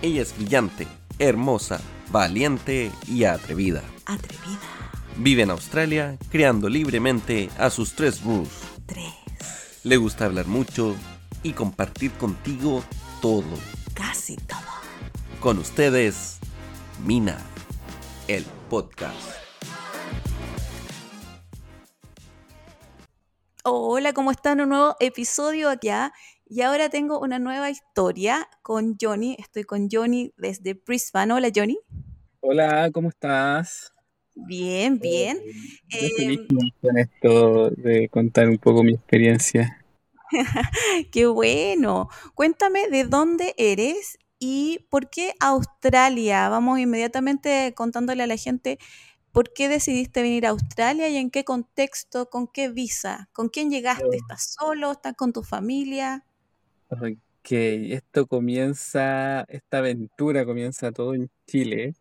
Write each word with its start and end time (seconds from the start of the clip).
Ella 0.00 0.22
es 0.22 0.36
brillante, 0.36 0.86
hermosa, 1.18 1.80
valiente 2.12 2.92
y 3.08 3.24
atrevida. 3.24 3.82
Atrevida. 4.06 4.60
Vive 5.16 5.42
en 5.42 5.50
Australia, 5.50 6.16
creando 6.30 6.68
libremente 6.68 7.50
a 7.58 7.68
sus 7.68 7.94
tres 7.94 8.22
rules. 8.22 8.48
Tres. 8.86 9.12
Le 9.82 9.96
gusta 9.96 10.26
hablar 10.26 10.46
mucho 10.46 10.94
y 11.42 11.52
compartir 11.52 12.12
contigo 12.12 12.84
todo. 13.20 13.42
Casi 13.92 14.36
todo. 14.36 14.60
Con 15.40 15.58
ustedes, 15.58 16.38
Mina, 17.04 17.36
el 18.28 18.44
podcast. 18.70 19.16
Hola, 23.64 24.12
¿cómo 24.12 24.30
están? 24.30 24.60
Un 24.60 24.68
nuevo 24.68 24.96
episodio 25.00 25.68
acá. 25.68 26.12
Y 26.50 26.62
ahora 26.62 26.88
tengo 26.88 27.20
una 27.20 27.38
nueva 27.38 27.68
historia 27.68 28.48
con 28.62 28.96
Johnny. 28.98 29.36
Estoy 29.38 29.64
con 29.64 29.88
Johnny 29.92 30.32
desde 30.38 30.72
Brisbane. 30.72 31.34
Hola, 31.34 31.50
Johnny. 31.54 31.78
Hola, 32.40 32.90
¿cómo 32.90 33.10
estás? 33.10 33.92
Bien, 34.34 34.98
bien. 34.98 35.38
Yo 35.88 36.08
feliz 36.16 36.40
con 36.80 36.96
esto 36.96 37.70
de 37.70 38.08
contar 38.08 38.48
un 38.48 38.56
poco 38.56 38.82
mi 38.82 38.94
experiencia. 38.94 39.84
Qué 41.12 41.26
bueno. 41.26 42.08
Cuéntame 42.34 42.88
de 42.88 43.04
dónde 43.04 43.54
eres 43.58 44.18
y 44.38 44.86
por 44.88 45.10
qué 45.10 45.34
Australia. 45.40 46.48
Vamos 46.48 46.78
inmediatamente 46.78 47.74
contándole 47.74 48.22
a 48.22 48.26
la 48.26 48.36
gente 48.38 48.78
por 49.32 49.52
qué 49.52 49.68
decidiste 49.68 50.22
venir 50.22 50.46
a 50.46 50.50
Australia 50.50 51.10
y 51.10 51.18
en 51.18 51.30
qué 51.30 51.44
contexto, 51.44 52.30
con 52.30 52.46
qué 52.48 52.70
visa, 52.70 53.28
con 53.34 53.50
quién 53.50 53.70
llegaste. 53.70 54.16
¿Estás 54.16 54.54
solo? 54.58 54.92
¿Estás 54.92 55.12
con 55.14 55.34
tu 55.34 55.42
familia? 55.42 56.24
Ok, 56.90 57.18
esto 57.50 58.26
comienza, 58.26 59.42
esta 59.48 59.78
aventura 59.78 60.44
comienza 60.46 60.90
todo 60.92 61.14
en 61.14 61.30
Chile. 61.46 61.94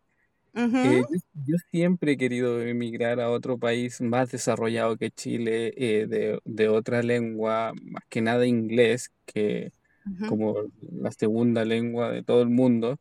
Eh, 0.81 1.02
Ujú, 1.02 1.07
yo, 1.09 1.19
yo 1.45 1.57
siempre 1.71 2.13
he 2.13 2.17
querido 2.17 2.61
emigrar 2.61 3.19
a 3.21 3.31
otro 3.31 3.58
país 3.59 4.02
más 4.02 4.31
desarrollado 4.31 4.97
que 4.97 5.11
Chile, 5.11 5.73
eh, 5.77 6.08
de, 6.08 6.39
de 6.45 6.69
otra 6.69 7.03
lengua, 7.03 7.73
más 7.83 8.03
que 8.09 8.21
nada 8.21 8.47
inglés, 8.47 9.11
que 9.25 9.73
ujú. 10.05 10.27
como 10.27 10.55
la 10.81 11.11
segunda 11.11 11.65
lengua 11.65 12.11
de 12.11 12.23
todo 12.23 12.41
el 12.43 12.49
mundo. 12.49 12.99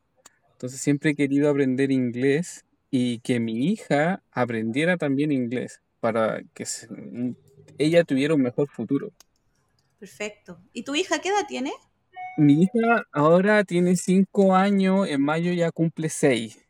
Entonces 0.53 0.81
siempre 0.81 1.11
he 1.11 1.15
querido 1.15 1.49
aprender 1.51 1.91
inglés 1.91 2.65
y 2.91 3.19
que 3.21 3.39
mi 3.41 3.67
hija 3.71 4.23
aprendiera 4.31 4.97
también 4.97 5.31
inglés 5.31 5.81
para 6.01 6.43
que 6.53 6.65
se- 6.65 6.87
ella 7.77 8.03
tuviera 8.03 8.35
un 8.35 8.41
mejor 8.43 8.67
futuro. 8.69 9.11
Perfecto. 9.99 10.59
¿Y 10.73 10.83
tu 10.83 10.95
hija 10.95 11.19
qué 11.19 11.29
edad 11.29 11.45
tiene? 11.47 11.71
Mi 12.37 12.61
hija 12.63 13.03
ahora 13.11 13.63
tiene 13.63 13.95
cinco 13.95 14.55
años, 14.55 15.07
en 15.07 15.21
mayo 15.21 15.51
ya 15.53 15.71
cumple 15.71 16.09
seis. 16.09 16.63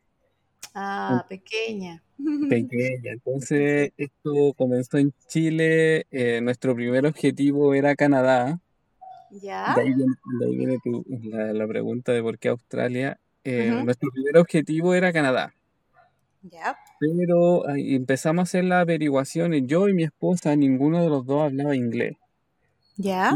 Ah, 0.74 1.26
pequeña. 1.28 2.02
Pequeña. 2.48 3.12
Entonces, 3.12 3.92
esto 3.96 4.54
comenzó 4.56 4.96
en 4.98 5.12
Chile. 5.26 6.06
eh, 6.10 6.40
nuestro 6.40 6.74
primer 6.74 7.04
objetivo 7.06 7.74
era 7.74 7.94
Canadá. 7.96 8.58
¿Ya? 9.30 9.74
De 9.74 9.82
ahí 9.82 9.92
viene, 9.94 10.12
de 10.40 10.46
ahí 10.46 10.56
viene 10.56 10.78
tu- 10.82 11.04
la, 11.28 11.52
la 11.52 11.66
pregunta 11.66 12.12
de 12.12 12.22
por 12.22 12.38
qué 12.38 12.48
Australia. 12.48 13.20
Eh, 13.44 13.70
nuestro 13.84 14.10
primer 14.10 14.38
objetivo 14.38 14.94
era 14.94 15.12
Canadá. 15.12 15.54
¿Ya? 16.42 16.78
Pero 16.98 17.68
empezamos 17.68 18.40
a 18.40 18.44
hacer 18.44 18.64
las 18.64 18.80
averiguaciones. 18.82 19.62
Yo 19.66 19.88
y 19.88 19.92
mi 19.94 20.04
esposa, 20.04 20.56
ninguno 20.56 21.02
de 21.02 21.10
los 21.10 21.26
dos 21.26 21.42
hablaba 21.42 21.76
inglés. 21.76 22.16
¿Ya? 22.98 23.34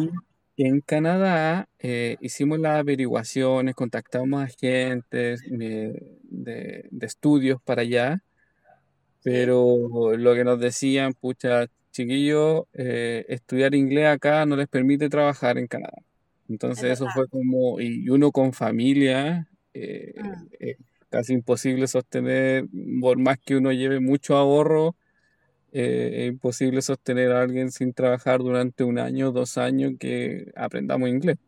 Y 0.56 0.66
en 0.66 0.80
Canadá 0.80 1.68
eh, 1.78 2.16
hicimos 2.20 2.58
las 2.58 2.78
averiguaciones, 2.80 3.74
contactamos 3.74 4.40
a 4.42 4.44
agentes 4.44 5.42
de, 5.46 6.18
de- 6.24 6.88
de 6.90 7.06
estudios 7.06 7.60
para 7.62 7.82
allá, 7.82 8.22
pero 9.22 10.16
lo 10.16 10.34
que 10.34 10.44
nos 10.44 10.58
decían, 10.60 11.14
pucha, 11.14 11.66
chiquillos, 11.92 12.64
eh, 12.74 13.24
estudiar 13.28 13.74
inglés 13.74 14.06
acá 14.08 14.46
no 14.46 14.56
les 14.56 14.68
permite 14.68 15.08
trabajar 15.08 15.58
en 15.58 15.66
Canadá. 15.68 15.98
Es 15.98 16.48
Entonces 16.48 16.92
eso 16.92 17.08
fue 17.10 17.28
como, 17.28 17.80
y 17.80 18.08
uno 18.10 18.32
con 18.32 18.52
familia, 18.52 19.48
eh, 19.74 20.12
Mm, 20.16 20.46
casi 21.10 21.34
imposible 21.34 21.86
sostener, 21.88 22.66
por 23.00 23.18
más 23.18 23.38
que 23.38 23.56
uno 23.56 23.72
lleve 23.72 24.00
mucho 24.00 24.36
ahorro 24.36 24.96
eh, 25.72 26.24
es 26.24 26.28
imposible 26.28 26.82
sostener 26.82 27.32
a 27.32 27.42
alguien 27.42 27.72
sin 27.72 27.92
trabajar 27.92 28.38
durante 28.40 28.84
un 28.84 28.98
año, 28.98 29.32
dos 29.32 29.58
años 29.58 29.92
que 29.98 30.52
aprendamos 30.54 31.08
inglés. 31.08 31.38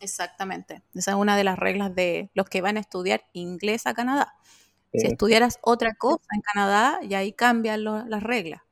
Exactamente. 0.00 0.82
Esa 0.94 1.10
es 1.12 1.16
una 1.16 1.36
de 1.36 1.44
las 1.44 1.58
reglas 1.58 1.94
de 1.94 2.30
los 2.34 2.48
que 2.48 2.60
van 2.60 2.76
a 2.76 2.80
estudiar 2.80 3.24
inglés 3.32 3.86
a 3.86 3.94
Canadá. 3.94 4.34
Si 4.92 5.06
Eh, 5.06 5.10
estudiaras 5.10 5.58
otra 5.62 5.94
cosa 5.94 6.24
en 6.34 6.40
Canadá, 6.40 7.00
y 7.02 7.14
ahí 7.14 7.32
cambian 7.32 7.84
lo- 7.84 8.06
las 8.06 8.22
reglas. 8.22 8.62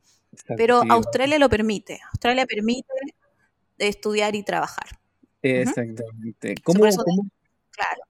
Pero 0.56 0.82
Australia 0.88 1.38
lo 1.38 1.48
permite. 1.48 1.98
Australia 2.12 2.46
permite 2.46 2.86
estudiar 3.78 4.34
y 4.34 4.42
trabajar. 4.42 4.86
Exactamente. 5.42 6.54
¿Cómo, 6.62 6.86
eso, 6.86 7.02
cómo, 7.04 7.28
claro, 7.70 8.02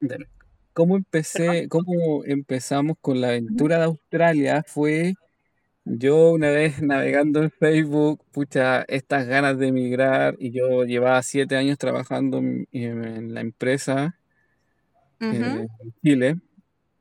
dale. 0.00 0.28
¿Cómo 0.72 0.94
perdón. 0.94 1.04
empecé, 1.06 1.68
cómo 1.68 2.24
empezamos 2.24 2.96
con 3.00 3.20
la 3.20 3.28
aventura 3.28 3.78
de 3.78 3.84
Australia? 3.84 4.64
Fue 4.66 5.14
yo 5.84 6.32
una 6.32 6.50
vez 6.50 6.80
navegando 6.82 7.42
en 7.42 7.50
Facebook, 7.50 8.24
pucha, 8.32 8.82
estas 8.82 9.26
ganas 9.26 9.58
de 9.58 9.68
emigrar, 9.68 10.36
y 10.38 10.50
yo 10.52 10.84
llevaba 10.84 11.22
siete 11.22 11.56
años 11.56 11.78
trabajando 11.78 12.38
en, 12.38 12.66
en 12.72 13.34
la 13.34 13.40
empresa 13.40 14.16
Ujú. 15.20 15.34
eh, 15.34 15.66
en 15.80 15.92
Chile. 16.02 16.36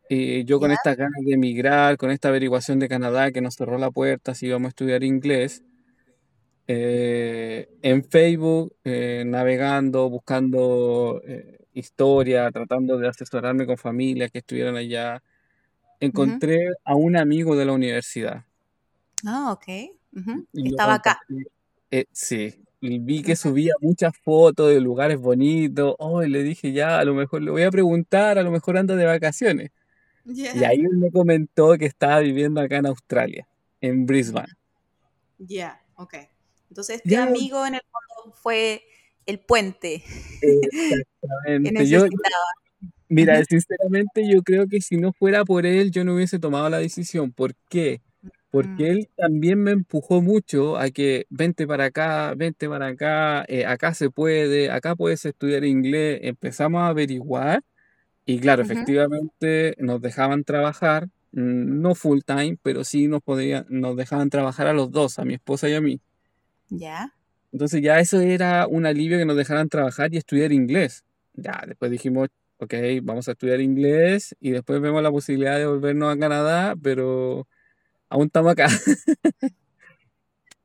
Y 0.09 0.44
yo 0.46 0.59
con 0.59 0.72
¿Ya? 0.72 0.75
estas 0.75 0.97
ganas 0.97 1.22
de 1.25 1.34
emigrar, 1.34 1.97
con 1.97 2.12
esta 2.12 2.30
averiguación 2.30 2.80
de 2.80 2.90
Canadá 2.90 3.31
que 3.31 3.41
nos 3.41 3.56
cerró 3.56 3.78
la 3.78 3.91
puerta 3.91 4.36
si 4.36 4.47
íbamos 4.47 4.68
a 4.68 4.70
estudiar 4.70 5.03
inglés, 5.03 5.64
eh, 6.68 7.70
en 7.81 8.03
Facebook, 8.03 8.75
eh, 8.84 9.24
navegando, 9.25 10.09
buscando 10.09 11.22
eh, 11.25 11.59
historia, 11.74 12.50
tratando 12.52 12.97
de 12.97 13.08
asesorarme 13.08 13.66
con 13.66 13.78
familias 13.78 14.31
que 14.31 14.40
estuvieran 14.40 14.75
allá, 14.75 15.22
encontré 16.00 16.59
a 16.86 16.96
un 16.96 17.18
amigo 17.18 17.56
de 17.56 17.66
la 17.66 17.74
universidad 17.74 18.46
Ah, 19.26 19.52
ok. 19.52 19.68
Y 20.54 20.70
Estaba 20.70 20.96
acá. 20.96 21.20
Eh, 21.92 22.06
sí, 22.12 22.54
y 22.80 23.00
vi 23.00 23.22
que 23.22 23.36
subía 23.36 23.74
muchas 23.82 24.14
fotos 24.24 24.70
de 24.70 24.82
lugares 24.82 25.20
bonitos. 25.20 25.96
Oh, 26.00 26.24
y 26.24 26.30
le 26.30 26.44
dije, 26.44 26.72
ya, 26.72 27.00
a 27.00 27.06
lo 27.06 27.14
mejor 27.14 27.42
le 27.42 27.52
voy 27.52 27.64
a 27.64 27.72
preguntar, 27.72 28.38
a 28.38 28.44
lo 28.44 28.52
mejor 28.52 28.78
anda 28.78 28.96
de 28.96 29.06
vacaciones. 29.06 29.72
Y 30.26 30.44
Ya. 30.44 30.70
ahí 30.70 30.80
él 30.80 30.98
me 30.98 31.12
comentó 31.12 31.78
que 31.78 31.86
estaba 31.86 32.20
viviendo 32.20 32.62
acá 32.62 32.78
en 32.78 32.86
Australia, 32.88 33.48
en. 33.82 34.06
Brisbane. 34.06 34.54
Ya, 35.40 35.82
ok. 35.96 36.16
Entonces 36.70 37.02
este 37.03 37.18
amigo 37.18 37.66
en 37.66 37.76
el 37.76 37.82
fondo 37.82 38.36
fue 38.36 38.84
el 39.26 39.40
puente 39.40 40.03
que 40.42 40.59
exactamente. 41.22 41.88
Yo, 41.88 42.06
mira, 43.09 43.44
sinceramente 43.46 44.28
yo 44.28 44.42
creo 44.44 44.68
que 44.68 44.80
si 44.82 44.98
no 44.98 45.12
fuera 45.14 45.44
por 45.44 45.66
él, 45.66 45.92
yo 45.92 46.03
no 46.03 46.16
hubiese 46.16 46.40
tomado 46.40 46.70
la 46.70 46.78
decisión. 46.78 47.32
¿Por 47.32 47.56
qué? 47.70 48.02
Mm, 48.60 48.84
Porque 48.84 48.90
él 48.90 49.10
también 49.16 49.60
me 49.64 49.72
empujó 49.72 50.22
mucho 50.22 50.78
a 50.78 50.90
que 50.92 51.26
vente 51.30 51.68
para 51.68 51.86
acá, 51.86 52.34
vente 52.36 52.68
para 52.70 52.88
acá, 52.88 53.46
eh, 53.48 53.66
acá 53.66 53.94
se 53.94 54.10
puede, 54.10 54.70
acá 54.72 54.96
puedes 54.96 55.26
estudiar 55.26 55.64
inglés. 55.66 56.20
Empezamos 56.24 56.82
a 56.82 56.88
averiguar 56.88 57.64
y 58.26 58.40
claro, 58.40 58.64
efectivamente 58.64 59.76
nos 59.80 60.02
dejaban 60.02 60.44
trabajar, 60.46 61.06
mm, 61.34 61.82
no 61.82 61.96
full 61.96 62.22
time, 62.26 62.58
pero 62.64 62.84
sí 62.84 63.08
nos 63.08 63.22
podían, 63.24 63.66
nos 63.70 63.96
dejaban 63.98 64.30
trabajar 64.30 64.68
a 64.68 64.74
los 64.74 64.92
dos, 64.92 65.20
a 65.20 65.26
mi 65.26 65.36
esposa 65.36 65.70
y 65.70 65.76
a 65.76 65.82
mí. 65.82 66.02
Ya. 66.70 67.14
Entonces 67.52 67.82
ya 67.82 68.00
eso 68.00 68.22
era 68.22 68.68
un 68.68 68.86
alivio 68.86 69.18
que 69.18 69.26
nos 69.26 69.36
dejaran 69.38 69.70
trabajar 69.70 70.14
y 70.14 70.18
estudiar 70.18 70.52
inglés. 70.52 71.04
Ya, 71.34 71.64
después 71.68 71.92
dijimos, 71.92 72.30
ok, 72.58 72.74
vamos 73.04 73.28
a 73.28 73.32
estudiar 73.34 73.62
inglés 73.62 74.36
y 74.40 74.52
después 74.52 74.80
vemos 74.82 75.04
la 75.04 75.12
posibilidad 75.12 75.58
de 75.58 75.66
volvernos 75.66 76.14
a 76.16 76.20
Canadá, 76.20 76.76
pero 76.82 77.47
aún 78.11 78.28
estamos 78.28 78.52
acá. 78.52 78.67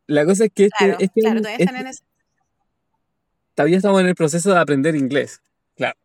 La 0.06 0.24
cosa 0.24 0.44
es 0.44 0.52
que 0.54 0.64
este, 0.66 0.76
Claro, 0.78 0.96
este 1.00 1.20
claro, 1.20 1.32
año, 1.36 1.42
todavía 1.42 1.64
están 1.64 1.76
en 1.80 1.86
este- 1.88 2.04
ese. 2.04 2.12
todavía 3.54 3.76
estamos 3.78 4.00
en 4.02 4.06
el 4.08 4.14
proceso 4.14 4.50
de 4.52 4.58
aprender 4.58 4.94
inglés. 4.94 5.40
Claro. 5.74 5.96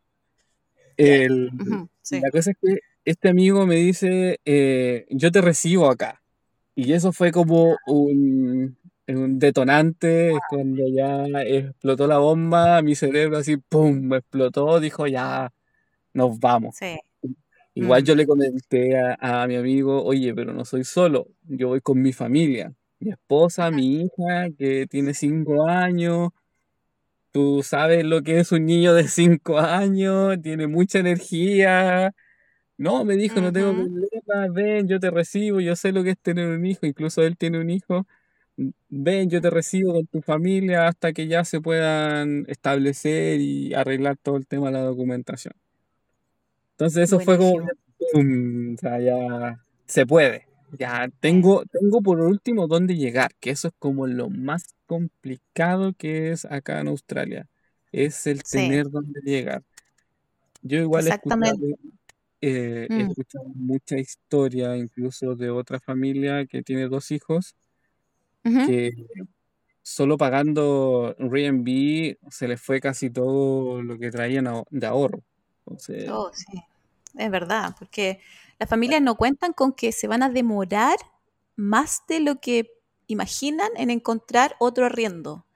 Sí. 2.02 2.20
la 2.20 2.30
cosa 2.30 2.50
es 2.50 2.56
que 2.60 2.78
este 3.04 3.28
amigo 3.28 3.66
me 3.66 3.76
dice, 3.76 4.40
eh, 4.44 5.06
yo 5.10 5.30
te 5.30 5.40
recibo 5.40 5.88
acá. 5.90 6.20
Y 6.74 6.92
eso 6.94 7.12
fue 7.12 7.30
como 7.32 7.76
un, 7.86 8.76
un 9.08 9.38
detonante, 9.38 10.32
cuando 10.48 10.88
ya 10.88 11.24
explotó 11.42 12.06
la 12.06 12.18
bomba, 12.18 12.80
mi 12.82 12.94
cerebro 12.94 13.38
así, 13.38 13.56
¡pum!, 13.56 14.00
me 14.00 14.16
explotó, 14.18 14.80
dijo, 14.80 15.06
ya, 15.06 15.52
nos 16.14 16.38
vamos. 16.40 16.76
Sí. 16.76 16.98
Igual 17.74 18.02
Mm, 18.02 18.06
yo 18.06 18.14
le 18.14 18.26
comenté 18.26 18.98
a, 18.98 19.42
a 19.44 19.46
mi 19.46 19.56
amigo, 19.56 20.02
oye, 20.04 20.34
pero 20.34 20.52
no 20.52 20.64
soy 20.64 20.84
solo, 20.84 21.28
yo 21.44 21.68
voy 21.68 21.80
con 21.80 22.00
mi 22.02 22.12
familia, 22.12 22.74
mi 23.00 23.10
esposa, 23.10 23.70
mi 23.70 24.02
hija, 24.02 24.48
que 24.58 24.86
tiene 24.86 25.14
cinco 25.14 25.66
años, 25.68 26.30
tú 27.32 27.62
sabes 27.62 28.04
lo 28.04 28.22
que 28.22 28.38
es 28.40 28.52
un 28.52 28.66
niño 28.66 28.94
de 28.94 29.08
5 29.08 29.58
años, 29.58 30.36
tiene 30.42 30.66
mucha 30.66 30.98
energía. 30.98 32.14
No, 32.78 33.04
me 33.04 33.16
dijo, 33.16 33.40
no 33.42 33.52
tengo 33.52 33.74
problema, 33.74 34.48
ven, 34.52 34.88
yo 34.88 35.00
te 35.00 35.10
recibo, 35.10 35.60
yo 35.60 35.76
sé 35.76 35.92
lo 35.92 36.04
que 36.04 36.10
es 36.12 36.18
tener 36.20 36.48
un 36.48 36.66
hijo, 36.66 36.86
incluso 36.86 37.22
él 37.22 37.36
tiene 37.38 37.60
un 37.60 37.70
hijo. 37.70 38.06
Ven, 38.90 39.30
yo 39.30 39.40
te 39.42 39.50
recibo 39.50 39.94
con 39.94 40.06
tu 40.08 40.22
familia 40.22 40.88
hasta 40.88 41.12
que 41.12 41.28
ya 41.28 41.44
se 41.44 41.60
puedan 41.60 42.44
establecer 42.48 43.40
y 43.40 43.74
arreglar 43.74 44.18
todo 44.18 44.36
el 44.38 44.46
tema 44.48 44.68
de 44.68 44.74
la 44.74 44.80
documentación. 44.82 45.54
Entonces 46.82 47.04
eso 47.04 47.20
fue 47.20 47.38
como, 47.38 47.68
ya 48.82 49.58
se 49.86 50.06
puede. 50.06 50.46
Ya 50.78 51.08
tengo, 51.20 51.64
tengo 51.66 52.00
por 52.02 52.20
último 52.20 52.66
dónde 52.66 52.96
llegar, 52.96 53.32
que 53.40 53.50
eso 53.50 53.68
es 53.68 53.74
como 53.78 54.06
lo 54.06 54.30
más 54.30 54.74
complicado 54.86 55.92
que 55.94 56.30
es 56.32 56.46
acá 56.46 56.80
en 56.80 56.88
Australia, 56.88 57.48
es 57.92 58.26
el 58.26 58.44
Sí, 58.44 58.46
tener 58.46 58.88
dónde 58.90 59.20
llegar. 59.22 59.62
Yo 60.62 60.78
igual 60.78 61.06
he 61.08 61.10
escuchado, 61.10 61.56
exactamente. 61.56 61.76
eh, 62.40 62.90
he 62.94 63.02
Mm, 63.02 63.04
escuchado 63.04 63.44
mucha 63.54 63.98
historia, 63.98 64.76
incluso 64.76 65.36
de 65.36 65.50
otra 65.50 65.80
familia 65.80 66.46
que 66.46 66.62
tiene 66.62 66.88
dos 66.88 67.10
hijos, 67.12 67.56
que 68.60 68.92
solo 69.82 70.16
pagando 70.18 71.16
Airbnb 71.18 72.16
se 72.30 72.48
les 72.48 72.60
fue 72.62 72.80
casi 72.80 73.10
todo 73.10 73.82
lo 73.82 73.98
que 73.98 74.10
traían 74.10 74.46
de 74.70 74.86
ahorro. 74.86 75.24
Entonces, 75.66 76.12
Oh, 76.12 76.30
sí, 76.32 76.62
es 77.14 77.30
verdad, 77.30 77.74
porque 77.78 78.20
las 78.58 78.68
familias 78.68 79.02
no 79.02 79.16
cuentan 79.16 79.52
con 79.52 79.72
que 79.72 79.92
se 79.92 80.08
van 80.08 80.22
a 80.22 80.30
demorar 80.30 80.96
más 81.56 82.02
de 82.08 82.20
lo 82.20 82.40
que 82.40 82.70
imaginan 83.06 83.70
en 83.76 83.90
encontrar 83.90 84.56
otro 84.58 84.86
arriendo. 84.86 85.46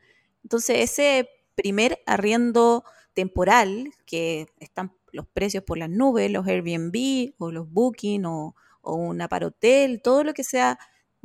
Entonces, 0.43 0.79
ese 0.81 1.29
primer 1.55 2.01
arriendo 2.07 2.85
temporal, 3.15 3.93
que 4.07 4.49
están 4.61 4.93
los 5.13 5.27
precios 5.27 5.65
por 5.65 5.79
las 5.79 5.91
nubes, 5.91 6.31
los 6.31 6.47
Airbnb 6.47 7.35
o 7.39 7.51
los 7.51 7.71
Booking 7.71 8.27
o, 8.27 8.55
o 8.83 8.95
un 8.97 9.21
aparotel, 9.23 10.03
todo 10.03 10.25
lo 10.25 10.35
que 10.35 10.45
sea 10.45 10.79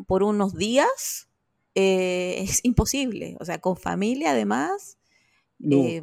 por 0.08 0.24
unos 0.24 0.56
días, 0.56 1.30
eh, 1.76 2.36
es 2.40 2.62
imposible. 2.64 3.38
O 3.40 3.46
sea, 3.46 3.60
con 3.60 3.76
familia 3.78 4.32
además, 4.32 4.98
no, 5.60 5.78
eh, 5.78 6.02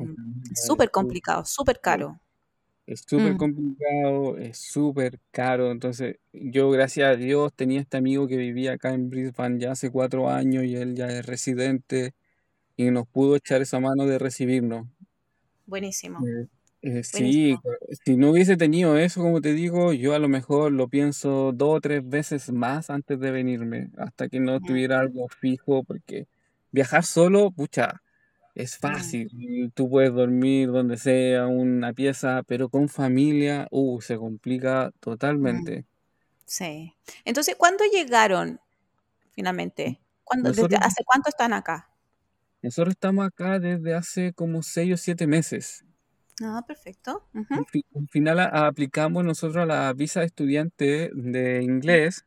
súper 0.54 0.90
súper- 0.90 0.90
complicado, 0.90 1.44
súper 1.44 1.80
caro. 1.80 2.20
Es 2.88 3.02
súper 3.06 3.36
Mm, 3.36 3.36
complicado, 3.36 4.38
es 4.38 4.58
súper 4.58 5.20
caro. 5.30 5.70
Entonces, 5.72 6.16
yo, 6.32 6.70
gracias 6.70 7.08
a 7.10 7.16
Dios, 7.16 7.52
tenía 7.54 7.80
este 7.80 7.98
amigo 7.98 8.26
que 8.26 8.36
vivía 8.38 8.72
acá 8.72 8.94
en 8.94 9.10
Brisbane 9.10 9.58
ya 9.60 9.72
hace 9.72 9.90
cuatro 9.90 10.30
años 10.30 10.64
y 10.64 10.74
él 10.76 10.94
ya 10.94 11.06
es 11.08 11.26
residente 11.26 12.14
y 12.76 12.90
nos 12.90 13.08
pudo 13.08 13.36
echar 13.36 13.62
esa 13.62 13.80
mano 13.80 14.06
de 14.06 14.18
recibirnos. 14.18 14.88
buenísimo, 15.66 16.26
Eh, 16.26 16.46
eh, 16.82 17.02
sí, 17.04 17.60
buenísimo. 17.60 17.64
si 18.04 18.16
no 18.16 18.30
hubiese 18.32 18.56
tenido 18.56 18.96
eso, 18.98 19.20
como 19.22 19.40
te 19.40 19.52
digo, 19.54 19.92
yo 19.92 20.14
a 20.14 20.18
lo 20.18 20.28
mejor 20.28 20.72
lo 20.72 20.88
pienso 20.88 21.52
dos 21.52 21.76
o 21.76 21.80
tres 21.80 22.08
veces 22.08 22.50
más 22.52 22.90
antes 22.90 23.20
de 23.20 23.30
venirme, 23.30 23.90
hasta 23.98 24.28
que 24.28 24.40
no 24.40 24.60
Mm, 24.60 24.60
tuviera 24.60 25.00
algo 25.00 25.28
fijo, 25.28 25.84
porque 25.84 26.26
viajar 26.72 27.04
solo, 27.04 27.50
pucha, 27.52 28.02
es 28.58 28.78
mm, 28.84 29.18
fácil. 29.32 29.72
Tú 29.74 29.88
puedes 29.90 30.12
dormir 30.14 30.70
donde 30.70 30.96
sea, 30.98 31.46
una 31.48 31.92
pieza, 31.94 32.42
pero 32.46 32.68
con 32.70 32.88
familia, 32.88 33.66
uh, 33.70 34.00
se 34.00 34.16
complica 34.18 34.92
mm, 35.42 35.66
totalmente. 35.66 35.86
sí. 36.46 36.94
Entonces, 37.24 37.56
¿cuándo 37.56 37.84
llegaron 37.86 38.60
finalmente? 39.32 40.00
¿Cuándo, 40.24 40.52
desde, 40.52 40.76
¿Hace 40.76 41.04
cuánto 41.06 41.30
están 41.30 41.54
acá? 41.54 41.90
nosotros 42.62 42.92
estamos 42.92 43.26
acá 43.26 43.58
desde 43.58 43.94
hace 43.94 44.32
como 44.32 44.62
seis 44.62 44.94
o 44.94 44.96
siete 44.96 45.26
meses. 45.26 45.84
Ah, 46.42 46.62
perfecto. 46.66 47.28
Al 47.94 48.08
final 48.10 48.38
a- 48.40 48.66
aplicamos 48.66 49.24
nosotros 49.24 49.66
la 49.66 49.92
visa 49.94 50.20
de 50.20 50.26
estudiante 50.26 51.10
de 51.14 51.62
inglés, 51.62 52.24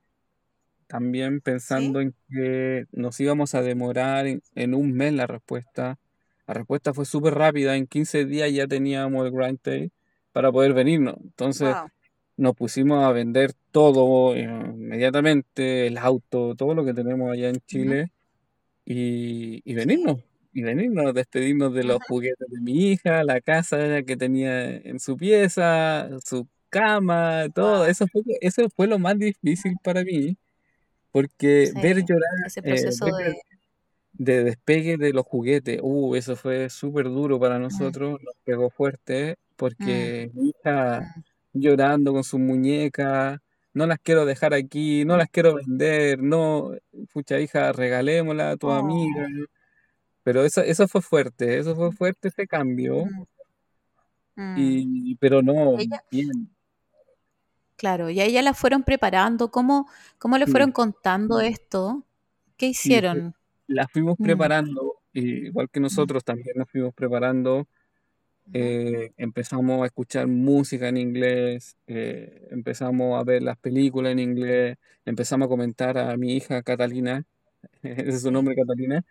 también 0.87 1.41
Sí. 1.55 1.91
pensando 1.91 2.01
en 2.01 2.15
que 2.29 2.85
nos 2.91 3.19
íbamos 3.19 3.55
a 3.55 3.61
demorar 3.63 4.27
en, 4.27 4.41
en 4.55 4.75
un 4.75 4.93
mes 4.93 5.13
la 5.13 5.27
respuesta. 5.27 5.99
La 6.47 6.53
respuesta 6.55 6.93
fue 6.93 7.05
súper 7.05 7.35
rápida, 7.35 7.75
en 7.77 7.87
15 7.87 8.25
días 8.25 8.51
ya 8.53 8.67
teníamos 8.67 9.25
el 9.25 9.31
grant 9.31 9.61
pay 9.61 9.91
para 10.31 10.51
poder 10.51 10.73
venirnos. 10.73 11.15
Entonces 11.23 11.75
Wow. 11.75 11.87
nos 12.37 12.55
pusimos 12.55 13.03
a 13.03 13.11
vender 13.11 13.53
todo 13.71 14.35
eh, 14.35 14.43
inmediatamente, 14.43 15.87
el 15.87 15.97
auto, 15.97 16.55
todo 16.55 16.73
lo 16.73 16.83
que 16.85 16.93
tenemos 16.93 17.31
allá 17.31 17.49
en 17.49 17.59
Chile 17.67 18.11
y, 18.85 19.61
y 19.69 19.73
venirnos, 19.75 20.19
y 20.53 20.63
venirnos, 20.63 21.13
despedirnos 21.13 21.73
de 21.73 21.83
los 21.83 21.99
juguetes 22.07 22.47
de 22.49 22.61
mi 22.61 22.91
hija, 22.91 23.23
la 23.23 23.41
casa 23.41 24.03
que 24.03 24.17
tenía 24.17 24.69
en 24.77 24.99
su 24.99 25.17
pieza, 25.17 26.09
su 26.25 26.47
cama, 26.69 27.47
todo. 27.53 27.79
Wow. 27.79 27.85
Eso 27.87 28.07
fue, 28.07 28.21
eso 28.41 28.69
fue 28.75 28.87
lo 28.87 28.99
más 28.99 29.17
difícil 29.17 29.75
para 29.83 30.03
mí, 30.03 30.37
porque 31.11 31.71
ver 31.81 31.97
llorar, 32.05 32.31
Ese 32.47 32.59
eh, 32.61 32.63
proceso 32.63 33.05
ver 33.05 33.33
de... 33.33 33.41
de 34.23 34.43
despegue 34.43 34.97
de 34.97 35.13
los 35.13 35.25
juguetes, 35.25 35.79
uh, 35.81 36.15
eso 36.15 36.35
fue 36.35 36.69
súper 36.69 37.05
duro 37.05 37.39
para 37.39 37.57
Mm, 37.57 37.63
nosotros, 37.63 38.19
nos 38.23 38.35
pegó 38.43 38.69
fuerte, 38.69 39.37
mm, 39.79 39.93
porque 39.95 40.29
mi 40.33 40.49
hija 40.49 41.01
mm. 41.53 41.59
llorando 41.59 42.13
con 42.13 42.23
sus 42.23 42.39
muñecas, 42.39 43.39
no 43.73 43.87
las 43.87 43.99
quiero 43.99 44.25
dejar 44.25 44.53
aquí, 44.53 45.05
no 45.05 45.15
Mm. 45.15 45.17
las 45.17 45.29
quiero 45.31 45.55
vender, 45.55 46.21
no, 46.21 46.71
pucha 47.13 47.39
hija, 47.39 47.71
regalémosla 47.71 48.51
a 48.51 48.57
tu 48.57 48.69
amiga. 48.69 49.25
Oh. 49.27 49.45
Pero 50.23 50.43
eso, 50.45 50.61
eso 50.61 50.87
fue 50.87 51.01
fuerte, 51.01 51.57
eso 51.57 51.75
fue 51.75 51.91
fuerte 51.91 52.27
ese 52.27 52.45
cambio, 52.47 53.05
Mm, 54.35 54.53
mm. 54.53 54.55
y, 54.57 55.15
pero 55.15 55.41
no, 55.41 55.79
Ella, 55.79 56.03
bien. 56.11 56.29
claro, 57.75 58.09
y 58.11 58.19
a 58.19 58.25
ella 58.25 58.41
la 58.43 58.53
fueron 58.53 58.83
preparando. 58.83 59.49
¿Cómo, 59.49 59.89
cómo 60.19 60.37
le 60.37 60.45
Sí, 60.45 60.51
fueron 60.51 60.71
contando 60.71 61.39
esto? 61.41 62.03
¿Qué 62.57 62.67
sí, 62.67 62.71
hicieron? 62.71 63.33
La 63.71 63.87
fuimos 63.87 64.17
Mm, 64.17 64.21
preparando, 64.21 64.95
y 65.13 65.47
igual 65.47 65.69
que 65.71 65.79
mm, 65.89 66.05
nosotros 66.05 66.23
también 66.23 66.55
nos 66.57 66.69
fuimos 66.69 66.93
preparando. 66.93 67.67
eh, 68.53 69.11
empezamos 69.17 69.83
a 69.83 69.85
escuchar 69.87 70.27
música 70.27 70.89
en 70.89 70.97
inglés, 70.97 71.77
eh, 71.87 72.47
empezamos 72.51 73.19
a 73.19 73.23
ver 73.23 73.43
las 73.43 73.57
películas 73.57 74.11
en 74.13 74.19
inglés, 74.19 74.77
empezamos 75.05 75.45
a 75.47 75.49
comentar 75.49 75.97
a 75.97 76.17
mi 76.17 76.35
hija 76.35 76.61
Catalina, 76.63 77.25
ese 77.83 78.09
es 78.09 78.21
su 78.23 78.31
nombre 78.31 78.55
Catalina, 78.55 79.03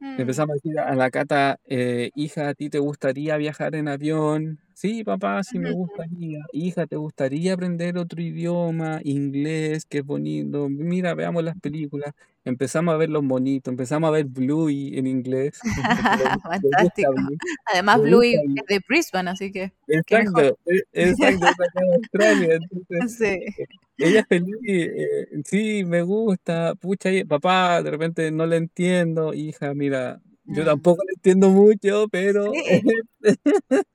Mm, 0.00 0.16
empezamos 0.16 0.52
a 0.52 0.56
decir 0.56 0.78
a 0.80 0.94
la 0.96 1.10
Cata, 1.10 1.60
eh, 1.66 2.10
hija, 2.14 2.48
¿a 2.50 2.54
ti 2.54 2.70
te 2.70 2.78
gustaría 2.80 3.36
viajar 3.38 3.74
en 3.76 3.88
avión? 3.88 4.60
Sí, 4.78 5.04
papá, 5.04 5.42
sí 5.42 5.58
me 5.58 5.72
gustaría. 5.72 6.38
Hija, 6.52 6.86
¿te 6.86 6.96
gustaría 6.96 7.54
aprender 7.54 7.96
otro 7.96 8.20
idioma? 8.20 9.00
Inglés, 9.04 9.86
qué 9.88 10.02
bonito. 10.02 10.68
Mira, 10.68 11.14
veamos 11.14 11.42
las 11.42 11.58
películas. 11.58 12.12
Empezamos 12.44 12.92
a 12.92 12.98
ver 12.98 13.08
los 13.08 13.24
bonitos, 13.26 13.72
empezamos 13.72 14.08
a 14.08 14.10
ver 14.10 14.26
Bluey 14.26 14.98
en 14.98 15.06
inglés, 15.06 15.58
le, 16.20 16.24
gusta 16.28 16.48
Fantástico. 16.50 17.12
Bluey, 17.14 17.38
Además, 17.72 18.00
le 18.00 18.02
Bluey 18.10 18.32
gusta 18.36 18.42
Bluey. 18.44 18.58
es 18.58 18.66
de 18.66 18.80
Brisbane, 18.86 19.30
así 19.30 19.50
que 19.50 19.72
qué 20.06 20.18
mejor. 20.18 20.44
Exacto, 20.44 20.58
e- 20.66 20.82
exacto, 20.92 21.46
es 21.46 21.52
acá 21.52 21.80
en 21.82 21.92
Australia. 21.94 22.58
Entonces, 22.90 23.16
Sí. 23.16 23.24
eh, 23.62 23.66
ella 23.96 24.20
es 24.20 24.26
feliz, 24.28 24.56
eh, 24.68 25.26
sí, 25.46 25.84
me 25.86 26.02
gusta, 26.02 26.74
pucha, 26.74 27.10
y- 27.10 27.24
papá, 27.24 27.82
de 27.82 27.90
repente 27.92 28.30
no 28.30 28.44
le 28.44 28.56
entiendo, 28.58 29.32
hija, 29.32 29.72
mira, 29.72 30.20
yo 30.46 30.64
tampoco 30.64 31.02
le 31.04 31.12
entiendo 31.14 31.50
mucho, 31.50 32.08
pero 32.10 32.52
Sí. 32.52 32.82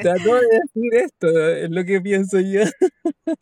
trató 0.00 0.34
de 0.34 0.40
decir 0.40 0.94
esto, 0.94 1.28
es 1.28 1.70
lo 1.70 1.84
que 1.84 2.00
pienso 2.00 2.40
yo. 2.40 2.62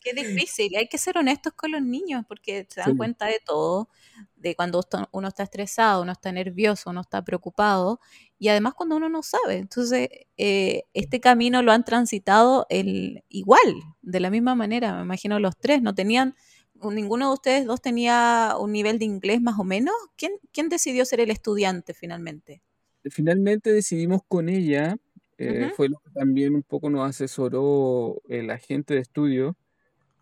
Qué 0.00 0.12
difícil. 0.14 0.76
Hay 0.76 0.88
que 0.88 0.98
ser 0.98 1.16
honestos 1.18 1.52
con 1.54 1.72
los 1.72 1.82
niños 1.82 2.24
porque 2.28 2.66
se 2.68 2.80
dan 2.80 2.92
Sí, 2.92 2.96
cuenta 2.96 3.26
de 3.26 3.40
todo, 3.44 3.88
de 4.36 4.54
cuando 4.54 4.80
uno 5.12 5.28
está 5.28 5.42
estresado, 5.42 6.02
uno 6.02 6.12
está 6.12 6.30
nervioso, 6.32 6.90
uno 6.90 7.00
está 7.00 7.22
preocupado 7.24 8.00
y 8.38 8.48
además 8.48 8.74
cuando 8.74 8.96
uno 8.96 9.08
no 9.08 9.22
sabe. 9.22 9.56
Entonces, 9.56 10.08
eh, 10.36 10.82
este 10.94 11.20
camino 11.20 11.62
lo 11.62 11.72
han 11.72 11.84
transitado 11.84 12.66
el, 12.70 13.24
igual, 13.28 13.74
de 14.02 14.20
la 14.20 14.30
misma 14.30 14.54
manera. 14.54 14.94
Me 14.96 15.02
imagino 15.02 15.38
los 15.40 15.56
tres 15.58 15.82
no 15.82 15.94
tenían, 15.94 16.34
ninguno 16.82 17.28
de 17.28 17.34
ustedes 17.34 17.66
dos 17.66 17.80
tenía 17.82 18.54
un 18.58 18.72
nivel 18.72 18.98
de 18.98 19.04
inglés 19.06 19.40
más 19.40 19.58
o 19.58 19.64
menos. 19.64 19.94
¿Quién, 20.16 20.32
quién 20.52 20.68
decidió 20.68 21.04
ser 21.04 21.20
el 21.20 21.30
estudiante 21.30 21.94
finalmente? 21.94 22.62
finalmente 23.10 23.72
decidimos 23.72 24.22
con 24.28 24.48
ella, 24.48 24.96
eh, 25.38 25.68
fue 25.70 25.88
lo 25.88 25.98
que 26.04 26.10
también 26.10 26.54
un 26.54 26.62
poco 26.62 26.90
nos 26.90 27.08
asesoró 27.08 28.20
el 28.28 28.50
agente 28.50 28.94
de 28.94 29.00
estudio, 29.00 29.56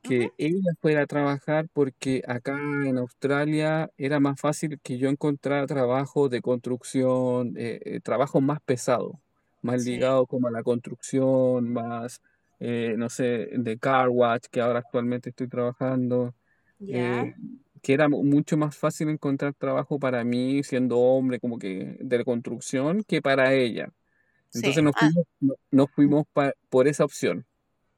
que 0.03 0.35
ella 0.39 0.73
fuera 0.81 1.03
a 1.03 1.07
trabajar 1.07 1.69
porque 1.73 2.23
acá 2.29 2.55
en 2.87 2.99
Australia 2.99 3.91
era 3.99 4.21
más 4.21 4.41
fácil 4.41 4.81
que 4.83 4.99
yo 4.99 5.09
encontrara 5.11 5.67
trabajo 5.67 6.29
de 6.31 6.43
construcción, 6.43 7.55
eh, 7.59 7.81
eh, 7.85 8.01
trabajo 8.01 8.41
más 8.41 8.61
pesado, 8.63 9.21
más 9.63 9.81
Sí, 9.83 9.83
ligado 9.83 10.27
como 10.27 10.49
a 10.49 10.53
la 10.53 10.63
construcción, 10.65 11.73
más, 11.73 12.23
eh, 12.61 12.95
no 12.99 13.11
sé, 13.11 13.49
de 13.53 13.79
car 13.79 14.09
wash, 14.11 14.43
que 14.51 14.61
ahora 14.63 14.81
actualmente 14.81 15.31
estoy 15.31 15.49
trabajando, 15.49 16.35
ya. 16.79 17.23
eh, 17.23 17.35
que 17.83 17.93
era 17.95 18.09
mu- 18.09 18.25
mucho 18.25 18.57
más 18.57 18.77
fácil 18.77 19.09
encontrar 19.09 19.55
trabajo 19.55 19.99
para 19.99 20.25
mí 20.25 20.63
siendo 20.65 20.99
hombre, 20.99 21.39
como 21.39 21.59
que 21.59 21.97
de 22.01 22.25
construcción, 22.25 23.05
que 23.05 23.23
para 23.23 23.55
ella. 23.55 23.93
Entonces 24.47 24.75
Sí. 24.75 24.83
nos 24.83 24.95
Ah, 24.97 25.01
fuimos, 25.01 25.27
no- 25.41 25.55
nos 25.71 25.91
fuimos 25.91 26.25
pa- 26.33 26.55
por 26.69 26.89
esa 26.89 27.05
opción. 27.05 27.45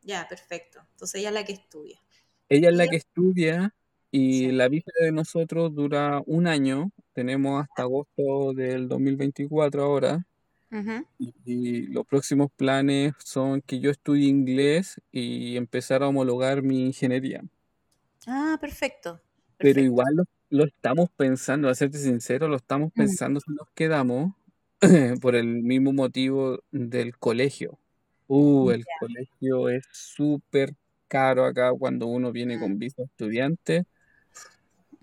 ya, 0.02 0.26
perfecto. 0.28 0.80
Entonces 0.92 1.20
ella 1.20 1.28
es 1.28 1.34
la 1.34 1.44
que 1.44 1.52
estudia. 1.52 1.98
Ella 2.48 2.68
es 2.68 2.74
¿Y 2.74 2.78
la 2.78 2.88
que 2.88 2.96
estudia 2.96 3.74
y 4.10 4.38
Sí. 4.46 4.52
la 4.52 4.68
visa 4.68 4.90
de 5.00 5.12
nosotros 5.12 5.74
dura 5.74 6.22
un 6.26 6.46
año. 6.46 6.90
Tenemos 7.12 7.62
hasta 7.62 7.82
agosto 7.82 8.54
del 8.54 8.88
2024 8.88 9.82
ahora. 9.84 10.26
Ujú. 10.70 11.06
Y, 11.18 11.34
y 11.44 11.86
los 11.88 12.06
próximos 12.06 12.50
planes 12.56 13.12
son 13.24 13.60
que 13.62 13.80
yo 13.80 13.90
estudie 13.90 14.28
inglés 14.28 15.00
y 15.12 15.56
empezar 15.56 16.02
a 16.02 16.08
homologar 16.08 16.62
mi 16.62 16.86
ingeniería. 16.86 17.42
Ah, 18.26 18.56
perfecto. 18.60 19.20
Pero 19.60 19.80
igual 19.80 20.06
lo, 20.16 20.24
lo 20.50 20.64
estamos 20.64 21.08
pensando, 21.16 21.68
a 21.68 21.74
serte 21.74 21.98
sincero, 21.98 22.48
lo 22.48 22.56
estamos 22.56 22.92
Mm, 22.96 23.16
pensando 23.16 23.40
si 23.40 23.50
nos 23.52 23.68
quedamos 23.74 24.34
por 25.20 25.34
el 25.36 25.46
mismo 25.62 25.92
motivo 25.92 26.60
del 26.70 27.18
colegio. 27.18 27.78
Uh, 28.28 28.70
el 28.70 28.86
colegio 28.88 29.68
es 29.70 29.84
súper 29.92 30.74
caro 31.08 31.44
acá 31.46 31.72
cuando 31.78 32.06
uno 32.06 32.30
viene 32.32 32.58
Mm, 32.58 32.58
con 32.58 32.78
visa 32.78 33.02
estudiante. 33.02 33.84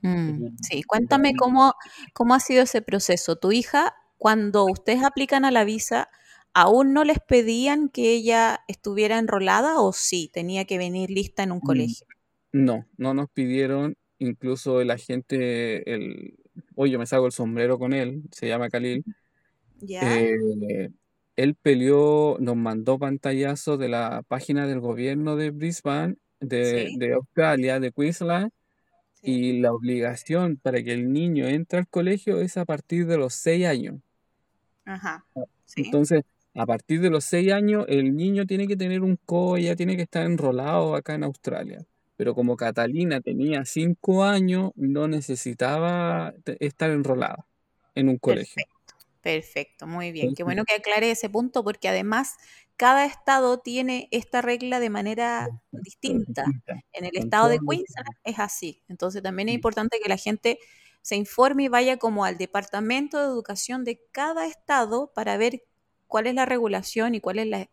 mm. 0.02 0.38
Eh, 0.38 0.52
Sí, 0.62 0.84
cuéntame 0.84 1.36
cómo, 1.36 1.74
cómo 2.14 2.34
ha 2.36 2.40
sido 2.40 2.64
ese 2.64 2.82
proceso. 2.82 3.36
Tu 3.38 3.52
hija, 3.52 3.96
cuando 4.18 4.66
ustedes 4.68 5.04
aplican 5.04 5.46
a 5.46 5.52
la 5.52 5.64
visa, 5.64 6.10
¿aún 6.54 6.94
no 6.94 7.04
les 7.04 7.20
pedían 7.20 7.90
que 7.90 8.14
ella 8.14 8.62
estuviera 8.68 9.18
enrolada 9.20 9.80
o 9.82 9.94
sí, 9.94 10.30
tenía 10.34 10.66
que 10.66 10.78
venir 10.78 11.10
lista 11.12 11.44
en 11.44 11.52
un 11.52 11.62
Mm, 11.62 11.96
colegio? 12.02 12.08
No, 12.56 12.88
no 12.96 13.14
nos 13.14 13.30
pidieron, 13.30 13.98
incluso 14.18 14.80
el 14.80 14.90
agente, 14.90 15.94
el, 15.94 16.38
oye, 16.76 16.94
yo 16.94 17.00
me 17.00 17.06
saco 17.06 17.26
el 17.26 17.34
sombrero 17.34 17.78
con 17.78 17.92
él, 17.92 18.24
se 18.32 18.48
llama 18.48 18.70
Khalil, 18.70 19.04
¿Ya? 19.82 20.22
eh, 20.22 20.90
él 21.36 21.56
peleó, 21.56 22.38
nos 22.40 22.56
mandó 22.56 22.98
pantallazos 22.98 23.78
de 23.78 23.90
la 23.90 24.24
página 24.30 24.68
del 24.68 24.80
gobierno 24.80 25.36
de 25.36 25.52
Brisbane, 25.52 26.16
de, 26.40 26.88
Sí, 26.88 26.98
de 26.98 27.14
Australia, 27.16 27.82
de 27.82 27.92
Queensland, 27.92 28.52
sí. 29.16 29.32
y 29.32 29.60
la 29.60 29.74
obligación 29.74 30.56
para 30.56 30.82
que 30.82 30.94
el 30.94 31.12
niño 31.12 31.48
entre 31.48 31.80
al 31.80 31.90
colegio 31.90 32.40
es 32.40 32.56
a 32.56 32.64
partir 32.64 33.06
de 33.06 33.18
los 33.18 33.34
seis 33.34 33.66
años. 33.66 34.00
Ajá. 34.86 35.26
Sí. 35.66 35.82
Entonces, 35.84 36.22
a 36.54 36.66
partir 36.66 37.02
de 37.02 37.10
los 37.10 37.26
seis 37.26 37.52
años, 37.52 37.84
el 37.90 38.16
niño 38.16 38.46
tiene 38.46 38.66
que 38.66 38.78
tener 38.78 39.02
un 39.02 39.18
COE, 39.26 39.64
ya 39.64 39.76
tiene 39.76 39.98
que 39.98 40.04
estar 40.04 40.26
enrolado 40.26 40.96
acá 40.96 41.16
en 41.16 41.26
Australia. 41.26 41.86
Pero 42.18 42.34
como 42.34 42.56
Catalina 42.56 43.22
tenía 43.22 43.66
cinco 43.66 44.24
años, 44.24 44.72
no 44.76 45.08
necesitaba 45.08 46.34
estar 46.60 46.90
enrolada 46.90 47.46
en 47.94 48.10
un 48.10 48.18
colegio. 48.18 48.56
Perfecto, 48.56 48.96
perfecto, 49.22 49.88
muy 49.88 50.12
bien. 50.12 50.34
Qué 50.34 50.44
bueno 50.44 50.64
que 50.66 50.76
aclare 50.76 51.12
ese 51.12 51.30
punto 51.30 51.64
porque 51.64 51.90
además 51.90 52.36
cada 52.78 53.06
estado 53.06 53.60
tiene 53.60 54.08
esta 54.12 54.42
regla 54.42 54.80
de 54.80 54.90
manera 54.90 55.48
distinta. 55.72 56.46
En 56.92 57.06
el 57.06 57.16
estado 57.16 57.48
de 57.48 57.60
Queensland 57.60 58.16
es 58.24 58.40
así. 58.40 58.82
Entonces 58.88 59.24
también 59.24 59.50
es 59.50 59.56
importante 59.56 60.00
que 60.02 60.10
la 60.10 60.18
gente 60.18 60.60
se 61.02 61.16
informe 61.16 61.64
y 61.64 61.68
vaya 61.68 61.98
como 61.98 62.26
al 62.26 62.38
departamento 62.38 63.20
de 63.20 63.26
educación 63.26 63.84
de 63.84 64.02
cada 64.12 64.48
estado 64.48 65.12
para 65.14 65.38
ver 65.38 65.64
cuál 66.08 66.28
es 66.28 66.36
la 66.36 66.46
regulación 66.46 67.16
y 67.16 67.22
cuál 67.22 67.40
es 67.40 67.48
la, 67.48 67.70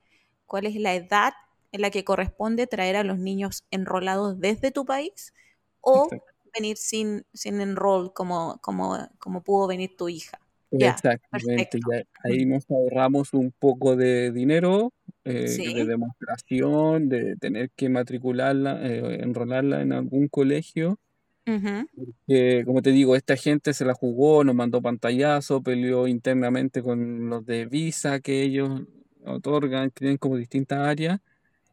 cuál 0.46 0.66
es 0.66 0.76
la 0.76 0.94
edad 0.94 1.32
en 1.73 1.81
la 1.83 1.91
que 1.91 2.05
corresponde 2.05 2.67
traer 2.67 2.97
a 2.97 3.05
los 3.05 3.19
niños 3.19 3.64
enrolados 3.71 4.38
desde 4.41 4.71
tu 4.73 4.85
país 4.87 5.35
o 5.81 6.12
exacto. 6.12 6.33
venir 6.55 6.76
sin, 6.76 7.26
sin 7.35 7.61
enroll 7.61 8.12
como, 8.12 8.59
como, 8.62 8.99
como 9.19 9.43
pudo 9.43 9.67
venir 9.69 9.97
tu 9.97 10.09
hija. 10.09 10.41
Exactamente, 10.75 11.81
ya 11.87 12.02
ahí 12.25 12.47
nos 12.47 12.64
ahorramos 12.71 13.35
un 13.35 13.52
poco 13.59 13.95
de 13.95 14.33
dinero, 14.33 14.91
eh, 15.25 15.61
de 15.62 15.85
Sí, 15.85 15.85
demostración, 15.85 17.11
de 17.11 17.37
tener 17.37 17.71
que 17.76 17.91
matricularla, 17.91 18.81
eh, 18.88 19.21
enrolarla 19.23 19.83
en 19.83 19.93
algún 19.93 20.29
colegio. 20.29 20.99
ujú, 21.47 21.87
que, 22.26 22.62
como 22.64 22.83
te 22.83 22.91
digo, 22.91 23.17
esta 23.17 23.37
gente 23.37 23.75
se 23.75 23.85
la 23.85 23.95
jugó, 23.95 24.45
nos 24.45 24.55
mandó 24.55 24.81
pantallazo, 24.83 25.62
peleó 25.62 26.07
internamente 26.07 26.83
con 26.83 27.29
los 27.29 27.45
de 27.47 27.67
Visa 27.67 28.21
que 28.21 28.43
ellos 28.43 28.83
otorgan, 29.25 29.91
tienen 29.91 30.17
como 30.19 30.37
distintas 30.37 30.79
áreas, 30.81 31.21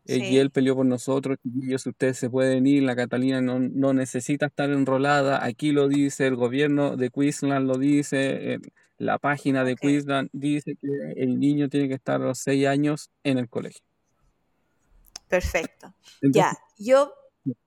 eh, 0.09 0.31
y 0.31 0.37
él 0.37 0.49
peleó 0.49 0.75
por 0.75 0.85
nosotros, 0.85 1.37
chiquillos, 1.43 1.85
ustedes 1.85 2.17
se 2.17 2.29
pueden 2.29 2.65
ir, 2.65 2.83
la 2.83 2.95
Catalina 2.95 3.41
no, 3.41 3.59
no 3.59 3.93
necesita 3.93 4.47
estar 4.47 4.69
enrolada, 4.71 5.45
aquí 5.45 5.71
lo 5.71 5.87
dice, 5.87 6.25
el 6.25 6.35
gobierno 6.35 6.97
de 6.97 7.11
Queensland 7.11 7.67
lo 7.67 7.77
dice, 7.77 8.53
eh, 8.53 8.59
la 8.97 9.19
página 9.19 9.63
de 9.63 9.75
Queensland 9.75 10.29
dice 10.33 10.75
que 10.81 10.87
el 11.21 11.39
niño 11.39 11.69
tiene 11.69 11.87
que 11.87 11.93
estar 11.93 12.21
a 12.21 12.25
los 12.25 12.39
seis 12.39 12.65
años 12.67 13.11
en 13.23 13.37
el 13.37 13.49
colegio. 13.49 13.81
perfecto. 15.27 15.93
Entonces, 16.21 16.31
Ya, 16.31 16.57
yo, 16.77 17.13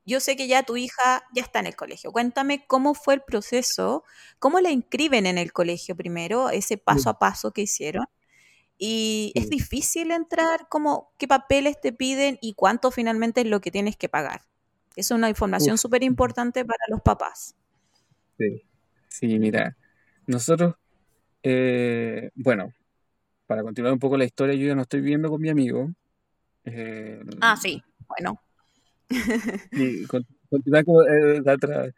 yo 0.04 0.20
sé 0.20 0.36
que 0.36 0.48
ya 0.48 0.62
tu 0.64 0.76
hija 0.76 1.22
ya 1.34 1.42
está 1.42 1.60
en 1.60 1.66
el 1.66 1.76
colegio. 1.76 2.12
Cuéntame 2.12 2.66
cómo 2.66 2.94
fue 2.94 3.14
el 3.14 3.22
proceso, 3.22 4.04
cómo 4.38 4.60
la 4.60 4.70
inscriben 4.70 5.26
en 5.26 5.38
el 5.38 5.52
colegio 5.52 5.96
primero, 5.96 6.50
ese 6.50 6.76
paso 6.76 7.10
a 7.10 7.18
paso 7.18 7.52
que 7.52 7.62
hicieron. 7.62 8.06
Y 8.84 9.30
es 9.36 9.48
difícil 9.48 10.10
entrar, 10.10 10.66
¿cómo, 10.68 11.12
qué 11.16 11.28
papeles 11.28 11.80
te 11.80 11.92
piden 11.92 12.36
y 12.42 12.54
cuánto 12.54 12.90
finalmente 12.90 13.42
es 13.42 13.46
lo 13.46 13.60
que 13.60 13.70
tienes 13.70 13.96
que 13.96 14.08
pagar. 14.08 14.40
Es 14.96 15.12
una 15.12 15.28
información 15.28 15.78
súper 15.78 16.02
importante 16.02 16.64
para 16.64 16.82
los 16.88 17.00
papás. 17.00 17.54
sí, 18.38 18.60
sí, 19.08 19.38
mira, 19.38 19.76
nosotros, 20.26 20.74
eh, 21.44 22.30
bueno, 22.34 22.72
para 23.46 23.62
continuar 23.62 23.92
un 23.92 24.00
poco 24.00 24.16
la 24.16 24.24
historia, 24.24 24.56
yo 24.56 24.66
ya 24.66 24.74
no 24.74 24.82
estoy 24.82 25.00
viviendo 25.00 25.30
con 25.30 25.40
mi 25.40 25.48
amigo. 25.48 25.88
eh, 26.64 27.22
Ah, 27.40 27.56
sí, 27.56 27.80
bueno. 28.08 28.40
y 29.70 30.04
con- 30.06 30.26
continuar 30.50 30.84
con, 30.84 31.06
eh, 31.08 31.40
la 31.44 31.52
otra- 31.54 31.92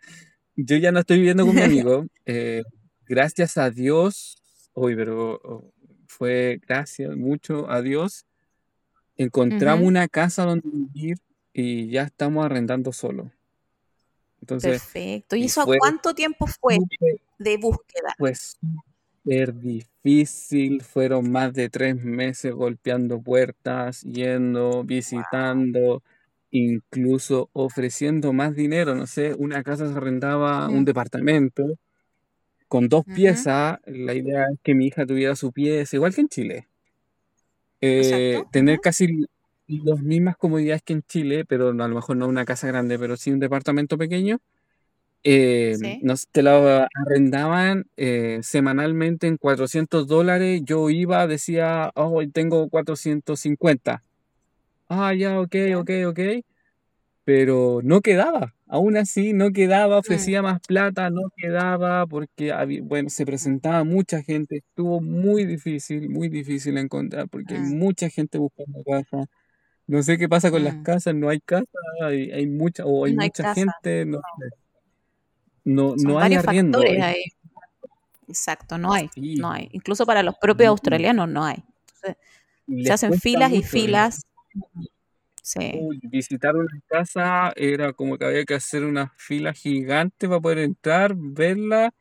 Yo 0.55 0.77
ya 0.77 0.93
no 0.93 1.01
estoy 1.01 1.17
viviendo 1.17 1.47
con 1.47 1.55
mi 1.55 1.63
amigo. 1.63 2.05
eh, 2.27 2.63
gracias 3.07 3.57
a 3.57 3.71
Dios, 3.71 4.37
hoy, 4.75 4.95
pero 4.97 5.41
oh, 5.43 5.74
fue 6.17 6.61
gracias 6.67 7.17
mucho 7.17 7.71
a 7.71 7.83
Dios, 7.83 8.25
encontramos 9.17 9.87
una 9.87 10.09
casa 10.09 10.45
donde 10.45 10.69
vivir 10.69 11.19
y 11.53 11.89
ya 11.89 12.03
estamos 12.03 12.45
arrendando 12.45 12.93
solo. 12.93 13.31
Entonces, 14.41 14.83
Perfecto. 14.83 15.37
¿Y 15.37 15.45
eso 15.45 15.63
a 15.63 15.67
cuánto 15.79 16.15
tiempo 16.15 16.47
fue 16.47 16.79
de 17.39 17.57
búsqueda? 17.57 18.15
fue 18.19 18.35
súper 18.35 19.55
difícil. 19.55 20.83
Fueron 20.83 21.31
más 21.31 21.53
de 21.55 21.69
tres 21.71 21.97
meses 21.97 22.53
golpeando 22.53 23.21
puertas, 23.21 24.03
yendo, 24.03 24.85
visitando, 24.85 26.03
incluso 26.51 27.49
ofreciendo 27.53 28.33
más 28.33 28.55
dinero. 28.55 28.95
No 28.95 29.07
sé, 29.07 29.35
una 29.35 29.63
casa 29.63 29.89
se 29.89 29.95
arrendaba 29.95 30.69
un 30.69 30.83
Mm, 30.83 30.85
departamento 30.85 31.79
con 32.75 32.89
dos 32.89 33.07
ujú, 33.07 33.15
piezas. 33.15 33.79
La 33.87 34.15
idea 34.15 34.47
es 34.53 34.59
que 34.65 34.75
mi 34.75 34.87
hija 34.89 35.07
tuviera 35.07 35.37
su 35.37 35.53
pieza, 35.53 35.95
igual 35.95 36.13
que 36.13 36.23
en 36.23 36.29
Chile. 36.29 36.69
Eh, 37.81 38.41
tener 38.51 38.81
casi 38.81 39.27
las 39.69 40.01
mismas 40.03 40.37
comodidades 40.37 40.83
que 40.83 40.95
en 40.95 41.03
Chile, 41.03 41.45
pero 41.45 41.69
a 41.71 41.73
lo 41.73 41.89
mejor 41.95 42.17
no 42.17 42.27
una 42.29 42.45
casa 42.45 42.67
grande, 42.67 42.99
pero 42.99 43.17
sí 43.17 43.31
un 43.31 43.41
departamento 43.41 43.99
pequeño. 43.99 44.39
eh, 45.25 45.77
Sí. 45.79 45.99
nos, 46.03 46.29
te 46.29 46.43
la 46.43 46.89
arrendaban 46.95 47.87
eh, 47.97 48.41
semanalmente 48.43 49.27
en 49.29 49.37
400 49.39 50.07
dólares. 50.09 50.63
Yo 50.65 50.91
iba, 50.91 51.27
decía, 51.29 51.93
oh, 51.97 52.09
hoy 52.09 52.29
tengo 52.31 52.69
450. 52.71 54.03
Ah, 54.89 55.15
ya, 55.15 55.41
ok, 55.41 55.55
ok, 55.79 55.91
ok. 56.09 56.21
Pero 57.25 57.81
no 57.83 58.01
quedaba. 58.01 58.54
Aún 58.67 58.97
así, 58.97 59.33
no 59.33 59.53
quedaba. 59.53 59.99
Ofrecía 59.99 60.43
más 60.43 60.61
plata, 60.67 61.11
no 61.11 61.23
quedaba 61.37 62.07
porque, 62.07 62.53
había- 62.53 62.83
bueno, 62.83 63.11
se 63.11 63.27
presentaba 63.27 63.85
mucha 63.85 64.23
gente. 64.23 64.59
Estuvo 64.59 65.01
muy 65.01 65.45
difícil, 65.45 66.09
muy 66.09 66.29
difícil 66.29 66.79
encontrar 66.79 67.29
porque 67.29 67.55
hay 67.55 67.61
mm, 67.61 67.79
mucha 67.79 68.09
gente 68.09 68.39
buscando 68.39 68.83
casa. 68.85 69.27
No 69.87 70.03
sé 70.03 70.17
qué 70.17 70.29
pasa 70.29 70.51
con 70.51 70.65
las 70.65 70.77
mm. 70.77 70.83
casas, 70.83 71.15
no 71.15 71.29
hay 71.29 71.41
casa, 71.41 71.69
hay, 72.03 72.31
hay 72.33 72.47
mucha, 72.47 72.87
o 72.87 73.05
hay 73.05 73.15
No 73.15 73.23
hay 73.23 73.29
mucha 73.29 73.55
gente, 73.55 74.07
no 74.07 74.21
no. 75.65 76.19
hay 76.19 76.35
arriendo. 76.35 76.81
Exacto, 78.27 78.79
no 78.79 78.93
hay, 78.93 79.11
no 79.17 79.51
hay. 79.51 79.69
Incluso 79.73 80.07
para 80.07 80.23
los 80.23 80.37
propios 80.37 80.69
australianos 80.69 81.29
no 81.29 81.45
hay. 81.45 81.63
Entonces, 82.67 82.87
se 82.87 82.93
hacen 82.93 83.21
filas 83.21 83.53
y 83.53 83.59
eh. 83.59 83.63
Sí. 85.45 85.73
Uy, 85.75 86.01
visitar 86.05 86.57
una 86.57 86.81
casa 86.89 87.53
era 87.55 87.93
como 87.93 88.17
que 88.17 88.25
había 88.25 88.45
que 88.47 88.55
hacer 88.55 88.83
una 88.83 89.13
fila 89.19 89.53
gigante 89.53 90.27
para 90.27 90.41
poder 90.41 90.59
entrar, 90.61 91.15
verla 91.15 91.93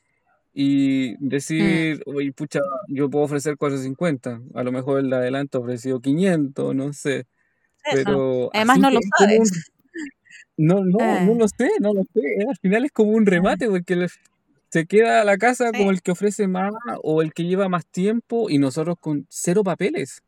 y 0.54 1.16
Mm, 1.20 1.28
decir, 1.30 2.04
oye, 2.06 2.32
pucha, 2.32 2.62
yo 2.88 3.10
puedo 3.10 3.26
ofrecer 3.26 3.58
450. 3.58 4.42
A 4.54 4.64
lo 4.64 4.72
mejor 4.72 5.00
el 5.02 5.10
de 5.10 5.18
adelante 5.18 5.58
ofreció 5.58 6.00
500, 6.00 6.74
no 6.74 6.94
sé. 6.94 7.20
Eso. 7.20 7.28
Pero 8.06 8.50
Además 8.54 8.80
no 8.80 8.92
lo 8.92 9.00
un... 9.00 9.12
sabes. 9.18 9.52
No, 10.56 10.86
no, 10.86 11.00
no 11.00 11.34
Eh, 11.34 11.36
lo 11.40 11.48
sé, 11.50 11.70
no 11.82 11.94
lo 11.94 12.04
sé. 12.14 12.22
Al 12.48 12.58
final 12.62 12.86
es 12.86 12.92
como 12.94 13.12
un 13.12 13.28
eh, 13.28 13.30
remate 13.32 13.68
porque 13.68 13.96
les- 13.98 14.20
se 14.70 14.86
queda 14.86 15.22
a 15.22 15.26
la 15.26 15.38
casa 15.38 15.72
Sí. 15.72 15.78
como 15.78 15.92
el 15.92 16.02
que 16.02 16.12
ofrece 16.12 16.48
más 16.48 16.72
o 17.04 17.22
el 17.22 17.34
que 17.34 17.44
lleva 17.44 17.68
más 17.68 17.86
tiempo 17.86 18.50
y 18.50 18.58
nosotros 18.58 18.96
con 19.00 19.26
cero 19.30 19.64
papeles. 19.64 20.24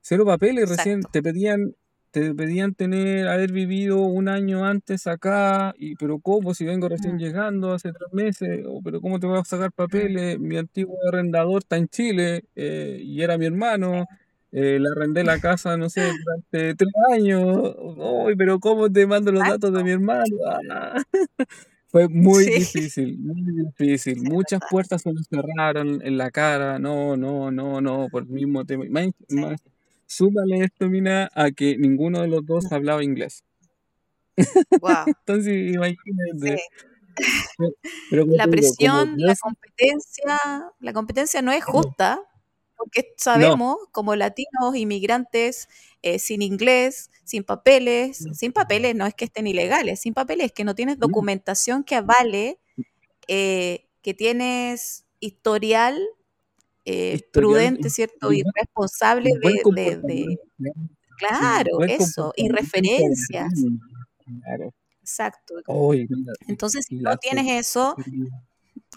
Cero 0.00 0.24
papeles, 0.24 0.68
recién 0.70 1.02
te 1.02 1.22
pedían, 1.22 1.74
te 2.10 2.34
pedían 2.34 2.74
tener, 2.74 3.28
haber 3.28 3.52
vivido 3.52 3.98
un 4.02 4.28
año 4.28 4.64
antes 4.64 5.06
acá, 5.06 5.74
y 5.78 5.94
pero 5.96 6.18
¿cómo? 6.20 6.54
Si 6.54 6.64
vengo 6.64 6.88
recién 6.88 7.16
Mm, 7.16 7.18
llegando 7.18 7.72
hace 7.72 7.92
tres 7.92 8.12
meses, 8.12 8.64
o 8.66 8.80
pero 8.82 9.00
¿cómo 9.00 9.18
te 9.20 9.26
voy 9.26 9.38
a 9.38 9.44
sacar 9.44 9.70
mm, 9.70 9.72
papeles? 9.76 10.38
Mi 10.40 10.56
antiguo 10.56 10.96
arrendador 11.08 11.58
está 11.62 11.76
en 11.76 11.88
Chile, 11.88 12.44
eh, 12.56 13.00
y 13.02 13.22
era 13.22 13.38
mi 13.38 13.46
hermano, 13.46 14.06
eh, 14.52 14.78
le 14.80 14.88
arrendé 14.88 15.24
la 15.24 15.38
casa, 15.38 15.76
no 15.76 15.90
sé, 15.90 16.02
durante 16.02 16.74
tres 16.74 16.92
años, 17.12 17.74
¡Uy, 17.78 18.34
pero 18.36 18.58
¿cómo 18.60 18.90
te 18.90 19.06
mando 19.06 19.30
los 19.32 19.42
datos 19.46 19.72
de 19.72 19.84
mi 19.84 19.90
hermano? 19.90 20.24
Ah. 20.70 21.02
Fue 21.90 22.06
muy 22.08 22.44
Sí, 22.44 22.50
difícil, 22.52 23.18
muy 23.18 23.40
difícil. 23.64 24.22
Muchas 24.22 24.60
puertas 24.68 25.00
se 25.02 25.10
nos 25.12 25.26
cerraron 25.26 26.02
en 26.02 26.18
la 26.18 26.30
cara. 26.30 26.78
No, 26.78 27.16
no, 27.16 27.50
no, 27.50 27.80
no, 27.80 28.08
por 28.10 28.24
el 28.24 28.28
mismo 28.28 28.64
tema. 28.66 28.84
Más, 28.90 29.06
Sí. 29.26 29.36
más- 29.36 29.60
súmale 30.08 30.64
esto, 30.64 30.88
Mina, 30.88 31.30
a 31.34 31.52
que 31.52 31.76
ninguno 31.78 32.20
de 32.20 32.28
los 32.28 32.44
dos 32.44 32.72
hablaba 32.72 33.04
inglés. 33.04 33.44
Wow. 34.80 35.04
Entonces, 35.26 35.74
imagínate. 35.74 36.62
Pero 38.10 38.26
La 38.26 38.44
como 38.44 38.50
presión, 38.52 39.14
la 39.16 39.36
competencia, 39.36 40.72
la 40.80 40.92
competencia 40.92 41.42
no 41.42 41.52
es 41.52 41.64
justa, 41.64 42.20
porque 42.76 43.02
no, 43.02 43.14
sabemos, 43.16 43.76
como 43.90 44.14
latinos, 44.14 44.76
inmigrantes, 44.76 45.68
eh, 46.02 46.18
sin 46.18 46.42
inglés, 46.42 47.10
sin 47.24 47.42
papeles, 47.42 48.24
sin 48.32 48.52
papeles 48.52 48.94
no 48.94 49.04
es 49.06 49.14
que 49.14 49.24
estén 49.24 49.48
ilegales, 49.48 50.00
sin 50.00 50.14
papeles 50.14 50.52
que 50.52 50.64
no 50.64 50.74
tienes 50.74 50.98
documentación 50.98 51.82
que 51.82 51.96
avale 51.96 52.60
eh, 53.26 53.88
que 54.00 54.14
tienes 54.14 55.04
historial 55.20 56.00
eh, 56.84 57.20
prudente, 57.32 57.90
¿cierto? 57.90 58.32
y 58.32 58.42
responsable 58.54 59.30
de. 59.40 59.62
Sí, 60.08 60.38
claro, 61.18 61.82
eso, 61.82 62.32
y 62.36 62.48
referencias. 62.48 63.52
Claro. 64.44 64.72
exacto. 65.02 65.54
Entonces, 66.48 66.86
si 66.88 66.96
no 66.96 67.16
tienes 67.16 67.68
eso, 67.68 67.96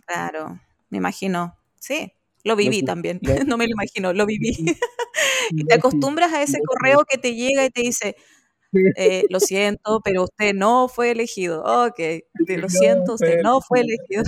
claro, 0.06 0.60
me 0.90 0.98
imagino, 0.98 1.58
sí, 1.80 2.12
lo 2.44 2.56
viví 2.56 2.84
también, 2.84 3.20
no 3.48 3.58
me 3.58 3.66
lo 3.68 3.72
imagino, 3.74 4.14
lo 4.14 4.26
viví. 4.26 4.54
Y 5.52 5.66
te 5.66 5.76
acostumbras 5.76 6.32
a 6.34 6.42
ese 6.44 6.60
correo 6.66 7.04
que 7.10 7.18
te 7.18 7.36
llega 7.36 7.66
y 7.66 7.70
te 7.70 7.82
dice, 7.82 8.16
eh, 8.98 9.26
lo 9.30 9.40
siento, 9.40 10.02
pero 10.04 10.24
usted 10.24 10.54
no 10.54 10.88
fue 10.88 11.12
elegido. 11.12 11.64
Ok, 11.64 12.00
lo 12.48 12.70
siento, 12.70 13.16
usted 13.16 13.42
no 13.44 13.62
fue 13.62 13.82
elegido. 13.82 14.24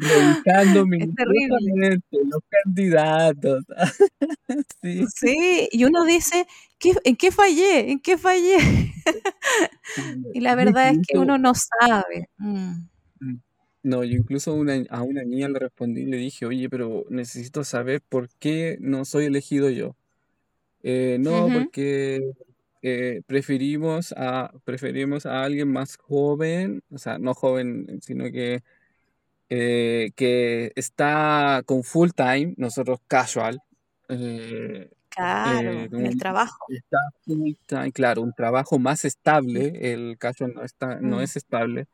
Revisando 0.00 0.80
Es 0.82 1.14
terrible. 1.14 1.56
minuciosamente 1.60 2.18
los 2.30 2.40
candidatos. 2.48 3.64
Sí. 4.82 5.04
Sí, 5.14 5.68
y 5.72 5.84
uno 5.84 6.04
dice, 6.04 6.46
¿qué- 6.78 6.92
¿en 7.04 7.16
qué 7.16 7.30
fallé? 7.32 7.90
¿En 7.90 8.00
qué 8.00 8.18
fallé? 8.18 8.56
Y 10.34 10.40
la 10.40 10.54
verdad 10.54 10.90
es 10.90 10.98
que 11.06 11.18
uno 11.18 11.38
no 11.38 11.52
sabe. 11.54 12.28
Mm, 12.38 12.86
No, 13.82 14.02
yo 14.04 14.16
incluso 14.16 14.50
a 14.52 14.54
una, 14.54 14.74
a 14.90 15.02
una 15.02 15.22
niña 15.24 15.48
le 15.48 15.58
respondí 15.58 16.02
y 16.02 16.06
le 16.06 16.16
dije, 16.16 16.46
oye, 16.46 16.68
pero 16.68 17.04
necesito 17.10 17.64
saber 17.64 18.00
por 18.08 18.28
qué 18.38 18.76
no 18.80 19.04
soy 19.04 19.26
elegido 19.26 19.70
yo. 19.70 19.96
Eh, 20.82 21.16
no, 21.20 21.48
porque 21.52 22.32
eh, 22.82 23.22
preferimos 23.26 24.12
a, 24.16 24.52
preferimos 24.64 25.26
a 25.26 25.42
alguien 25.44 25.68
más 25.72 25.96
joven, 25.96 26.82
o 26.90 26.98
sea, 26.98 27.18
no 27.18 27.34
joven, 27.34 28.00
sino 28.02 28.24
que, 28.30 28.62
eh, 29.56 30.10
que 30.16 30.72
está 30.76 31.62
con 31.66 31.82
full 31.84 32.10
time, 32.14 32.54
nosotros 32.56 32.98
casual. 33.06 33.60
eh, 34.08 34.90
Claro, 35.08 35.70
eh, 35.70 35.84
en 35.92 36.06
el 36.06 36.14
un- 36.14 36.18
trabajo. 36.18 36.66
está 36.68 36.98
full 37.24 37.52
time, 37.66 37.92
claro, 37.92 38.22
un 38.22 38.32
trabajo 38.32 38.78
más 38.80 39.04
estable, 39.04 39.92
el 39.92 40.16
caso 40.18 40.48
no 40.48 40.62
está, 40.64 40.98
no 41.00 41.18
Mm, 41.18 41.22
es 41.22 41.36
estable. 41.36 41.86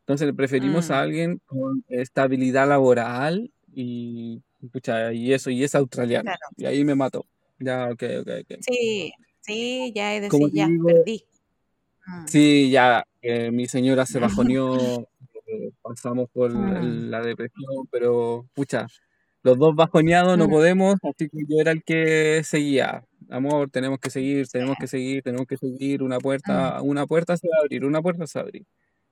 Entonces 0.00 0.26
le 0.26 0.34
preferimos 0.34 0.88
mm, 0.88 0.92
a 0.92 1.00
alguien 1.00 1.40
con 1.46 1.84
estabilidad 1.88 2.68
laboral 2.68 3.50
y, 3.74 4.42
pucha, 4.72 5.12
y 5.12 5.32
eso, 5.32 5.50
y 5.50 5.62
es 5.64 5.74
australiano. 5.74 6.24
claro. 6.24 6.38
Y 6.56 6.66
ahí 6.66 6.84
me 6.84 6.94
mató. 6.96 7.26
Ya, 7.60 7.88
ok, 7.90 8.02
ok, 8.22 8.28
ok. 8.42 8.58
Sí, 8.60 9.12
sí, 9.40 9.92
ya 9.94 10.20
decir, 10.20 10.50
te 10.50 10.56
ya, 10.56 10.66
digo, 10.66 10.86
perdí. 10.86 11.24
Mm, 12.06 12.26
sí, 12.26 12.70
ya, 12.70 13.04
eh, 13.22 13.50
mi 13.50 13.66
señora 13.68 14.06
se 14.06 14.18
bajoneó, 14.20 15.08
eh, 15.48 15.70
pasamos 15.82 16.28
por 16.32 16.52
mm, 16.52 16.76
el- 16.76 17.10
la 17.10 17.22
depresión, 17.22 17.86
pero, 17.90 18.46
pucha, 18.54 18.86
los 19.42 19.58
dos 19.58 19.74
bajoneados 19.74 20.36
no 20.38 20.48
podemos, 20.48 20.96
así 21.02 21.28
que 21.28 21.38
yo 21.48 21.60
era 21.60 21.72
el 21.72 21.82
que 21.84 22.42
seguía. 22.44 23.04
Amor, 23.30 23.70
tenemos 23.70 23.98
que 23.98 24.10
seguir, 24.10 24.48
tenemos 24.48 24.76
que 24.80 24.86
seguir, 24.88 25.22
tenemos 25.22 25.46
que 25.46 25.56
seguir, 25.56 26.02
una 26.02 26.18
mm, 26.18 26.20
puerta, 26.20 26.82
una 26.82 27.06
puerta 27.06 27.36
se 27.36 27.48
va 27.48 27.56
a 27.58 27.62
abrir, 27.62 27.84
una 27.84 28.02
puerta 28.02 28.26
se 28.26 28.38
va 28.38 28.42
a 28.42 28.46
abrir. 28.46 28.66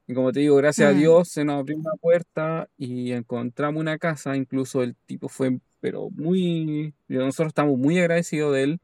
Y 0.09 0.14
como 0.14 0.33
te 0.33 0.40
digo, 0.40 0.57
gracias 0.57 0.90
a 0.90 0.92
mm, 0.94 0.99
Dios 0.99 1.29
se 1.31 1.44
nos 1.44 1.57
abrió 1.61 1.77
una 1.79 1.92
puerta 2.01 2.68
y 2.79 3.12
encontramos 3.12 3.81
una 3.81 3.99
casa, 3.99 4.37
incluso 4.37 4.83
el 4.83 4.94
tipo 5.07 5.29
fue, 5.29 5.59
pero 5.81 6.11
muy, 6.11 6.94
nosotros 7.09 7.49
estamos 7.49 7.79
muy 7.79 7.99
agradecidos 7.99 8.55
de 8.55 8.62
él. 8.62 8.81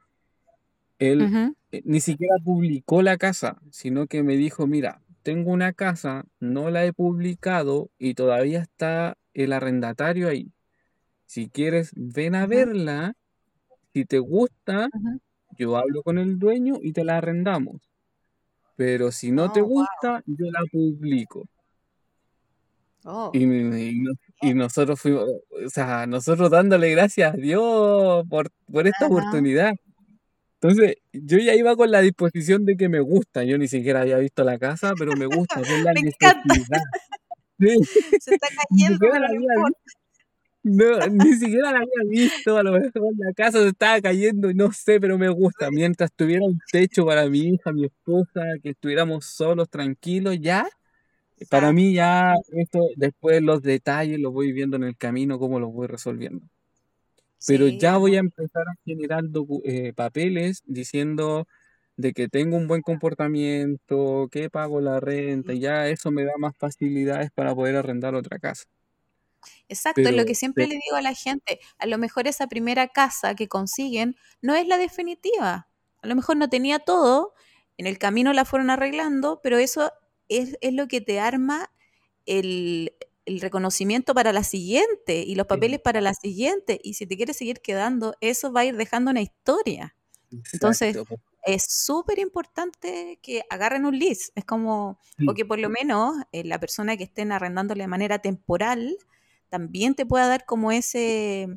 Él 0.99 1.23
ujú. 1.23 1.57
eh, 1.73 1.83
ni 1.85 2.01
siquiera 2.01 2.35
publicó 2.45 3.03
la 3.03 3.17
casa, 3.19 3.61
sino 3.71 4.07
que 4.07 4.23
me 4.23 4.37
dijo, 4.37 4.67
mira, 4.67 5.01
tengo 5.23 5.53
una 5.53 5.73
casa, 5.73 6.25
no 6.41 6.71
la 6.71 6.85
he 6.87 6.93
publicado 6.93 7.91
y 7.99 8.15
todavía 8.15 8.61
está 8.61 9.17
el 9.35 9.53
arrendatario 9.53 10.29
ahí. 10.29 10.53
Si 11.27 11.51
quieres, 11.51 11.93
ven 11.97 12.35
a 12.37 12.47
verla. 12.47 13.15
Si 13.95 14.05
te 14.07 14.19
gusta, 14.21 14.91
yo 15.59 15.77
hablo 15.79 16.03
con 16.03 16.19
el 16.19 16.39
dueño 16.39 16.77
y 16.83 16.93
te 16.95 17.05
la 17.05 17.19
arrendamos. 17.19 17.91
Pero 18.77 19.13
si 19.13 19.33
no 19.33 19.51
te 19.51 19.61
Oh, 19.61 19.67
wow. 19.75 19.87
gusta, 19.87 20.23
yo 20.27 20.47
la 20.53 20.61
publico. 20.71 21.47
Oh, 23.05 23.35
Y, 23.35 24.03
y 24.43 24.55
nosotros 24.55 25.01
fuimos, 25.01 25.25
o 25.25 25.69
sea, 25.71 26.07
nosotros 26.07 26.51
dándole 26.51 26.91
gracias 26.91 27.33
a 27.35 27.37
Dios 27.37 28.25
por, 28.29 28.51
por 28.71 28.87
esta 28.87 29.07
ajá. 29.07 29.07
oportunidad. 29.07 29.73
Entonces, 30.63 30.95
yo 31.13 31.39
ya 31.39 31.55
iba 31.57 31.75
con 31.75 31.91
la 31.91 32.01
disposición 32.01 32.65
de 32.65 32.77
que 32.77 32.89
me 32.89 33.01
gusta. 33.01 33.43
Yo 33.43 33.59
ni 33.59 33.67
siquiera 33.67 34.03
había 34.03 34.19
visto 34.19 34.45
la 34.45 34.59
casa, 34.61 34.95
pero 34.97 35.13
me 35.17 35.27
gusta, 35.27 35.61
es 35.61 35.67
la 35.85 35.93
Me 35.93 36.01
encanta. 36.01 36.41
necesidad. 36.45 36.81
Sí, 37.59 37.77
Se 38.19 38.35
está 38.35 38.49
cayendo, 38.71 38.99
pero 39.01 39.35
importa. 39.35 39.79
No, 40.65 41.07
ni 41.09 41.35
siquiera 41.35 41.71
la 41.73 41.79
había 41.79 42.09
visto, 42.09 42.57
a 42.59 42.63
lo 42.65 42.73
mejor 42.73 43.13
la 43.19 43.33
casa 43.35 43.61
se 43.61 43.69
estaba 43.69 44.01
cayendo 44.01 44.51
y 44.51 44.55
no 44.55 44.73
sé, 44.73 45.01
pero 45.01 45.19
me 45.19 45.29
gusta. 45.29 45.71
Mientras 45.71 46.13
tuviera 46.13 46.45
un 46.45 46.59
techo 46.73 47.05
para 47.07 47.29
mi 47.29 47.41
hija, 47.41 47.73
mi 47.73 47.85
esposa, 47.85 48.43
que 48.63 48.71
estuviéramos 48.71 49.27
solos, 49.27 49.69
tranquilos, 49.71 50.39
ya, 50.41 50.67
para 51.51 51.73
mí 51.73 51.95
ya 51.95 52.35
esto, 52.53 52.81
después 52.97 53.43
los 53.43 53.63
detalles 53.63 54.19
los 54.21 54.33
voy 54.33 54.53
viendo 54.53 54.77
en 54.77 54.85
el 54.85 54.97
camino, 54.97 55.39
cómo 55.39 55.61
los 55.61 55.73
voy 55.73 55.87
resolviendo. 55.89 56.47
Pero 57.45 57.69
Sí, 57.69 57.79
ya 57.79 57.97
voy 57.99 58.17
a 58.17 58.21
empezar 58.21 58.63
a 58.69 58.75
generar 58.85 59.25
eh, 59.65 59.93
papeles 59.95 60.63
diciendo 60.67 61.47
de 61.97 62.13
que 62.13 62.29
tengo 62.29 62.57
un 62.57 62.69
buen 62.69 62.83
comportamiento, 62.83 64.29
que 64.31 64.51
pago 64.51 64.81
la 64.81 65.01
renta, 65.01 65.53
y 65.53 65.61
ya 65.61 65.89
eso 65.89 66.11
me 66.11 66.25
da 66.25 66.33
más 66.39 66.57
facilidades 66.59 67.31
para 67.33 67.55
poder 67.55 67.77
arrendar 67.77 68.15
otra 68.15 68.39
casa. 68.39 68.65
Exacto, 69.69 70.09
es 70.09 70.15
lo 70.15 70.25
que 70.25 70.35
siempre 70.35 70.67
le 70.67 70.75
digo 70.75 70.97
a 70.97 71.03
la 71.03 71.15
gente. 71.15 71.61
A 71.79 71.87
lo 71.87 71.99
mejor 71.99 72.29
esa 72.29 72.47
primera 72.47 72.89
casa 72.89 73.35
que 73.35 73.49
consiguen 73.49 74.17
no 74.41 74.55
es 74.55 74.67
la 74.67 74.79
definitiva. 74.79 75.69
A 76.03 76.07
lo 76.07 76.15
mejor 76.15 76.37
no 76.37 76.49
tenía 76.49 76.79
todo, 76.79 77.35
en 77.77 77.87
el 77.87 77.99
camino 77.99 78.33
la 78.33 78.45
fueron 78.45 78.71
arreglando, 78.71 79.41
pero 79.43 79.59
eso 79.59 79.93
es, 80.29 80.57
es 80.61 80.73
lo 80.75 80.89
que 80.89 81.01
te 81.01 81.21
arma 81.21 81.71
el, 82.27 82.95
el 83.27 83.41
reconocimiento 83.41 84.15
para 84.15 84.33
la 84.33 84.45
siguiente 84.45 85.23
y 85.27 85.35
los 85.35 85.47
papeles 85.47 85.81
para 85.81 86.01
la 86.01 86.15
siguiente. 86.15 86.81
Y 86.83 86.95
si 86.95 87.07
te 87.07 87.17
quieres 87.17 87.37
seguir 87.37 87.61
quedando, 87.61 88.15
eso 88.21 88.53
va 88.53 88.61
a 88.61 88.65
ir 88.65 88.77
dejando 88.77 89.11
una 89.11 89.21
historia. 89.23 89.97
Entonces, 90.53 90.97
exacto, 90.97 91.17
es 91.45 91.65
súper 91.69 92.19
importante 92.19 93.19
que 93.23 93.43
agarren 93.51 93.85
un 93.85 93.99
lease. 93.99 94.33
Es 94.35 94.45
como, 94.45 94.91
o 94.91 94.99
Sí, 95.19 95.27
que 95.35 95.45
por 95.45 95.59
lo 95.59 95.69
menos 95.71 96.15
eh, 96.33 96.45
la 96.45 96.59
persona 96.61 96.97
que 96.97 97.05
estén 97.05 97.33
arrendándole 97.33 97.85
de 97.85 97.89
manera 97.89 98.19
temporal 98.21 98.97
también 99.49 99.95
te 99.95 100.07
pueda 100.07 100.29
dar 100.29 100.45
como 100.47 100.73
ese, 100.73 101.49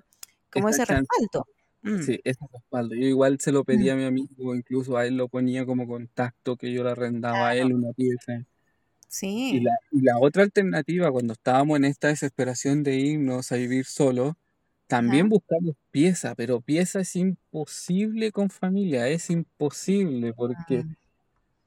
como 0.51 0.69
ese 0.69 0.85
respaldo. 0.85 1.47
Mm, 1.81 2.01
Sí, 2.01 2.19
ese 2.23 2.45
respaldo. 2.51 2.95
Yo 2.95 3.05
igual 3.07 3.39
se 3.39 3.51
lo 3.51 3.63
pedí 3.63 3.89
mm, 3.89 3.91
a 3.91 3.95
mi 3.95 4.03
amigo, 4.05 4.55
incluso 4.55 4.97
a 4.97 5.05
él 5.05 5.17
lo 5.17 5.29
ponía 5.29 5.65
como 5.65 5.87
contacto, 5.87 6.57
que 6.57 6.73
yo 6.73 6.83
le 6.83 6.91
arrendaba 6.91 7.49
a 7.49 7.55
él 7.55 7.73
una 7.73 7.91
pieza. 7.93 8.45
Y 9.49 9.59
sí. 9.59 9.61
la, 9.61 9.71
y 9.91 10.01
la 10.01 10.19
otra 10.19 10.43
alternativa, 10.43 11.11
cuando 11.11 11.33
estábamos 11.33 11.77
en 11.77 11.85
esta 11.85 12.09
desesperación 12.09 12.83
de 12.83 12.95
irnos 12.97 13.51
a 13.51 13.57
vivir 13.57 13.85
solos, 13.85 14.33
también 14.87 15.29
Ajá. 15.29 15.29
buscamos 15.29 15.75
pieza, 15.91 16.35
pero 16.35 16.61
pieza 16.61 17.01
es 17.01 17.15
imposible 17.15 18.31
con 18.31 18.49
familia, 18.51 19.07
es 19.09 19.29
imposible, 19.31 20.33
porque 20.33 20.83
Mm, 20.83 20.95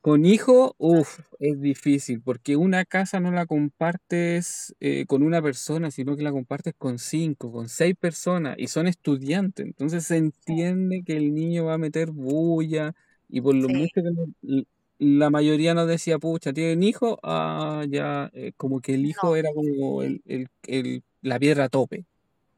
con 0.01 0.25
hijo, 0.25 0.75
uff, 0.79 1.21
es 1.41 1.61
difícil, 1.61 2.23
porque 2.23 2.57
una 2.57 2.85
casa 2.85 3.21
no 3.21 3.33
la 3.33 3.47
compartes 3.47 4.75
eh, 4.81 5.05
con 5.07 5.23
una 5.23 5.43
persona, 5.43 5.91
sino 5.91 6.17
que 6.17 6.23
la 6.23 6.31
compartes 6.33 6.75
con 6.79 6.99
cinco, 6.99 7.53
con 7.53 7.69
seis 7.69 7.95
personas, 7.99 8.57
y 8.59 8.69
son 8.69 8.87
estudiantes. 8.87 9.67
Entonces 9.67 10.05
se 10.07 10.17
entiende 10.17 11.03
que 11.05 11.17
el 11.17 11.35
niño 11.35 11.67
va 11.67 11.75
a 11.75 11.79
meter 11.79 12.11
bulla, 12.13 12.95
y 13.29 13.41
por 13.43 13.55
lo 13.57 13.69
Sí, 13.69 13.71
mucho 13.71 14.01
que 14.03 14.65
la 14.99 15.31
mayoría 15.31 15.75
nos 15.75 15.89
decía, 15.89 16.19
pucha, 16.19 16.53
¿tienen 16.53 16.83
hijo? 16.83 17.19
Ah, 17.23 17.85
ya, 17.89 18.31
eh, 18.35 18.53
como 18.57 18.81
que 18.81 18.95
el 18.95 19.07
hijo 19.07 19.35
no, 19.35 19.37
era 19.37 19.51
como 19.55 20.03
el, 20.03 20.23
el- 20.27 20.49
el- 20.67 21.05
la 21.23 21.39
piedra 21.39 21.65
a 21.65 21.69
tope. 21.69 22.07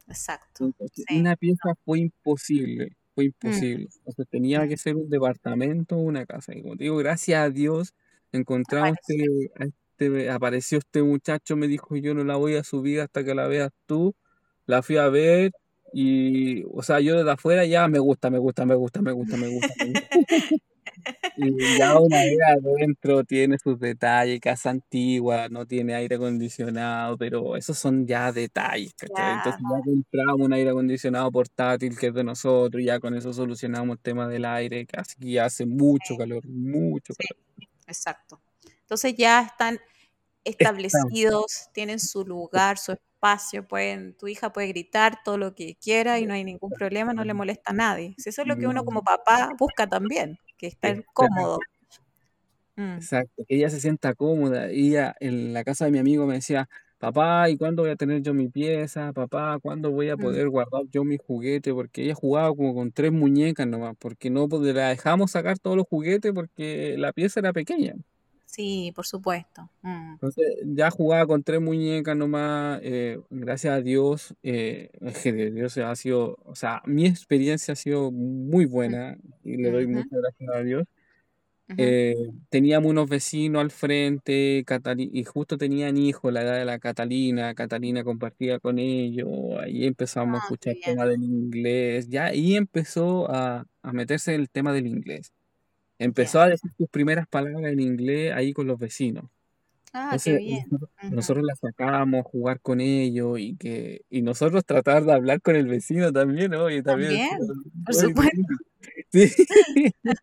exacto. 0.07 0.64
Entonces, 0.64 1.07
Sí. 1.07 1.07
una 1.11 1.37
pieza 1.37 1.74
fue 1.85 2.00
imposible, 2.00 2.96
fue 3.14 3.24
Mm, 3.44 3.48
imposible. 3.48 3.88
Entonces 3.98 4.26
tenía 4.29 4.61
mm. 4.61 4.68
que 4.68 4.76
ser 4.76 4.96
un 4.96 5.09
departamento 5.09 5.96
una 5.96 6.26
casa. 6.26 6.55
Y 6.55 6.62
como 6.62 6.76
te 6.76 6.85
digo, 6.85 6.96
gracias 6.98 7.40
a 7.40 7.50
Dios 7.50 7.94
encontramos 8.33 8.96
este, 9.09 9.24
Apareció. 9.24 9.31
a 9.59 9.64
este- 9.64 10.31
apareció 10.31 10.79
este 10.79 11.03
muchacho, 11.03 11.57
me 11.57 11.66
dijo, 11.68 11.96
yo 11.96 12.14
no 12.14 12.24
la 12.24 12.37
voy 12.37 12.57
a 12.57 12.64
subir 12.64 13.00
hasta 13.00 13.24
que 13.24 13.35
la 13.35 13.46
veas 13.48 13.70
tú. 13.87 14.14
La 14.66 14.83
fui 14.83 14.96
a 14.98 15.09
ver 15.09 15.53
y, 15.92 16.62
o 16.72 16.83
sea, 16.83 17.00
yo 17.00 17.16
desde 17.16 17.31
afuera 17.33 17.64
ya 17.66 17.88
me 17.88 17.98
gusta, 17.98 18.31
me 18.31 18.38
gusta, 18.38 18.64
me 18.66 18.74
gusta, 18.76 19.03
me 19.03 19.12
gusta, 19.12 19.37
me 19.37 19.48
gusta, 19.48 19.74
me 19.81 19.87
gusta. 19.88 20.09
Y 21.37 21.79
ya 21.79 21.98
una 21.98 22.18
vez 22.18 22.38
adentro 22.59 23.24
tiene 23.24 23.59
sus 23.59 23.79
detalles, 23.79 24.40
casa 24.40 24.70
antigua, 24.70 25.48
no 25.48 25.66
tiene 25.66 25.94
aire 25.94 26.16
acondicionado, 26.16 27.16
pero 27.16 27.57
esos 27.57 27.79
son 27.79 28.07
ya 28.07 28.33
detalles, 28.33 28.92
¿cachai? 28.94 29.35
Entonces 29.35 29.61
ya 29.61 29.81
compramos 29.85 30.46
un 30.46 30.53
aire 30.53 30.70
acondicionado 30.70 31.31
portátil 31.31 31.96
que 31.98 32.09
es 32.09 32.14
de 32.14 32.24
nosotros, 32.24 32.83
y 32.83 32.87
ya 32.87 33.00
con 33.00 33.14
eso 33.14 33.33
solucionamos 33.33 33.96
el 33.96 34.03
tema 34.03 34.29
del 34.29 34.44
aire, 34.44 34.87
así 34.96 35.16
que 35.18 35.40
hace 35.40 35.66
mucho 35.66 36.16
calor, 36.16 36.46
mucho 36.46 37.14
sí, 37.14 37.26
calor. 37.29 37.44
exacto. 37.87 38.40
Entonces 38.83 39.14
ya 39.16 39.42
están 39.42 39.81
Está, 40.44 40.64
establecidos, 40.70 41.68
tienen 41.72 42.00
su 42.00 42.24
lugar, 42.24 42.79
su 42.79 42.92
espacio, 42.92 43.68
pueden, 43.68 44.14
tu 44.16 44.26
hija 44.26 44.53
puede 44.53 44.68
gritar 44.68 45.22
todo 45.22 45.37
lo 45.37 45.55
que 45.55 45.76
quiera 45.76 46.18
y 46.18 46.24
no 46.26 46.33
hay 46.33 46.44
ningún 46.44 46.70
problema, 46.70 47.12
no 47.12 47.24
le 47.24 47.35
molesta 47.35 47.72
a 47.72 47.74
nadie. 47.74 48.14
Eso 48.24 48.42
es 48.42 48.48
lo 48.48 48.57
que 48.57 48.66
uno 48.66 48.85
como 48.87 49.03
papá 49.03 49.50
busca 49.59 49.87
también, 49.87 50.38
que 50.61 50.66
estar 50.66 50.90
Exacto, 50.90 51.12
cómodo. 51.14 51.59
Mm, 52.77 52.96
exacto, 52.96 53.44
que 53.49 53.57
ella 53.57 53.70
se 53.70 53.81
sienta 53.81 54.14
cómoda. 54.14 54.73
Y 54.73 54.90
ella 54.90 55.16
en 55.20 55.55
la 55.55 55.64
casa 55.64 55.87
de 55.87 55.90
mi 55.90 55.99
amigo 55.99 56.27
me 56.27 56.35
decía, 56.35 56.68
papá, 56.99 57.49
¿y 57.49 57.57
cuándo 57.57 57.83
voy 57.83 57.90
a 57.92 57.96
tener 57.96 58.20
yo 58.23 58.35
mi 58.35 58.49
pieza? 58.49 59.12
Papá, 59.14 59.59
¿cuándo 59.61 59.90
voy 59.90 60.11
a 60.11 60.16
mm, 60.16 60.20
poder 60.20 60.49
guardar 60.51 60.83
yo 60.90 61.03
mi 61.05 61.16
juguete? 61.16 61.73
Porque 61.73 62.03
ella 62.05 62.14
jugaba 62.14 62.55
como 62.55 62.75
con 62.75 62.92
tres 62.92 63.11
muñecas 63.11 63.66
nomás, 63.66 63.96
porque 63.99 64.29
no 64.29 64.49
pues, 64.49 64.62
la 64.75 64.90
dejamos 64.90 65.31
sacar 65.31 65.59
todos 65.59 65.77
los 65.79 65.87
juguetes 65.87 66.33
porque 66.35 66.96
la 66.99 67.12
pieza 67.12 67.40
era 67.40 67.53
pequeña. 67.55 67.94
Sí, 68.51 68.93
por 68.95 69.07
supuesto. 69.07 69.71
Mm, 69.83 70.15
Entonces 70.15 70.45
ya 70.65 70.91
jugaba 70.91 71.27
con 71.27 71.43
tres 71.43 71.61
muñecas 71.61 72.17
nomás, 72.17 72.81
eh, 72.83 73.19
gracias 73.31 73.75
a 73.75 73.81
Dios, 73.81 74.35
eh, 74.43 74.91
Dios 75.55 75.79
ha 75.79 75.95
sido, 75.97 76.37
o 76.45 76.55
sea, 76.55 76.83
mi 76.85 77.07
experiencia 77.07 77.73
ha 77.73 77.77
sido 77.77 78.11
muy 78.11 78.67
mm, 78.67 78.71
buena 78.71 79.17
y 79.45 79.57
le 79.57 79.71
doy 79.71 79.87
muchas 79.87 80.11
gracias 80.21 80.51
a 80.55 80.63
Dios. 80.63 80.85
Eh, 81.77 82.15
teníamos 82.51 82.91
unos 82.91 83.09
vecinos 83.09 83.61
al 83.63 83.71
frente 83.71 84.65
Catali- 84.67 85.09
y 85.13 85.25
justo 85.25 85.57
tenían 85.57 85.97
hijos, 85.97 86.33
la 86.33 86.43
edad 86.43 86.59
de 86.59 86.65
la 86.67 86.79
Catalina, 86.81 87.55
Catalina 87.55 88.05
compartía 88.05 88.59
con 88.59 88.79
ellos, 88.79 89.29
ahí 89.63 89.87
empezamos 89.87 90.35
a 90.35 90.39
Ah, 90.39 90.41
escuchar 90.45 90.75
bien. 90.75 90.85
tema 90.97 91.07
del 91.07 91.23
inglés, 91.23 92.09
ya 92.09 92.27
ahí 92.27 92.57
empezó 92.57 93.31
a, 93.31 93.67
a 93.83 93.93
meterse 93.93 94.35
el 94.35 94.51
tema 94.51 94.73
del 94.73 94.89
inglés. 94.89 95.33
Empezó 96.01 96.41
a 96.41 96.49
decir 96.49 96.71
sus 96.77 96.89
primeras 96.89 97.29
palabras 97.29 97.73
en 97.73 97.79
inglés 97.81 98.33
ahí 98.35 98.53
con 98.53 98.67
los 98.67 98.79
vecinos. 98.79 99.27
Ah, 99.93 100.17
qué 100.23 100.31
Entonces 100.33 100.39
bien. 100.39 100.65
nosotros, 100.71 100.91
nosotros 101.13 101.45
la 101.45 101.55
sacábamos 101.57 102.21
a 102.21 102.29
jugar 102.29 102.61
con 102.61 102.81
ellos 102.81 103.39
y 103.39 103.57
que 103.57 104.03
y 104.09 104.23
nosotros 104.23 104.65
tratar 104.65 105.05
de 105.05 105.13
hablar 105.13 105.43
con 105.43 105.57
el 105.57 105.67
vecino 105.67 106.13
también, 106.13 106.53
¿no? 106.53 106.71
Y 106.71 106.83
también 106.83 107.29
También, 107.29 107.39
por 107.85 107.95
oye, 107.97 108.09
supuesto. 108.09 108.41
sí, 109.13 109.31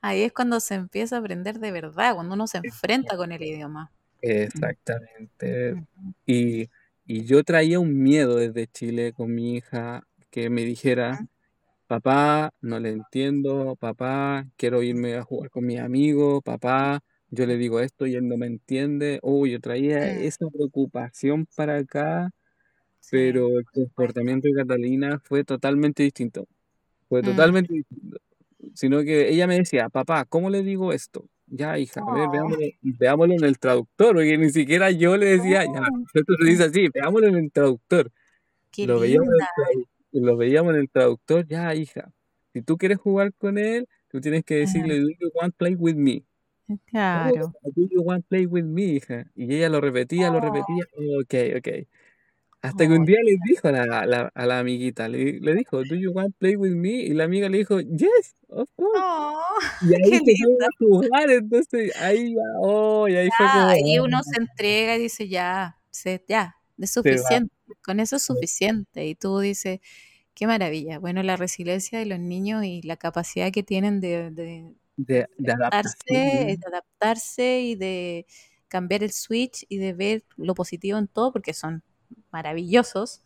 Ahí 0.00 0.22
es 0.22 0.32
cuando 0.32 0.60
se 0.60 0.74
empieza 0.74 1.16
a 1.16 1.18
aprender 1.18 1.58
de 1.58 1.72
verdad, 1.72 2.14
cuando 2.14 2.34
uno 2.34 2.46
se 2.46 2.58
enfrenta 2.58 3.16
con 3.16 3.32
el 3.32 3.42
idioma. 3.42 3.90
Exactamente. 4.20 5.84
Y, 6.26 6.68
y 7.06 7.24
yo 7.24 7.42
traía 7.44 7.80
un 7.80 8.02
miedo 8.02 8.36
desde 8.36 8.66
Chile 8.66 9.12
con 9.12 9.34
mi 9.34 9.56
hija 9.56 10.06
que 10.30 10.48
me 10.48 10.64
dijera, 10.64 11.26
papá, 11.92 12.54
no 12.62 12.80
le 12.80 12.88
entiendo, 12.90 13.76
papá, 13.76 14.46
quiero 14.56 14.82
irme 14.82 15.14
a 15.16 15.22
jugar 15.24 15.50
con 15.50 15.66
mis 15.66 15.78
amigos, 15.78 16.42
papá, 16.42 17.00
yo 17.28 17.44
le 17.44 17.58
digo 17.58 17.80
esto 17.80 18.06
y 18.06 18.14
él 18.14 18.26
no 18.28 18.38
me 18.38 18.46
entiende. 18.46 19.18
Oh, 19.22 19.46
yo 19.46 19.60
traía 19.60 19.98
mm, 19.98 20.24
esa 20.24 20.46
preocupación 20.48 21.46
para 21.54 21.76
acá, 21.76 22.30
Sí, 23.00 23.10
pero 23.12 23.58
el 23.58 23.66
comportamiento 23.66 24.48
de 24.48 24.54
Catalina 24.54 25.20
fue 25.22 25.44
totalmente 25.44 26.02
distinto. 26.02 26.48
Fue 27.10 27.20
Mm. 27.20 27.26
totalmente 27.26 27.74
distinto. 27.74 28.18
Sino 28.74 29.02
que 29.02 29.28
ella 29.30 29.46
me 29.46 29.56
decía, 29.58 29.90
papá, 29.90 30.24
¿cómo 30.24 30.48
le 30.48 30.62
digo 30.62 30.92
esto? 30.94 31.28
Ya, 31.46 31.78
hija, 31.78 32.00
a 32.00 32.12
ver, 32.12 32.28
Oh, 32.28 32.32
veámoslo, 32.32 32.66
veámoslo 32.82 33.34
en 33.34 33.44
el 33.44 33.58
traductor, 33.58 34.14
porque 34.14 34.38
ni 34.38 34.50
siquiera 34.50 34.90
yo 34.90 35.18
le 35.18 35.26
decía, 35.26 35.64
ya, 35.66 35.82
oh, 35.82 36.04
esto 36.14 36.34
se 36.40 36.48
dice 36.48 36.64
así, 36.64 36.88
veámoslo 36.94 37.28
en 37.28 37.36
el 37.36 37.52
traductor. 37.52 38.10
qué 38.70 38.86
Lo 38.86 39.00
veíamos 39.00 39.28
en 39.28 39.34
el 39.34 39.76
linda. 39.76 39.91
Lo 40.20 40.36
veíamos 40.36 40.74
en 40.74 40.80
el 40.80 40.90
traductor, 40.90 41.46
ya, 41.46 41.74
hija, 41.74 42.12
si 42.52 42.62
tú 42.62 42.76
quieres 42.76 42.98
jugar 42.98 43.32
con 43.34 43.58
él, 43.58 43.88
tú 44.08 44.20
tienes 44.20 44.44
que 44.44 44.56
decirle, 44.56 45.00
do 45.00 45.08
you 45.10 45.30
want 45.34 45.52
to 45.54 45.58
play 45.58 45.74
with 45.74 45.94
me? 45.96 46.24
Oh, 46.68 46.76
Claro. 46.86 47.52
do 47.76 47.86
you 47.90 48.02
want 48.02 48.24
to 48.24 48.28
play 48.28 48.46
with 48.46 48.64
me, 48.64 48.82
hija? 48.96 49.26
Y 49.34 49.54
ella 49.54 49.68
lo 49.68 49.80
repetía, 49.80 50.30
lo 50.30 50.38
Oh, 50.38 50.40
repetía, 50.40 50.84
ok, 51.22 51.34
ok. 51.58 51.68
Hasta 52.62 52.86
que 52.86 52.92
un 52.92 53.02
oh, 53.02 53.06
día 53.06 53.18
le 53.24 53.36
dijo 53.44 53.68
a 53.68 53.72
la, 53.72 53.82
a 54.00 54.06
la, 54.06 54.30
a 54.34 54.46
la 54.46 54.58
amiguita, 54.60 55.08
le, 55.08 55.40
le 55.40 55.54
dijo, 55.54 55.84
¿Do 55.84 55.96
you 55.96 56.12
want 56.12 56.32
to 56.34 56.38
play 56.38 56.56
with 56.56 56.72
me? 56.72 56.90
Y 57.02 57.10
la 57.14 57.24
amiga 57.24 57.48
le 57.48 57.58
dijo, 57.58 57.80
Yes, 57.80 58.36
of 58.48 58.68
course. 58.76 59.04
oh, 59.04 59.42
Y 59.80 59.94
ahí 59.94 60.20
qué 60.24 60.32
linda. 60.32 60.66
a 60.66 60.70
jugar, 60.78 61.30
entonces 61.30 61.92
ahí 61.96 62.34
ya, 62.34 62.42
oh, 62.60 63.08
y 63.08 63.16
ahí 63.16 63.30
fue 63.30 63.46
Ya, 63.46 63.52
como, 63.52 63.68
ahí 63.68 63.98
uno 63.98 64.18
oh, 64.20 64.22
se 64.22 64.40
entrega 64.40 64.96
y 64.96 65.02
dice, 65.02 65.28
ya, 65.28 65.80
se, 65.90 66.24
ya, 66.28 66.56
es 66.84 66.92
suficiente, 66.92 67.54
con 67.84 68.00
eso 68.00 68.16
es 68.16 68.22
suficiente. 68.24 69.06
Y 69.06 69.14
tú 69.14 69.38
dices, 69.40 69.80
qué 70.34 70.46
maravilla. 70.48 70.98
Bueno, 71.00 71.22
la 71.24 71.36
resiliencia 71.36 71.98
de 72.00 72.06
los 72.06 72.20
niños 72.20 72.64
y 72.64 72.82
la 72.82 72.96
capacidad 72.98 73.52
que 73.52 73.62
tienen 73.64 74.00
de, 74.00 74.30
de 74.32 74.74
De, 74.96 75.26
de 75.36 75.52
adaptarse, 75.52 76.56
de 76.58 76.58
adaptarse 76.66 77.60
y 77.60 77.74
de 77.76 78.26
cambiar 78.68 79.02
el 79.02 79.12
switch 79.12 79.64
y 79.68 79.78
de 79.78 79.92
ver 79.94 80.24
lo 80.36 80.54
positivo 80.54 80.98
en 80.98 81.08
todo, 81.08 81.32
porque 81.32 81.54
son 81.54 81.82
maravillosos. 82.30 83.22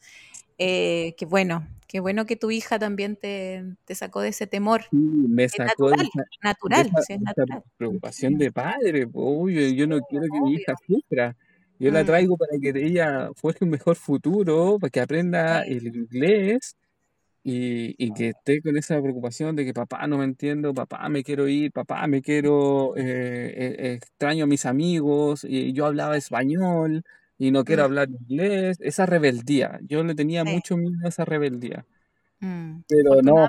Eh, 0.59 1.15
qué 1.19 1.27
bueno, 1.27 1.69
qué 1.89 2.01
bueno 2.01 2.27
que 2.27 2.37
tu 2.37 2.51
hija 2.51 2.79
también 2.79 3.17
te, 3.17 3.65
te 3.85 3.95
sacó 3.95 4.21
de 4.23 4.31
ese 4.31 4.47
temor. 4.47 4.85
Sí, 4.91 4.97
me 4.99 5.49
Es 5.53 5.61
sacó 5.61 5.93
de 5.93 6.05
natural, 6.05 6.09
de 6.69 6.83
natural, 6.83 6.93
esa, 6.93 7.01
sí, 7.01 7.15
es 7.15 7.21
de 7.21 7.27
esa 7.27 7.45
natural. 7.47 7.65
preocupación 7.77 8.37
de 8.39 8.53
padre. 8.53 9.07
Obvio, 9.13 9.69
yo 9.71 9.87
no 9.87 10.01
Sí, 10.01 10.05
quiero 10.05 10.27
que 10.31 10.41
mi 10.41 10.55
hija 10.55 10.75
sufra. 10.87 11.37
Yo 11.79 11.91
la 11.91 12.03
Mm, 12.03 12.07
traigo 12.07 12.37
para 12.37 12.53
que 12.61 12.71
ella 12.71 13.31
forje 13.35 13.65
un 13.65 13.71
mejor 13.71 13.97
futuro, 13.97 14.79
para 14.79 14.91
que 14.91 15.01
aprenda 15.01 15.63
el 15.63 15.87
inglés 15.87 16.77
y, 17.43 17.95
y 18.05 18.13
que 18.13 18.31
esté 18.31 18.61
con 18.61 18.77
esa 18.77 19.01
preocupación 19.01 19.55
de 19.55 19.65
que 19.65 19.75
papá 19.75 20.07
no 20.07 20.19
me 20.19 20.25
entiendo, 20.25 20.75
papá 20.75 21.09
me 21.09 21.23
quiero 21.23 21.47
ir, 21.49 21.71
papá 21.73 22.07
me 22.09 22.23
quiero, 22.23 22.97
eh, 22.97 23.05
eh, 23.05 23.93
extraño 23.95 24.45
a 24.45 24.47
mis 24.49 24.67
amigos, 24.67 25.45
y 25.49 25.73
yo 25.73 25.87
hablaba 25.87 26.17
español 26.17 27.05
y 27.39 27.53
no 27.53 27.65
quiero 27.65 27.83
mm, 27.83 27.85
hablar 27.85 28.09
inglés, 28.11 28.79
esa 28.81 29.07
rebeldía, 29.07 29.79
yo 29.83 30.03
le 30.03 30.15
tenía 30.15 30.45
sí, 30.45 30.51
mucho 30.55 30.77
miedo 30.77 30.97
a 31.05 31.09
esa 31.09 31.25
rebeldía, 31.25 31.85
mm. 32.41 32.81
pero 32.89 33.23
no, 33.23 33.47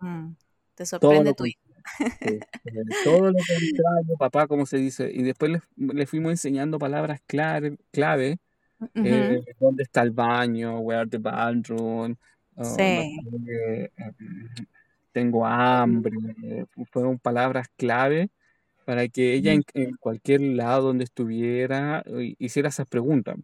mm, 0.00 0.34
te 0.74 0.86
sorprende 0.86 1.34
tu 1.34 1.44
hija. 1.44 1.67
Fue 2.20 2.40
todo 3.02 3.30
lo 3.32 3.44
contrario, 3.46 4.16
papá, 4.18 4.46
como 4.46 4.66
se 4.66 4.78
dice, 4.78 5.10
y 5.12 5.22
después 5.22 5.52
le, 5.52 5.62
le 5.76 6.06
fuimos 6.06 6.32
enseñando 6.32 6.78
palabras 6.78 7.20
clave, 7.26 7.78
clave 7.92 8.38
eh, 9.02 9.40
dónde 9.60 9.84
está 9.84 10.02
el 10.02 10.12
baño, 10.12 10.80
where 10.80 11.08
the 11.08 11.18
bathroom, 11.18 12.16
oh, 12.56 12.62
no 12.62 12.64
Sí, 12.76 13.16
sé, 13.16 13.92
em, 13.96 14.48
tengo 15.12 15.46
hambre, 15.46 16.16
eh, 16.44 16.64
fueron 16.90 17.18
palabras 17.18 17.68
clave 17.76 18.30
para 18.84 19.08
que 19.08 19.34
ella 19.34 19.52
en 19.54 19.64
cualquier 20.00 20.40
lado 20.42 20.88
donde 20.88 21.04
estuviera 21.04 22.02
eh, 22.06 22.34
hiciera 22.38 22.70
esas 22.70 22.86
preguntas. 22.88 23.36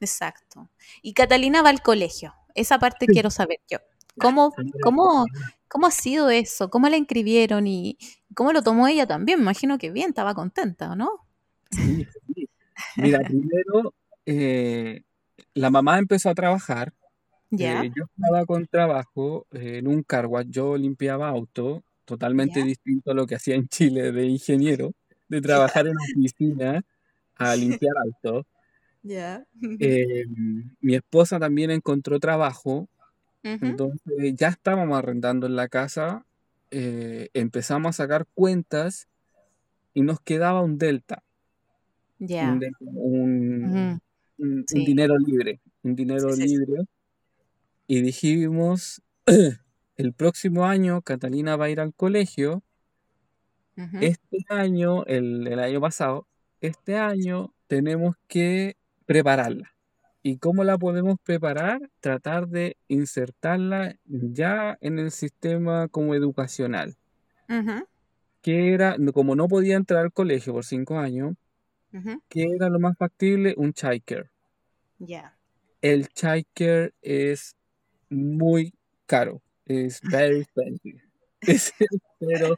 exacto. 0.00 0.70
Y 1.02 1.12
Catalina 1.14 1.62
va 1.62 1.70
al 1.70 1.82
colegio. 1.82 2.34
Esa 2.54 2.78
parte 2.78 3.08
quiero 3.08 3.30
saber 3.30 3.58
yo. 3.68 3.78
¿Cómo, 4.18 4.52
cómo, 4.82 5.26
cómo 5.68 5.86
ha 5.86 5.90
sido 5.90 6.30
eso? 6.30 6.70
¿Cómo 6.70 6.88
la 6.88 6.96
inscribieron 6.96 7.66
y 7.66 7.98
cómo 8.34 8.52
lo 8.52 8.62
tomó 8.62 8.88
ella 8.88 9.06
también? 9.06 9.38
Me 9.38 9.42
imagino 9.44 9.78
que 9.78 9.90
bien, 9.90 10.10
estaba 10.10 10.34
contenta, 10.34 10.90
¿o 10.92 10.96
no? 10.96 11.10
Sí, 11.70 12.06
sí. 12.34 12.48
Mira, 12.96 13.18
primero 13.28 13.94
eh, 14.24 15.02
la 15.54 15.70
mamá 15.70 15.98
empezó 15.98 16.30
a 16.30 16.34
trabajar, 16.34 16.92
Ya. 17.50 17.82
eh, 17.82 17.90
yo 17.94 18.04
estaba 18.04 18.44
con 18.46 18.66
trabajo 18.66 19.46
eh, 19.52 19.78
en 19.78 19.88
un 19.88 20.02
car 20.02 20.26
wash, 20.26 20.46
yo 20.48 20.76
limpiaba 20.76 21.28
auto 21.28 21.84
totalmente 22.04 22.60
Ya. 22.60 22.66
distinto 22.66 23.10
a 23.10 23.14
lo 23.14 23.26
que 23.26 23.34
hacía 23.34 23.56
en 23.56 23.68
Chile 23.68 24.12
de 24.12 24.26
ingeniero, 24.26 24.92
de 25.28 25.40
trabajar 25.40 25.86
en 25.86 25.96
oficina 25.96 26.82
a 27.36 27.56
limpiar 27.56 27.94
autos. 27.98 28.46
Ya. 29.02 29.44
Eh, 29.78 30.24
mi 30.80 30.94
esposa 30.94 31.38
también 31.38 31.70
encontró 31.70 32.18
trabajo, 32.18 32.88
Entonces 33.42 34.34
ya 34.36 34.48
estábamos 34.48 34.98
arrendando 34.98 35.46
en 35.46 35.56
la 35.56 35.68
casa, 35.68 36.26
eh, 36.70 37.28
empezamos 37.34 37.90
a 37.90 38.04
sacar 38.04 38.26
cuentas 38.34 39.08
y 39.94 40.02
nos 40.02 40.20
quedaba 40.20 40.62
un 40.62 40.78
delta, 40.78 41.22
un, 42.20 42.26
Ya. 42.28 42.54
de- 42.58 42.72
un- 42.80 43.64
Ujú. 43.64 44.00
un- 44.38 44.48
un 44.60 44.64
Sí. 44.66 44.84
dinero 44.84 45.16
libre, 45.18 45.60
un 45.82 45.94
dinero 45.96 46.30
Sí, 46.32 46.42
sí, 46.48 46.56
libre. 46.58 46.84
Y 47.88 48.02
dijimos, 48.02 49.02
el 49.96 50.12
próximo 50.12 50.64
año 50.66 51.02
Catalina 51.02 51.56
va 51.56 51.66
a 51.66 51.70
ir 51.70 51.80
al 51.80 51.94
colegio, 51.94 52.62
Ujú. 53.76 53.98
este 54.00 54.38
año, 54.48 55.04
el, 55.06 55.46
el 55.46 55.58
año 55.60 55.80
pasado, 55.80 56.26
este 56.60 56.96
año 56.96 57.54
tenemos 57.68 58.16
que 58.26 58.76
prepararla. 59.06 59.75
¿Y 60.26 60.38
cómo 60.38 60.64
la 60.64 60.76
podemos 60.76 61.18
preparar? 61.22 61.88
Tratar 62.00 62.48
de 62.48 62.76
insertarla 62.88 63.94
ya 64.06 64.76
en 64.80 64.98
el 64.98 65.12
sistema 65.12 65.86
como 65.86 66.16
educacional. 66.16 66.96
Ujú. 67.48 67.86
Que 68.42 68.74
era, 68.74 68.96
como 69.14 69.36
no 69.36 69.46
podía 69.46 69.76
entrar 69.76 70.02
al 70.02 70.12
colegio 70.12 70.52
por 70.52 70.64
cinco 70.64 70.98
años, 70.98 71.36
Ujú. 71.92 72.20
¿qué 72.28 72.42
era 72.42 72.68
lo 72.68 72.80
más 72.80 72.98
factible? 72.98 73.54
Un. 73.56 73.72
Ya. 74.98 75.38
El 75.80 76.08
childcare 76.08 76.92
es 77.02 77.54
muy 78.10 78.74
caro. 79.06 79.40
Es 79.64 80.00
very 80.10 80.40
expensive. 80.40 81.04
Es, 81.40 81.72
pero 82.18 82.56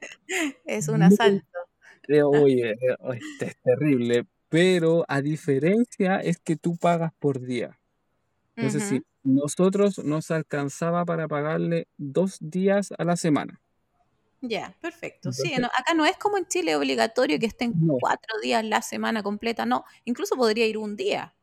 Es 0.65 0.89
un 0.89 1.01
muy 1.01 1.15
asalto. 1.15 1.59
Eh, 2.09 2.23
Oye, 2.23 2.71
eh, 2.71 2.97
es 3.43 3.61
terrible, 3.61 4.25
pero 4.49 5.05
a 5.09 5.21
diferencia 5.23 6.17
es 6.21 6.39
que 6.41 6.57
tú 6.57 6.77
pagas 6.77 7.13
por 7.19 7.41
día. 7.41 7.79
Entonces, 8.57 8.85
Ujú. 8.85 8.89
si 8.89 9.03
nosotros 9.25 9.99
nos 10.05 10.31
alcanzaba 10.31 11.05
para 11.05 11.29
pagarle 11.29 11.89
dos 11.99 12.39
días 12.41 12.93
a 12.99 13.05
la 13.05 13.17
semana. 13.17 13.61
Ya, 14.41 14.77
perfecto. 14.81 15.33
Sí, 15.33 15.55
no- 15.59 15.67
acá 15.77 15.95
no 15.95 16.05
es 16.07 16.17
como 16.17 16.39
en 16.39 16.47
Chile 16.47 16.77
obligatorio 16.77 17.39
que 17.41 17.47
estén 17.47 17.75
no, 17.75 17.99
cuatro 17.99 18.39
días 18.43 18.65
la 18.65 18.83
semana 18.83 19.23
completa, 19.23 19.67
no, 19.67 19.85
incluso 20.05 20.37
podría 20.37 20.67
ir 20.67 20.79
un 20.79 20.95
día, 20.97 21.35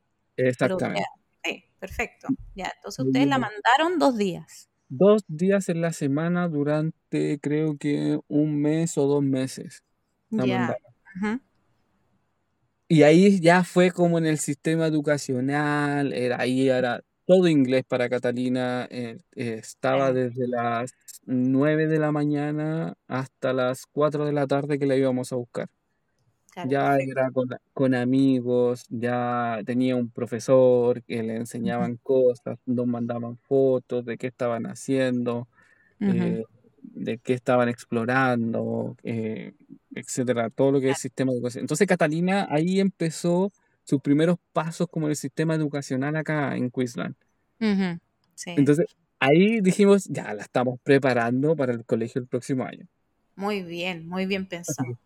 pero 0.59 0.79
exactamente. 0.79 1.03
sí, 1.43 1.65
perfecto. 1.79 2.29
Ya, 2.55 2.71
entonces 2.77 3.05
ustedes 3.05 3.27
la 3.27 3.39
mandaron 3.39 3.99
dos 3.99 4.17
días. 4.17 4.69
Dos 4.89 5.23
días 5.27 5.69
en 5.69 5.81
la 5.81 5.93
semana 5.93 6.47
durante 6.47 7.39
creo 7.39 7.77
que 7.77 8.19
un 8.27 8.61
mes 8.61 8.97
o 8.97 9.07
dos 9.07 9.23
meses 9.23 9.83
la 10.35 10.45
mandaron. 10.45 10.93
ujú, 11.15 11.39
Y 12.87 13.01
ahí 13.03 13.39
ya 13.41 13.63
fue 13.63 13.89
como 13.91 14.17
en 14.19 14.25
el 14.27 14.37
sistema 14.39 14.85
educacional, 14.87 16.13
era, 16.13 16.39
ahí 16.39 16.69
era 16.69 17.01
todo 17.25 17.47
inglés 17.47 17.83
para 17.87 18.09
Catalina, 18.09 18.87
eh, 18.91 19.17
eh, 19.35 19.55
estaba 19.59 20.13
desde 20.13 20.47
las 20.47 20.91
9 21.25 21.87
de 21.87 21.97
la 21.97 22.11
mañana 22.11 22.93
hasta 23.07 23.53
las 23.53 23.87
4 23.91 24.25
de 24.25 24.33
la 24.33 24.45
tarde 24.45 24.77
que 24.77 24.85
la 24.85 24.95
íbamos 24.95 25.31
a 25.33 25.35
buscar. 25.37 25.67
Claro, 26.51 26.69
Ya 26.69 26.97
era 26.97 27.31
con, 27.31 27.49
con 27.73 27.95
amigos, 27.95 28.85
ya 28.89 29.59
tenía 29.65 29.95
un 29.95 30.11
profesor 30.11 31.03
que 31.03 31.23
le 31.23 31.35
enseñaban 31.37 31.97
cosas, 31.97 32.57
nos 32.65 32.87
mandaban 32.87 33.37
fotos 33.37 34.05
de 34.05 34.17
qué 34.17 34.27
estaban 34.27 34.65
haciendo, 34.67 35.49
eh, 36.05 36.43
de 36.93 37.17
qué 37.19 37.33
estaban 37.33 37.69
explorando, 37.69 38.95
eh, 39.03 39.53
etcétera, 39.93 40.49
todo 40.49 40.71
lo 40.73 40.81
que 40.81 40.91
es 40.91 40.99
sistema 40.99 41.31
de 41.31 41.37
educación. 41.37 41.61
Entonces 41.63 41.87
Catalina 41.87 42.47
ahí 42.49 42.79
empezó 42.79 43.51
sus 43.83 44.01
primeros 44.01 44.37
pasos 44.53 44.87
como 44.89 45.07
en 45.07 45.11
el 45.11 45.15
sistema 45.17 45.55
educacional 45.55 46.15
acá 46.15 46.55
en 46.55 46.71
Queensland. 46.71 47.15
ujú, 47.59 47.99
Sí, 48.35 48.51
Entonces 48.55 48.87
ahí 49.19 49.61
dijimos, 49.61 50.05
ya 50.05 50.33
la 50.33 50.43
estamos 50.43 50.79
preparando 50.83 51.55
para 51.55 51.73
el 51.73 51.85
colegio 51.85 52.21
el 52.21 52.27
próximo 52.27 52.63
año. 52.65 52.87
muy 53.35 53.63
bien, 53.63 54.07
muy 54.07 54.25
bien 54.25 54.47
pensado. 54.47 54.97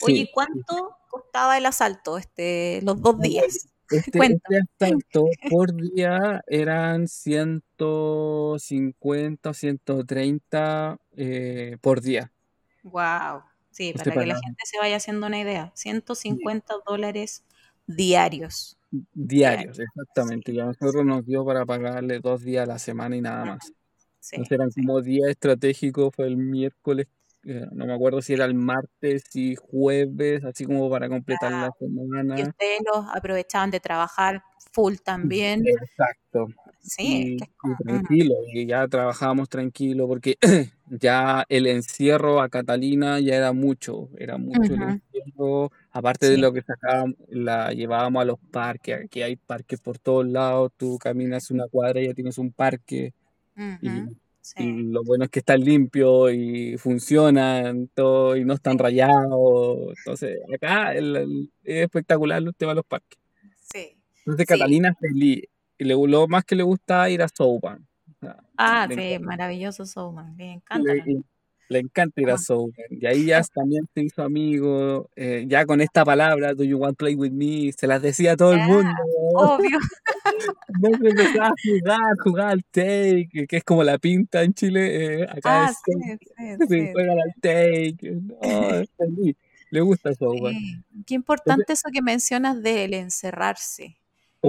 Oye, 0.00 0.14
sí, 0.16 0.22
¿y 0.22 0.26
sí. 0.26 0.32
cuánto 0.32 0.96
costaba 1.10 1.58
el 1.58 1.66
asalto 1.66 2.18
este, 2.18 2.80
los 2.82 3.00
dos 3.02 3.20
días? 3.20 3.68
Este, 3.90 4.24
este 4.24 4.60
asalto 4.80 5.34
por 5.46 5.74
día 5.74 6.42
eran 6.46 7.08
150 7.08 9.50
o 9.50 9.54
130 9.54 10.98
eh, 11.16 11.76
por 11.80 12.00
día. 12.00 12.32
Wow. 12.82 13.42
Sí, 13.70 13.92
Usted 13.94 13.96
para 13.96 14.16
que 14.16 14.26
la 14.26 14.34
gente 14.36 14.62
se 14.66 14.78
vaya 14.78 14.96
haciendo 14.96 15.26
una 15.26 15.40
idea. 15.40 15.72
Sí, 16.28 16.44
150 16.44 16.74
dólares 16.86 17.44
diarios. 17.86 18.76
diarios, 19.14 19.14
Diarios. 19.14 19.78
exactamente. 19.78 20.52
Sí, 20.52 20.52
Y 20.52 20.60
a 20.60 20.72
sí, 20.72 20.78
nosotros 20.80 21.04
nos 21.04 21.26
dio 21.26 21.44
para 21.44 21.64
pagarle 21.66 22.20
dos 22.20 22.42
días 22.42 22.64
a 22.64 22.72
la 22.72 22.78
semana 22.78 23.16
y 23.16 23.20
nada 23.20 23.44
más. 23.44 23.72
sí, 24.20 24.36
Entonces 24.36 24.52
eran 24.52 24.70
sí. 24.70 24.74
como 24.74 25.00
días 25.02 25.28
estratégicos, 25.30 26.14
fue 26.14 26.26
el 26.26 26.36
miércoles, 26.36 27.06
no 27.44 27.86
me 27.86 27.92
acuerdo 27.94 28.22
si 28.22 28.32
era 28.34 28.44
el 28.44 28.54
martes 28.54 29.24
y 29.34 29.54
jueves, 29.56 30.44
así 30.44 30.64
como 30.64 30.88
para 30.90 31.08
completar 31.08 31.50
la 31.52 31.66
Ah, 31.66 31.70
y 31.78 31.78
semana. 31.78 32.34
ustedes 32.42 32.80
los 32.92 33.06
aprovechaban 33.14 33.70
de 33.70 33.80
trabajar 33.80 34.42
full 34.72 34.94
también. 35.04 35.64
Exacto. 35.64 36.46
Sí, 36.80 37.02
Y, 37.06 37.36
es 37.42 37.48
como, 37.56 37.74
ujú, 37.74 37.84
tranquilo, 37.86 38.34
y 38.52 38.66
ya 38.66 38.86
trabajábamos 38.88 39.48
tranquilo 39.48 40.06
porque 40.06 40.36
ya 40.90 41.44
el 41.48 41.66
encierro 41.66 42.40
a 42.40 42.48
Catalina 42.48 43.20
ya 43.20 43.36
era 43.36 43.52
mucho, 43.52 44.10
era 44.18 44.36
mucho 44.38 44.74
el 44.74 44.82
encierro, 44.82 45.70
aparte 45.90 46.26
de 46.26 46.38
lo 46.38 46.52
que 46.52 46.62
sacábamos, 46.62 47.16
la 47.28 47.72
llevábamos 47.72 48.22
a 48.22 48.24
los 48.26 48.38
parques, 48.50 49.04
aquí 49.04 49.22
hay 49.22 49.36
parques 49.36 49.80
por 49.80 49.98
todos 49.98 50.26
lados, 50.26 50.72
tú 50.76 50.98
caminas 50.98 51.50
una 51.50 51.68
cuadra 51.68 52.00
y 52.00 52.06
ya 52.08 52.14
tienes 52.14 52.36
un 52.38 52.52
parque 52.52 53.12
y 53.80 54.16
Sí, 54.46 54.64
lo 54.92 55.02
bueno 55.04 55.24
es 55.24 55.30
que 55.30 55.38
están 55.40 55.60
limpios 55.60 56.32
y 56.34 56.76
funcionan 56.76 57.88
todo 57.94 58.36
y 58.36 58.44
no 58.44 58.52
están 58.54 58.76
sí, 58.76 58.78
rayados, 58.78 59.94
entonces 59.98 60.38
acá 60.54 60.94
el- 60.94 61.16
el- 61.16 61.52
es 61.62 61.84
espectacular 61.84 62.42
el 62.42 62.54
tema 62.54 62.72
de 62.72 62.76
los 62.76 62.84
parques. 62.84 63.18
sí, 63.56 63.96
Entonces 64.26 64.46
sí. 64.46 64.58
Catalina 64.58 64.94
feliz. 65.00 65.44
Y 65.78 65.84
le, 65.84 65.94
lo 65.94 66.28
más 66.28 66.44
que 66.44 66.54
le 66.56 66.62
gusta 66.62 67.08
ir 67.10 67.22
a 67.22 67.28
Souban. 67.28 67.86
O 68.08 68.14
sea, 68.20 68.36
Ah, 68.56 68.86
sí, 68.88 68.94
encanta, 68.94 69.26
maravilloso 69.26 69.84
Showman. 69.84 70.36
Le 70.36 70.52
encanta 70.52 70.92
le. 70.94 71.24
Le 71.68 71.78
encanta 71.80 72.20
ir 72.22 72.30
a 72.30 72.34
Ah, 72.34 72.38
Souban. 72.38 72.74
Y 72.90 73.06
ahí 73.06 73.26
ya 73.26 73.42
también 73.54 73.86
se 73.94 74.02
hizo 74.02 74.22
amigo. 74.22 75.10
eh, 75.16 75.44
ya 75.48 75.66
con 75.66 75.80
esta 75.80 76.04
palabra, 76.04 76.54
Do 76.54 76.64
you 76.64 76.78
want 76.78 76.94
to 76.98 77.04
play 77.04 77.14
with 77.14 77.32
me? 77.32 77.72
Se 77.72 77.86
las 77.86 78.02
decía 78.02 78.32
a 78.32 78.36
todo 78.36 78.52
el 78.54 78.60
mundo. 78.60 78.90
obvio. 79.34 79.78
Entonces 80.68 81.06
empezaba 81.10 81.48
a 81.48 81.54
jugar, 81.62 82.00
jugar 82.24 82.48
al 82.50 82.64
take, 82.70 83.46
que 83.48 83.56
es 83.58 83.64
como 83.64 83.84
la 83.84 83.98
pinta 83.98 84.42
en 84.42 84.54
Chile. 84.54 85.22
eh, 85.22 85.26
acá 85.30 85.62
Ah, 85.64 85.64
es 85.64 85.78
sí, 85.84 85.92
sí, 86.68 86.68
Sí, 86.68 86.88
juegan 86.92 87.18
al 87.20 87.34
take. 87.40 87.96
No. 88.12 88.82
Le 89.70 89.80
gusta. 89.82 90.10
Sí, 90.14 90.18
qué 91.06 91.14
Entonces, 91.14 91.16
importante 91.16 91.72
eso 91.72 91.88
que 91.92 92.02
mencionas 92.02 92.62
del 92.62 92.94
encerrarse. 92.94 93.98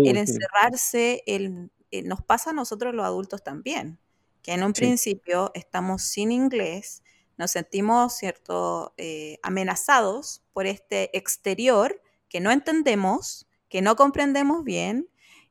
El 0.03 0.17
encerrarse, 0.17 1.23
el, 1.27 1.71
eh, 1.91 2.03
nos 2.03 2.21
pasa 2.21 2.51
a 2.51 2.53
nosotros 2.53 2.93
los 2.95 3.05
adultos 3.05 3.43
también, 3.43 3.99
que 4.43 4.53
en 4.53 4.63
un 4.63 4.73
Sí. 4.73 4.85
principio 4.85 5.51
estamos 5.55 6.03
sin 6.03 6.31
inglés, 6.31 7.03
nos 7.37 7.51
sentimos, 7.51 8.13
¿cierto?, 8.13 8.93
eh, 8.97 9.37
amenazados 9.43 10.41
por 10.53 10.65
este 10.65 11.15
exterior 11.17 12.01
que 12.29 12.39
no 12.39 12.51
entendemos, 12.51 13.47
que 13.69 13.81
no 13.81 13.95
comprendemos 13.95 14.63
bien, 14.63 15.09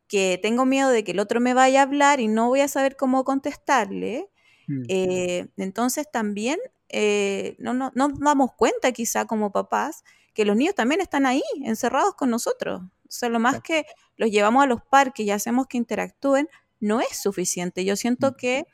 que 0.08 0.38
tengo 0.42 0.64
miedo 0.64 0.90
de 0.90 1.04
que 1.04 1.12
el 1.12 1.18
otro 1.20 1.40
me 1.40 1.54
vaya 1.54 1.80
a 1.80 1.82
hablar 1.84 2.20
y 2.20 2.28
no 2.28 2.48
voy 2.48 2.60
a 2.60 2.68
saber 2.68 2.96
cómo 2.96 3.24
contestarle. 3.24 4.30
Mm, 4.66 4.82
Eh, 4.88 5.48
entonces 5.56 6.10
también 6.10 6.58
eh, 6.88 7.56
no, 7.58 7.74
no, 7.74 7.90
no 7.94 8.08
nos 8.08 8.20
damos 8.20 8.52
cuenta 8.54 8.92
quizá 8.92 9.26
como 9.26 9.50
papás 9.52 10.04
que 10.34 10.44
los 10.44 10.56
niños 10.56 10.74
también 10.74 11.00
están 11.00 11.26
ahí, 11.26 11.42
encerrados 11.62 12.14
con 12.14 12.30
nosotros. 12.30 12.82
O 12.82 13.10
sea, 13.10 13.28
lo 13.28 13.38
más 13.40 13.60
que 13.62 13.86
los 14.16 14.30
llevamos 14.30 14.64
a 14.64 14.66
los 14.66 14.82
parques 14.82 15.26
y 15.26 15.30
hacemos 15.30 15.66
que 15.68 15.76
interactúen 15.78 16.48
no 16.80 17.00
es 17.00 17.16
suficiente. 17.22 17.84
Yo 17.84 17.96
siento 17.96 18.36
que 18.36 18.66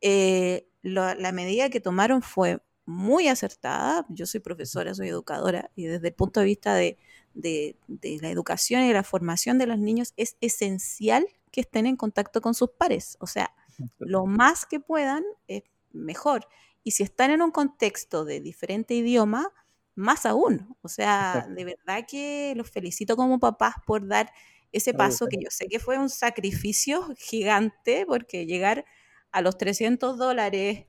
eh, 0.00 0.66
la 1.14 1.32
medida 1.32 1.70
que 1.70 1.80
tomaron 1.80 2.22
fue 2.22 2.60
muy 2.84 3.28
acertada. 3.28 4.04
Yo 4.08 4.26
soy 4.26 4.40
profesora, 4.40 4.94
soy 4.94 5.08
educadora 5.08 5.70
y 5.76 5.84
desde 5.86 6.08
el 6.08 6.14
punto 6.14 6.40
de 6.40 6.46
vista 6.46 6.74
de, 6.74 6.98
de- 7.34 7.76
de 7.86 8.18
la 8.20 8.30
educación 8.30 8.82
y 8.82 8.92
la 8.92 9.04
formación 9.04 9.58
de 9.58 9.66
los 9.66 9.78
niños 9.78 10.12
es 10.16 10.36
esencial 10.40 11.26
que 11.52 11.60
estén 11.60 11.86
en 11.86 11.96
contacto 11.96 12.40
con 12.40 12.54
sus 12.54 12.70
pares. 12.70 13.16
O 13.20 13.26
sea, 13.26 13.54
lo 13.98 14.26
más 14.26 14.66
que 14.66 14.80
puedan 14.80 15.22
es 15.46 15.62
mejor. 15.92 16.46
Y 16.84 16.92
si 16.92 17.02
están 17.04 17.30
en 17.30 17.42
un 17.42 17.52
contexto 17.52 18.24
de 18.24 18.40
diferente 18.40 18.94
idioma, 18.94 19.48
más 19.94 20.26
aún. 20.26 20.76
O 20.82 20.88
sea, 20.88 21.46
de 21.48 21.64
verdad 21.64 22.04
que 22.08 22.54
los 22.56 22.68
felicito 22.70 23.14
como 23.16 23.38
papás 23.38 23.74
por 23.86 24.06
dar 24.08 24.32
ese 24.72 24.92
paso 24.94 25.26
que 25.28 25.36
yo 25.44 25.50
sé 25.50 25.68
que 25.68 25.78
fue 25.78 25.98
un 25.98 26.08
sacrificio 26.08 27.14
gigante, 27.18 28.04
porque 28.06 28.46
llegar 28.46 28.84
a 29.32 29.42
los 29.42 29.58
300 29.58 30.18
dólares 30.18 30.86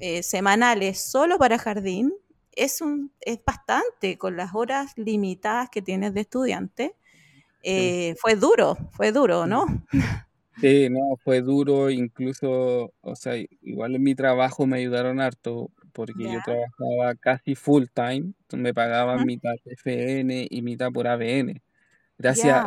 eh, 0.00 0.22
semanales 0.22 1.00
solo 1.00 1.38
para 1.38 1.58
jardín 1.58 2.12
es, 2.52 2.80
un, 2.80 3.12
es 3.20 3.38
bastante 3.44 4.18
con 4.18 4.36
las 4.36 4.54
horas 4.54 4.92
limitadas 4.96 5.70
que 5.70 5.82
tienes 5.82 6.14
de 6.14 6.22
estudiante. 6.22 6.94
Eh, 7.62 8.14
fue 8.20 8.36
duro, 8.36 8.76
fue 8.92 9.12
duro, 9.12 9.46
¿no? 9.46 9.66
Sí, 10.60 10.88
no, 10.88 11.16
fue 11.24 11.42
duro, 11.42 11.90
incluso, 11.90 12.94
o 13.00 13.16
sea, 13.16 13.34
igual 13.60 13.96
en 13.96 14.02
mi 14.04 14.14
trabajo 14.14 14.66
me 14.66 14.78
ayudaron 14.78 15.20
harto, 15.20 15.72
porque 15.92 16.30
yo 16.30 16.40
trabajaba 16.44 17.16
casi 17.16 17.56
full 17.56 17.86
time, 17.92 18.32
me 18.52 18.72
pagaban 18.72 19.26
mitad 19.26 19.56
FN 19.64 20.46
y 20.48 20.62
mitad 20.62 20.92
por 20.92 21.08
ABN. 21.08 21.60
Gracias, 22.18 22.62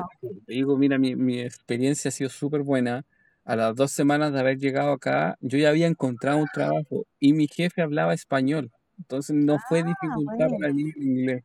digo, 0.46 0.78
mira, 0.78 0.98
mi, 0.98 1.16
mi 1.16 1.40
experiencia 1.40 2.10
ha 2.10 2.12
sido 2.12 2.30
súper 2.30 2.62
buena. 2.62 3.06
A 3.48 3.56
las 3.56 3.76
dos 3.76 3.92
semanas 3.92 4.34
de 4.34 4.42
haber 4.42 4.58
llegado 4.58 4.92
acá, 4.92 5.38
yo 5.40 5.58
ya 5.58 5.70
había 5.70 5.88
encontrado 5.88 6.38
un 6.38 6.48
trabajo 6.54 7.06
y 7.18 7.32
mi 7.32 7.48
jefe 7.48 7.82
hablaba 7.82 8.14
español, 8.14 8.74
entonces 8.98 9.38
no 9.38 9.58
fue 9.70 9.80
Ah, 9.80 9.84
dificultad 9.84 10.50
para 10.60 10.74
mí 10.74 10.92
el 10.94 11.02
inglés. 11.02 11.44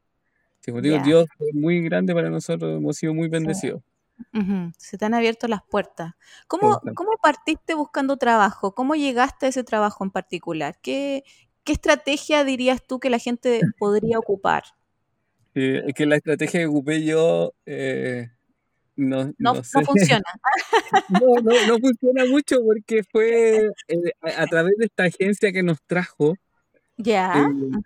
Digo. 0.67 0.81
Dios 0.81 1.29
fue 1.39 1.47
muy 1.53 1.81
grande 1.81 2.13
para 2.13 2.29
nosotros, 2.29 2.77
hemos 2.77 2.97
sido 2.97 3.15
muy 3.15 3.29
bendecidos. 3.29 3.83
Se 4.79 4.99
te 4.99 5.05
han 5.05 5.15
abierto 5.15 5.47
las 5.47 5.63
puertas. 5.63 6.15
¿Cómo, 6.49 6.81
cómo 6.95 7.13
partiste 7.23 7.75
buscando 7.75 8.17
trabajo? 8.17 8.75
¿Cómo 8.75 8.97
llegaste 8.97 9.47
a 9.47 9.49
ese 9.51 9.63
trabajo 9.63 10.03
en 10.03 10.11
particular? 10.11 10.79
¿Qué, 10.83 11.23
qué 11.63 11.73
estrategia 11.73 12.45
dirías 12.45 12.85
tú 12.85 12.99
que 12.99 13.11
la 13.11 13.19
gente 13.19 13.61
podría 13.79 14.19
ocupar? 14.19 14.65
Sí, 15.55 15.77
es 15.87 15.95
que 15.95 16.07
la 16.07 16.17
estrategia 16.17 16.61
que 16.61 16.67
ocupé 16.67 17.05
yo, 17.05 17.53
eh, 17.67 18.31
no, 19.09 19.27
No, 19.27 19.33
no 19.39 19.55
no 19.55 19.63
sé, 19.65 19.81
funciona. 19.87 20.23
no, 21.09 21.27
no, 21.43 21.53
no 21.67 21.79
funciona 21.81 22.27
mucho 22.27 22.57
porque 22.65 23.03
fue 23.05 23.59
eh, 23.89 24.13
a, 24.23 24.43
a 24.43 24.47
través 24.47 24.75
de 24.79 24.87
esta 24.87 25.05
agencia 25.05 25.53
que 25.53 25.63
nos 25.63 25.79
trajo, 25.87 26.33
eh, 26.33 26.37
Ya. 26.99 27.35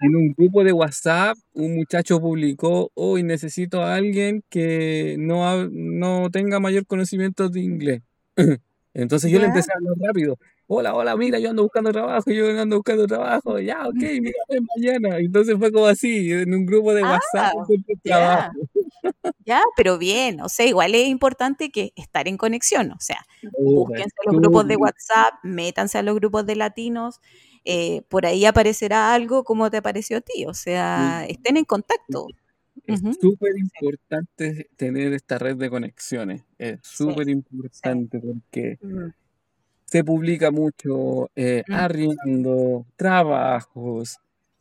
en 0.00 0.16
un 0.16 0.34
grupo 0.36 0.64
de 0.64 0.72
WhatsApp, 0.72 1.36
un 1.54 1.76
muchacho 1.76 2.20
publicó, 2.20 2.90
hoy 2.94 3.22
necesito 3.22 3.82
a 3.82 3.94
alguien 3.96 4.42
que 4.50 5.16
no, 5.18 5.68
no 5.70 6.30
tenga 6.30 6.60
mayor 6.60 6.86
conocimiento 6.86 7.48
de 7.48 7.60
inglés. 7.60 8.02
Entonces 8.94 9.30
yo 9.30 9.38
le 9.38 9.44
Ya. 9.44 9.48
empecé 9.48 9.72
a 9.72 9.76
hablar 9.78 9.94
rápido. 10.08 10.38
Hola, 10.68 10.94
hola, 10.94 11.16
mira, 11.16 11.38
yo 11.38 11.50
ando 11.50 11.62
buscando 11.62 11.92
trabajo, 11.92 12.30
yo 12.30 12.48
ando 12.60 12.76
buscando 12.76 13.06
trabajo. 13.06 13.60
Ya, 13.60 13.86
ok, 13.88 14.02
mira, 14.20 14.34
mañana. 14.76 15.18
Entonces 15.18 15.56
fue 15.58 15.70
como 15.72 15.86
así, 15.86 16.32
en 16.32 16.52
un 16.54 16.66
grupo 16.66 16.92
de 16.94 17.04
Ah, 17.04 17.10
WhatsApp 17.10 17.50
ya. 18.04 18.50
trabajo. 18.50 18.50
Ya, 19.44 19.62
pero 19.76 19.98
bien. 19.98 20.40
O 20.40 20.48
sea, 20.48 20.66
igual 20.66 20.94
es 20.94 21.08
importante 21.08 21.70
que 21.70 21.92
estar 21.96 22.28
en 22.28 22.36
conexión. 22.36 22.92
O 22.92 23.00
sea, 23.00 23.18
búsquense 23.74 24.14
los 24.26 24.36
grupos 24.36 24.66
de 24.68 24.76
WhatsApp, 24.76 25.34
métanse 25.44 25.98
a 25.98 26.02
los 26.02 26.16
grupos 26.16 26.46
de 26.46 26.56
latinos. 26.56 27.20
eh, 27.64 28.02
por 28.08 28.26
ahí 28.26 28.44
aparecerá 28.46 29.14
algo 29.14 29.44
como 29.44 29.70
te 29.70 29.78
apareció 29.78 30.18
a 30.18 30.20
ti. 30.22 30.46
O 30.46 30.54
sea, 30.54 31.26
estén 31.28 31.56
en 31.58 31.64
contacto. 31.64 32.28
Es 32.86 33.02
súper 33.20 33.52
Sí, 33.54 33.60
importante 33.80 34.68
tener 34.76 35.12
esta 35.12 35.38
red 35.38 35.56
de 35.56 35.70
conexiones. 35.70 36.44
Es 36.58 36.80
súper 36.84 37.28
sí. 37.28 37.32
importante 37.32 38.20
porque 38.20 38.78
Mm, 38.82 39.10
se 39.96 40.04
publica 40.04 40.50
mucho 40.50 41.30
eh, 41.36 41.64
arriendo, 41.70 42.86
trabajos 42.96 44.18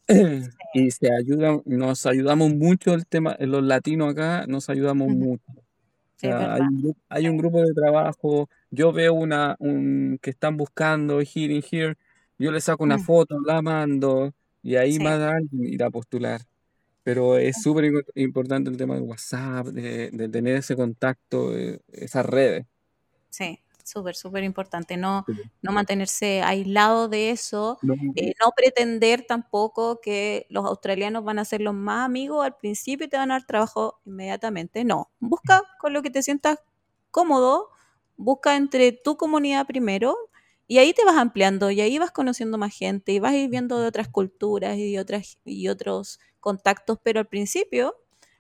y 0.74 0.92
se 0.92 1.12
ayudan, 1.14 1.62
nos 1.66 2.06
ayudamos 2.06 2.54
mucho 2.54 2.94
el 2.94 3.06
tema, 3.06 3.36
los 3.40 3.64
latinos 3.64 4.12
acá 4.12 4.46
nos 4.48 4.70
ayudamos 4.70 5.10
mucho. 5.10 5.44
O 5.52 6.18
sea, 6.18 6.54
hay 6.56 6.62
un, 6.62 6.96
hay 7.10 7.28
grupo 7.38 7.62
de 7.62 7.74
trabajo, 7.74 8.50
yo 8.72 8.94
veo 8.94 9.14
una 9.14 9.56
un, 9.60 10.20
que 10.22 10.32
están 10.32 10.58
buscando 10.58 11.20
here 11.22 11.56
and 11.56 11.66
here, 11.72 11.96
yo 12.40 12.52
le 12.52 12.62
saco 12.62 12.84
una 12.84 12.98
Mm, 12.98 13.02
foto, 13.06 13.40
la 13.46 13.62
mando 13.62 14.34
y 14.64 14.76
ahí 14.78 14.98
Sí, 14.98 15.04
más 15.04 15.20
alguien 15.20 15.66
irá 15.74 15.88
a 15.88 15.92
postular. 15.92 16.42
Pero 17.04 17.38
es 17.38 17.62
súper 17.62 17.86
impo- 17.86 18.06
importante 18.16 18.70
el 18.72 18.78
tema 18.78 18.96
de 18.96 19.02
WhatsApp, 19.02 19.68
de, 19.68 20.12
de 20.12 20.30
tener 20.30 20.58
ese 20.58 20.76
contacto, 20.76 21.58
eh, 21.58 21.80
esas 21.94 22.26
redes. 22.26 22.66
sí, 23.30 23.60
súper, 23.86 24.16
súper 24.16 24.44
importante. 24.44 24.98
No, 24.98 25.26
Sí. 25.28 25.34
no 25.62 25.72
mantenerse 25.74 26.42
aislado 26.42 27.08
de 27.10 27.30
eso, 27.32 27.80
No, 27.82 27.94
eh, 28.16 28.34
no 28.42 28.52
pretender 28.56 29.26
tampoco 29.28 30.02
que 30.02 30.48
los 30.50 30.66
australianos 30.66 31.24
van 31.24 31.40
a 31.40 31.46
ser 31.46 31.62
los 31.62 31.74
más 31.76 32.06
amigos 32.06 32.46
al 32.46 32.58
principio 32.58 33.06
y 33.08 33.10
te 33.10 33.18
van 33.18 33.32
a 33.32 33.36
dar 33.36 33.46
trabajo 33.46 34.00
inmediatamente. 34.06 34.84
No, 34.84 35.12
busca 35.20 35.62
con 35.80 35.94
lo 35.94 36.02
que 36.02 36.10
te 36.12 36.24
sientas 36.24 36.60
cómodo, 37.12 37.70
busca 38.18 38.56
entre 38.56 38.92
tu 38.92 39.18
comunidad 39.18 39.66
primero 39.68 40.18
y 40.68 40.80
ahí 40.80 40.94
te 40.94 41.06
vas 41.06 41.18
ampliando 41.18 41.70
y 41.72 41.82
ahí 41.82 41.98
vas 42.00 42.12
conociendo 42.12 42.58
más 42.58 42.76
gente 42.76 43.12
y 43.14 43.20
vas 43.20 43.34
ir 43.34 43.50
viendo 43.50 43.80
de 43.80 43.88
otras 43.88 44.08
culturas 44.10 44.78
y 44.78 44.98
otras 44.98 45.38
y 45.46 45.68
otros 45.70 46.20
contactos, 46.40 47.00
pero 47.04 47.20
al 47.20 47.28
principio 47.28 47.96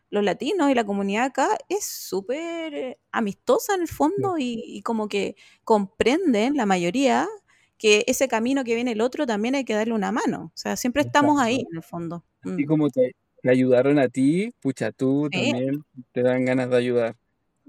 los 0.10 0.24
latinos 0.24 0.70
y 0.70 0.76
la 0.76 0.86
comunidad 0.86 1.26
acá 1.26 1.58
es 1.70 1.86
súper 1.86 2.74
eh, 2.74 2.98
amistosa 3.12 3.76
en 3.76 3.82
el 3.82 3.88
fondo 3.88 4.38
y, 4.38 4.64
y 4.66 4.82
como 4.82 5.08
que 5.08 5.36
comprenden 5.64 6.56
la 6.56 6.66
mayoría 6.66 7.28
que 7.78 8.04
ese 8.08 8.28
camino 8.28 8.64
que 8.64 8.76
viene 8.76 8.94
el 8.94 9.02
otro 9.02 9.26
también 9.26 9.56
hay 9.56 9.66
que 9.66 9.74
darle 9.74 9.94
una 9.94 10.12
mano. 10.12 10.46
O 10.54 10.58
sea, 10.58 10.78
siempre 10.78 11.02
estamos 11.02 11.40
ahí 11.40 11.66
en 11.70 11.78
el 11.78 11.84
fondo. 11.84 12.24
Así 12.42 12.64
Mm, 12.64 12.68
como 12.68 12.90
te, 12.90 13.16
te 13.42 13.50
ayudaron 13.50 14.00
a 14.00 14.08
ti, 14.08 14.54
pucha, 14.62 14.92
tú 14.92 15.30
Sí, 15.32 15.52
también 15.52 15.84
te 16.12 16.22
dan 16.22 16.46
ganas 16.46 16.70
de 16.70 16.78
ayudar. 16.78 17.16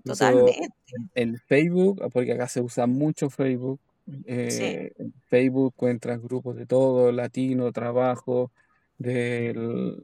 Totalmente. 0.04 0.68
en, 1.14 1.36
Facebook, 1.38 2.00
porque 2.12 2.32
acá 2.32 2.46
se 2.46 2.60
usa 2.60 2.86
mucho 2.86 3.30
Facebook, 3.30 3.80
Sí, 4.06 4.12
eh, 4.26 4.92
en 4.98 5.12
Facebook 5.28 5.74
encuentras 5.74 6.22
grupos 6.22 6.54
de 6.54 6.64
todo, 6.64 7.10
latino, 7.10 7.72
trabajo, 7.72 8.52
de 8.98 10.00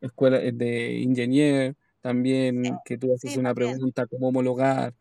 escuela 0.00 0.38
eh, 0.42 0.52
de 0.52 0.98
ingeniero, 1.00 1.74
sí, 2.62 2.70
también 2.70 2.80
que 2.84 2.98
tú 2.98 3.12
haces 3.14 3.34
sí, 3.34 3.36
una 3.36 3.54
también. 3.54 3.80
pregunta 3.80 4.06
cómo 4.06 4.28
homologar 4.28 4.94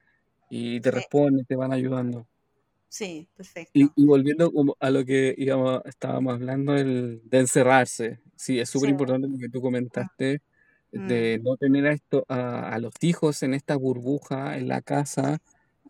y 0.49 0.81
te 0.81 0.91
Sí, 0.91 0.91
responden, 0.91 1.45
te 1.45 1.55
van 1.57 1.73
ayudando. 1.73 2.27
sí, 2.89 3.29
Y, 3.73 3.83
perfecto. 3.83 3.95
y 3.95 4.05
volviendo 4.05 4.51
como 4.51 4.75
a 4.79 4.89
lo 4.89 5.05
que 5.05 5.35
íbamos, 5.37 5.81
estábamos 5.85 6.33
hablando 6.35 6.75
el, 6.75 7.21
de 7.25 7.39
encerrarse, 7.39 8.19
sí, 8.35 8.59
es 8.59 8.69
súper 8.69 8.89
Sí. 8.89 8.91
importante 8.91 9.27
lo 9.27 9.37
que 9.37 9.49
tú 9.49 9.61
comentaste, 9.61 10.41
Mm, 10.95 11.21
de 11.21 11.39
no 11.43 11.57
tener 11.57 11.85
a, 11.87 11.91
esto, 11.93 12.25
a, 12.29 12.69
a 12.73 12.79
los 12.79 12.93
hijos 13.01 13.43
en 13.43 13.53
esta 13.53 13.75
burbuja, 13.75 14.57
en 14.57 14.67
la 14.67 14.81
casa, 14.81 15.39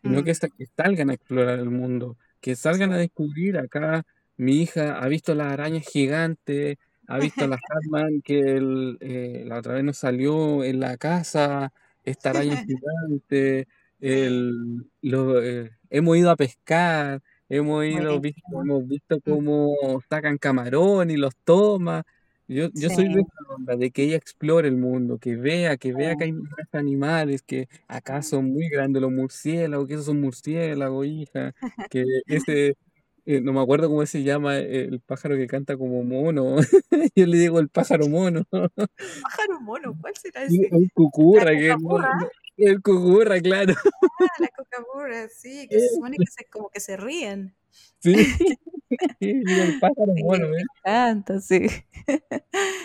sino 0.04 0.24
mm, 0.24 0.24
que, 0.24 0.34
que 0.58 0.66
salgan 0.78 1.10
a 1.12 1.14
explorar 1.16 1.60
el 1.60 1.70
mundo, 1.72 2.18
que 2.42 2.56
salgan 2.56 2.92
a 2.94 2.98
sí. 2.98 3.00
descubrir 3.00 3.58
acá. 3.58 4.04
Mi 4.38 4.62
hija 4.62 5.00
ha 5.00 5.08
visto 5.08 5.36
las 5.36 5.52
arañas 5.54 5.86
gigantes, 5.88 6.78
ha 7.08 7.20
visto 7.20 7.46
a 7.46 7.48
la 7.48 7.58
Hartman 7.70 8.22
que 8.22 8.40
el, 8.40 8.98
eh, 9.02 9.44
la 9.46 9.60
otra 9.60 9.76
vez 9.76 9.84
nos 9.84 9.98
salió 9.98 10.64
en 10.64 10.80
la 10.80 10.98
casa, 10.98 11.74
esta 12.04 12.32
araña 12.32 12.58
gigante, 12.66 13.68
el, 14.00 14.90
lo, 15.02 15.42
eh, 15.44 15.72
hemos 15.90 16.18
ido 16.18 16.32
a 16.32 16.36
pescar, 16.36 17.22
hemos 17.50 17.86
ido, 17.86 18.20
vis- 18.22 18.36
buenísimo. 18.42 18.62
hemos 18.62 18.88
visto 18.88 19.20
Mm, 19.26 19.38
cómo 19.38 19.76
sacan 20.10 20.38
camarón 20.38 21.10
y 21.12 21.18
los 21.18 21.36
toman. 21.44 22.04
Yo, 22.50 22.70
yo 22.74 22.90
soy 22.90 23.10
de 23.10 23.22
esa 23.22 23.54
onda, 23.56 23.76
de 23.76 23.92
que 23.92 24.04
ella 24.04 24.16
explore 24.16 24.68
el 24.70 24.78
mundo, 24.78 25.18
que 25.20 25.36
vea, 25.36 25.76
que 25.78 25.94
vea 25.94 26.16
que 26.16 26.26
hay 26.26 26.32
más 26.34 26.50
animales, 26.72 27.42
que 27.44 27.68
acá 27.88 28.22
son 28.22 28.46
muy 28.54 28.70
grandes 28.70 29.02
los 29.02 29.12
murciélagos, 29.12 29.86
que 29.88 29.96
esos 29.96 30.06
son 30.06 30.22
murciélagos, 30.22 31.06
hija, 31.08 31.54
que 31.90 32.06
ese, 32.28 32.76
eh, 33.28 33.42
no 33.42 33.54
me 33.54 33.62
acuerdo 33.62 33.90
cómo 33.90 34.06
se 34.06 34.24
llama 34.24 34.58
eh, 34.58 34.86
el 34.86 35.00
pájaro 35.02 35.36
que 35.36 35.46
canta 35.48 35.78
como 35.78 36.04
mono, 36.04 36.56
yo 37.16 37.26
le 37.28 37.38
digo 37.38 37.60
el 37.60 37.70
pájaro 37.70 38.08
mono, 38.08 38.46
Pájaro 38.52 39.60
mono, 39.62 39.96
¿cuál 40.02 40.16
será 40.16 40.44
ese? 40.44 40.70
el 40.72 40.90
cucurra, 40.94 41.52
que 41.52 41.76
no- 41.80 42.28
el 42.58 42.82
cucurra, 42.82 43.40
claro, 43.40 43.74
Ah, 44.20 44.26
la 44.40 44.48
cucamurra, 44.50 45.28
sí, 45.30 45.68
que 45.70 45.80
se 45.80 45.90
supone 45.96 46.18
que 46.18 46.26
se, 46.32 46.46
como 46.50 46.70
que 46.70 46.80
se 46.80 46.98
ríen. 46.98 47.56
sí, 48.00 48.14
el 49.20 49.80
pájaro 49.80 50.14
Sí, 50.16 50.24
mono, 50.24 50.48
me 50.48 50.58
¿eh? 50.58 50.64
encanta, 50.84 51.40
sí. 51.42 51.68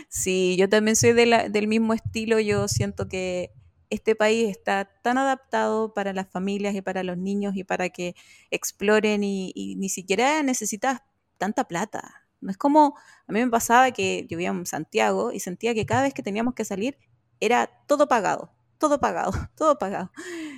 Sí, 0.08 0.56
yo 0.58 0.68
también 0.68 0.96
soy 0.96 1.12
de 1.14 1.26
la- 1.26 1.48
del 1.48 1.68
mismo 1.68 1.94
estilo. 1.94 2.38
Yo 2.40 2.68
siento 2.68 3.08
que 3.08 3.50
este 3.92 4.16
país 4.16 4.48
está 4.48 4.88
tan 5.02 5.18
adaptado 5.18 5.92
para 5.92 6.12
las 6.12 6.28
familias 6.28 6.74
y 6.74 6.82
para 6.82 7.02
los 7.02 7.18
niños 7.18 7.54
y 7.56 7.64
para 7.64 7.90
que 7.90 8.14
exploren 8.50 9.22
y, 9.22 9.52
y 9.54 9.76
ni 9.76 9.88
siquiera 9.88 10.42
necesitas 10.42 11.00
tanta 11.38 11.64
plata. 11.64 12.22
No 12.40 12.50
es 12.50 12.56
como, 12.56 12.96
a 13.26 13.32
mí 13.32 13.40
me 13.44 13.50
pasaba 13.50 13.90
que 13.92 14.26
yo 14.28 14.36
vivía 14.36 14.50
en 14.50 14.66
Santiago 14.66 15.32
y 15.32 15.40
sentía 15.40 15.74
que 15.74 15.86
cada 15.86 16.02
vez 16.02 16.14
que 16.14 16.22
teníamos 16.22 16.54
que 16.54 16.64
salir 16.64 16.98
era 17.40 17.68
todo 17.86 18.08
pagado, 18.08 18.52
todo 18.78 18.98
pagado, 19.00 19.32
todo 19.56 19.78
pagado. 19.78 20.10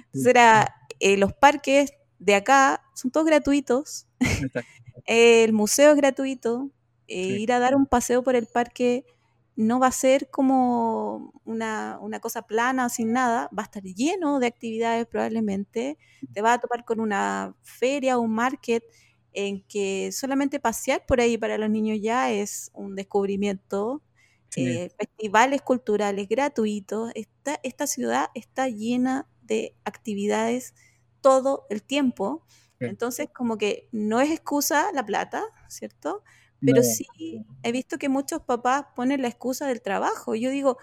Entonces 0.06 0.26
era, 0.26 0.74
eh, 1.00 1.16
los 1.16 1.32
parques 1.32 1.92
de 2.18 2.34
acá 2.34 2.82
son 2.94 3.10
todos 3.10 3.26
gratuitos, 3.26 4.06
el 5.06 5.52
museo 5.52 5.90
es 5.90 5.96
gratuito, 5.96 6.70
eh, 7.08 7.34
sí. 7.36 7.42
ir 7.42 7.52
a 7.52 7.58
dar 7.58 7.74
un 7.74 7.86
paseo 7.86 8.22
por 8.22 8.36
el 8.36 8.46
parque 8.46 9.04
no 9.56 9.78
va 9.80 9.88
a 9.88 9.92
ser 9.92 10.30
como 10.30 11.32
una, 11.44 11.98
una 12.00 12.20
cosa 12.20 12.42
plana, 12.42 12.88
sin 12.88 13.12
nada, 13.12 13.48
va 13.56 13.62
a 13.62 13.66
estar 13.66 13.82
lleno 13.82 14.40
de 14.40 14.46
actividades 14.48 15.06
probablemente, 15.06 15.98
te 16.32 16.42
vas 16.42 16.58
a 16.58 16.60
topar 16.60 16.84
con 16.84 17.00
una 17.00 17.54
feria 17.62 18.18
o 18.18 18.22
un 18.22 18.32
market 18.34 18.84
en 19.32 19.62
que 19.64 20.10
solamente 20.12 20.60
pasear 20.60 21.04
por 21.06 21.20
ahí 21.20 21.38
para 21.38 21.58
los 21.58 21.70
niños 21.70 21.98
ya 22.00 22.32
es 22.32 22.70
un 22.74 22.94
descubrimiento. 22.96 24.02
Sí, 24.50 24.84
eh, 24.84 24.90
festivales 24.98 25.62
culturales 25.62 26.28
gratuitos. 26.28 27.10
Esta, 27.14 27.58
esta 27.62 27.86
ciudad 27.86 28.28
está 28.34 28.68
llena 28.68 29.28
de 29.42 29.76
actividades 29.84 30.74
todo 31.20 31.66
el 31.70 31.82
tiempo. 31.82 32.44
sí. 32.80 32.86
Entonces, 32.86 33.28
como 33.34 33.58
que 33.58 33.88
no 33.92 34.20
es 34.20 34.30
excusa 34.30 34.92
la 34.92 35.04
plata, 35.04 35.44
¿cierto? 35.68 36.22
Pero 36.64 36.82
No, 36.82 36.82
sí 36.82 37.06
he 37.62 37.72
visto 37.72 37.98
que 37.98 38.08
muchos 38.10 38.42
papás 38.42 38.86
ponen 38.96 39.22
la 39.22 39.28
excusa 39.28 39.66
del 39.66 39.82
trabajo. 39.82 40.34
Yo 40.34 40.50
digo, 40.50 40.78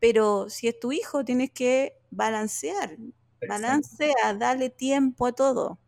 pero 0.00 0.48
si 0.50 0.68
es 0.68 0.78
tu 0.80 0.92
hijo, 0.92 1.24
tienes 1.24 1.50
que 1.52 1.94
balancear, 2.10 2.98
balancea, 3.44 4.34
dale 4.38 4.70
tiempo 4.70 5.26
a 5.26 5.32
todo. 5.32 5.80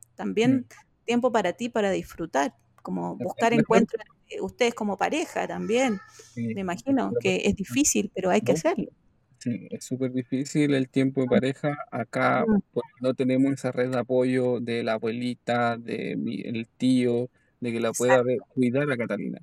Mm, 0.44 0.60
También 0.60 0.68
tiempo 1.04 1.32
para 1.32 1.52
ti, 1.54 1.68
para 1.68 1.90
disfrutar, 1.90 2.54
como 2.82 3.16
buscar 3.16 3.52
Mejor, 3.52 3.82
encuentros 3.82 4.02
ustedes 4.40 4.74
como 4.74 4.96
pareja 4.96 5.46
también. 5.48 6.02
sí, 6.34 6.54
Me 6.54 6.60
imagino 6.62 7.16
que 7.20 7.42
es 7.46 7.56
difícil, 7.56 8.10
pero 8.14 8.30
hay 8.30 8.42
que 8.42 8.52
hacerlo. 8.52 8.90
Sí, 9.38 9.68
es 9.70 9.84
súper 9.84 10.12
difícil 10.12 10.74
el 10.74 10.88
tiempo 10.90 11.22
de 11.22 11.28
pareja. 11.28 11.76
Acá 11.90 12.48
Mm, 12.48 12.60
pues, 12.72 12.84
no 13.00 13.14
tenemos 13.14 13.52
esa 13.52 13.70
red 13.72 13.90
de 13.90 13.98
apoyo 13.98 14.60
de 14.60 14.82
la 14.82 14.94
abuelita, 14.94 15.76
de 15.76 16.16
mi- 16.16 16.40
el 16.42 16.68
tío, 16.68 17.30
de 17.60 17.72
que 17.72 17.80
la 17.80 17.92
pueda 17.92 18.22
ver- 18.22 18.38
cuidar 18.48 18.90
a 18.90 18.96
Catalina. 18.96 19.40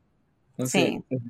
Entonces, 0.52 0.84
sí. 0.84 1.04
el 1.10 1.22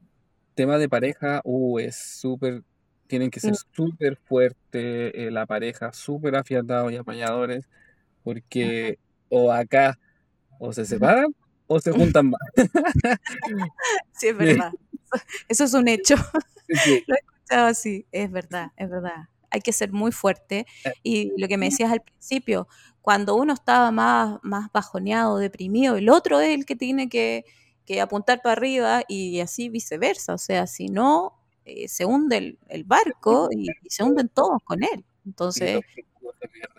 tema 0.55 0.77
de 0.77 0.89
pareja, 0.89 1.41
uh, 1.43 1.79
es 1.79 1.95
súper, 1.97 2.63
tienen 3.07 3.31
que 3.31 3.39
Mm, 3.39 3.43
ser 3.43 3.55
súper 3.73 4.17
fuertes, 4.25 5.11
eh, 5.15 5.29
la 5.31 5.45
pareja, 5.45 5.93
súper 5.93 6.35
afiatados 6.35 6.91
y 6.91 6.97
apañadores, 6.97 7.67
porque 8.23 8.99
o 9.29 9.51
acá 9.51 9.97
o 10.59 10.73
se 10.73 10.85
separan 10.85 11.33
o 11.67 11.79
se 11.79 11.91
juntan 11.91 12.29
más. 12.29 12.41
Sí, 14.13 14.27
es 14.27 14.37
verdad. 14.37 14.71
Eso 15.49 15.63
es 15.65 15.73
un 15.73 15.87
hecho. 15.87 16.15
sí, 16.67 17.03
Lo 17.07 17.15
he 17.15 17.19
escuchado 17.19 17.67
así. 17.67 18.05
Es 18.11 18.31
verdad, 18.31 18.71
es 18.77 18.89
verdad. 18.89 19.27
Hay 19.49 19.61
que 19.61 19.73
ser 19.73 19.91
muy 19.91 20.11
fuerte. 20.11 20.65
eh, 20.85 20.93
Y 21.03 21.31
lo 21.39 21.47
que 21.47 21.57
me 21.57 21.67
decías 21.67 21.91
al 21.91 22.01
principio, 22.01 22.67
cuando 23.03 23.35
uno 23.35 23.53
estaba 23.53 23.91
más, 23.91 24.39
más 24.43 24.71
bajoneado, 24.71 25.37
deprimido, 25.37 25.97
el 25.97 26.09
otro 26.09 26.39
es 26.39 26.55
el 26.57 26.65
que 26.65 26.77
tiene 26.77 27.09
que, 27.09 27.43
que 27.85 27.99
apuntar 27.99 28.41
para 28.41 28.53
arriba 28.53 29.03
y 29.09 29.41
así 29.41 29.67
viceversa. 29.67 30.33
O 30.33 30.37
sea, 30.37 30.67
si 30.67 30.87
no, 30.87 31.33
eh, 31.65 31.89
se 31.89 32.05
hunde 32.05 32.37
el, 32.37 32.57
el 32.69 32.85
barco 32.85 33.49
y, 33.51 33.69
y 33.69 33.89
se 33.89 34.03
hunden 34.03 34.29
todos 34.29 34.57
con 34.63 34.83
él. 34.83 35.03
Entonces, 35.25 35.81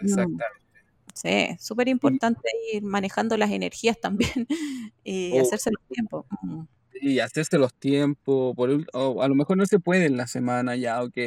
mm, 0.00 0.04
exactamente. 0.06 0.44
sí, 1.12 1.56
súper 1.60 1.88
importante 1.88 2.40
ir 2.72 2.82
manejando 2.82 3.36
las 3.36 3.50
energías 3.50 4.00
también 4.00 4.46
y 5.04 5.30
oh, 5.32 5.42
hacerse 5.42 5.70
los 5.72 5.82
tiempos. 5.90 6.24
Mm, 6.40 6.62
y 7.02 7.18
hacerse 7.18 7.58
los 7.58 7.74
tiempos, 7.74 8.56
por 8.56 8.70
ul- 8.70 8.88
o 8.94 9.20
a 9.22 9.28
lo 9.28 9.34
mejor 9.34 9.58
no 9.58 9.66
se 9.66 9.78
puede 9.78 10.06
en 10.06 10.16
la 10.16 10.26
semana 10.26 10.74
ya, 10.74 11.02
ok, 11.02 11.18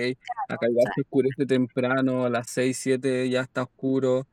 acá 0.49 0.65
o 0.65 0.69
igual 0.71 0.85
sea, 0.85 0.93
se 0.95 1.01
oscurece 1.01 1.45
temprano, 1.45 2.25
a 2.25 2.31
las 2.31 2.49
6 2.49 2.79
7 2.81 3.29
ya 3.29 3.41
está 3.41 3.61
oscuro, 3.61 4.25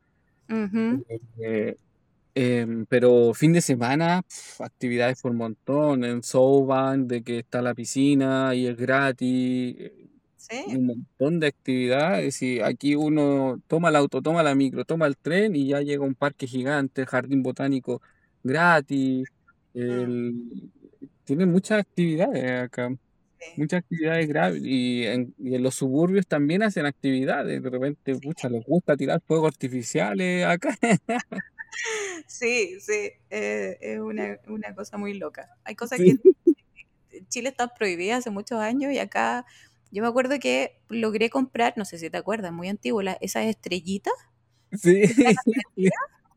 eh, 1.39 1.77
em, 2.35 2.87
pero 2.87 3.35
fin 3.35 3.53
de 3.53 3.61
semana, 3.61 4.23
pf, 4.23 4.63
actividades 4.65 5.21
por 5.23 5.33
montón, 5.33 6.05
en 6.05 6.23
Souban, 6.23 7.07
de 7.09 7.23
que 7.23 7.39
está 7.41 7.63
la 7.63 7.75
piscina 7.75 8.55
y 8.55 8.67
es 8.67 8.77
gratis, 8.77 9.77
eh, 9.79 10.09
sí. 10.37 10.65
un 10.69 10.87
montón 10.87 11.41
de 11.41 11.47
actividades, 11.49 12.43
y 12.43 12.61
aquí 12.61 12.95
uno 12.95 13.61
toma 13.67 13.89
el 13.91 13.97
auto, 13.97 14.23
toma 14.23 14.43
la 14.43 14.55
micro, 14.55 14.85
toma 14.85 15.07
el 15.07 15.17
tren 15.17 15.57
y 15.57 15.69
ya 15.69 15.81
llega 15.81 16.05
a 16.05 16.09
un 16.09 16.15
parque 16.15 16.47
gigante, 16.47 17.07
jardín 17.07 17.43
botánico 17.43 18.03
gratis, 18.43 19.29
mm, 19.75 19.81
el... 19.81 20.71
tiene 21.25 21.47
muchas 21.47 21.81
actividades 21.81 22.63
acá. 22.63 22.91
Sí, 23.45 23.51
Muchas 23.57 23.81
actividades 23.81 24.27
graves 24.29 24.63
y 24.65 25.05
en, 25.07 25.35
y 25.39 25.55
en 25.55 25.63
los 25.63 25.77
suburbios 25.77 26.27
también 26.27 26.63
hacen 26.65 26.87
actividades. 26.87 27.63
De 27.63 27.71
repente, 27.71 28.17
sí. 28.21 28.21
pucha, 28.21 28.49
les 28.49 28.65
gusta 28.65 28.97
tirar 28.97 29.21
fuegos 29.27 29.49
artificiales 29.49 30.45
acá. 30.45 30.77
Sí, 32.27 32.79
sí, 32.81 33.11
eh, 33.31 33.79
es 33.81 33.99
una, 34.01 34.39
una 34.49 34.75
cosa 34.75 34.97
muy 34.97 35.15
loca. 35.15 35.51
Hay 35.65 35.75
cosas 35.75 35.99
Sí, 35.99 36.19
que 36.23 36.35
en 37.19 37.29
Chile 37.29 37.51
están 37.51 37.71
prohibidas 37.79 38.21
hace 38.21 38.31
muchos 38.31 38.61
años 38.61 38.93
y 38.93 38.99
acá 38.99 39.47
yo 39.91 40.03
me 40.03 40.09
acuerdo 40.09 40.39
que 40.41 40.81
logré 40.89 41.31
comprar, 41.31 41.75
no 41.77 41.85
sé 41.85 41.99
si 41.99 42.11
te 42.11 42.17
acuerdas, 42.19 42.53
muy 42.53 42.69
antiguo, 42.69 43.03
la- 43.03 43.19
esas 43.21 43.47
estrellitas 43.47 44.15
sí, 44.73 45.03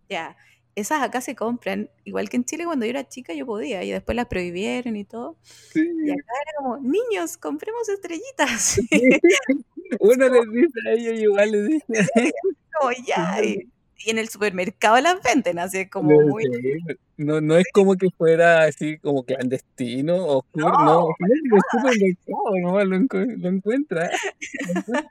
ya, 0.10 0.38
esas 0.80 1.02
acá 1.02 1.22
se 1.22 1.36
compran, 1.36 1.90
igual 2.06 2.30
que 2.30 2.38
en 2.38 2.46
Chile 2.46 2.66
cuando 2.66 2.86
yo 2.86 2.92
era 2.92 3.08
chica 3.10 3.34
yo 3.34 3.46
podía 3.46 3.84
y 3.84 3.92
después 3.92 4.16
las 4.16 4.28
prohibieron 4.28 4.96
y 4.96 5.04
todo. 5.06 5.36
Y 5.74 6.12
acá 6.12 6.34
era 6.44 6.52
como, 6.60 6.78
niños, 6.78 7.36
compremos 7.38 7.90
estrellitas. 7.90 8.80
Uno 10.00 10.30
les 10.30 10.52
dice 10.52 10.80
a 10.88 10.92
ellos, 10.94 11.20
igual 11.20 11.52
les 11.52 11.68
dice. 11.70 11.86
Como 12.80 12.92
ya. 13.08 13.44
Y, 13.44 13.68
y 14.06 14.12
en 14.12 14.20
el 14.20 14.30
supermercado 14.30 15.02
las 15.02 15.22
venden, 15.24 15.58
así 15.58 15.80
es 15.80 15.90
como 15.90 16.12
No, 16.12 16.28
muy... 16.28 16.44
no, 17.18 17.42
no 17.42 17.58
es 17.58 17.66
como 17.74 17.96
que 17.96 18.10
fuera 18.16 18.66
así 18.66 19.00
como 19.00 19.24
clandestino, 19.24 20.16
oscuro, 20.28 20.70
no, 20.70 20.86
No, 20.86 21.08
el 21.20 21.62
supermercado 21.72 22.58
nomás 22.62 22.86
lo, 22.86 22.96
encu- 22.98 23.38
lo 23.38 23.50
encuentra. 23.50 24.12
lo 24.12 24.80
encuentra. 24.80 25.10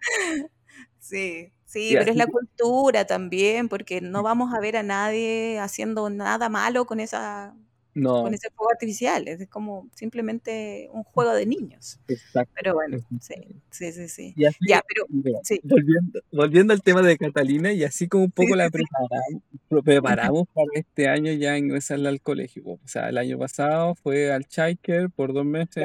Sí, 1.01 1.53
sí, 1.67 1.91
pero 1.93 2.11
es 2.11 2.17
la 2.17 2.27
cultura 2.27 3.07
también, 3.07 3.69
porque 3.69 4.01
no 4.01 4.23
vamos 4.23 4.55
a 4.55 4.61
ver 4.61 4.77
a 4.77 4.83
nadie 4.83 5.59
haciendo 5.59 6.09
nada 6.11 6.49
malo 6.49 6.87
con 6.87 7.01
esa, 7.01 7.55
con 7.95 8.03
no, 8.03 8.29
ese 8.29 8.51
fuego 8.51 8.71
artificial. 8.71 9.27
Es 9.29 9.49
como 9.49 9.89
simplemente 9.95 10.89
un 10.93 11.03
juego 11.03 11.33
de 11.35 11.47
niños. 11.47 11.99
exacto. 12.09 12.53
Pero 12.55 12.75
bueno, 12.75 12.99
sí, 13.21 13.35
sí, 13.71 13.93
sí, 13.93 14.09
sí. 14.09 14.35
Y 14.37 14.45
así, 14.45 14.59
Ya, 14.69 14.83
pero 14.87 15.07
mira, 15.09 15.39
sí, 15.43 15.61
volviendo, 15.63 16.21
volviendo 16.31 16.73
al 16.73 16.83
tema 16.83 17.03
de 17.03 17.17
Catalina, 17.17 17.73
y 17.73 17.85
así 17.85 18.09
como 18.09 18.25
un 18.25 18.33
poco 18.33 18.51
sí, 18.53 18.57
la 18.57 18.71
preparamos, 18.71 19.43
preparamos 19.85 20.45
para 20.53 20.69
este 20.75 21.09
año 21.09 21.33
ya 21.33 21.57
ingresarla 21.59 22.11
al 22.11 22.21
colegio. 22.21 22.63
O 22.67 22.81
sea, 22.85 23.09
el 23.09 23.19
año 23.19 23.39
pasado 23.39 23.95
fue 23.95 24.31
al 24.33 24.47
Chaiker 24.47 25.11
por 25.11 25.33
dos 25.33 25.45
meses, 25.47 25.85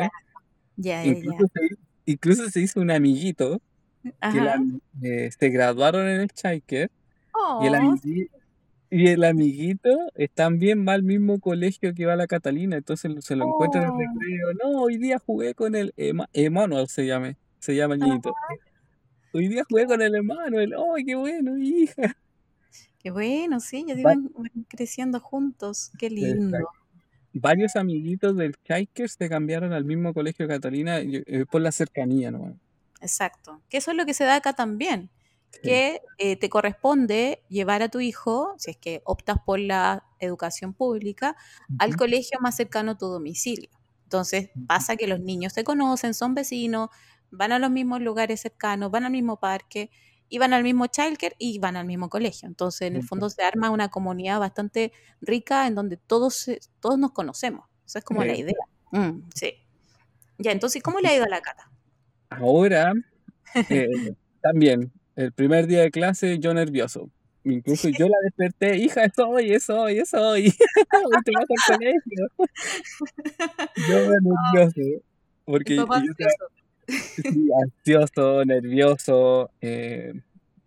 Ya, 0.78 1.04
ya, 1.04 1.04
ya, 1.04 1.04
ya. 1.04 1.10
incluso 1.12 1.46
se, 1.54 1.76
incluso 2.06 2.50
se 2.50 2.62
hizo 2.62 2.82
un 2.82 2.92
amiguito 2.92 3.62
que 4.04 4.42
la- 4.42 4.64
eh, 5.04 5.30
se 5.38 5.50
graduaron 5.50 6.08
en 6.08 6.22
el 6.22 6.30
Chaiker, 6.30 6.90
y 7.62 7.66
el, 7.68 7.76
Oh, 7.76 7.78
amigui- 7.78 8.30
y 8.90 9.08
el 9.08 9.24
amiguito 9.24 9.90
también 10.34 10.86
va 10.88 10.94
al 10.94 11.04
mismo 11.04 11.40
colegio 11.40 11.94
que 11.94 12.06
va 12.06 12.16
la 12.16 12.28
Catalina, 12.28 12.76
entonces 12.78 13.12
se 13.24 13.36
lo 13.36 13.48
encuentra 13.48 13.82
en 13.82 13.88
el 13.88 13.92
oh, 13.94 13.98
recreo. 13.98 14.54
No, 14.64 14.82
hoy 14.82 14.98
día 14.98 15.18
jugué 15.20 15.54
con 15.56 15.76
el 15.76 15.94
Ema- 15.98 16.30
Emanuel, 16.34 16.88
se 16.88 17.06
llama, 17.06 17.36
se 17.60 17.76
llama 17.76 17.94
el 17.96 18.02
niñito. 18.02 18.34
Hoy 19.34 19.48
día 19.48 19.64
jugué 19.70 19.86
con 19.86 20.02
el 20.02 20.14
Emanuel. 20.16 20.74
¡Ay, 20.96 21.06
qué 21.06 21.16
bueno, 21.16 21.58
hija! 21.58 22.18
qué 23.00 23.12
bueno, 23.12 23.60
sí, 23.62 23.86
ya 23.88 23.96
van 24.04 24.30
creciendo 24.68 25.20
juntos. 25.22 25.92
Qué 25.98 26.10
lindo. 26.10 26.58
Exacto. 26.58 26.68
Varios 27.34 27.78
amiguitos 27.78 28.36
del 28.36 28.56
Chaiker 28.66 29.08
se 29.10 29.30
cambiaron 29.30 29.72
al 29.72 29.86
mismo 29.86 30.14
colegio 30.14 30.46
de 30.46 30.54
Catalina 30.54 31.00
eh, 31.00 31.46
por 31.50 31.62
la 31.62 31.72
cercanía 31.72 32.30
nomás. 32.30 32.56
Exacto. 33.02 33.62
Que 33.70 33.78
eso 33.78 33.92
es 33.92 33.98
lo 33.98 34.06
que 34.06 34.14
se 34.14 34.24
da 34.26 34.36
acá 34.38 34.54
también. 34.54 35.12
Que 35.62 36.02
eh, 36.18 36.38
te 36.38 36.50
corresponde 36.50 37.44
llevar 37.50 37.84
a 37.84 37.90
tu 37.90 38.00
hijo, 38.00 38.56
si 38.58 38.72
es 38.72 38.78
que 38.78 39.02
optas 39.06 39.38
por 39.46 39.60
la 39.60 40.06
educación 40.20 40.74
pública, 40.74 41.36
al 41.78 41.96
colegio 41.96 42.40
más 42.42 42.56
cercano 42.56 42.92
a 42.92 42.98
tu 42.98 43.08
domicilio. 43.08 43.70
Entonces 44.04 44.52
pasa 44.68 44.96
que 44.96 45.08
los 45.08 45.20
niños 45.20 45.54
se 45.54 45.64
conocen, 45.64 46.14
son 46.14 46.36
vecinos, 46.36 46.90
van 47.32 47.52
a 47.52 47.60
los 47.60 47.70
mismos 47.72 48.02
lugares 48.02 48.42
cercanos, 48.42 48.92
van 48.92 49.04
al 49.06 49.12
mismo 49.12 49.40
parque, 49.40 49.92
y 50.30 50.38
van 50.38 50.54
al 50.54 50.64
mismo 50.64 50.88
childcare 50.88 51.36
y 51.38 51.60
van 51.60 51.76
al 51.76 51.86
mismo 51.86 52.10
colegio. 52.10 52.48
Entonces 52.48 52.84
en 52.88 52.96
el 52.96 53.04
fondo 53.04 53.30
se 53.30 53.44
arma 53.44 53.70
una 53.70 53.90
comunidad 53.90 54.40
bastante 54.40 54.94
rica 55.20 55.68
en 55.68 55.76
donde 55.76 55.98
todos, 55.98 56.36
se- 56.36 56.62
todos 56.80 56.98
nos 56.98 57.12
conocemos. 57.12 57.66
Esa 57.86 58.00
es 58.00 58.06
como 58.06 58.24
la 58.24 58.36
idea. 58.36 58.56
Mm, 58.92 59.28
sí. 59.36 59.54
Ya, 60.40 60.52
entonces, 60.52 60.84
¿cómo 60.84 61.00
le 61.02 61.10
ha 61.10 61.16
ido 61.16 61.26
a 61.26 61.30
la 61.30 61.42
cata? 61.42 61.71
Ahora, 62.32 62.94
eh, 63.70 63.88
también, 64.42 64.92
el 65.16 65.32
primer 65.34 65.68
día 65.68 65.82
de 65.82 65.92
clase, 65.92 66.40
yo 66.40 66.54
nervioso. 66.54 67.10
Incluso 67.44 67.90
yo 67.90 68.08
la 68.08 68.18
desperté, 68.24 68.78
hija, 68.78 69.04
es 69.04 69.18
hoy, 69.18 69.52
es 69.54 69.68
hoy, 69.70 69.98
es 70.00 70.14
hoy. 70.14 70.52
Te 71.26 71.32
vas 71.34 71.46
al 71.50 71.78
colegio. 71.78 72.28
Yo 73.90 74.12
nervioso. 74.12 74.82
El 74.82 75.02
Porque 75.46 75.76
yo 75.76 75.88
ansioso. 75.92 76.46
Sí, 76.88 77.50
ansioso, 77.64 78.46
nervioso, 78.46 79.50
eh, 79.62 80.14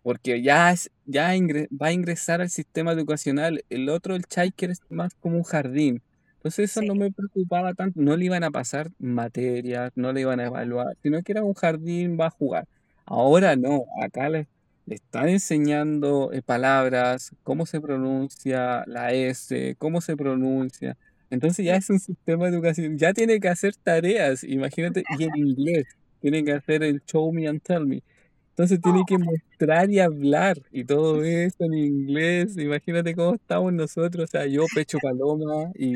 porque 0.03 0.41
ya, 0.41 0.71
es, 0.73 0.91
ya 1.05 1.33
ingre- 1.35 1.69
va 1.71 1.87
a 1.87 1.91
ingresar 1.93 2.41
al 2.41 2.49
sistema 2.49 2.91
educacional. 2.91 3.63
El 3.69 3.87
otro, 3.89 4.15
el 4.15 4.25
Chaiker, 4.25 4.71
es 4.71 4.81
más 4.89 5.13
como 5.15 5.37
un 5.37 5.43
jardín. 5.43 6.01
Entonces 6.45 6.69
eso 6.69 6.81
Sí. 6.81 6.87
no 6.87 6.93
me 6.93 7.11
preocupaba 7.11 7.73
tanto. 7.73 7.99
No 7.99 8.15
le 8.15 8.25
iban 8.25 8.43
a 8.43 8.51
pasar 8.51 8.91
materias, 8.99 9.91
no 9.95 10.13
le 10.13 10.21
iban 10.21 10.39
a 10.39 10.45
evaluar, 10.45 10.95
sino 11.01 11.19
que 11.23 11.31
era 11.31 11.43
un 11.43 11.55
jardín, 11.55 12.17
va 12.19 12.27
a 12.27 12.29
jugar. 12.29 12.67
Ahora 13.07 13.55
no, 13.55 13.85
acá 14.03 14.29
le- 14.29 14.47
le 14.85 14.93
están 14.95 15.27
enseñando 15.29 16.31
eh, 16.31 16.43
palabras, 16.43 17.31
cómo 17.41 17.65
se 17.65 17.81
pronuncia 17.81 18.83
la 18.85 19.11
S, 19.13 19.75
cómo 19.79 20.01
se 20.01 20.15
pronuncia. 20.15 20.95
Entonces 21.31 21.65
ya 21.65 21.75
es 21.77 21.89
un 21.89 21.99
sistema 21.99 22.45
de 22.45 22.51
educación, 22.55 22.95
ya 22.99 23.11
tiene 23.13 23.39
que 23.39 23.49
hacer 23.49 23.75
tareas, 23.77 24.43
imagínate, 24.43 25.03
y 25.17 25.23
en 25.23 25.35
inglés, 25.37 25.85
tiene 26.21 26.43
que 26.43 26.51
hacer 26.53 26.83
el 26.83 27.01
show 27.05 27.31
me 27.33 27.47
and 27.47 27.59
tell 27.63 27.85
me. 27.87 28.03
Entonces 28.51 28.79
tiene 28.81 29.01
que 29.07 29.17
mostrar 29.55 29.89
y 29.89 29.99
hablar 29.99 30.61
y 30.71 30.83
todo 30.83 31.23
eso 31.23 31.55
en 31.59 31.73
inglés. 31.73 32.57
Imagínate 32.57 33.15
cómo 33.15 33.35
estamos 33.35 33.73
nosotros, 33.73 34.25
o 34.25 34.27
sea, 34.27 34.45
yo 34.45 34.65
pecho 34.73 34.97
paloma 35.01 35.71
y 35.75 35.95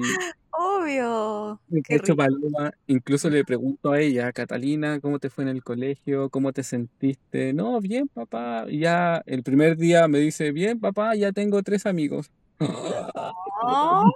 Obvio. 0.51 1.62
pecho 1.88 2.16
paloma, 2.16 2.72
incluso 2.88 3.30
le 3.30 3.43
pregunto 3.45 3.91
a 3.91 3.99
ella, 3.99 4.32
Catalina, 4.34 4.99
¿cómo 4.99 5.20
te 5.20 5.30
fue 5.30 5.43
en 5.43 5.49
el 5.49 5.64
colegio? 5.64 6.30
¿Cómo 6.30 6.51
te 6.51 6.64
sentiste? 6.64 7.53
No, 7.53 7.80
bien, 7.80 8.07
papá. 8.10 8.66
Y 8.68 8.80
ya 8.80 9.22
el 9.26 9.43
primer 9.43 9.78
día 9.78 10.07
me 10.07 10.20
dice, 10.20 10.51
bien, 10.51 10.80
papá, 10.80 11.16
ya 11.16 11.32
tengo 11.32 11.62
tres 11.64 11.86
amigos. 11.86 12.32
Oh, 13.62 14.10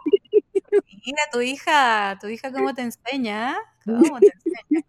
mira 1.06 1.22
tu 1.32 1.41
hija, 1.41 2.18
tu 2.22 2.28
hija 2.28 2.51
cómo 2.51 2.74
te 2.74 2.82
enseña, 2.84 3.56
cómo 3.97 4.22
te 4.22 4.32
enseña. 4.34 4.86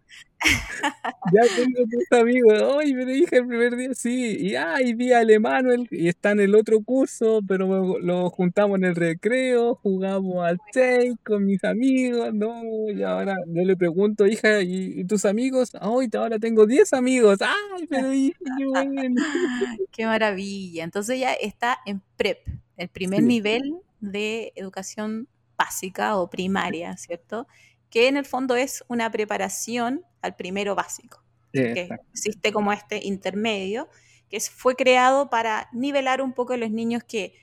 Ya 1.23 1.41
tengo 1.55 1.83
tres 1.89 2.21
amigos. 2.21 2.61
Ay, 2.79 2.93
me 2.93 3.05
dije 3.05 3.37
el 3.37 3.47
primer 3.47 3.75
día 3.75 3.93
sí. 3.95 4.37
Y 4.39 4.55
ay, 4.55 4.93
vi 4.93 5.11
a 5.11 5.21
Emanuel 5.23 5.87
y 5.89 6.07
está 6.07 6.31
en 6.31 6.39
el 6.39 6.55
otro 6.55 6.83
curso, 6.83 7.41
pero 7.47 7.67
lo, 7.67 7.99
lo 7.99 8.29
juntamos 8.29 8.77
en 8.77 8.85
el 8.85 8.95
recreo, 8.95 9.75
jugamos 9.75 10.45
al 10.45 10.59
Take 10.71 11.15
con 11.23 11.45
mis 11.45 11.63
amigos, 11.63 12.33
¿no? 12.33 12.61
Y 12.93 13.01
ahora 13.03 13.35
yo 13.47 13.63
le 13.63 13.75
pregunto, 13.75 14.27
hija, 14.27 14.61
¿y, 14.61 15.01
y 15.01 15.05
tus 15.05 15.25
amigos? 15.25 15.71
Ay, 15.81 16.09
ahora 16.13 16.37
tengo 16.39 16.65
10 16.67 16.93
amigos. 16.93 17.39
Ay, 17.41 17.87
pero 17.89 18.13
hija, 18.13 18.37
qué 18.57 18.65
bueno. 18.67 19.15
Qué 19.91 20.05
maravilla. 20.05 20.83
Entonces 20.83 21.19
ya 21.19 21.33
está 21.33 21.77
en 21.85 22.01
PREP, 22.17 22.47
el 22.77 22.89
primer 22.89 23.21
Sí, 23.21 23.25
nivel 23.25 23.79
de 23.99 24.53
educación 24.55 25.27
básica 25.57 26.17
o 26.17 26.29
primaria, 26.29 26.95
¿cierto? 26.97 27.47
Que 27.89 28.07
en 28.07 28.17
el 28.17 28.25
fondo 28.25 28.55
es 28.55 28.83
una 28.87 29.11
preparación 29.11 30.03
al 30.21 30.35
primero 30.35 30.75
básico, 30.75 31.23
que 31.51 31.71
exacto. 31.71 32.05
existe 32.11 32.51
como 32.51 32.73
este 32.73 33.05
intermedio, 33.05 33.87
que 34.29 34.39
fue 34.39 34.75
creado 34.75 35.29
para 35.29 35.69
nivelar 35.71 36.21
un 36.21 36.33
poco 36.33 36.57
los 36.57 36.71
niños 36.71 37.03
que 37.03 37.33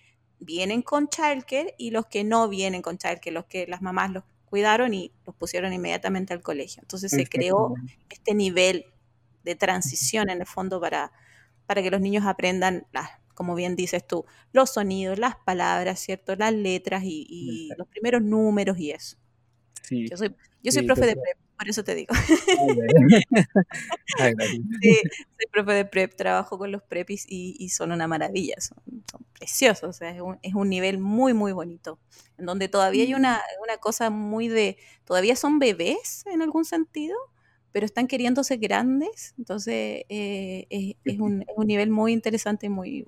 vienen 0.41 0.83
con 0.83 1.09
childcare 1.09 1.75
y 1.79 1.91
los 1.91 2.07
que 2.07 2.25
no 2.25 2.49
vienen 2.49 2.83
con 2.83 2.99
childcare, 2.99 3.33
los 3.33 3.47
que 3.47 3.67
las 3.67 3.81
mamás 3.81 4.11
los 4.11 4.25
cuidaron 4.45 4.93
y 4.93 5.13
los 5.25 5.35
pusieron 5.35 5.73
inmediatamente 5.73 6.35
al 6.35 6.43
colegio. 6.43 6.83
Entonces 6.83 7.11
se 7.11 7.27
creó 7.27 7.75
este 8.11 8.35
nivel 8.35 8.85
de 9.45 9.55
transición 9.55 10.29
en 10.29 10.41
el 10.41 10.47
fondo 10.47 10.81
para, 10.81 11.13
para 11.67 11.83
que 11.83 11.91
los 11.91 12.01
niños 12.01 12.27
aprendan, 12.27 12.87
las, 12.93 13.09
como 13.35 13.55
bien 13.55 13.77
dices 13.77 14.07
tú, 14.07 14.25
los 14.53 14.71
sonidos, 14.75 15.19
las 15.19 15.37
palabras, 15.37 16.01
¿cierto? 16.01 16.37
Las 16.37 16.53
letras 16.53 17.03
y, 17.05 17.27
y 17.29 17.75
los 17.77 17.89
primeros 17.89 18.23
números 18.23 18.79
y 18.79 18.91
eso. 18.93 19.17
Sí, 19.83 20.07
Yo 20.11 20.17
soy, 20.17 20.35
yo 20.63 20.73
soy 20.73 20.83
sí, 20.83 20.87
profe 20.87 21.07
de 21.07 21.15
prep, 21.17 21.39
por 21.59 21.69
eso 21.69 21.85
te 21.85 21.95
digo. 21.95 22.15
Ay. 24.19 24.33
Sí, 24.81 25.01
soy 25.37 25.47
profe 25.53 25.73
de 25.73 25.85
prep, 25.85 26.15
trabajo 26.17 26.59
con 26.59 26.73
los 26.73 26.83
prepis 26.83 27.25
y, 27.29 27.57
y 27.59 27.71
son 27.71 27.93
una 27.93 28.09
maravilla, 28.09 28.57
son, 28.61 28.79
son 29.11 29.25
preciosos, 29.33 29.91
o 29.91 29.93
sea, 29.93 30.11
es 30.11 30.21
un, 30.21 30.39
es 30.43 30.55
un 30.55 30.69
nivel 30.69 30.99
muy, 30.99 31.35
muy 31.35 31.53
bonito, 31.53 31.99
en 32.39 32.47
donde 32.47 32.69
todavía 32.69 33.05
hay 33.05 33.15
una, 33.15 33.41
una 33.63 33.77
cosa 33.79 34.11
muy 34.11 34.49
de, 34.49 34.77
todavía 35.05 35.37
son 35.37 35.59
bebés 35.59 36.25
en 36.27 36.43
algún 36.43 36.65
sentido, 36.65 37.17
pero 37.73 37.87
están 37.87 38.07
queriendo 38.07 38.45
ser 38.45 38.59
grandes, 38.59 39.35
entonces 39.39 40.05
eh, 40.09 40.67
es, 40.71 40.97
es 41.05 41.19
un, 41.19 41.43
es 41.43 41.55
un 41.57 41.67
nivel 41.67 41.91
muy 41.91 42.13
interesante, 42.13 42.69
muy, 42.69 43.05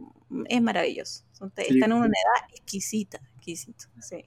es 0.48 0.62
maravilloso, 0.62 1.24
Sí, 1.32 1.74
están 1.74 1.92
en 1.92 1.98
una 1.98 2.06
edad 2.06 2.48
exquisita, 2.50 3.20
exquisito, 3.36 3.84
sí. 4.00 4.24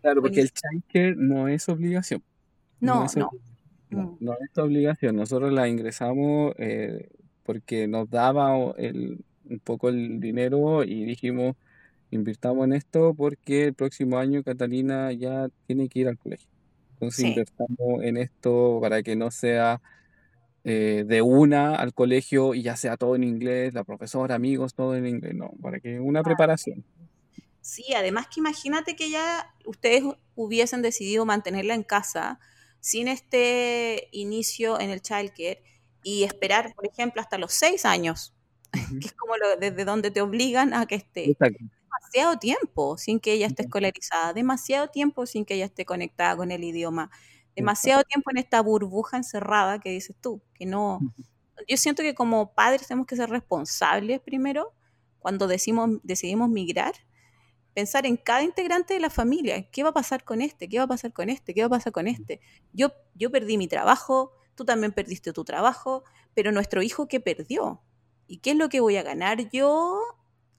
Claro, 0.00 0.22
porque 0.22 0.40
el 0.40 0.50
childcare 0.52 1.14
no 1.16 1.48
es 1.48 1.68
obligación. 1.68 2.22
No 2.80 3.00
No, 3.00 3.04
es 3.04 3.16
no. 3.16 3.30
No, 3.90 4.16
no 4.20 4.32
es 4.32 4.58
obligación. 4.58 5.16
Nosotros 5.16 5.52
la 5.52 5.68
ingresamos 5.68 6.54
eh, 6.58 7.08
porque 7.44 7.86
nos 7.86 8.10
daba 8.10 8.72
el, 8.78 9.24
un 9.44 9.58
poco 9.60 9.88
el 9.88 10.20
dinero 10.20 10.84
y 10.84 11.04
dijimos, 11.04 11.56
invirtamos 12.10 12.64
en 12.66 12.72
esto 12.72 13.14
porque 13.14 13.64
el 13.64 13.74
próximo 13.74 14.18
año 14.18 14.42
Catalina 14.42 15.12
ya 15.12 15.48
tiene 15.66 15.88
que 15.88 16.00
ir 16.00 16.08
al 16.08 16.18
colegio. 16.18 16.48
Entonces 16.96 17.20
sí. 17.20 17.28
invertamos 17.28 18.02
en 18.02 18.16
esto 18.16 18.78
para 18.80 19.02
que 19.02 19.16
no 19.16 19.30
sea 19.30 19.82
eh, 20.64 21.04
de 21.06 21.20
una 21.20 21.76
al 21.76 21.92
colegio 21.92 22.54
y 22.54 22.62
ya 22.62 22.74
sea 22.74 22.96
todo 22.96 23.16
en 23.16 23.24
inglés, 23.24 23.74
la 23.74 23.84
profesora, 23.84 24.34
amigos, 24.34 24.74
todo 24.74 24.96
en 24.96 25.06
inglés. 25.06 25.34
No, 25.34 25.50
para 25.60 25.78
que 25.78 26.00
una 26.00 26.22
preparación. 26.22 26.84
Sí, 27.60 27.84
además 27.94 28.28
que 28.28 28.40
imagínate 28.40 28.96
que 28.96 29.10
ya 29.10 29.54
ustedes 29.66 30.04
hubiesen 30.34 30.82
decidido 30.82 31.26
mantenerla 31.26 31.74
en 31.74 31.82
casa 31.82 32.38
sin 32.80 33.08
este 33.08 34.08
inicio 34.12 34.80
en 34.80 34.90
el 34.90 35.02
childcare 35.02 35.62
y 36.02 36.22
esperar, 36.22 36.72
por 36.74 36.86
ejemplo, 36.86 37.20
hasta 37.20 37.36
los 37.36 37.52
seis 37.52 37.84
años, 37.84 38.34
que 39.00 39.06
es 39.06 39.12
como 39.12 39.36
lo, 39.36 39.56
desde 39.56 39.84
donde 39.84 40.10
te 40.10 40.22
obligan 40.22 40.72
a 40.72 40.86
que 40.86 40.94
esté 40.94 41.30
Exacto. 41.30 41.64
Demasiado 42.00 42.38
tiempo 42.38 42.98
sin 42.98 43.20
que 43.20 43.32
ella 43.32 43.46
esté 43.46 43.62
escolarizada, 43.62 44.32
demasiado 44.32 44.88
tiempo 44.88 45.26
sin 45.26 45.44
que 45.44 45.54
ella 45.54 45.66
esté 45.66 45.84
conectada 45.84 46.36
con 46.36 46.50
el 46.50 46.64
idioma, 46.64 47.10
demasiado 47.54 48.02
tiempo 48.04 48.30
en 48.30 48.38
esta 48.38 48.60
burbuja 48.60 49.16
encerrada 49.16 49.80
que 49.80 49.90
dices 49.90 50.16
tú, 50.20 50.42
que 50.54 50.66
no, 50.66 51.00
yo 51.68 51.76
siento 51.76 52.02
que 52.02 52.14
como 52.14 52.54
padres 52.54 52.86
tenemos 52.86 53.06
que 53.06 53.16
ser 53.16 53.30
responsables 53.30 54.20
primero 54.20 54.72
cuando 55.18 55.46
decimos, 55.46 55.90
decidimos 56.02 56.48
migrar, 56.48 56.94
pensar 57.74 58.06
en 58.06 58.16
cada 58.16 58.42
integrante 58.42 58.94
de 58.94 59.00
la 59.00 59.10
familia, 59.10 59.68
qué 59.70 59.82
va 59.82 59.90
a 59.90 59.94
pasar 59.94 60.24
con 60.24 60.40
este, 60.40 60.68
qué 60.68 60.78
va 60.78 60.84
a 60.84 60.88
pasar 60.88 61.12
con 61.12 61.28
este, 61.28 61.52
qué 61.54 61.62
va 61.62 61.66
a 61.66 61.78
pasar 61.78 61.92
con 61.92 62.06
este. 62.06 62.40
Yo, 62.72 62.92
yo 63.14 63.30
perdí 63.30 63.58
mi 63.58 63.68
trabajo, 63.68 64.32
tú 64.54 64.64
también 64.64 64.92
perdiste 64.92 65.32
tu 65.32 65.44
trabajo, 65.44 66.04
pero 66.34 66.52
nuestro 66.52 66.82
hijo 66.82 67.08
qué 67.08 67.20
perdió 67.20 67.82
y 68.26 68.38
qué 68.38 68.50
es 68.52 68.56
lo 68.56 68.68
que 68.68 68.80
voy 68.80 68.96
a 68.96 69.02
ganar 69.02 69.50
yo 69.50 70.00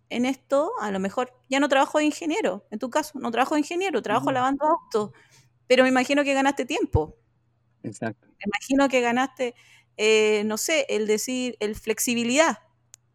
en 0.09 0.25
esto, 0.25 0.71
a 0.81 0.91
lo 0.91 0.99
mejor 0.99 1.33
ya 1.49 1.59
no 1.59 1.69
trabajo 1.69 1.99
de 1.99 2.05
ingeniero, 2.05 2.65
en 2.71 2.79
tu 2.79 2.89
caso, 2.89 3.19
no 3.19 3.31
trabajo 3.31 3.55
de 3.55 3.61
ingeniero, 3.61 4.01
trabajo 4.01 4.31
Ujú. 4.31 4.33
lavando 4.33 4.65
autos, 4.65 5.11
pero 5.67 5.83
me 5.83 5.89
imagino 5.89 6.23
que 6.23 6.33
ganaste 6.35 6.65
tiempo, 6.65 7.17
Exacto. 7.83 8.27
me 8.39 8.45
imagino 8.51 8.89
que 8.89 9.01
ganaste, 9.01 9.55
eh, 9.97 10.43
no 10.45 10.57
sé, 10.57 10.85
el 10.89 11.07
decir, 11.07 11.55
el 11.59 11.75
flexibilidad, 11.75 12.57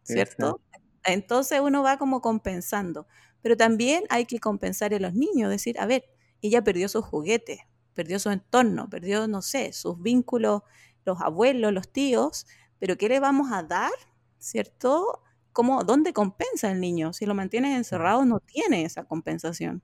¿cierto? 0.03 0.61
Entonces 1.05 1.61
uno 1.61 1.83
va 1.83 1.99
como 1.99 2.21
compensando, 2.21 3.07
pero 3.41 3.57
también 3.57 4.05
hay 4.11 4.27
que 4.27 4.39
compensar 4.41 4.93
en 4.95 5.03
los 5.03 5.15
niños, 5.15 5.51
decir, 5.51 5.79
a 5.81 5.87
ver, 5.87 6.05
ella 6.43 6.63
perdió 6.65 6.89
sus 6.89 7.05
juguetes, 7.05 7.61
perdió 7.95 8.19
su 8.19 8.31
entorno, 8.31 8.89
perdió, 8.89 9.29
no 9.29 9.43
sé, 9.43 9.73
sus 9.73 10.01
vínculos, 10.01 10.63
los 11.05 11.21
abuelos, 11.21 11.73
los 11.73 11.93
tíos, 11.93 12.47
pero 12.79 12.97
¿qué 12.97 13.09
le 13.09 13.21
vamos 13.21 13.53
a 13.53 13.63
dar, 13.63 13.93
¿cierto? 14.39 15.23
¿Cómo, 15.53 15.85
¿Dónde 15.85 16.13
compensa 16.13 16.71
el 16.71 16.81
niño? 16.81 17.13
Si 17.13 17.27
lo 17.27 17.35
mantienes 17.35 17.77
encerrado 17.77 18.25
no 18.25 18.41
tiene 18.41 18.85
esa 18.85 19.05
compensación. 19.05 19.83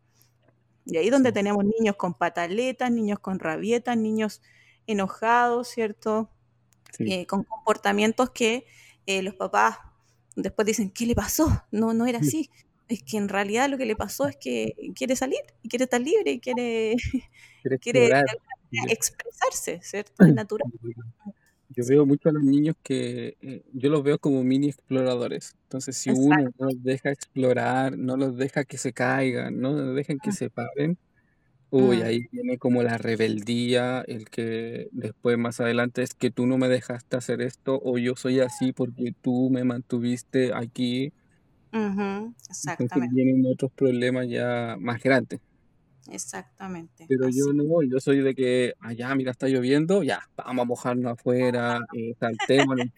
Y 0.86 0.96
ahí 0.96 1.10
donde 1.10 1.32
tenemos 1.32 1.64
niños 1.64 1.96
con 1.96 2.14
pataletas, 2.14 2.90
niños 2.90 3.18
con 3.18 3.38
rabietas, 3.38 3.96
niños 3.96 4.40
enojados, 4.86 5.68
¿cierto? 5.68 6.30
Sí. 6.92 7.12
Eh, 7.12 7.26
con 7.26 7.44
comportamientos 7.44 8.30
que 8.30 8.66
eh, 9.06 9.22
los 9.22 9.34
papás 9.34 9.78
después 10.36 10.66
dicen, 10.66 10.90
¿qué 10.90 11.06
le 11.06 11.14
pasó? 11.14 11.64
No, 11.70 11.92
no 11.92 12.06
era 12.06 12.20
así. 12.20 12.50
Es 12.88 13.02
que 13.02 13.18
en 13.18 13.28
realidad 13.28 13.68
lo 13.68 13.76
que 13.76 13.84
le 13.84 13.96
pasó 13.96 14.28
es 14.28 14.36
que 14.36 14.74
quiere 14.94 15.14
salir 15.14 15.40
y 15.62 15.68
quiere 15.68 15.84
estar 15.84 16.00
libre 16.00 16.32
y 16.32 16.40
quiere, 16.40 16.96
Quiere 17.62 17.78
quiere 17.78 18.12
expresarse, 18.88 19.80
¿cierto? 19.82 20.12
Es 20.26 20.34
natural. 20.34 20.72
Yo 21.78 21.84
veo 21.86 22.04
mucho 22.06 22.28
a 22.28 22.32
los 22.32 22.42
niños 22.42 22.74
que 22.82 23.36
eh, 23.40 23.62
yo 23.72 23.88
los 23.90 24.02
veo 24.02 24.18
como 24.18 24.42
mini 24.42 24.66
exploradores. 24.68 25.52
Entonces, 25.66 25.96
si 25.96 26.10
uno 26.10 26.42
Exacto. 26.42 26.58
no 26.58 26.66
los 26.66 26.82
deja 26.82 27.10
explorar, 27.12 27.96
no 27.96 28.16
los 28.16 28.36
deja 28.36 28.64
que 28.64 28.78
se 28.78 28.92
caigan, 28.92 29.60
no 29.60 29.72
los 29.74 29.94
dejan 29.94 30.18
que 30.18 30.32
Mm. 30.32 30.34
se 30.34 30.50
paren, 30.50 30.98
uy, 31.70 32.02
Mm. 32.02 32.02
ahí 32.02 32.26
viene 32.32 32.58
como 32.58 32.82
la 32.82 32.98
rebeldía, 32.98 34.02
el 34.08 34.30
que 34.30 34.88
después 34.92 35.38
más 35.38 35.60
adelante 35.60 36.02
es 36.02 36.14
que 36.14 36.30
tú 36.32 36.46
no 36.46 36.58
me 36.58 36.68
dejaste 36.68 37.16
hacer 37.18 37.42
esto 37.42 37.80
o 37.84 37.98
yo 37.98 38.16
soy 38.16 38.40
así 38.40 38.72
porque 38.72 39.12
tú 39.22 39.50
me 39.50 39.64
mantuviste 39.64 40.52
aquí. 40.54 41.12
Ujú, 41.72 42.34
Entonces 42.62 43.04
Exactamente, 43.08 43.12
vienen 43.12 43.44
otros 43.52 43.70
problemas 43.74 44.26
ya 44.28 44.76
más 44.80 45.02
grandes. 45.02 45.40
Exactamente. 46.10 47.06
Pero 47.08 47.26
Así. 47.26 47.38
yo 47.38 47.52
no, 47.52 47.82
yo 47.82 48.00
soy 48.00 48.20
de 48.20 48.34
que, 48.34 48.74
allá, 48.80 49.14
mira, 49.14 49.30
está 49.30 49.48
lloviendo, 49.48 50.02
ya, 50.02 50.20
vamos 50.36 50.62
a 50.62 50.66
mojarnos 50.66 51.12
afuera, 51.12 51.80
eh, 51.94 52.14
saltemos 52.18 52.78
en 52.78 52.92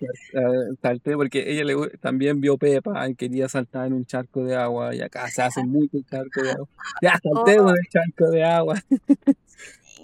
un 0.71 0.77
charco, 0.77 1.11
eh, 1.11 1.17
porque 1.17 1.51
ella 1.51 1.65
le, 1.65 1.89
también 1.99 2.41
vio 2.41 2.57
Pepa 2.59 3.09
y 3.09 3.15
quería 3.15 3.49
saltar 3.49 3.87
en 3.87 3.93
un 3.95 4.05
charco 4.05 4.45
de 4.45 4.57
agua, 4.57 4.95
y 4.95 5.01
acá 5.01 5.29
se 5.29 5.43
hace 5.43 5.65
mucho 5.65 5.99
charco 6.09 6.43
de 6.43 6.51
agua. 6.53 6.69
Ya, 7.03 7.19
saltemos 7.23 7.73
Oh, 7.73 7.75
en 7.75 7.77
el 7.77 7.89
charco 7.89 8.31
de 8.31 8.45
agua. 8.45 8.75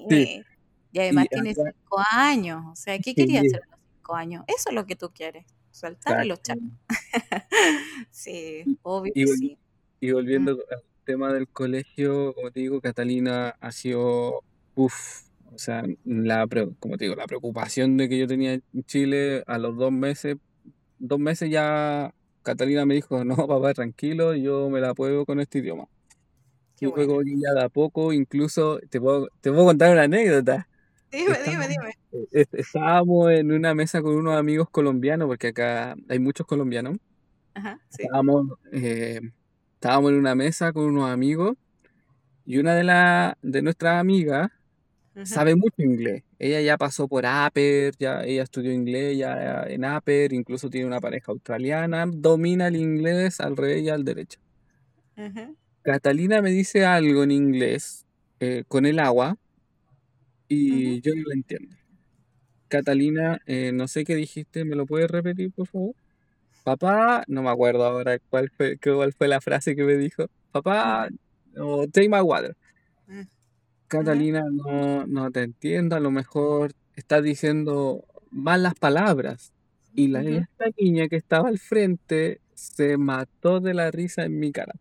Sí. 0.08 0.44
Y 0.92 0.98
además 0.98 1.24
y 1.24 1.28
tiene 1.28 1.50
acá, 1.50 1.62
cinco 1.64 2.02
años. 2.12 2.64
O 2.70 2.76
sea, 2.76 2.96
¿qué 2.98 3.10
sí, 3.10 3.14
quería 3.14 3.40
hacer 3.40 3.60
a 3.62 3.76
los 3.76 3.80
cinco 3.96 4.14
años? 4.14 4.44
Eso 4.46 4.68
es 4.68 4.74
lo 4.74 4.86
que 4.86 4.96
tú 4.96 5.10
quieres, 5.12 5.44
saltar 5.70 6.24
los 6.26 6.40
charcos. 6.42 6.70
sí, 8.10 8.78
obvio 8.82 9.12
y, 9.14 9.26
sí. 9.26 9.58
Y 10.00 10.12
volviendo 10.12 10.54
mm. 10.54 10.60
Tema 11.06 11.32
del 11.32 11.48
colegio, 11.48 12.34
como 12.34 12.50
te 12.50 12.60
digo, 12.60 12.82
Catalina 12.82 13.56
ha 13.60 13.72
sido, 13.72 14.42
uff, 14.74 15.22
o 15.54 15.58
sea, 15.58 15.82
la, 16.04 16.46
como 16.78 16.98
te 16.98 17.04
digo, 17.06 17.16
la 17.16 17.26
preocupación 17.26 17.96
de 17.96 18.10
que 18.10 18.18
yo 18.18 18.26
tenía 18.26 18.52
en 18.52 18.62
Chile 18.84 19.42
a 19.46 19.56
los 19.56 19.76
dos 19.76 19.92
meses, 19.92 20.36
dos 20.98 21.18
meses 21.18 21.48
ya 21.48 22.12
Catalina 22.42 22.84
me 22.84 22.94
dijo, 22.94 23.24
no, 23.24 23.36
papá, 23.36 23.72
tranquilo, 23.72 24.34
yo 24.34 24.68
me 24.68 24.80
la 24.80 24.94
puedo 24.94 25.24
con 25.24 25.40
este 25.40 25.58
idioma. 25.58 25.88
y 26.80 26.86
luego 26.86 27.22
ya 27.22 27.54
de 27.54 27.64
a 27.64 27.68
poco, 27.68 28.12
incluso, 28.12 28.78
te 28.90 29.00
puedo, 29.00 29.28
te 29.40 29.50
puedo 29.50 29.64
contar 29.64 29.92
una 29.92 30.02
anécdota. 30.02 30.68
Dime, 31.10 31.38
dime, 31.46 31.68
dime. 31.68 31.94
Eh, 32.32 32.44
estábamos 32.52 33.30
en 33.30 33.52
una 33.52 33.74
mesa 33.74 34.02
con 34.02 34.14
unos 34.14 34.36
amigos 34.36 34.68
colombianos, 34.70 35.28
porque 35.28 35.48
acá 35.48 35.96
hay 36.08 36.18
muchos 36.18 36.46
colombianos. 36.46 36.98
Ajá, 37.54 37.80
sí. 37.88 38.02
Estábamos, 38.02 38.58
eh, 38.72 39.20
estábamos 39.86 40.10
en 40.10 40.18
una 40.18 40.34
mesa 40.34 40.72
con 40.72 40.86
unos 40.86 41.08
amigos 41.08 41.56
y 42.44 42.58
una 42.58 42.74
de, 42.74 42.82
la, 42.82 43.38
de 43.40 43.62
nuestras 43.62 44.00
amigas 44.00 44.50
sabe 45.22 45.54
mucho 45.54 45.80
inglés. 45.80 46.24
Ella 46.40 46.60
ya 46.60 46.76
pasó 46.76 47.06
por 47.06 47.24
Aper, 47.24 47.94
ya 47.96 48.24
ella 48.24 48.42
estudió 48.42 48.72
inglés 48.72 49.16
ya 49.16 49.62
en 49.62 49.84
Aper, 49.84 50.32
incluso 50.32 50.70
tiene 50.70 50.88
una 50.88 51.00
pareja 51.00 51.30
australiana, 51.30 52.04
domina 52.08 52.66
el 52.66 52.74
inglés 52.74 53.38
al 53.38 53.56
revés 53.56 53.84
y 53.84 53.88
al 53.88 54.04
derecho. 54.04 54.40
Catalina 55.82 56.42
me 56.42 56.50
dice 56.50 56.84
algo 56.84 57.22
en 57.22 57.30
inglés 57.30 58.04
eh, 58.40 58.64
con 58.66 58.86
el 58.86 58.98
agua 58.98 59.36
y 60.48 61.00
yo 61.00 61.14
no 61.14 61.22
lo 61.22 61.32
entiendo. 61.32 61.76
Catalina, 62.66 63.40
eh, 63.46 63.70
no 63.72 63.86
sé 63.86 64.04
qué 64.04 64.16
dijiste, 64.16 64.64
¿me 64.64 64.74
lo 64.74 64.84
puedes 64.84 65.08
repetir, 65.08 65.52
por 65.52 65.68
favor? 65.68 65.94
Papá, 66.66 67.22
no 67.28 67.44
me 67.44 67.50
acuerdo 67.50 67.84
ahora 67.84 68.18
cuál 68.28 68.50
fue, 68.50 68.76
cuál 68.82 69.12
fue 69.12 69.28
la 69.28 69.40
frase 69.40 69.76
que 69.76 69.84
me 69.84 69.96
dijo. 69.96 70.26
Papá, 70.50 71.08
o 71.56 71.86
take 71.86 72.08
my 72.08 72.20
water. 72.20 72.56
Mm. 73.06 73.20
Catalina, 73.86 74.42
no, 74.50 75.06
no 75.06 75.30
te 75.30 75.44
entiendo, 75.44 75.94
a 75.94 76.00
lo 76.00 76.10
mejor 76.10 76.72
estás 76.96 77.22
diciendo 77.22 78.04
malas 78.32 78.74
palabras. 78.74 79.52
Y 79.94 80.08
la 80.08 80.22
esta 80.22 80.64
niña 80.76 81.06
que 81.06 81.14
estaba 81.14 81.48
al 81.48 81.60
frente 81.60 82.40
se 82.54 82.96
mató 82.96 83.60
de 83.60 83.72
la 83.72 83.92
risa 83.92 84.24
en 84.24 84.40
mi 84.40 84.50
cara. 84.50 84.74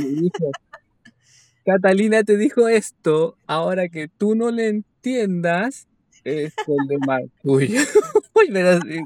Y 0.00 0.22
dijo, 0.22 0.50
Catalina 1.66 2.22
te 2.22 2.38
dijo 2.38 2.68
esto, 2.68 3.36
ahora 3.46 3.90
que 3.90 4.08
tú 4.08 4.34
no 4.34 4.50
le 4.50 4.68
entiendas, 4.68 5.88
es 6.24 6.54
problema 6.64 7.18
tuyo. 7.42 7.80
Uy, 8.36 8.50
pero 8.52 8.80
se 8.80 8.80
rió, 8.80 9.02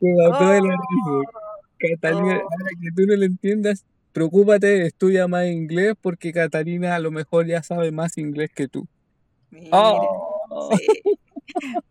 me 0.00 0.14
mató 0.28 0.48
de 0.48 0.60
la 0.62 0.76
risa. 0.76 1.30
Catalina, 1.78 2.38
oh. 2.38 2.42
ahora 2.42 2.70
que 2.80 2.88
tú 2.94 3.06
no 3.06 3.16
le 3.16 3.26
entiendas, 3.26 3.84
preocúpate, 4.12 4.86
estudia 4.86 5.26
más 5.28 5.46
inglés 5.46 5.94
porque 6.00 6.32
Catalina 6.32 6.94
a 6.94 6.98
lo 6.98 7.10
mejor 7.10 7.46
ya 7.46 7.62
sabe 7.62 7.90
más 7.90 8.18
inglés 8.18 8.50
que 8.54 8.68
tú. 8.68 8.86
oh. 9.72 10.30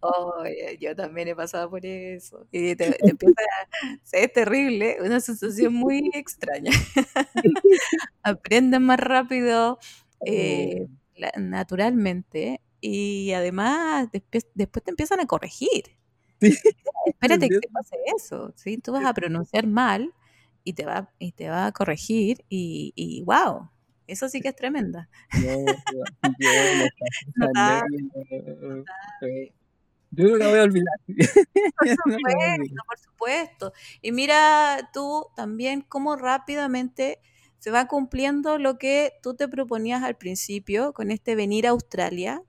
Oh, 0.02 0.44
yo 0.80 0.96
también 0.96 1.28
he 1.28 1.36
pasado 1.36 1.70
por 1.70 1.86
eso. 1.86 2.48
Y 2.52 2.76
te, 2.76 2.96
empieza 3.08 3.42
a, 3.42 4.18
es 4.18 4.34
terrible, 4.34 4.98
una 5.02 5.20
sensación 5.20 5.74
muy 5.74 6.10
extraña. 6.14 6.72
Aprenden 8.24 8.84
más 8.84 9.00
rápido, 9.00 9.80
eh, 10.26 10.88
oh. 10.88 11.40
naturalmente, 11.40 12.62
y 12.82 13.32
además 13.34 14.10
después, 14.12 14.48
después 14.54 14.84
te 14.84 14.92
empiezan 14.92 15.20
a 15.20 15.26
corregir. 15.26 15.84
Espérate 17.06 17.50
que 17.50 17.60
te 17.60 17.70
pase 17.70 17.96
eso, 18.16 18.54
¿sí? 18.56 18.78
Tú 18.78 18.94
vas 18.94 19.06
a 19.06 19.14
pronunciar 19.14 19.68
mal 19.68 20.14
y 20.64 20.74
te 20.74 20.86
va, 20.86 21.12
y 21.20 21.32
te 21.34 21.50
va 21.50 21.68
a 21.68 21.72
corregir 21.72 22.46
y, 22.50 22.94
y 22.96 23.24
wow, 23.24 23.70
eso 24.08 24.28
sí 24.30 24.42
que 24.42 24.50
es 24.50 24.56
tremenda. 24.56 25.10
Yo 30.12 30.28
no 30.28 30.38
la 30.38 30.48
voy 30.48 30.60
a 30.60 30.64
olvidar. 30.64 30.96
Por 31.78 31.88
supuesto, 31.90 32.84
por 32.88 33.00
supuesto. 33.00 33.74
Y 34.02 34.12
mira 34.12 34.90
tú 34.94 35.28
también 35.36 35.82
cómo 35.82 36.16
rápidamente 36.16 37.20
se 37.60 37.72
va 37.72 37.88
cumpliendo 37.88 38.58
lo 38.58 38.78
que 38.78 39.14
tú 39.22 39.36
te 39.36 39.48
proponías 39.48 40.02
al 40.04 40.18
principio 40.18 40.94
con 40.94 41.12
este 41.12 41.36
venir 41.36 41.68
a 41.68 41.72
Australia 41.72 42.42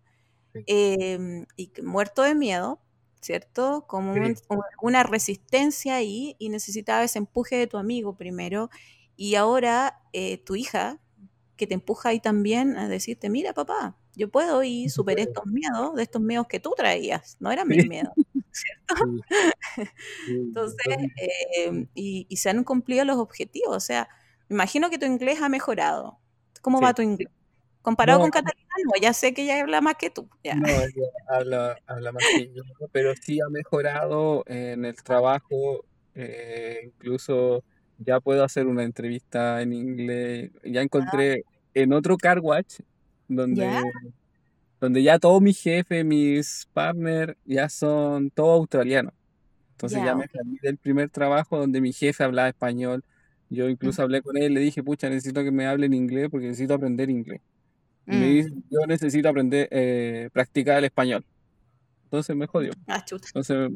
em, 0.66 1.46
y 1.57 1.72
muerto 1.82 2.22
de 2.22 2.34
miedo, 2.34 2.80
¿cierto? 3.20 3.84
Como 3.86 4.14
una 4.82 5.03
resistencia 5.03 5.96
ahí 5.96 6.36
y 6.38 6.48
necesitaba 6.48 7.05
ese 7.05 7.18
empuje 7.18 7.57
de 7.57 7.66
tu 7.66 7.76
amigo 7.76 8.16
primero 8.16 8.70
y 9.16 9.34
ahora 9.34 10.01
eh, 10.12 10.38
tu 10.38 10.57
hija 10.57 11.01
que 11.57 11.66
te 11.66 11.74
empuja 11.74 12.09
ahí 12.09 12.20
también 12.20 12.78
a 12.78 12.88
decirte, 12.88 13.28
mira 13.28 13.53
papá, 13.53 13.98
yo 14.14 14.30
puedo 14.30 14.62
y 14.62 14.88
superé 14.88 15.22
estos 15.22 15.44
miedos, 15.46 15.94
de 15.94 16.03
estos 16.03 16.22
miedos 16.22 16.46
que 16.46 16.59
tú 16.59 16.72
traías, 16.76 17.36
no 17.38 17.53
eran 17.53 17.68
mis 17.68 17.86
miedos, 17.86 18.14
¿cierto? 18.51 18.94
Entonces, 20.28 20.96
em, 21.59 21.86
y, 21.94 22.26
se 22.36 22.51
han 22.51 22.64
cumplido 22.64 23.05
los 23.05 23.18
objetivos, 23.18 23.76
o 23.76 23.80
sea, 23.80 24.09
imagino 24.48 24.88
que 24.88 24.98
tu 24.98 25.07
inglés 25.07 25.42
ha 25.42 25.48
mejorado. 25.48 26.18
¿Cómo 26.62 26.80
va 26.80 26.94
tu 26.94 27.03
inglés? 27.03 27.30
Comparado 27.83 28.20
con 28.20 28.31
Catalina, 28.31 28.68
no, 28.85 29.01
ya 29.01 29.12
sé 29.14 29.33
que 29.33 29.43
ella 29.43 29.61
habla 29.61 29.81
más 29.81 29.95
que 29.95 30.11
tú. 30.11 30.28
No, 30.45 30.68
habla, 31.28 31.76
habla, 31.87 32.12
más 32.12 32.24
que 32.37 32.53
yo, 32.53 32.62
pero 32.93 33.14
sí 33.16 33.41
ha 33.41 33.49
mejorado 33.49 34.45
en 34.47 34.85
el 34.85 34.97
trabajo, 35.03 35.85
eh, 36.14 36.81
incluso 36.85 37.64
ya 37.99 38.20
puedo 38.20 38.45
hacer 38.45 38.66
una 38.66 38.83
entrevista 38.83 39.62
en 39.62 39.72
inglés. 39.72 40.51
Ya 40.64 40.81
ah. 40.81 40.83
encontré 40.83 41.45
en 41.74 41.93
otro 41.93 42.16
car 42.16 42.41
watch 42.41 42.81
donde, 43.28 43.62
¿Ya? 43.62 43.83
donde 44.81 45.03
ya 45.03 45.18
todos 45.18 45.41
mis 45.41 45.61
jefes, 45.61 46.05
mis 46.05 46.68
partners, 46.72 47.35
ya 47.45 47.68
son 47.68 48.31
todos 48.31 48.59
australianos. 48.61 49.14
Entonces 49.72 50.05
ya, 50.05 50.14
me 50.14 50.28
salí 50.28 50.59
del 50.61 50.76
primer 50.76 51.09
trabajo 51.09 51.59
donde 51.59 51.81
mi 51.81 51.95
jefe 51.95 52.22
hablaba 52.22 52.49
español. 52.49 53.03
Yo 53.49 53.68
incluso 53.68 54.03
hablé 54.03 54.20
con 54.20 54.37
él, 54.37 54.53
le 54.53 54.61
dije, 54.61 54.83
pucha, 54.83 55.09
necesito 55.09 55.43
que 55.43 55.51
me 55.51 55.66
hablen 55.66 55.95
inglés 55.95 56.28
porque 56.31 56.49
necesito 56.49 56.74
aprender 56.74 57.09
inglés. 57.09 57.41
Me 58.11 58.26
dice, 58.26 58.50
mm. 58.50 58.62
yo 58.70 58.86
necesito 58.86 59.28
aprender, 59.28 59.68
eh, 59.70 60.28
practicar 60.32 60.78
el 60.78 60.84
español. 60.84 61.24
Entonces 62.04 62.34
me 62.34 62.46
jodió. 62.46 62.72
Ah, 62.88 63.04
Entonces 63.08 63.70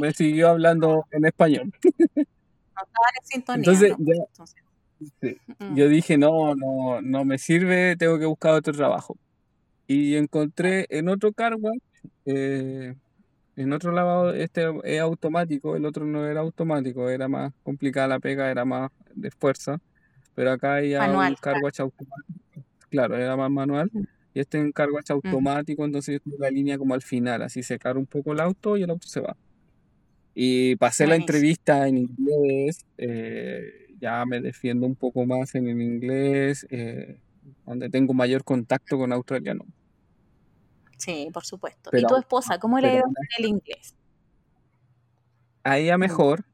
me, 0.00 0.12
siguió 0.12 0.50
hablando 0.50 1.04
en 1.10 1.24
español. 1.24 1.72
Entonces, 3.54 3.92
mm. 3.98 5.74
yo 5.74 5.88
dije, 5.88 6.16
no, 6.16 6.54
no, 6.54 7.02
no 7.02 7.24
me 7.24 7.38
sirve, 7.38 7.96
tengo 7.96 8.20
que 8.20 8.26
buscar 8.26 8.54
otro 8.54 8.72
trabajo. 8.72 9.16
Y 9.88 10.14
encontré 10.14 10.86
en 10.90 11.08
otro 11.08 11.32
cargo, 11.32 11.72
eh, 12.24 12.94
en 13.56 13.72
otro 13.72 13.90
lavado, 13.90 14.32
este 14.32 14.64
es 14.84 15.00
automático, 15.00 15.74
el 15.74 15.86
otro 15.86 16.04
no 16.04 16.24
era 16.24 16.40
automático, 16.40 17.10
era 17.10 17.26
más 17.26 17.52
complicada 17.64 18.06
la 18.06 18.20
pega, 18.20 18.48
era 18.50 18.64
más 18.64 18.92
de 19.14 19.30
fuerza, 19.32 19.80
pero 20.36 20.52
acá 20.52 20.74
hay 20.74 20.94
un 20.94 21.34
cargo 21.36 21.66
automático 21.66 22.65
claro, 22.90 23.16
era 23.16 23.36
más 23.36 23.50
manual. 23.50 23.90
Mm. 23.92 24.04
Y 24.34 24.40
este 24.40 24.58
encargo 24.58 24.98
es 24.98 25.10
automático, 25.10 25.84
entonces 25.84 26.20
la 26.38 26.50
línea 26.50 26.76
como 26.76 26.92
al 26.92 27.00
final, 27.00 27.40
así 27.40 27.62
se 27.62 27.78
carga 27.78 27.98
un 27.98 28.06
poco 28.06 28.32
el 28.32 28.40
auto 28.40 28.76
y 28.76 28.82
el 28.82 28.90
auto 28.90 29.08
se 29.08 29.20
va. 29.20 29.34
Y 30.34 30.76
pasé 30.76 31.06
la 31.06 31.16
entrevista 31.16 31.88
en 31.88 31.96
inglés, 31.96 32.84
eh, 32.98 33.94
ya 33.98 34.26
me 34.26 34.42
defiendo 34.42 34.86
un 34.86 34.94
poco 34.94 35.24
más 35.24 35.54
en 35.54 35.68
el 35.68 35.80
inglés, 35.80 36.66
eh, 36.68 37.18
donde 37.64 37.88
tengo 37.88 38.12
mayor 38.12 38.44
contacto 38.44 38.98
con 38.98 39.10
australiano. 39.12 39.64
Sí, 40.98 41.30
por 41.32 41.46
supuesto. 41.46 41.88
¿Y 41.94 42.04
tu 42.04 42.16
esposa, 42.16 42.58
cómo 42.58 42.78
le 42.78 42.92
dio 42.92 43.04
el 43.38 43.46
inglés? 43.46 43.94
A 45.64 45.78
ella 45.78 45.96
mm. 45.96 46.00
mejor, 46.00 46.44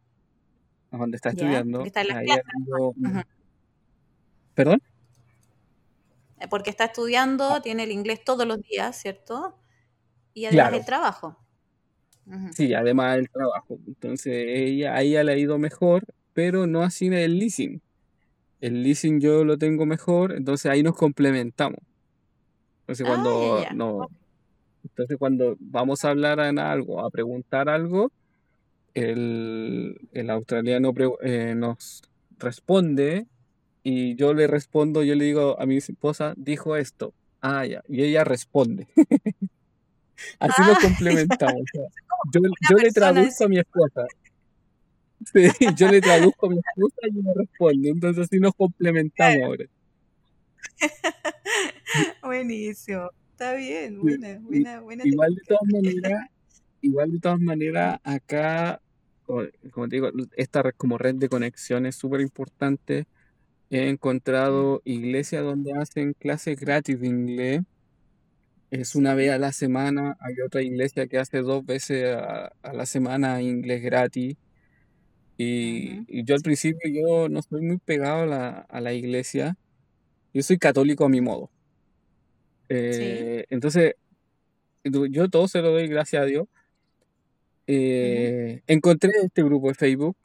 donde 0.93 1.16
está 1.16 1.30
estudiando. 1.30 1.85
Está 1.85 2.03
¿Perdón? 4.55 4.83
Eh, 6.43 6.49
porque 6.49 6.70
está 6.70 6.86
estudiando, 6.86 7.55
ah. 7.55 7.62
tiene 7.62 7.84
el 7.84 7.93
inglés 7.93 8.24
todos 8.24 8.47
los 8.47 8.61
días, 8.62 9.01
¿cierto? 9.01 9.57
Y 10.34 10.47
además 10.47 10.72
el 10.72 10.84
trabajo. 10.84 11.38
Sí, 12.53 12.72
además 12.74 13.18
el 13.18 13.30
trabajo. 13.30 13.78
Entonces, 13.86 14.45
ella, 14.49 14.95
a 14.95 15.03
ella 15.03 15.24
le 15.24 15.32
ha 15.32 15.36
ido 15.36 15.59
mejor, 15.59 16.05
pero 16.32 16.66
no 16.66 16.82
así 16.82 17.07
en 17.07 17.14
el 17.14 17.38
leasing. 17.38 17.80
El 18.61 18.82
leasing 18.82 19.20
yo 19.20 19.45
lo 19.45 19.59
tengo 19.59 19.86
mejor, 19.86 20.32
entonces 20.32 20.70
ahí 20.70 20.82
nos 20.82 20.97
complementamos. 20.97 21.80
Entonces, 22.80 23.07
cuando, 23.07 23.59
ah, 23.59 23.72
no, 23.74 24.09
entonces 24.84 25.16
cuando 25.18 25.57
vamos 25.59 26.05
a 26.05 26.11
hablar 26.11 26.40
en 26.40 26.59
algo, 26.59 27.05
a 27.05 27.11
preguntar 27.11 27.68
algo, 27.68 28.11
el, 28.95 29.99
australiano 30.30 30.93
eh, 31.22 31.55
nos 31.57 32.03
responde 32.38 33.26
y 33.83 34.14
yo 34.16 34.35
le 34.35 34.47
respondo, 34.47 35.03
yo 35.03 35.14
le 35.14 35.24
digo 35.24 35.61
a 35.61 35.66
mi 35.66 35.76
esposa, 35.76 36.35
dijo 36.37 36.76
esto. 36.76 37.12
Ah, 37.41 37.66
ya. 37.66 37.83
Y 37.89 38.03
ella 38.03 38.24
responde. 38.24 38.87
Así 40.39 40.62
lo 40.62 40.72
ah. 40.72 40.78
complementamos. 40.83 41.62
yo, 42.33 42.41
yo 42.70 42.76
le 42.76 42.91
traduzco 42.91 43.45
a 43.45 43.49
mi 43.49 43.59
esposa. 43.59 44.07
Sí, 45.33 45.49
yo 45.76 45.89
le 45.89 46.01
traduzco 46.01 46.47
a 46.47 46.51
mi 46.51 46.59
esposa 46.59 47.09
y 47.09 47.12
me 47.12 47.33
responde. 47.35 47.91
Entonces 47.91 48.24
así 48.24 48.41
nos 48.41 48.55
complementamos 48.55 49.43
ahora. 49.45 49.64
Buenísimo. 52.22 53.11
Está 53.30 53.55
bien, 53.55 54.01
buena, 54.01 54.39
buena, 54.41 54.80
buena. 54.80 55.03
Igual 55.05 55.35
de 55.35 55.43
todas 55.47 55.62
maneras, 55.72 56.28
igual 56.80 57.12
de 57.12 57.18
todas 57.18 57.41
maneras, 57.41 58.01
acá, 58.05 58.80
como 59.26 59.89
te 59.89 59.97
digo, 59.97 60.11
esta 60.37 60.72
como 60.72 60.99
red 60.99 61.16
de 61.16 61.28
conexión 61.28 61.87
es 61.87 61.97
súper 61.97 62.20
importante. 62.20 63.07
He 63.73 63.89
encontrado 63.89 64.83
iglesias 64.85 65.43
donde 65.43 65.73
hacen 65.73 66.12
clases 66.12 66.61
gratis 66.61 67.01
de 67.01 67.07
inglés. 67.07 67.62
Es 68.70 68.95
una 68.95 69.14
vez 69.14 69.31
a 69.31 69.39
la 69.39 69.51
semana. 69.53 70.18
Hay 70.20 70.35
otra 70.45 70.61
iglesia 70.61 71.07
que 71.07 71.18
hace 71.18 71.39
dos 71.39 71.64
veces 71.64 72.14
a, 72.14 72.53
la 72.70 72.85
semana 72.85 73.41
inglés 73.41 73.83
gratis. 73.83 74.37
Y, 75.39 76.23
yo 76.23 76.35
al 76.35 76.43
principio 76.43 76.91
yo 76.93 77.31
no 77.31 77.41
estoy 77.41 77.62
muy 77.62 77.79
pegado 77.79 78.25
a 78.25 78.27
la, 78.27 78.51
a 78.68 78.81
la 78.83 78.93
iglesia. 78.93 79.57
Yo 80.35 80.43
soy 80.43 80.59
católico 80.59 81.07
a 81.07 81.09
mi 81.09 81.23
modo. 81.23 81.51
Eh, 82.68 83.47
entonces, 83.49 83.95
yo 84.85 85.31
todo 85.31 85.49
se 85.49 85.62
lo 85.62 85.70
doy 85.70 85.89
gracias 85.89 86.23
a 86.23 86.27
Dios. 86.27 86.47
Eh, 87.66 88.61
encontré 88.66 89.12
este 89.25 89.43
grupo 89.43 89.68
de 89.68 89.75
Facebook 89.75 90.18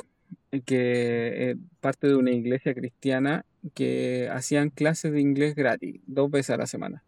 que 0.65 1.51
es 1.51 1.57
parte 1.79 2.07
de 2.07 2.15
una 2.15 2.31
iglesia 2.31 2.73
cristiana 2.73 3.45
que 3.73 4.29
hacían 4.31 4.69
clases 4.69 5.11
de 5.11 5.21
inglés 5.21 5.55
gratis, 5.55 6.01
dos 6.07 6.31
veces 6.31 6.51
a 6.51 6.57
la 6.57 6.67
semana. 6.67 7.03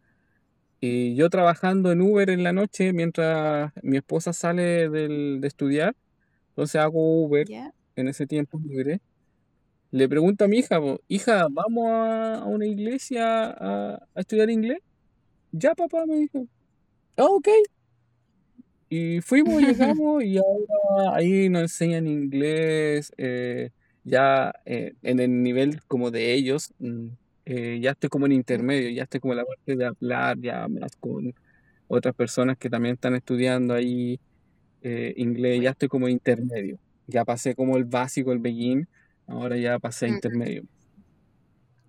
Y 0.82 1.16
yo 1.16 1.30
trabajando 1.30 1.92
en 1.92 2.02
Uber 2.02 2.30
en 2.30 2.44
la 2.44 2.54
noche 2.54 2.94
mientras 2.94 3.72
mi 3.84 3.98
esposa 3.98 4.34
sale 4.34 4.90
de 4.90 5.48
estudiar, 5.48 5.96
entonces 6.50 6.82
hago 6.82 7.24
Uber 7.26 7.48
en 7.96 8.08
ese 8.08 8.28
tiempo 8.28 8.60
libre. 8.60 9.02
Le 9.92 10.08
pregunto 10.08 10.46
a 10.46 10.48
mi 10.48 10.60
hija, 10.60 10.80
hija, 11.08 11.48
¿vamos 11.50 11.88
a, 11.90 12.44
una 12.46 12.66
iglesia 12.68 13.46
a, 13.50 13.96
a 14.16 14.20
estudiar 14.20 14.50
inglés? 14.50 14.80
Ya, 15.52 15.74
papá, 15.76 16.06
me 16.06 16.16
dijo. 16.18 16.48
Ah, 17.18 17.26
ok. 17.26 17.48
Y 18.90 19.22
fuimos, 19.22 19.62
llegamos 19.62 20.24
y 20.24 20.38
ahora 20.38 21.16
ahí 21.16 21.48
nos 21.50 21.62
enseñan 21.64 22.08
inglés, 22.08 23.14
eh, 23.18 23.70
ya 24.04 24.52
eh, 24.66 24.94
en 25.04 25.20
el 25.20 25.44
nivel 25.44 25.82
como 25.88 26.10
de 26.10 26.34
ellos, 26.34 26.74
mm, 26.80 27.08
eh, 27.46 27.80
ya 27.82 27.92
estoy 27.92 28.10
como 28.10 28.26
en 28.26 28.32
intermedio, 28.32 28.90
ya 28.90 29.04
estoy 29.04 29.20
como 29.20 29.34
en 29.34 29.38
la 29.38 29.46
parte 29.46 29.76
de 29.76 29.86
hablar, 29.86 30.40
ya 30.40 30.68
más 30.68 30.96
con 30.96 31.34
otras 31.88 32.16
personas 32.16 32.58
que 32.58 32.70
también 32.70 32.96
están 32.96 33.16
estudiando 33.16 33.74
ahí 33.74 34.20
inglés, 34.82 35.62
ya 35.62 35.72
estoy 35.72 35.90
como 35.90 36.08
intermedio, 36.08 36.80
ya 37.06 37.26
pasé 37.26 37.54
como 37.54 37.76
el 37.76 37.84
básico, 37.84 38.32
el 38.32 38.40
begin, 38.40 38.88
ahora 39.28 39.58
ya 39.58 39.78
pasé 39.78 40.06
a 40.06 40.10
intermedio. 40.10 40.64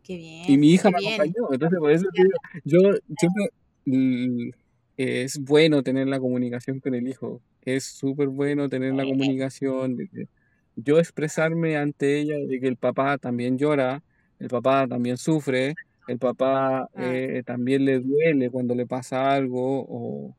Qué 0.03 0.17
bien. 0.17 0.45
Y 0.49 0.59
mi 0.59 0.73
hija 0.73 0.91
me 0.91 0.99
acompañó, 0.99 1.53
entonces 1.53 1.79
por 1.79 1.91
eso 1.93 2.07
yo 2.65 2.81
siempre 3.17 3.51
mm, 3.85 4.51
es 5.01 5.39
bueno 5.39 5.83
tener 5.83 6.09
la 6.09 6.21
comunicación 6.21 6.81
con 6.81 6.95
el 6.95 7.09
hijo, 7.09 7.41
es 7.63 7.85
súper 7.85 8.29
bueno 8.29 8.69
tener 8.69 8.95
la 8.95 9.05
comunicación, 9.05 9.97
de 9.97 10.29
yo 10.77 10.99
expresarme 10.99 11.77
ante 11.77 12.19
ella 12.19 12.37
de 12.37 12.61
que 12.61 12.69
el 12.69 12.77
papá 12.77 13.19
también 13.19 13.59
llora, 13.59 14.03
el 14.39 14.49
papá 14.49 14.87
también 14.87 15.17
sufre, 15.17 15.75
el 16.09 16.19
papá 16.19 16.83
ah. 16.83 16.89
eh, 16.97 17.43
también 17.45 17.85
le 17.85 18.01
duele 18.01 18.51
cuando 18.51 18.75
le 18.75 18.87
pasa 18.87 19.33
algo, 19.33 19.87
o 19.89 20.37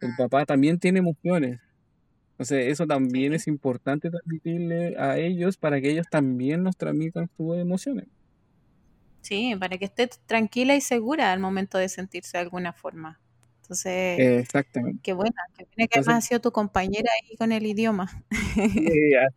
el 0.00 0.10
ah. 0.10 0.14
papá 0.18 0.46
también 0.46 0.78
tiene 0.78 0.98
emociones. 0.98 1.60
Entonces, 2.32 2.66
eso 2.70 2.86
también 2.86 3.32
es 3.32 3.46
importante 3.46 4.10
transmitirle 4.10 4.96
a 4.98 5.16
ellos 5.16 5.56
para 5.56 5.80
que 5.80 5.90
ellos 5.90 6.06
también 6.10 6.62
nos 6.62 6.76
transmitan 6.76 7.30
sus 7.36 7.56
emociones. 7.56 8.06
Sí, 9.22 9.56
para 9.58 9.78
que 9.78 9.86
esté 9.86 10.08
tranquila 10.26 10.76
y 10.76 10.82
segura 10.82 11.32
al 11.32 11.40
momento 11.40 11.78
de 11.78 11.88
sentirse 11.88 12.36
de 12.36 12.42
alguna 12.42 12.74
forma. 12.74 13.18
Entonces, 13.66 14.20
Exactamente. 14.20 15.00
qué 15.02 15.12
bueno, 15.12 15.34
que 15.58 15.66
viene 15.76 15.88
que 15.88 15.98
ha 15.98 16.20
sido 16.20 16.40
tu 16.40 16.52
compañera 16.52 17.10
ahí 17.12 17.36
con 17.36 17.50
el 17.50 17.66
idioma. 17.66 18.08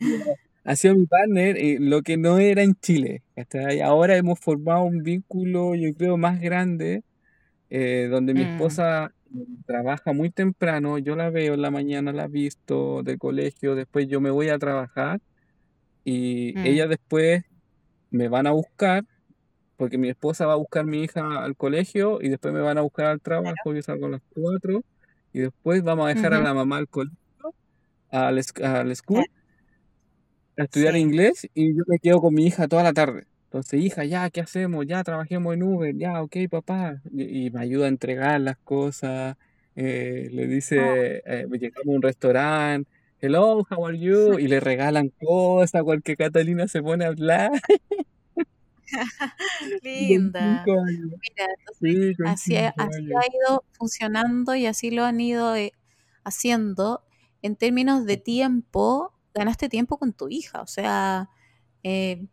ha, 0.64 0.76
sido, 0.76 0.96
mi 0.96 1.08
partner, 1.08 1.58
eh, 1.58 1.78
lo 1.80 2.04
que 2.04 2.16
no 2.16 2.38
era 2.38 2.62
en 2.62 2.76
Chile. 2.76 3.24
Ahora 3.84 4.18
hemos 4.18 4.40
formado 4.40 4.84
un 4.84 5.02
vínculo, 5.02 5.74
yo 5.74 5.96
creo, 5.96 6.16
más 6.18 6.40
grande, 6.40 7.02
eh, 7.72 8.08
donde 8.12 8.36
mi 8.36 8.46
mm. 8.46 8.50
esposa 8.50 9.12
trabaja 9.66 10.14
muy 10.14 10.30
temprano, 10.30 11.00
yo 11.00 11.16
la 11.16 11.32
veo 11.32 11.56
en 11.56 11.64
la 11.64 11.72
mañana, 11.72 12.12
la 12.12 12.26
he 12.26 12.30
visto 12.30 13.02
del 13.02 13.18
colegio, 13.18 13.74
después 13.74 14.08
yo 14.08 14.22
me 14.22 14.30
voy 14.30 14.50
a 14.50 14.60
trabajar 14.60 15.22
y 16.04 16.54
mm. 16.56 16.66
ella 16.68 16.88
después 16.88 17.46
me 18.12 18.28
van 18.28 18.46
a 18.46 18.52
buscar 18.52 19.06
porque 19.80 19.98
mi 19.98 20.10
esposa 20.10 20.46
va 20.46 20.54
a 20.54 20.58
buscar 20.58 20.82
a 20.82 20.86
mi 20.86 21.04
hija 21.04 21.42
al 21.42 21.56
colegio 21.56 22.20
y 22.22 22.28
después 22.28 22.54
me 22.54 22.60
van 22.60 22.78
a 22.78 22.82
buscar 22.82 23.06
al 23.06 23.22
trabajo, 23.22 23.74
yo 23.74 23.82
salgo 23.82 24.08
a 24.08 24.10
las 24.10 24.22
4 24.34 24.84
y 25.32 25.40
después 25.40 25.82
vamos 25.84 26.06
a 26.06 26.14
dejar 26.14 26.34
a 26.34 26.42
la 26.42 26.54
mamá 26.54 26.76
al 26.76 26.90
colegio, 26.90 27.18
al, 28.12 28.42
al 28.62 28.96
school, 28.98 29.24
a 30.58 30.64
estudiar 30.64 30.98
inglés 30.98 31.48
y 31.54 31.78
yo 31.78 31.84
me 31.88 31.98
quedo 31.98 32.20
con 32.20 32.34
mi 32.34 32.46
hija 32.46 32.68
toda 32.68 32.84
la 32.84 32.92
tarde. 32.92 33.24
Entonces, 33.46 33.82
hija, 33.82 34.04
ya, 34.04 34.30
¿qué 34.30 34.42
hacemos? 34.42 34.86
Ya, 34.86 35.02
trabajemos 35.02 35.54
en 35.54 35.64
Uber, 35.64 35.96
ya, 35.96 36.22
ok, 36.24 36.36
papá. 36.52 37.02
Y, 37.14 37.50
me 37.50 37.62
ayuda 37.62 37.86
a 37.86 37.88
entregar 37.88 38.42
las 38.42 38.58
cosas. 38.58 39.38
Eh, 39.78 40.28
le 40.34 40.46
dice, 40.48 41.24
eh, 41.26 41.48
llegamos 41.54 41.88
a 41.88 41.92
un 41.92 42.02
restaurante, 42.02 42.92
hello, 43.22 43.66
how 43.70 43.88
are 43.88 43.98
you? 43.98 44.38
Y 44.40 44.50
le 44.50 44.60
regalan 44.60 45.08
cosas, 45.22 45.84
cualquier 45.84 46.18
Catalina 46.18 46.68
se 46.68 46.84
pone 46.84 47.06
a 47.06 47.08
hablar. 47.08 47.52
Linda. 49.84 50.66
Mira, 51.92 52.32
así, 52.32 52.56
ha, 52.56 52.74
ido 52.78 53.64
funcionando 53.72 54.56
y 54.56 54.66
así 54.66 54.92
lo 54.92 55.06
han 55.06 55.20
ido 55.20 55.56
eh, 55.56 55.74
haciendo. 56.24 57.04
En 57.42 57.56
términos 57.56 58.06
de 58.06 58.18
tiempo, 58.18 59.14
ganaste 59.34 59.70
tiempo 59.70 59.98
con 59.98 60.14
tu 60.14 60.30
hija. 60.30 60.62
O 60.62 60.68
sea, 60.68 61.30
eh, 61.84 62.28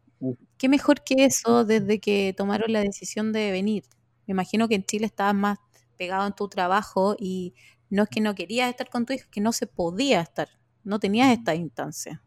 qué 0.58 0.68
mejor 0.68 1.04
que 1.04 1.24
eso 1.24 1.64
desde 1.64 2.00
que 2.00 2.34
tomaron 2.36 2.72
la 2.72 2.80
decisión 2.80 3.32
de 3.32 3.50
venir. 3.52 3.84
Me 4.26 4.32
imagino 4.32 4.68
que 4.68 4.74
en 4.74 4.84
Chile 4.84 5.06
estabas 5.06 5.34
más 5.34 5.58
pegado 5.96 6.26
en 6.26 6.34
tu 6.34 6.48
trabajo 6.48 7.16
y 7.18 7.54
no 7.90 8.02
es 8.02 8.08
que 8.08 8.20
no 8.20 8.34
querías 8.34 8.68
estar 8.68 8.90
con 8.90 9.06
tu 9.06 9.12
hija, 9.12 9.24
es 9.24 9.30
que 9.30 9.40
no 9.40 9.52
se 9.52 9.66
podía 9.66 10.20
estar. 10.20 10.48
No 10.82 10.98
tenías 10.98 11.30
esta 11.36 11.54
instancia. 11.54 12.22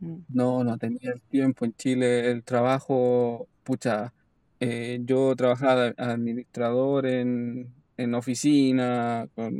Mm. 0.00 0.16
No, 0.28 0.64
no 0.64 0.78
tenía 0.78 1.12
el 1.12 1.20
tiempo 1.22 1.64
en 1.64 1.74
Chile. 1.74 2.30
El 2.30 2.44
trabajo 2.44 3.48
pucha, 3.62 4.12
eh, 4.60 5.00
yo 5.04 5.34
trabajaba 5.36 5.84
de 5.84 5.94
administrador 5.98 7.06
en, 7.06 7.72
en 7.96 8.14
oficina, 8.14 9.28
con, 9.34 9.54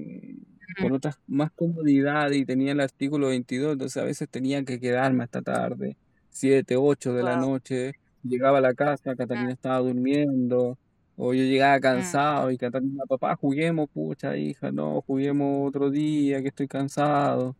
con 0.80 0.92
otras 0.92 1.18
más 1.26 1.50
comodidades 1.52 2.38
y 2.38 2.44
tenía 2.46 2.72
el 2.72 2.80
artículo 2.80 3.28
22, 3.28 3.72
entonces 3.74 4.02
a 4.02 4.04
veces 4.04 4.28
tenía 4.28 4.64
que 4.64 4.80
quedarme 4.80 5.24
hasta 5.24 5.42
tarde, 5.42 5.96
7, 6.30 6.76
8 6.76 7.12
de 7.14 7.22
la 7.22 7.36
noche, 7.36 7.92
llegaba 8.22 8.58
a 8.58 8.60
la 8.60 8.74
casa, 8.74 9.14
Catalina 9.16 9.52
estaba 9.52 9.78
durmiendo, 9.78 10.78
o 11.16 11.34
yo 11.34 11.42
llegaba 11.44 11.78
cansado 11.80 12.50
y 12.50 12.58
Catalina, 12.58 13.04
papá, 13.08 13.36
juguemos, 13.36 13.88
pucha 13.90 14.36
hija, 14.36 14.72
no, 14.72 15.00
juguemos 15.02 15.68
otro 15.68 15.90
día, 15.90 16.42
que 16.42 16.48
estoy 16.48 16.68
cansado. 16.68 17.56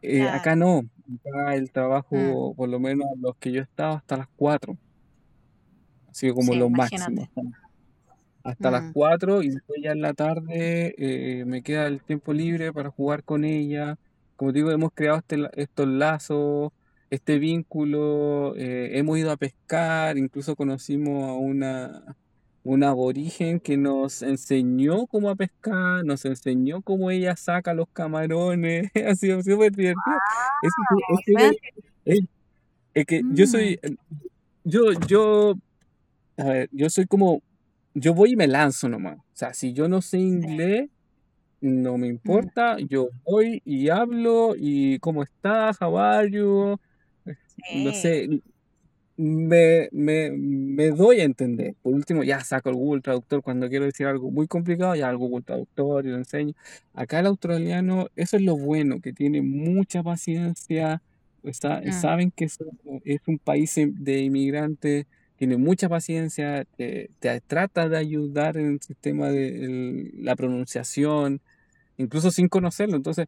Eh, 0.00 0.22
acá 0.22 0.54
no, 0.56 0.88
acá 1.14 1.54
el 1.54 1.70
trabajo, 1.70 2.54
por 2.56 2.68
lo 2.68 2.78
menos 2.80 3.06
los 3.20 3.36
que 3.36 3.52
yo 3.52 3.62
estaba, 3.62 3.94
hasta 3.96 4.16
las 4.16 4.28
4 4.36 4.76
sido 6.18 6.34
como 6.34 6.54
lo 6.54 6.68
máximo. 6.68 7.28
Hasta 8.42 8.70
las 8.70 8.92
4 8.92 9.38
mm. 9.38 9.42
y 9.42 9.48
después 9.50 9.82
ya 9.82 9.92
en 9.92 10.00
la 10.00 10.14
tarde 10.14 10.94
eh, 10.98 11.44
me 11.44 11.62
queda 11.62 11.86
el 11.86 12.02
tiempo 12.02 12.32
libre 12.32 12.72
para 12.72 12.90
jugar 12.90 13.22
con 13.22 13.44
ella. 13.44 13.98
Como 14.36 14.52
digo, 14.52 14.70
hemos 14.70 14.90
creado 14.92 15.18
este, 15.18 15.48
estos 15.54 15.88
lazos, 15.88 16.72
este 17.10 17.38
vínculo, 17.38 18.54
eh, 18.56 18.98
hemos 18.98 19.18
ido 19.18 19.30
a 19.30 19.36
pescar, 19.36 20.16
incluso 20.16 20.56
conocimos 20.56 21.28
a 21.28 21.32
una, 21.32 22.16
una 22.68 22.90
aborigen 22.90 23.60
que 23.60 23.78
nos 23.78 24.20
enseñó 24.20 25.06
cómo 25.06 25.30
a 25.30 25.36
pescar, 25.36 26.04
nos 26.04 26.26
enseñó 26.26 26.82
cómo 26.82 27.10
ella 27.10 27.34
saca 27.34 27.72
los 27.72 27.88
camarones, 27.88 28.90
ha 29.08 29.14
sido 29.14 29.42
súper 29.42 29.72
divertido. 29.72 30.16
es, 32.92 33.06
que 33.06 33.22
yo 33.32 33.46
soy, 33.46 33.80
mm. 33.82 33.94
yo, 34.64 34.92
yo 35.06 35.54
a 36.36 36.44
ver, 36.44 36.68
yo 36.70 36.90
soy 36.90 37.06
como, 37.06 37.42
yo 37.94 38.12
voy 38.12 38.32
y 38.32 38.36
me 38.36 38.46
lanzo 38.46 38.86
nomás. 38.88 39.16
O 39.16 39.22
sea, 39.32 39.54
si 39.54 39.72
yo 39.72 39.88
no 39.88 40.02
sé 40.02 40.18
inglés, 40.18 40.90
no 41.62 41.96
me 41.96 42.06
importa, 42.06 42.76
yo 42.80 43.08
voy 43.24 43.62
y 43.64 43.88
hablo 43.88 44.54
y 44.56 44.98
cómo 44.98 45.22
estás, 45.22 45.80
how 45.80 45.98
are 45.98 46.30
you, 46.30 46.78
no 47.76 47.92
sé. 47.94 48.42
Me, 49.18 49.88
me, 49.92 50.30
me 50.30 50.88
doy 50.90 51.20
a 51.20 51.24
entender. 51.24 51.74
Por 51.82 51.92
último, 51.94 52.22
ya 52.24 52.40
saco 52.40 52.70
el 52.70 52.76
Google 52.76 53.02
Traductor 53.02 53.42
cuando 53.42 53.68
quiero 53.68 53.84
decir 53.84 54.06
algo 54.06 54.30
muy 54.30 54.46
complicado, 54.46 54.94
ya 54.94 55.10
el 55.10 55.16
Google 55.18 55.42
Traductor 55.44 56.06
y 56.06 56.10
lo 56.10 56.16
enseño. 56.18 56.54
Acá 56.94 57.20
el 57.20 57.26
australiano, 57.26 58.06
eso 58.16 58.36
es 58.36 58.42
lo 58.44 58.56
bueno, 58.56 59.00
que 59.00 59.12
tiene 59.12 59.42
mucha 59.42 60.02
paciencia, 60.04 61.02
está- 61.42 61.80
Mm, 61.84 61.92
saben 61.92 62.30
que 62.30 62.44
es, 62.46 62.58
es 63.04 63.20
un 63.26 63.38
país 63.38 63.76
em- 63.78 63.94
de 63.98 64.20
inmigrantes, 64.20 65.06
tiene 65.36 65.56
mucha 65.56 65.88
paciencia, 65.88 66.64
te, 66.76 67.10
te 67.20 67.40
trata 67.42 67.88
de 67.88 67.96
ayudar 67.98 68.56
en 68.56 68.66
el 68.74 68.80
sistema 68.80 69.30
de 69.30 69.48
el- 69.64 70.12
la 70.24 70.36
pronunciación, 70.36 71.40
incluso 71.96 72.30
sin 72.30 72.48
conocerlo. 72.48 72.96
Entonces, 72.96 73.26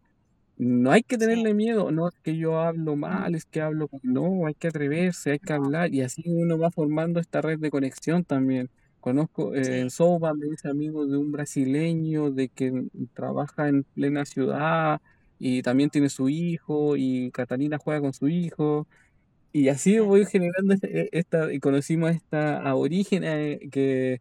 no 0.63 0.91
hay 0.93 1.03
que 1.03 1.19
tenerle 1.19 1.55
miedo, 1.55 1.91
no 1.91 2.09
es 2.09 2.15
que 2.23 2.37
yo 2.37 2.59
hablo 2.61 2.97
mal, 2.97 3.35
es 3.35 3.47
que 3.47 3.61
hablo, 3.63 3.89
no, 4.03 4.47
hay 4.47 4.55
que 4.55 4.69
atreverse, 4.69 5.33
hay 5.33 5.39
que 5.41 5.53
hablar 5.55 5.95
y 5.95 6.03
así 6.03 6.23
uno 6.27 6.59
va 6.59 6.71
formando 6.71 7.21
esta 7.21 7.41
red 7.43 7.59
de 7.59 7.71
conexión 7.71 8.25
también. 8.25 8.71
Conozco, 9.01 9.55
eh, 9.55 9.81
sí, 9.81 9.81
en 9.81 9.91
Souba 9.91 10.35
me 10.35 10.47
dice 10.47 10.69
amigo 10.69 11.07
de 11.07 11.17
un 11.17 11.33
brasileño 11.33 12.31
de 12.31 12.51
que 12.51 12.73
trabaja 13.15 13.69
en 13.69 13.85
plena 13.85 14.27
ciudad 14.27 15.01
y 15.39 15.63
también 15.63 15.89
tiene 15.91 16.11
su 16.11 16.29
hijo 16.29 16.97
y 16.97 17.31
Catalina 17.33 17.79
juega 17.79 18.01
con 18.03 18.13
su 18.13 18.29
hijo 18.29 18.87
y 19.53 19.69
así 19.69 19.95
sí, 19.95 19.99
voy 19.99 20.27
generando 20.27 20.75
este- 20.75 21.17
esta, 21.19 21.53
y 21.53 21.61
conocimos 21.61 22.11
a 22.11 22.13
esta 22.15 22.59
aborígena 22.69 23.41
eh, 23.41 23.69
que 23.73 24.21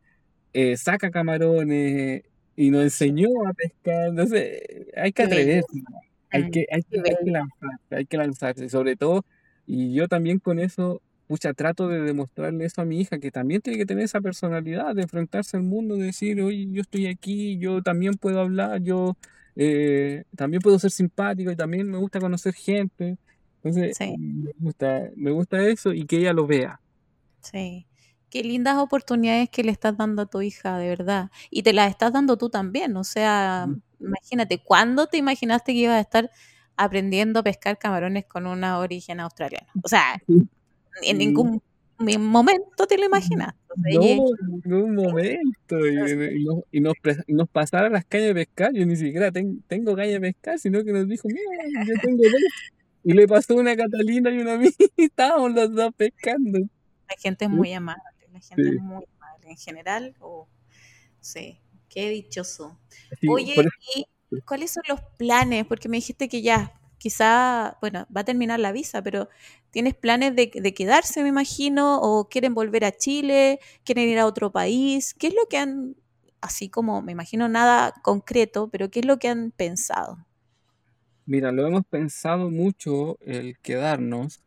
eh, 0.53 0.77
saca 0.77 1.11
camarones 1.11 2.23
y 2.55 2.71
nos 2.71 2.83
enseñó 2.83 3.29
a 3.47 3.53
pescar, 3.53 4.09
entonces 4.09 4.61
hay 4.97 5.13
que 5.13 5.23
atreverse. 5.23 5.83
Hay 6.31 6.45
que, 6.45 6.65
hay 6.71 6.83
que, 6.83 7.01
hay 7.03 7.17
que 7.23 7.31
bello. 7.31 7.31
lanzarse, 7.31 7.95
hay 7.95 8.05
que 8.05 8.17
lanzarse, 8.17 8.69
sobre 8.69 8.95
todo, 8.95 9.25
y 9.65 9.93
yo 9.93 10.07
también 10.07 10.39
con 10.39 10.59
eso, 10.59 11.01
pucha, 11.27 11.53
trato 11.53 11.87
de 11.87 12.01
demostrarle 12.01 12.65
eso 12.65 12.81
a 12.81 12.85
mi 12.85 12.99
hija, 13.01 13.19
que 13.19 13.31
también 13.31 13.61
tiene 13.61 13.77
que 13.79 13.85
tener 13.85 14.03
esa 14.05 14.21
personalidad 14.21 14.95
de 14.95 15.03
enfrentarse 15.03 15.57
al 15.57 15.63
mundo, 15.63 15.95
de 15.95 16.05
decir, 16.07 16.41
oye, 16.41 16.67
yo 16.71 16.81
estoy 16.81 17.07
aquí, 17.07 17.57
yo 17.59 17.81
también 17.81 18.15
puedo 18.15 18.39
hablar, 18.41 18.81
yo 18.81 19.17
eh, 19.55 20.23
también 20.35 20.61
puedo 20.61 20.79
ser 20.79 20.91
simpático 20.91 21.51
y 21.51 21.55
también 21.55 21.89
me 21.89 21.97
gusta 21.97 22.19
conocer 22.19 22.53
gente. 22.53 23.17
Entonces, 23.63 23.97
Sí, 23.97 24.15
me 24.17 24.51
gusta, 24.59 25.09
me 25.15 25.31
gusta 25.31 25.65
eso 25.67 25.93
y 25.93 26.05
que 26.05 26.17
ella 26.17 26.33
lo 26.33 26.47
vea. 26.47 26.81
sí. 27.41 27.88
Qué 28.29 28.43
lindas 28.43 28.77
oportunidades 28.77 29.49
que 29.49 29.63
le 29.63 29.71
estás 29.71 29.97
dando 29.97 30.21
a 30.23 30.25
tu 30.27 30.41
hija, 30.41 30.77
de 30.77 30.87
verdad. 30.89 31.29
Y 31.49 31.63
te 31.63 31.73
las 31.73 31.89
estás 31.89 32.13
dando 32.13 32.37
tú 32.37 32.49
también. 32.49 32.95
O 32.97 33.03
sea, 33.03 33.67
imagínate, 33.99 34.59
¿cuándo 34.63 35.07
te 35.07 35.17
imaginaste 35.17 35.73
que 35.73 35.79
ibas 35.79 35.95
a 35.95 36.01
estar 36.01 36.31
aprendiendo 36.77 37.39
a 37.39 37.43
pescar 37.43 37.77
camarones 37.77 38.25
con 38.25 38.45
una 38.47 38.77
origen 38.79 39.19
australiana? 39.19 39.67
O 39.83 39.87
sea, 39.87 40.21
en 41.01 41.17
ningún 41.17 41.61
momento 42.19 42.87
te 42.87 42.97
lo 42.97 43.05
imaginas. 43.05 43.53
No, 43.75 44.01
en 44.01 44.61
ningún 44.63 44.95
momento. 44.95 45.87
Y, 45.87 46.39
y 46.41 46.43
nos, 46.45 46.63
y 46.71 46.79
nos 46.81 46.93
pre- 47.01 47.23
y 47.27 47.33
nos 47.33 47.49
pasaron 47.49 47.93
las 47.93 48.05
cañas 48.05 48.27
de 48.27 48.33
pescar. 48.35 48.71
Yo 48.73 48.85
ni 48.85 48.95
siquiera 48.95 49.31
ten- 49.31 49.63
tengo 49.67 49.95
caña 49.95 50.11
de 50.13 50.21
pescar, 50.21 50.59
sino 50.59 50.83
que 50.83 50.93
nos 50.93 51.07
dijo, 51.07 51.27
mira, 51.27 51.85
yo 51.85 51.93
tengo 52.01 52.23
dos. 52.23 52.41
Y 53.03 53.13
le 53.13 53.27
pasó 53.27 53.55
una 53.55 53.71
a 53.71 53.75
Catalina 53.75 54.29
y 54.29 54.39
una 54.39 54.53
a 54.53 54.57
mí. 54.57 54.69
Y 54.97 55.05
estábamos 55.05 55.53
los 55.53 55.73
dos 55.73 55.91
pescando. 55.95 56.59
la 56.59 57.15
gente 57.19 57.45
es 57.45 57.51
muy 57.51 57.73
amable. 57.73 58.01
La 58.33 58.39
gente 58.41 58.69
Sí. 58.69 58.75
es 58.75 58.77
muy 58.77 59.03
amable 59.17 59.49
en 59.51 59.57
general. 59.57 60.15
o 60.19 60.47
sí, 61.21 61.59
qué 61.89 62.09
dichoso. 62.09 62.79
Sí, 63.19 63.27
Oye, 63.27 63.53
por 63.53 63.65
eso- 63.65 63.75
¿y 63.95 64.07
cuáles 64.45 64.71
son 64.71 64.83
los 64.89 65.01
planes? 65.17 65.65
Porque 65.67 65.89
me 65.89 65.97
dijiste 65.97 66.29
que 66.29 66.41
ya, 66.41 66.73
quizá, 66.97 67.77
bueno, 67.81 68.07
va 68.15 68.21
a 68.21 68.25
terminar 68.25 68.59
la 68.59 68.71
visa, 68.71 69.01
pero 69.03 69.29
¿tienes 69.71 69.95
planes 69.95 70.35
de, 70.35 70.51
de 70.53 70.73
quedarse, 70.73 71.23
me 71.23 71.29
imagino? 71.29 71.99
¿O 72.01 72.29
quieren 72.29 72.53
volver 72.55 72.85
a 72.85 72.91
Chile? 72.97 73.59
¿Quieren 73.85 74.09
ir 74.09 74.19
a 74.19 74.25
otro 74.27 74.51
país? 74.51 75.13
¿Qué 75.15 75.27
es 75.27 75.33
lo 75.35 75.45
que 75.49 75.57
han, 75.57 75.95
así 76.41 76.69
como, 76.69 77.01
me 77.01 77.11
imagino 77.13 77.49
nada 77.49 77.93
concreto, 78.03 78.69
pero 78.69 78.89
qué 78.91 79.01
es 79.01 79.05
lo 79.05 79.19
que 79.19 79.29
han 79.29 79.51
pensado? 79.51 80.17
Mira, 81.25 81.51
lo 81.51 81.65
hemos 81.67 81.83
pensado 81.89 82.49
mucho 82.49 83.17
el 83.21 83.57
quedarnos, 83.59 84.41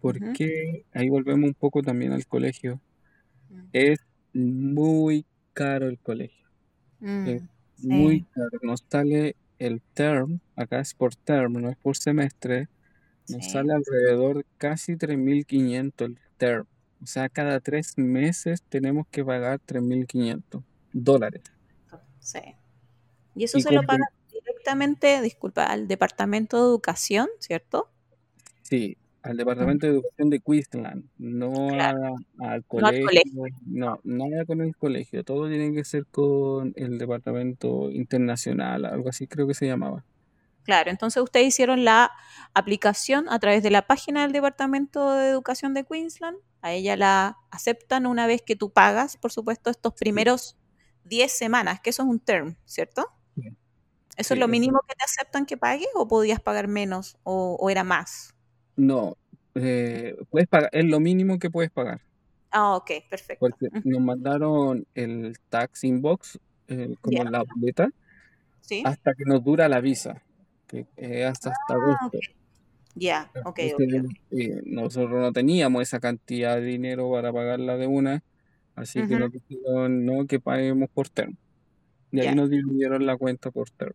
porque 0.00 0.84
ahí 0.92 1.08
volvemos 1.10 1.48
un 1.48 1.54
poco 1.54 1.82
también 1.82 2.12
al 2.12 2.26
colegio. 2.26 2.80
Mm, 3.50 3.68
Es 3.72 4.00
muy 4.32 5.26
caro 5.52 5.88
el 5.88 5.98
colegio. 5.98 6.46
Es 7.24 7.42
mm, 7.42 7.48
muy 7.88 8.22
caro. 8.24 8.58
Nos 8.62 8.84
sale 8.90 9.36
el 9.58 9.82
term, 9.94 10.40
acá 10.56 10.80
es 10.80 10.94
por 10.94 11.14
term, 11.16 11.54
no 11.54 11.70
es 11.70 11.76
por 11.76 11.96
semestre. 11.96 12.68
Nos 13.28 13.44
sí, 13.44 13.50
sale 13.50 13.72
alrededor 13.72 14.44
casi 14.58 14.96
3.500 14.96 16.06
el 16.06 16.18
term. 16.36 16.66
O 17.02 17.06
sea, 17.06 17.28
cada 17.28 17.60
tres 17.60 17.98
meses 17.98 18.62
tenemos 18.68 19.06
que 19.08 19.24
pagar 19.24 19.60
3.500 19.60 20.62
dólares. 20.92 21.42
sí. 22.20 22.40
Y 23.34 23.44
eso 23.44 23.58
Y 23.58 23.62
se 23.62 23.70
lo 23.72 23.82
pagan 23.82 24.08
directamente, 24.32 25.20
disculpa, 25.20 25.64
al 25.66 25.88
Departamento 25.88 26.56
de 26.56 26.62
Educación, 26.64 27.28
¿cierto? 27.38 27.90
Sí, 28.62 28.96
al 29.26 29.36
Departamento 29.36 29.86
de 29.86 29.92
Educación 29.92 30.30
de 30.30 30.40
Queensland, 30.40 31.04
no 31.18 31.68
a- 31.68 31.72
Claro. 31.72 32.16
al 32.38 32.48
al 32.48 32.64
colegio, 32.64 33.06
colegio. 33.06 33.56
no, 33.66 34.00
nada 34.04 34.44
con 34.44 34.60
el 34.60 34.76
colegio, 34.76 35.24
todo 35.24 35.48
tiene 35.48 35.72
que 35.74 35.84
ser 35.84 36.06
con 36.06 36.72
el 36.76 36.98
Departamento 36.98 37.90
Internacional, 37.90 38.84
algo 38.84 39.08
así 39.08 39.26
creo 39.26 39.46
que 39.46 39.54
se 39.54 39.66
llamaba. 39.66 40.04
Claro, 40.62 40.90
entonces 40.90 41.22
ustedes 41.22 41.46
hicieron 41.46 41.84
la 41.84 42.10
aplicación 42.52 43.26
a 43.28 43.38
través 43.38 43.62
de 43.62 43.70
la 43.70 43.86
página 43.86 44.22
del 44.22 44.32
Departamento 44.32 45.12
de 45.14 45.28
Educación 45.28 45.74
de 45.74 45.84
Queensland. 45.84 46.38
A 46.60 46.72
ella 46.72 46.96
la 46.96 47.36
aceptan 47.52 48.04
una 48.06 48.26
vez 48.26 48.42
que 48.42 48.56
tú 48.56 48.70
pagas, 48.70 49.16
por 49.16 49.30
supuesto, 49.30 49.70
estos 49.70 49.92
primeros 49.94 50.56
10 51.04 51.30
semanas, 51.30 51.78
que 51.80 51.90
eso 51.90 52.02
es 52.02 52.08
un 52.08 52.18
term, 52.18 52.56
¿cierto? 52.64 53.06
Sí. 53.36 53.42
¿Eso 54.16 54.34
es 54.34 54.40
lo 54.40 54.46
eso. 54.46 54.50
mínimo 54.50 54.80
que 54.88 54.94
te 54.96 55.04
aceptan 55.04 55.46
que 55.46 55.56
pagues 55.56 55.86
o 55.94 56.08
podías 56.08 56.40
pagar 56.40 56.66
menos 56.66 57.16
o, 57.22 57.56
o 57.60 57.70
era 57.70 57.84
más? 57.84 58.34
No, 58.76 59.16
eh, 59.54 60.16
puedes 60.30 60.48
pagar, 60.48 60.70
es 60.72 60.84
lo 60.84 61.00
mínimo 61.00 61.38
que 61.38 61.50
puedes 61.50 61.70
pagar, 61.70 62.00
Ah, 62.50 62.76
ok, 62.76 62.90
perfecto. 63.10 63.36
porque 63.40 63.68
nos 63.84 64.00
mandaron 64.00 64.86
el 64.94 65.36
tax 65.48 65.84
inbox, 65.84 66.38
eh, 66.68 66.94
como 67.00 67.24
la 67.24 67.42
boleta, 67.42 67.90
sí. 68.60 68.82
hasta 68.84 69.14
que 69.14 69.24
nos 69.24 69.42
dura 69.42 69.68
la 69.68 69.80
visa, 69.80 70.22
que 70.66 70.86
es 70.96 71.26
hasta, 71.26 71.50
hasta 71.50 71.74
Ah, 71.74 71.76
agosto. 71.76 72.18
Ya, 72.94 73.30
ok, 73.34 73.46
ok, 73.46 73.58
Entonces, 73.58 74.04
ok. 74.04 74.38
eh, 74.38 74.62
nosotros 74.64 75.20
no 75.20 75.32
teníamos 75.32 75.82
esa 75.82 76.00
cantidad 76.00 76.56
de 76.56 76.62
dinero 76.62 77.10
para 77.10 77.32
pagarla 77.32 77.76
de 77.76 77.86
una, 77.86 78.22
así 78.74 79.06
que 79.06 79.16
nos 79.18 79.30
dijeron 79.32 80.06
no 80.06 80.26
que 80.26 80.40
paguemos 80.40 80.88
por 80.90 81.08
term. 81.10 81.36
Y 82.10 82.20
ahí 82.20 82.34
nos 82.34 82.48
dividieron 82.48 83.04
la 83.04 83.16
cuenta 83.16 83.50
por 83.50 83.68
term. 83.70 83.92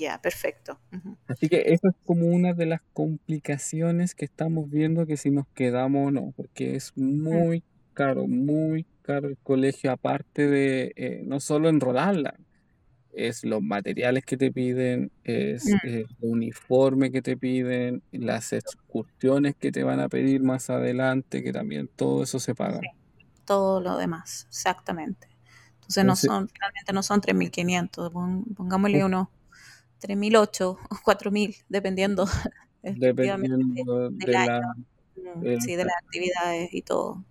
Ya, 0.00 0.18
perfecto. 0.20 0.80
Así 1.28 1.48
que 1.48 1.62
esa 1.72 1.88
es 1.88 1.94
como 2.04 2.26
una 2.26 2.52
de 2.52 2.66
las 2.66 2.80
complicaciones 2.92 4.14
que 4.14 4.24
estamos 4.26 4.68
viendo 4.70 5.06
que 5.06 5.16
si 5.16 5.30
nos 5.30 5.46
quedamos 5.54 6.08
o 6.08 6.10
no, 6.10 6.32
porque 6.36 6.74
es 6.76 6.90
muy 6.96 7.64
caro, 7.94 8.26
muy 8.26 8.86
caro 9.02 9.28
el 9.28 9.38
colegio, 9.42 9.92
aparte 9.92 10.46
de 10.48 10.92
eh, 10.96 11.22
no 11.24 11.40
solo 11.40 11.68
enrolarla, 11.68 12.34
es 13.10 13.44
los 13.44 13.62
materiales 13.62 14.24
que 14.26 14.36
te 14.38 14.52
piden, 14.52 15.12
es 15.24 15.76
mm, 15.76 15.78
eh, 15.82 16.06
el 16.10 16.16
uniforme 16.20 17.12
que 17.12 17.22
te 17.22 17.36
piden, 17.38 18.02
las 18.12 18.52
excursiones 18.54 19.54
que 19.58 19.72
te 19.72 19.84
van 19.84 20.00
a 20.00 20.08
pedir 20.10 20.42
más 20.42 20.70
adelante, 20.70 21.42
que 21.44 21.52
también 21.52 21.88
todo 21.96 22.22
eso 22.24 22.40
se 22.40 22.54
paga. 22.54 22.80
sí, 22.80 22.88
todo 23.44 23.80
lo 23.80 23.96
demás, 23.96 24.46
exactamente. 24.48 25.28
Entonces 25.76 26.04
no 26.04 26.16
Entonces, 26.16 26.32
son, 26.32 26.48
finalmente 26.48 26.92
no 26.92 27.02
son 27.02 27.20
3.500, 27.20 28.12
pon- 28.12 28.44
pongámosle 28.56 29.04
uf, 29.04 29.04
unos 29.04 29.28
3.008 30.02 30.64
o 30.66 30.78
4.000, 31.04 31.64
dependiendo 31.68 32.26
dependiendo 32.82 34.10
del 34.10 34.18
de 34.18 34.36
año, 34.36 34.60
la... 35.16 35.36
mm, 35.36 35.60
sí, 35.60 35.76
de 35.76 35.84
las 35.84 35.96
actividades 36.02 36.74
y 36.74 36.82
todo. 36.82 37.24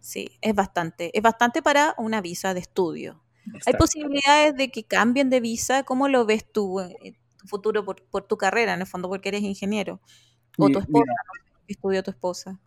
Sí, 0.00 0.30
es 0.40 0.54
bastante, 0.54 1.16
es 1.16 1.22
bastante 1.22 1.62
para 1.62 1.94
una 1.98 2.20
visa 2.20 2.54
de 2.54 2.60
estudio. 2.60 3.22
¿Hay 3.66 3.74
posibilidades 3.74 4.54
de 4.54 4.70
que 4.70 4.84
cambien 4.84 5.30
de 5.30 5.40
visa? 5.40 5.82
¿Cómo 5.82 6.08
lo 6.08 6.24
ves 6.24 6.44
tú, 6.50 6.80
eh, 6.80 7.16
tu 7.38 7.48
futuro 7.48 7.84
por, 7.84 8.02
por 8.04 8.22
tu 8.26 8.36
carrera, 8.36 8.74
en 8.74 8.80
el 8.80 8.86
fondo, 8.86 9.08
porque 9.08 9.30
eres 9.30 9.42
ingeniero? 9.42 10.00
O 10.58 10.68
tu 10.68 10.78
esposa, 10.78 11.04
Mira, 11.04 11.14
no 11.26 11.50
estudió 11.66 12.02
tu 12.02 12.10
esposa. 12.10 12.60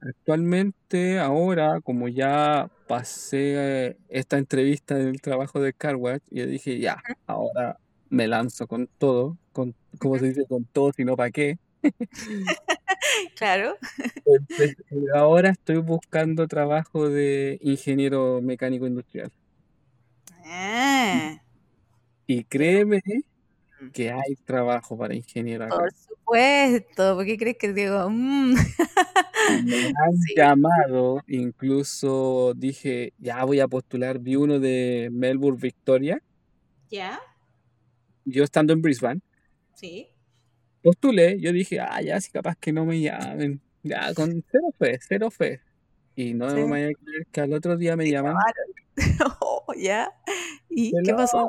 Actualmente, 0.00 1.18
ahora, 1.18 1.80
como 1.80 2.08
ya 2.08 2.70
pasé 2.88 3.86
eh, 3.86 3.96
esta 4.08 4.38
entrevista 4.38 4.98
en 4.98 5.08
el 5.08 5.20
trabajo 5.20 5.60
de 5.60 5.72
Carwash, 5.72 6.22
yo 6.30 6.46
dije, 6.46 6.78
ya, 6.78 7.02
ahora 7.26 7.78
me 8.12 8.28
lanzo 8.28 8.66
con 8.68 8.88
todo, 8.98 9.38
con, 9.52 9.74
como 9.98 10.18
se 10.18 10.28
dice, 10.28 10.46
con 10.48 10.66
todo, 10.66 10.92
sino 10.94 11.16
para 11.16 11.30
qué. 11.32 11.58
Claro. 13.36 13.76
Entonces, 14.24 14.74
eh, 14.90 14.96
ahora 15.14 15.50
estoy 15.50 15.76
buscando 15.78 16.46
trabajo 16.48 17.08
de 17.08 17.58
ingeniero 17.62 18.40
mecánico 18.42 18.86
industrial. 18.86 19.30
Ah, 20.44 21.38
Y 22.26 22.44
créeme 22.44 23.00
que 23.92 24.10
hay 24.12 24.36
trabajo 24.44 24.96
para 24.98 25.14
ingeniero 25.14 25.66
acá. 25.66 25.76
Por 25.76 25.92
supuesto, 25.92 27.16
¿por 27.16 27.24
qué 27.26 27.36
crees 27.38 27.56
que 27.58 27.72
digo? 27.72 28.08
Mm. 28.10 28.54
Me 29.46 29.76
han 30.04 30.16
Sí. 30.26 30.34
llamado, 30.36 31.22
incluso 31.26 32.54
dije, 32.56 33.12
ya 33.18 33.44
voy 33.44 33.60
a 33.60 33.68
postular, 33.68 34.18
vi 34.18 34.36
uno 34.36 34.58
de 34.60 35.10
Melbourne, 35.12 35.58
Victoria, 35.60 36.22
¿Ya? 36.90 37.18
Yo 38.24 38.44
estando 38.44 38.72
en 38.72 38.82
Brisbane, 38.82 39.20
Sí. 39.74 40.08
postulé, 40.82 41.40
yo 41.40 41.52
dije, 41.52 41.80
ah, 41.80 42.00
ya, 42.02 42.20
si 42.20 42.30
capaz 42.30 42.56
que 42.60 42.72
no 42.72 42.84
me 42.84 43.00
llamen, 43.00 43.60
ya, 43.82 44.14
con 44.14 44.44
cero 44.50 44.68
fe, 44.78 44.98
cero 45.06 45.30
fe. 45.30 45.60
Y 46.14 46.34
no 46.34 46.48
Sí. 46.50 46.56
me 46.56 46.64
vaya 46.70 46.86
a 46.88 46.92
creer 46.92 47.26
que 47.32 47.40
al 47.40 47.52
otro 47.54 47.76
día 47.76 47.96
me 47.96 48.10
llaman, 48.10 48.34
Oh, 49.40 49.64
¿Ya? 49.76 50.10
¿Y 50.68 50.92
qué 51.04 51.14
pasó? 51.14 51.48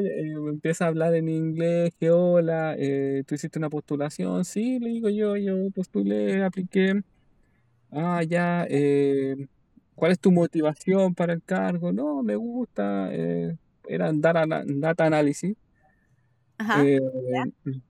Eh, 0.00 0.34
me 0.36 0.50
empieza 0.50 0.84
a 0.84 0.88
hablar 0.88 1.14
en 1.14 1.28
inglés, 1.28 1.92
que 1.98 2.10
hola, 2.10 2.74
eh, 2.78 3.22
tú 3.26 3.34
hiciste 3.34 3.58
una 3.58 3.70
postulación, 3.70 4.44
sí, 4.44 4.78
le 4.80 4.88
digo 4.90 5.08
yo, 5.08 5.36
yo 5.36 5.70
postulé, 5.74 6.42
apliqué, 6.42 7.02
ah, 7.90 8.22
ya, 8.24 8.66
eh, 8.68 9.36
¿cuál 9.94 10.12
es 10.12 10.18
tu 10.20 10.32
motivación 10.32 11.14
para 11.14 11.32
el 11.32 11.42
cargo? 11.42 11.92
No, 11.92 12.22
me 12.22 12.36
gusta, 12.36 13.10
eh, 13.88 13.94
era 13.94 14.12
data, 14.12 14.64
data 14.66 15.06
analysis. 15.06 15.54
Ajá. 16.58 16.84
Eh, 16.84 17.00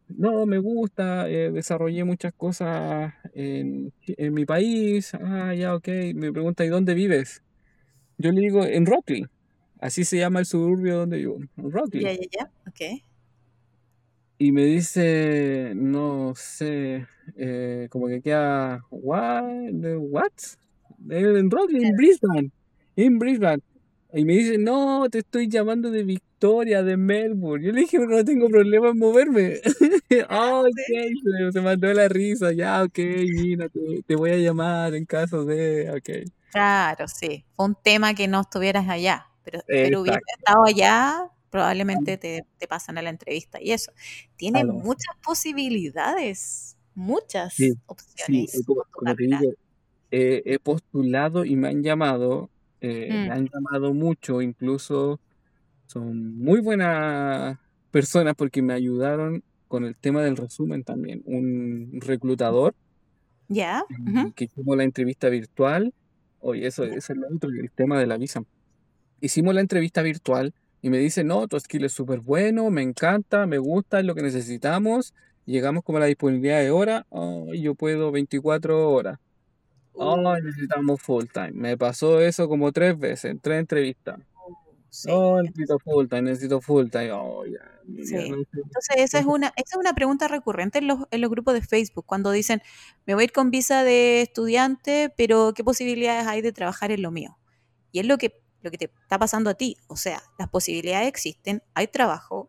no, 0.08 0.46
me 0.46 0.58
gusta, 0.58 1.28
eh, 1.28 1.50
desarrollé 1.50 2.04
muchas 2.04 2.32
cosas 2.32 3.12
en, 3.34 3.92
en 4.06 4.34
mi 4.34 4.44
país. 4.46 5.12
Ah, 5.14 5.54
ya, 5.54 5.74
ok. 5.74 5.88
Me 6.14 6.32
pregunta, 6.32 6.64
¿y 6.64 6.68
dónde 6.68 6.94
vives? 6.94 7.42
Yo 8.18 8.32
le 8.32 8.40
digo, 8.40 8.64
en 8.64 8.86
Rockley. 8.86 9.26
Así 9.80 10.04
se 10.04 10.16
llama 10.18 10.38
el 10.38 10.46
suburbio 10.46 10.98
donde 10.98 11.18
vivo, 11.18 11.38
en 11.56 11.70
Rockley. 11.70 12.04
Ya, 12.04 12.12
ya, 12.12 12.26
ya. 12.30 12.50
Ok. 12.68 13.02
Y 14.38 14.52
me 14.52 14.64
dice, 14.64 15.72
no 15.74 16.32
sé, 16.34 17.06
eh, 17.36 17.88
como 17.90 18.08
que 18.08 18.22
queda, 18.22 18.84
what? 18.90 19.44
¿De 19.72 19.96
what? 19.96 20.32
En 21.10 21.50
Rockley, 21.50 21.84
en 21.84 21.96
Brisbane, 21.96 22.50
en 22.96 23.18
Brisbane. 23.18 23.62
Y 24.14 24.24
me 24.26 24.34
dice, 24.34 24.58
no, 24.58 25.08
te 25.10 25.18
estoy 25.20 25.48
llamando 25.48 25.90
de 25.90 26.02
Victoria, 26.04 26.82
de 26.82 26.96
Melbourne. 26.98 27.64
Yo 27.64 27.72
le 27.72 27.80
dije, 27.82 27.98
no 27.98 28.22
tengo 28.24 28.48
problema 28.48 28.90
en 28.90 28.98
moverme. 28.98 29.60
Ah, 30.28 30.60
ok, 30.60 30.70
se, 31.24 31.52
se 31.52 31.60
mandó 31.62 31.92
la 31.94 32.08
risa, 32.08 32.52
ya, 32.52 32.82
ok, 32.82 32.98
mira, 32.98 33.68
te, 33.70 33.80
te 34.06 34.14
voy 34.16 34.30
a 34.32 34.36
llamar 34.36 34.94
en 34.94 35.06
caso 35.06 35.44
de, 35.46 35.90
ok. 35.90 36.30
Claro, 36.50 37.08
sí. 37.08 37.44
Fue 37.56 37.66
un 37.66 37.74
tema 37.82 38.14
que 38.14 38.28
no 38.28 38.40
estuvieras 38.42 38.88
allá. 38.88 39.26
Pero, 39.44 39.60
pero 39.66 40.02
hubiese 40.02 40.18
Exacto. 40.18 40.34
estado 40.38 40.64
allá, 40.66 41.30
probablemente 41.50 42.18
te, 42.18 42.44
te 42.58 42.68
pasan 42.68 42.98
a 42.98 43.02
la 43.02 43.10
entrevista. 43.10 43.60
Y 43.60 43.72
eso. 43.72 43.92
Tiene 44.36 44.64
muchas 44.64 45.16
posibilidades. 45.24 46.76
Muchas 46.94 47.54
Sí, 47.54 47.70
Sí, 47.70 47.74
opciones. 47.86 48.54
eh, 48.54 48.62
como, 48.66 48.82
como 48.90 49.16
te 49.16 49.24
digo, 49.24 49.52
eh, 50.10 50.42
he 50.44 50.58
postulado 50.58 51.44
y 51.44 51.56
me 51.56 51.68
han 51.68 51.82
llamado, 51.82 52.50
eh, 52.82 53.18
me 53.18 53.28
Mm, 53.28 53.30
han 53.32 53.48
llamado 53.48 53.94
mucho, 53.94 54.42
incluso 54.42 55.20
son 55.86 56.38
muy 56.38 56.60
buenas 56.60 57.58
personas 57.90 58.34
porque 58.36 58.62
me 58.62 58.74
ayudaron 58.74 59.44
con 59.68 59.84
el 59.84 59.96
tema 59.98 60.22
del 60.22 60.36
resumen 60.36 60.84
también. 60.84 61.22
Un 61.26 62.00
reclutador 62.00 62.74
¿Ya? 63.48 63.82
ujú, 63.88 64.32
que 64.34 64.44
hicimos 64.44 64.76
la 64.76 64.84
entrevista 64.84 65.28
virtual, 65.28 65.92
oye, 66.38 66.66
eso 66.66 66.84
es 66.84 67.08
lo 67.10 67.28
otro, 67.34 67.50
el 67.50 67.70
tema 67.72 67.98
de 68.00 68.06
la 68.06 68.16
visa. 68.18 68.42
Hicimos 69.20 69.54
la 69.54 69.60
entrevista 69.62 70.02
virtual 70.02 70.54
y 70.82 70.90
me 70.90 70.98
dice, 70.98 71.24
no, 71.24 71.48
tu 71.48 71.58
skill 71.60 71.84
es 71.84 71.92
súper 71.92 72.20
bueno, 72.20 72.70
me 72.70 72.82
encanta, 72.82 73.46
me 73.46 73.58
gusta, 73.58 74.00
es 74.00 74.06
lo 74.06 74.14
que 74.14 74.22
necesitamos. 74.22 75.14
Llegamos 75.46 75.84
como 75.84 75.98
a 75.98 76.02
la 76.02 76.06
disponibilidad 76.08 76.60
de 76.60 76.70
hora, 76.70 77.06
oh, 77.10 77.52
yo 77.54 77.74
puedo 77.74 78.12
24 78.12 78.90
horas. 78.90 79.18
Oh, 79.94 80.36
necesitamos 80.40 81.00
full 81.02 81.26
time. 81.32 81.52
Me 81.52 81.76
pasó 81.76 82.20
eso 82.20 82.48
como 82.48 82.72
tres 82.72 82.98
veces, 82.98 83.30
en 83.30 83.40
tres 83.40 83.60
entrevistas. 83.60 84.18
sí. 84.88 85.08
Oh, 85.12 85.40
necesito 85.42 85.78
full 85.78 86.06
time, 86.08 86.22
necesito 86.22 86.60
full 86.60 86.88
time. 86.88 87.12
Oh, 87.12 87.44
ya, 87.44 87.60
ya 87.86 88.04
Sí. 88.04 88.16
Entonces, 88.16 88.96
esa 88.96 89.18
es 89.18 89.26
una, 89.26 89.48
esa 89.56 89.76
es 89.76 89.76
una 89.76 89.94
pregunta 89.94 90.28
recurrente 90.28 90.78
en 90.78 90.88
los, 90.88 91.00
en 91.10 91.20
los 91.20 91.30
grupos 91.30 91.54
de 91.54 91.62
Facebook, 91.62 92.04
cuando 92.06 92.30
dicen, 92.30 92.62
me 93.06 93.14
voy 93.14 93.22
a 93.22 93.24
ir 93.24 93.32
con 93.32 93.50
visa 93.50 93.84
de 93.84 94.22
estudiante, 94.22 95.12
pero 95.16 95.52
¿qué 95.54 95.64
posibilidades 95.64 96.26
hay 96.26 96.42
de 96.42 96.52
trabajar 96.52 96.90
en 96.92 97.02
lo 97.02 97.10
mío? 97.10 97.38
Y 97.90 98.00
es 98.00 98.06
lo 98.06 98.18
que, 98.18 98.42
lo 98.62 98.70
que 98.70 98.78
te 98.78 98.84
está 98.86 99.18
pasando 99.18 99.50
a 99.50 99.54
ti. 99.54 99.76
O 99.88 99.96
sea, 99.96 100.22
las 100.38 100.48
posibilidades 100.48 101.08
existen, 101.08 101.62
hay 101.74 101.88
trabajo, 101.88 102.48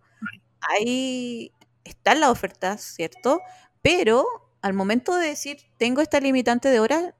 hay, 0.61 1.51
están 1.83 2.19
las 2.19 2.29
ofertas, 2.29 2.81
¿cierto? 2.81 3.41
Pero 3.81 4.25
al 4.61 4.73
momento 4.73 5.15
de 5.17 5.27
decir, 5.27 5.57
tengo 5.77 6.01
esta 6.01 6.19
limitante 6.21 6.69
de 6.69 6.79
horas, 6.79 7.13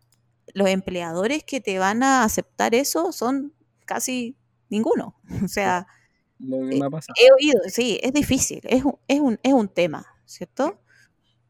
los 0.54 0.68
empleadores 0.70 1.44
que 1.44 1.62
te 1.62 1.80
van 1.80 2.04
a 2.04 2.24
aceptar 2.24 2.76
eso 2.76 3.12
son 3.12 3.54
casi 3.86 4.36
ninguno. 4.70 5.16
O 5.44 5.48
sea, 5.48 5.88
Lo 6.40 6.58
que 6.68 6.76
eh, 6.76 6.80
me 6.80 6.86
ha 6.86 6.90
pasado, 6.90 7.14
he 7.22 7.32
oído, 7.34 7.60
sí, 7.68 8.00
es 8.04 8.14
difícil, 8.14 8.62
es 8.64 8.84
un, 8.86 8.98
es 9.08 9.20
un, 9.20 9.40
es 9.44 9.54
un 9.54 9.68
tema, 9.68 10.06
¿cierto? 10.26 10.80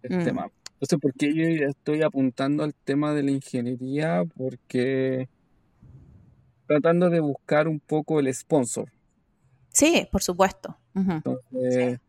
el 0.03 0.19
Mm, 0.19 0.23
tema. 0.25 0.51
Entonces, 0.73 0.99
¿por 0.99 1.13
qué 1.13 1.33
yo 1.33 1.67
estoy 1.67 2.01
apuntando 2.03 2.63
al 2.63 2.73
tema 2.75 3.13
de 3.13 3.23
la 3.23 3.31
ingeniería? 3.31 4.23
Porque 4.35 5.29
tratando 6.67 7.09
de 7.09 7.19
buscar 7.21 7.67
un 7.67 7.79
poco 7.79 8.19
el 8.19 8.33
sponsor. 8.33 8.91
Sí, 9.69 10.07
por 10.11 10.21
supuesto. 10.21 10.77
Entonces, 10.95 11.99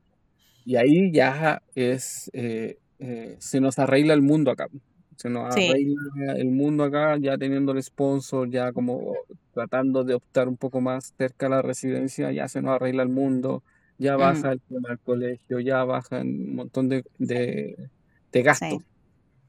y 0.64 0.76
ahí 0.76 1.12
ya 1.12 1.62
es, 1.74 2.30
eh, 2.34 2.78
eh, 2.98 3.36
se 3.38 3.60
nos 3.60 3.78
arregla 3.78 4.14
el 4.14 4.22
mundo 4.22 4.50
acá. 4.50 4.68
Se 5.16 5.30
nos 5.30 5.44
sí, 5.48 5.60
arregla 5.66 6.34
el 6.36 6.50
mundo 6.50 6.84
acá, 6.84 7.16
ya 7.18 7.38
teniendo 7.38 7.72
el 7.72 7.82
sponsor, 7.82 8.50
ya 8.50 8.72
como 8.72 9.14
tratando 9.52 10.04
de 10.04 10.14
optar 10.14 10.48
un 10.48 10.56
poco 10.56 10.80
más 10.80 11.14
cerca 11.16 11.46
a 11.46 11.48
la 11.50 11.62
residencia, 11.62 12.32
ya 12.32 12.48
se 12.48 12.62
nos 12.62 12.72
arregla 12.76 13.02
el 13.04 13.08
mundo, 13.10 13.64
ya 13.98 14.16
mm, 14.18 14.18
baja 14.18 14.52
el 14.52 14.60
tema 14.62 14.88
del 14.90 15.00
colegio, 15.00 15.60
ya 15.60 15.84
baja 15.84 16.20
un 16.22 16.54
montón 16.56 16.88
de, 16.88 17.04
de, 17.18 17.90
de 18.32 18.42
gastos. 18.42 18.80
sí, 18.80 18.84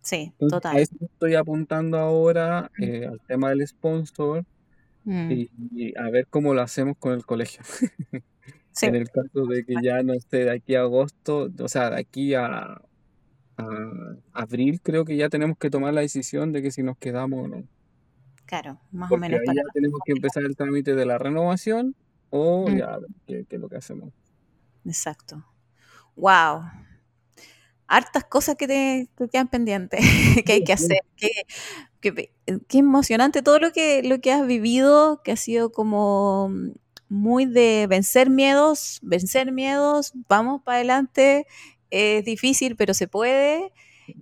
sí, 0.01 0.33
Entonces, 0.39 0.61
a 0.71 0.79
total. 0.79 0.79
eso 0.79 0.95
estoy 1.01 1.35
apuntando 1.35 1.97
ahora, 1.97 2.71
eh, 2.77 3.05
al 3.05 3.21
tema 3.21 3.49
del 3.49 3.65
sponsor 3.67 4.45
Mm, 5.05 5.29
y, 5.29 5.49
y 5.71 5.97
a 5.97 6.09
ver 6.11 6.27
cómo 6.29 6.53
lo 6.53 6.61
hacemos 6.61 6.97
con 6.99 7.13
el 7.13 7.25
colegio. 7.25 7.61
Sí, 8.71 8.87
En 8.87 8.95
el 8.95 9.09
caso 9.09 9.45
de 9.47 9.65
que 9.65 9.75
ya 9.81 10.03
no 10.03 10.13
esté 10.13 10.45
de 10.45 10.51
aquí 10.51 10.75
a 10.75 10.81
agosto, 10.81 11.49
o 11.59 11.67
sea, 11.69 11.89
de 11.91 11.99
aquí 12.01 12.33
a, 12.35 12.81
a 13.57 14.17
abril, 14.33 14.81
creo 14.81 15.05
que 15.05 15.17
ya 15.17 15.29
tenemos 15.29 15.57
que 15.57 15.69
tomar 15.69 15.93
la 15.93 16.01
decisión 16.01 16.51
de 16.51 16.61
que 16.61 16.71
si 16.71 16.83
nos 16.83 16.97
quedamos 16.97 17.45
o 17.45 17.47
no. 17.47 17.63
claro, 18.45 18.79
más 18.91 19.13
o 19.13 19.17
menos 19.17 19.41
ahí 19.41 19.45
para 19.45 19.57
ya 19.57 19.63
tenemos 19.73 20.01
que 20.03 20.11
empezar 20.13 20.43
el 20.43 20.55
trámite 20.55 20.95
de 20.95 21.05
la 21.05 21.17
renovación 21.17 21.95
o 22.29 22.69
Mm, 22.69 22.77
ya, 22.77 22.97
¿qué, 23.27 23.45
qué 23.47 23.55
es 23.57 23.61
lo 23.61 23.69
que 23.69 23.77
hacemos? 23.77 24.13
exacto. 24.85 25.43
Wow. 26.15 26.63
Hartas 27.87 28.23
cosas 28.25 28.55
que 28.55 28.67
te 28.67 29.09
que 29.15 29.29
quedan 29.29 29.47
pendientes, 29.47 29.99
que 30.45 30.53
hay 30.53 30.63
que 30.63 30.73
hacer. 30.73 30.97
Qué, 32.01 32.13
pe- 32.13 32.33
qué 32.67 32.77
emocionante 32.79 33.41
todo 33.41 33.59
lo 33.59 33.71
que, 33.71 34.03
lo 34.03 34.19
que 34.21 34.31
has 34.31 34.45
vivido, 34.47 35.21
que 35.23 35.31
ha 35.31 35.35
sido 35.37 35.71
como 35.71 36.51
muy 37.09 37.45
de 37.45 37.87
vencer 37.89 38.29
miedos, 38.29 38.99
vencer 39.01 39.51
miedos, 39.51 40.13
vamos 40.29 40.61
para 40.63 40.77
adelante. 40.77 41.45
Es 41.95 42.25
difícil, 42.25 42.75
pero 42.75 42.93
se 42.93 43.07
puede. 43.07 43.71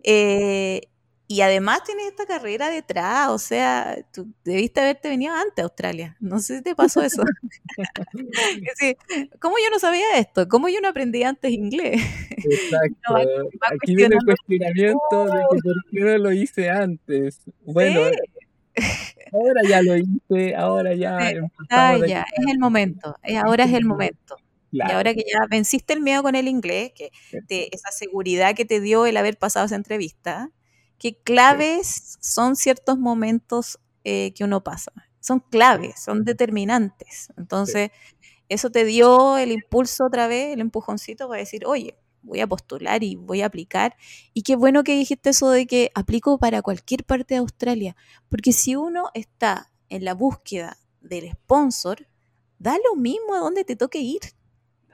Eh, 0.03 0.81
y 1.27 1.41
además 1.41 1.83
tienes 1.83 2.05
esta 2.07 2.25
carrera 2.25 2.69
detrás, 2.69 3.29
o 3.29 3.39
sea, 3.39 3.97
tú 4.13 4.27
debiste 4.43 4.81
haberte 4.81 5.09
venido 5.09 5.33
antes 5.33 5.59
a 5.59 5.63
Australia. 5.63 6.15
No 6.19 6.39
sé 6.39 6.57
si 6.57 6.63
te 6.63 6.75
pasó 6.75 7.01
eso. 7.01 7.23
Es 8.13 8.75
decir, 8.79 8.97
¿Cómo 9.39 9.55
yo 9.57 9.69
no 9.71 9.79
sabía 9.79 10.17
esto? 10.17 10.47
¿Cómo 10.47 10.69
yo 10.69 10.79
no 10.81 10.89
aprendí 10.89 11.23
antes 11.23 11.51
inglés? 11.51 12.01
Exacto. 12.29 13.13
Va, 13.13 13.19
va 13.23 13.67
Aquí 13.81 13.95
viene 13.95 14.15
el 14.15 14.23
cuestionamiento 14.25 15.25
de 15.25 15.31
que 15.51 15.57
por 15.63 15.75
qué 15.91 15.99
no 16.01 16.17
lo 16.19 16.31
hice 16.31 16.69
antes. 16.69 17.39
Bueno, 17.65 18.01
Sí, 18.75 18.83
ahora 19.31 19.61
ya 19.67 19.81
lo 19.83 19.97
hice, 19.97 20.55
ahora 20.55 20.93
ya 20.95 21.29
sí. 21.29 21.37
Ah, 21.69 21.97
ya, 22.05 22.25
es 22.35 22.47
el 22.51 22.59
momento. 22.59 23.15
eh, 23.23 23.37
Ahora 23.37 23.63
es 23.65 23.73
el 23.73 23.85
momento. 23.85 24.35
Y 24.81 24.91
ahora 24.91 25.13
que 25.13 25.21
ya 25.31 25.39
venciste 25.49 25.93
el 25.93 26.01
miedo 26.01 26.23
con 26.23 26.35
el 26.35 26.47
inglés, 26.47 26.91
que 26.95 27.11
te- 27.47 27.73
esa 27.75 27.91
seguridad 27.91 28.55
que 28.55 28.65
te 28.65 28.81
dio 28.81 29.05
el 29.05 29.17
haber 29.17 29.37
pasado 29.37 29.65
esa 29.65 29.75
entrevista, 29.75 30.49
qué 30.97 31.17
claves 31.23 32.17
son 32.21 32.55
ciertos 32.55 32.97
momentos 32.99 33.79
eh, 34.03 34.33
que 34.35 34.43
uno 34.43 34.63
pasa. 34.63 34.91
Son 35.19 35.39
claves, 35.39 36.01
son 36.03 36.25
determinantes. 36.25 37.29
Entonces, 37.37 37.91
eso 38.49 38.69
te 38.71 38.85
dio 38.85 39.37
el 39.37 39.51
impulso 39.51 40.05
otra 40.05 40.27
vez, 40.27 40.53
el 40.53 40.61
empujoncito 40.61 41.27
para 41.27 41.39
decir, 41.39 41.65
oye, 41.65 41.97
voy 42.21 42.41
a 42.41 42.47
postular 42.47 43.03
y 43.03 43.15
voy 43.15 43.41
a 43.41 43.47
aplicar. 43.47 43.95
Y 44.33 44.43
qué 44.43 44.55
bueno 44.55 44.83
que 44.83 44.95
dijiste 44.97 45.29
eso 45.31 45.49
de 45.51 45.65
que 45.67 45.91
aplico 45.95 46.37
para 46.39 46.61
cualquier 46.61 47.03
parte 47.05 47.35
de 47.35 47.39
Australia, 47.39 47.95
porque 48.29 48.53
si 48.53 48.75
uno 48.75 49.09
está 49.13 49.71
en 49.89 50.05
la 50.05 50.13
búsqueda 50.13 50.77
del 51.01 51.31
sponsor, 51.31 52.07
da 52.59 52.77
lo 52.77 52.95
mismo 52.95 53.35
a 53.35 53.39
dónde 53.39 53.63
te 53.65 53.75
toque 53.75 53.99
ir, 53.99 54.21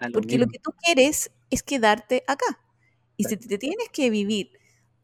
lo 0.08 0.14
porque 0.14 0.38
lo 0.38 0.47
que 0.47 0.60
tú 0.60 0.72
quieres 0.84 1.32
es 1.50 1.64
quedarte 1.64 2.24
acá. 2.28 2.60
Y 3.18 3.26
si 3.26 3.38
te 3.38 3.58
tienes 3.58 3.89
que 3.91 4.10
vivir 4.10 4.52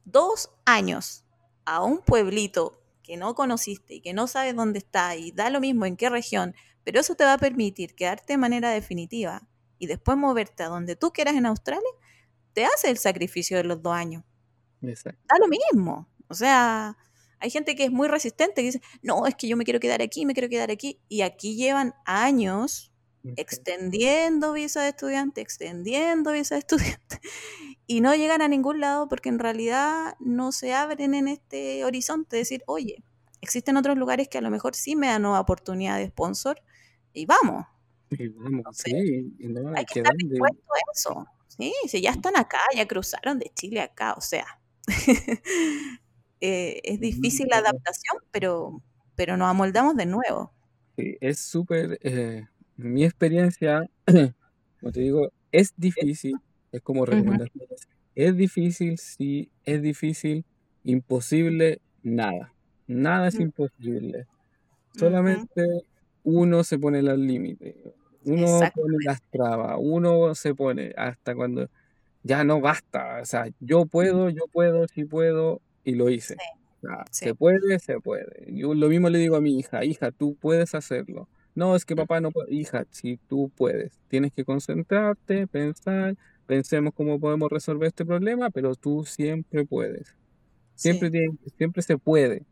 dos 0.05 0.51
años 0.65 1.25
a 1.65 1.83
un 1.83 1.99
pueblito 1.99 2.81
que 3.03 3.17
no 3.17 3.35
conociste 3.35 3.95
y 3.95 4.01
que 4.01 4.13
no 4.13 4.27
sabes 4.27 4.55
dónde 4.55 4.79
está 4.79 5.15
y 5.15 5.31
da 5.31 5.49
lo 5.49 5.59
mismo 5.59 5.85
en 5.85 5.97
qué 5.97 6.09
región, 6.09 6.55
pero 6.83 6.99
eso 6.99 7.15
te 7.15 7.23
va 7.23 7.33
a 7.33 7.37
permitir 7.37 7.95
quedarte 7.95 8.33
de 8.33 8.37
manera 8.37 8.69
definitiva 8.69 9.47
y 9.77 9.87
después 9.87 10.17
moverte 10.17 10.63
a 10.63 10.67
donde 10.67 10.95
tú 10.95 11.11
quieras 11.11 11.35
en 11.35 11.45
Australia, 11.45 11.89
te 12.53 12.65
hace 12.65 12.89
el 12.89 12.97
sacrificio 12.97 13.57
de 13.57 13.65
los 13.65 13.81
dos 13.81 13.93
años. 13.93 14.23
Da 15.27 15.37
lo 15.39 15.47
mismo. 15.47 16.07
O 16.27 16.33
sea, 16.33 16.97
hay 17.39 17.49
gente 17.49 17.75
que 17.75 17.83
es 17.83 17.91
muy 17.91 18.07
resistente 18.07 18.61
y 18.61 18.65
dice, 18.65 18.81
no, 19.01 19.27
es 19.27 19.35
que 19.35 19.47
yo 19.47 19.57
me 19.57 19.65
quiero 19.65 19.79
quedar 19.79 20.01
aquí, 20.01 20.25
me 20.25 20.33
quiero 20.33 20.49
quedar 20.49 20.71
aquí. 20.71 21.01
Y 21.09 21.21
aquí 21.21 21.55
llevan 21.55 21.93
años 22.05 22.91
extendiendo 23.35 24.53
visa 24.53 24.83
de 24.83 24.89
estudiante, 24.89 25.41
extendiendo 25.41 26.31
visa 26.31 26.55
de 26.55 26.59
estudiante. 26.59 27.19
Y 27.87 28.01
no 28.01 28.15
llegan 28.15 28.41
a 28.41 28.47
ningún 28.47 28.79
lado 28.79 29.07
porque 29.07 29.29
en 29.29 29.37
realidad 29.37 30.15
no 30.19 30.51
se 30.51 30.73
abren 30.73 31.13
en 31.13 31.27
este 31.27 31.85
horizonte. 31.85 32.35
Decir, 32.35 32.63
oye, 32.65 33.03
existen 33.41 33.77
otros 33.77 33.95
lugares 33.95 34.27
que 34.27 34.39
a 34.39 34.41
lo 34.41 34.49
mejor 34.49 34.73
sí 34.73 34.95
me 34.95 35.05
dan 35.05 35.21
nueva 35.21 35.39
oportunidad 35.39 35.99
de 35.99 36.07
sponsor 36.07 36.59
y 37.13 37.27
vamos. 37.27 37.65
Y 38.09 38.27
vamos, 38.29 38.63
sí, 38.71 38.91
hay 38.95 39.85
que 39.85 39.99
estar 39.99 40.15
dispuesto 40.15 40.73
a 40.73 40.91
eso. 40.93 41.27
Sí, 41.47 41.73
si 41.87 42.01
ya 42.01 42.11
están 42.11 42.35
acá, 42.37 42.59
ya 42.75 42.87
cruzaron 42.87 43.39
de 43.39 43.51
Chile 43.53 43.81
acá, 43.81 44.13
o 44.13 44.21
sea, 44.21 44.45
eh, 46.41 46.81
es 46.83 46.99
difícil 46.99 47.47
la 47.49 47.57
adaptación, 47.57 48.17
pero, 48.31 48.81
pero 49.15 49.37
nos 49.37 49.49
amoldamos 49.49 49.95
de 49.95 50.05
nuevo. 50.05 50.53
Sí, 50.97 51.17
es 51.21 51.39
súper, 51.39 51.99
eh, 52.01 52.47
mi 52.77 53.03
experiencia, 53.03 53.89
como 54.79 54.91
te 54.91 55.01
digo, 55.01 55.31
es 55.51 55.73
difícil, 55.77 56.35
es 56.71 56.81
como 56.81 57.05
recomendación, 57.05 57.67
es 58.15 58.35
difícil, 58.35 58.97
sí, 58.97 59.49
es 59.63 59.81
difícil, 59.81 60.45
imposible, 60.83 61.79
nada, 62.03 62.53
nada 62.87 63.27
es 63.27 63.39
imposible, 63.39 64.27
solamente 64.97 65.85
uno 66.23 66.63
se 66.63 66.79
pone 66.79 67.01
los 67.01 67.17
límites, 67.17 67.75
uno 68.25 68.59
pone 68.73 68.97
las 69.05 69.21
trabas, 69.31 69.77
uno 69.79 70.33
se 70.35 70.55
pone 70.55 70.93
hasta 70.97 71.35
cuando 71.35 71.69
ya 72.23 72.43
no 72.43 72.59
basta. 72.59 73.19
O 73.21 73.25
sea, 73.25 73.47
yo 73.59 73.85
puedo, 73.85 74.29
yo 74.29 74.47
puedo, 74.51 74.87
sí 74.87 75.05
puedo, 75.05 75.61
y 75.83 75.93
lo 75.93 76.09
hice. 76.09 76.35
Se 77.11 77.35
puede, 77.35 77.79
se 77.79 77.99
puede. 77.99 78.45
Yo 78.47 78.73
lo 78.73 78.89
mismo 78.89 79.09
le 79.09 79.19
digo 79.19 79.35
a 79.35 79.41
mi 79.41 79.59
hija, 79.59 79.85
hija, 79.85 80.11
tú 80.11 80.35
puedes 80.35 80.75
hacerlo. 80.75 81.27
No, 81.55 81.75
es 81.75 81.85
que 81.85 81.95
papá 81.95 82.19
no 82.19 82.31
puede. 82.31 82.53
Hija, 82.53 82.85
si 82.91 83.17
tú 83.29 83.49
puedes, 83.55 83.97
tienes 84.09 84.33
que 84.33 84.43
concentrarte, 84.43 85.47
pensar, 85.47 86.15
pensemos 86.45 86.93
cómo 86.93 87.19
podemos 87.19 87.49
resolver 87.49 87.87
este 87.87 88.05
problema, 88.05 88.49
pero 88.49 88.75
tú 88.75 89.05
siempre 89.05 89.65
puedes. 89.65 90.15
Siempre, 90.75 91.09
siempre 91.57 91.81
se 91.81 91.97
puede, 91.97 92.43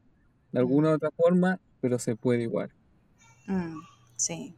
de 0.54 0.60
alguna 0.60 0.91
u 0.91 0.93
otra 0.93 1.12
forma, 1.12 1.60
pero 1.82 1.99
se 1.99 2.16
puede 2.16 2.43
igual. 2.43 2.72
Mm, 3.47 3.80
sí. 4.16 4.56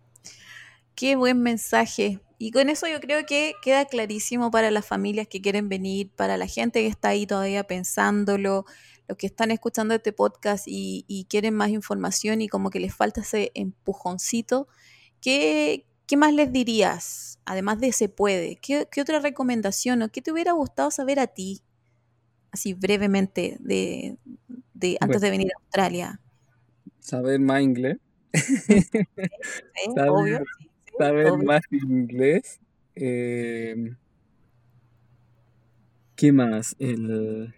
Qué 0.93 1.16
buen 1.16 1.41
mensaje. 1.41 2.20
Y 2.38 2.52
con 2.52 2.70
eso 2.70 2.88
yo 2.88 3.00
creo 3.00 3.26
que 3.26 3.54
queda 3.64 3.86
clarísimo 3.86 4.52
para 4.52 4.70
las 4.70 4.86
familias 4.86 5.28
que 5.28 5.41
quieren 5.41 5.70
venir, 5.70 6.12
para 6.16 6.38
la 6.38 6.48
gente 6.48 6.82
que 6.82 6.88
está 6.88 7.10
ahí 7.10 7.26
todavía 7.26 7.64
pensándolo, 7.64 8.66
los 9.08 9.18
que 9.18 9.28
están 9.28 9.51
escuchando 9.51 9.93
este 9.93 10.14
podcast 10.14 10.66
y, 10.68 11.28
quieren 11.30 11.53
más 11.53 11.70
información 11.70 12.41
y 12.41 12.47
como 12.47 12.70
que 12.70 12.80
les 12.80 12.93
falta 12.93 13.22
ese 13.22 13.51
empujoncito. 13.53 14.68
¿Qué, 15.22 15.86
qué 16.08 16.18
más 16.18 16.34
les 16.34 16.51
dirías? 16.51 17.39
Además 17.45 17.80
de 17.80 17.91
se 17.91 18.10
puede, 18.10 18.58
¿qué, 18.58 18.88
otra 18.99 19.20
recomendación 19.20 20.01
o 20.01 20.10
qué 20.10 20.22
te 20.22 20.32
hubiera 20.32 20.53
gustado 20.53 20.91
saber 20.91 21.20
a 21.20 21.28
ti? 21.28 21.62
Así 22.51 22.74
brevemente, 22.74 23.58
de, 23.60 24.18
antes 24.99 25.22
de 25.22 25.30
venir 25.30 25.51
a 25.53 25.60
Australia. 25.62 26.22
Saber 26.99 27.39
más 27.39 27.62
inglés. 27.62 27.97
obvio, 30.10 30.43
saber 30.97 31.38
más 31.38 31.62
inglés. 31.72 32.60
Em, 32.95 33.97
¿Qué 36.16 36.32
más? 36.32 36.76
El, 36.80 37.53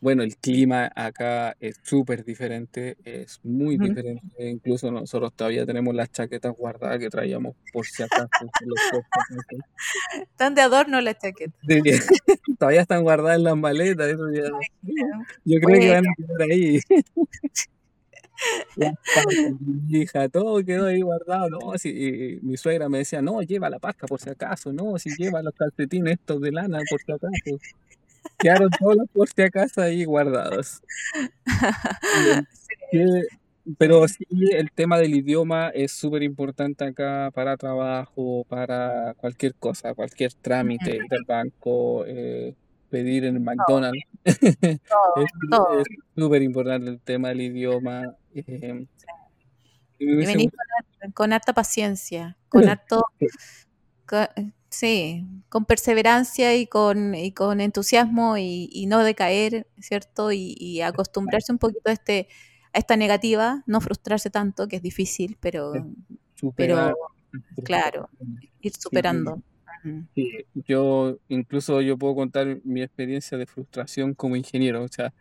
bueno, 0.00 0.22
el 0.22 0.36
clima 0.36 0.90
acá 0.94 1.56
es 1.58 1.80
súper 1.82 2.24
diferente, 2.24 2.96
es 3.04 3.40
muy 3.42 3.76
diferente. 3.76 4.22
Incluso 4.38 4.90
nosotros 4.92 5.32
todavía 5.34 5.66
tenemos 5.66 5.94
las 5.94 6.12
chaquetas 6.12 6.54
guardadas 6.56 6.98
que 6.98 7.10
traíamos 7.10 7.56
por 7.72 7.84
si 7.84 8.02
acaso. 8.04 8.28
Están 10.20 10.54
de 10.54 10.62
adorno 10.62 11.00
las 11.00 11.18
chaquetas. 11.18 11.58
todavía 12.58 12.82
están 12.82 13.02
guardadas 13.02 13.38
en 13.38 13.44
las 13.44 13.56
maletas. 13.56 14.16
yo 15.44 15.60
creo 15.60 15.80
que 15.80 15.90
van 15.90 16.04
a 16.06 16.14
quedar 16.16 16.42
ahí. 16.42 16.80
mi 19.60 19.98
hija, 20.00 20.28
todo 20.28 20.64
quedó 20.64 20.86
ahí 20.86 21.00
guardado, 21.00 21.48
no, 21.48 21.72
y 21.82 22.38
mi 22.42 22.56
suegra 22.56 22.88
me 22.88 22.98
decía, 22.98 23.20
no, 23.20 23.42
lleva 23.42 23.68
la 23.68 23.78
pasta 23.78 24.06
por 24.06 24.20
si 24.20 24.30
acaso, 24.30 24.72
no, 24.72 24.96
si 24.98 25.10
lleva 25.16 25.42
los 25.42 25.54
calcetines 25.54 26.14
estos 26.14 26.40
de 26.40 26.52
lana 26.52 26.78
por 26.88 27.00
si 27.00 27.10
acaso. 27.10 27.58
Quedaron 28.38 28.70
todos 28.78 28.96
los 28.96 29.08
por 29.08 29.28
si 29.28 29.42
acaso 29.42 29.80
ahí 29.82 30.04
guardados. 30.04 30.80
pero 33.76 34.06
sí, 34.08 34.24
el 34.52 34.70
tema 34.70 34.98
del 34.98 35.14
idioma 35.14 35.68
es 35.68 35.92
súper 35.92 36.22
importante 36.22 36.84
acá 36.84 37.30
para 37.34 37.56
trabajo, 37.56 38.44
para 38.48 39.14
cualquier 39.14 39.54
cosa, 39.54 39.94
cualquier 39.94 40.32
trámite 40.34 40.98
del 41.10 41.24
banco, 41.26 42.04
eh, 42.06 42.54
pedir 42.88 43.24
en 43.24 43.36
el 43.36 43.42
McDonald's. 43.42 44.04
es 44.24 44.80
súper 46.16 46.42
importante 46.42 46.90
el 46.90 47.00
tema 47.00 47.28
del 47.28 47.40
idioma. 47.42 48.14
Eh, 48.34 48.86
y 49.98 50.14
venir 50.14 50.50
con, 51.12 51.32
harta 51.32 51.52
paciencia, 51.52 52.36
con 52.48 52.68
harto, 52.68 53.04
sí, 54.70 55.26
con 55.48 55.64
perseverancia 55.64 56.56
y 56.56 56.66
con, 56.66 57.14
y 57.14 57.32
con 57.32 57.60
entusiasmo 57.60 58.36
y, 58.36 58.86
no 58.86 59.02
decaer, 59.02 59.66
¿cierto? 59.78 60.32
Y, 60.32 60.80
acostumbrarse 60.80 61.52
un 61.52 61.58
poquito 61.58 61.90
a, 61.90 61.92
este, 61.92 62.28
a 62.72 62.78
esta 62.78 62.96
negativa, 62.96 63.62
no 63.66 63.80
frustrarse 63.80 64.30
tanto, 64.30 64.68
que 64.68 64.76
es 64.76 64.82
difícil, 64.82 65.36
pero, 65.40 65.72
pero 66.56 66.94
claro, 67.64 68.08
ir 68.60 68.72
superando. 68.76 69.42
Sí, 70.14 70.44
yo 70.54 71.18
incluso 71.28 71.80
yo 71.80 71.96
puedo 71.96 72.14
contar 72.14 72.60
mi 72.64 72.82
experiencia 72.82 73.38
de 73.38 73.46
frustración 73.46 74.14
como 74.14 74.36
ingeniero. 74.36 74.82
O 74.82 74.88
sea, 74.88 75.14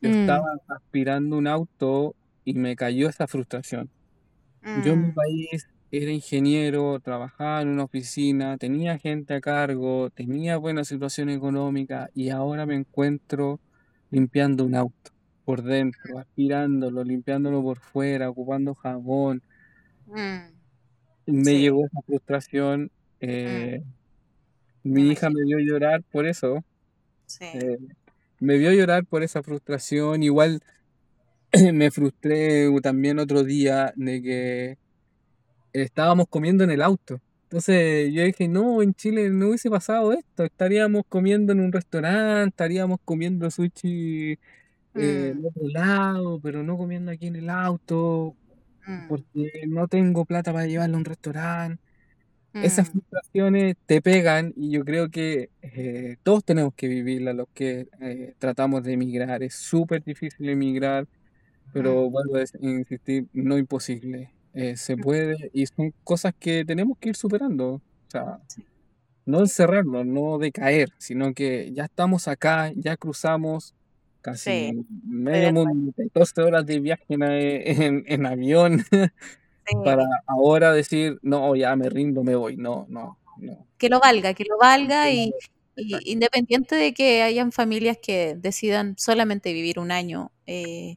yo 0.00 0.10
mm. 0.10 0.14
estaba 0.14 0.46
aspirando 0.68 1.36
un 1.36 1.46
auto 1.46 2.14
y 2.44 2.54
me 2.54 2.76
cayó 2.76 3.08
esa 3.08 3.26
frustración. 3.26 3.88
Yo 4.84 4.92
en 4.92 5.02
mi 5.02 5.08
mm. 5.08 5.14
país 5.14 5.68
era 5.92 6.12
ingeniero, 6.12 7.00
trabajaba 7.00 7.62
en 7.62 7.68
una 7.68 7.84
oficina, 7.84 8.56
tenía 8.58 8.98
gente 8.98 9.34
a 9.34 9.40
cargo, 9.40 10.10
tenía 10.10 10.56
buena 10.56 10.84
situación 10.84 11.30
económica 11.30 12.10
y 12.14 12.30
ahora 12.30 12.64
me 12.64 12.76
encuentro 12.76 13.58
limpiando 14.10 14.64
un 14.64 14.76
auto 14.76 15.10
por 15.44 15.62
dentro, 15.62 16.18
aspirándolo, 16.18 17.02
limpiándolo 17.02 17.62
por 17.62 17.80
fuera, 17.80 18.30
ocupando 18.30 18.74
jabón. 18.74 19.42
Mm. 20.06 20.60
Me 21.26 21.58
llegó 21.58 21.86
esa 21.86 22.00
frustración. 22.06 22.90
Eh, 23.20 23.82
mi 24.84 25.10
hija 25.10 25.28
me 25.28 25.42
vio 25.44 25.58
llorar 25.58 26.02
por 26.04 26.26
eso. 26.26 26.64
Sí. 27.26 27.44
Eh, 27.44 27.78
me 28.38 28.58
vio 28.58 28.72
llorar 28.72 29.04
por 29.06 29.24
esa 29.24 29.42
frustración. 29.42 30.22
Igual 30.22 30.62
me 31.72 31.90
frustré 31.90 32.68
también 32.80 33.18
otro 33.18 33.42
día 33.42 33.92
de 33.96 34.22
que 34.22 34.78
estábamos 35.72 36.26
comiendo 36.28 36.64
en 36.64 36.70
el 36.70 36.82
auto. 36.82 37.20
Entonces 37.50 38.12
yo 38.12 38.22
dije, 38.22 38.46
no, 38.46 38.80
en 38.80 38.94
Chile 38.94 39.28
no 39.30 39.48
hubiese 39.48 39.68
pasado 39.70 40.12
esto. 40.12 40.44
Estaríamos 40.44 41.02
comiendo 41.08 41.52
en 41.52 41.58
un 41.58 41.72
restaurante, 41.72 42.50
estaríamos 42.50 43.00
comiendo 43.04 43.50
sushi 43.50 44.32
eh, 44.32 44.38
en 44.94 45.42
mm. 45.42 45.46
otro 45.46 45.68
lado, 45.68 46.40
pero 46.40 46.62
no 46.62 46.76
comiendo 46.76 47.10
aquí 47.10 47.26
en 47.26 47.34
el 47.34 47.50
auto, 47.50 48.36
mm. 48.86 49.08
porque 49.08 49.50
no 49.66 49.88
tengo 49.88 50.24
plata 50.24 50.52
para 50.52 50.66
llevarlo 50.66 50.96
a 50.96 50.98
un 50.98 51.04
restaurante. 51.04 51.82
Esas 52.52 52.88
mm. 52.88 52.92
frustraciones 52.92 53.76
te 53.86 54.00
pegan 54.00 54.52
y 54.56 54.70
yo 54.70 54.84
creo 54.84 55.10
que 55.10 55.50
eh, 55.62 56.18
todos 56.22 56.44
tenemos 56.44 56.72
que 56.74 56.86
vivirlas, 56.86 57.34
los 57.34 57.48
que 57.52 57.88
eh, 58.00 58.34
tratamos 58.38 58.84
de 58.84 58.92
emigrar. 58.92 59.42
Es 59.42 59.54
súper 59.54 60.04
difícil 60.04 60.48
emigrar, 60.48 61.08
pero 61.72 62.08
vuelvo 62.10 62.36
a 62.36 62.44
insistir, 62.60 63.26
no 63.32 63.58
imposible. 63.58 64.30
Eh, 64.54 64.76
se 64.76 64.96
puede 64.96 65.50
y 65.52 65.66
son 65.66 65.94
cosas 66.04 66.34
que 66.38 66.64
tenemos 66.64 66.98
que 66.98 67.10
ir 67.10 67.16
superando. 67.16 67.74
O 67.74 67.80
sea, 68.08 68.38
no 69.26 69.40
encerrarnos, 69.40 70.06
no 70.06 70.38
decaer, 70.38 70.92
sino 70.98 71.32
que 71.34 71.72
ya 71.72 71.84
estamos 71.84 72.28
acá, 72.28 72.72
ya 72.74 72.96
cruzamos 72.96 73.74
casi 74.22 74.84
medio 75.06 75.52
mundo, 75.52 75.92
12 76.14 76.42
horas 76.42 76.66
de 76.66 76.80
viaje 76.80 77.04
en, 77.08 78.04
en 78.06 78.26
avión. 78.26 78.84
para 79.84 80.04
ahora 80.26 80.72
decir, 80.72 81.18
no, 81.22 81.54
ya 81.54 81.74
me 81.76 81.88
rindo, 81.88 82.22
me 82.24 82.34
voy. 82.34 82.56
No, 82.56 82.86
no, 82.88 83.18
no. 83.38 83.66
Que 83.78 83.88
lo 83.88 84.00
valga, 84.00 84.34
que 84.34 84.44
lo 84.44 84.58
valga 84.58 85.10
y, 85.10 85.32
y 85.76 86.12
independiente 86.12 86.74
de 86.74 86.92
que 86.92 87.22
hayan 87.22 87.52
familias 87.52 87.98
que 88.02 88.34
decidan 88.36 88.96
solamente 88.98 89.52
vivir 89.52 89.78
un 89.78 89.90
año 89.92 90.32
eh, 90.46 90.96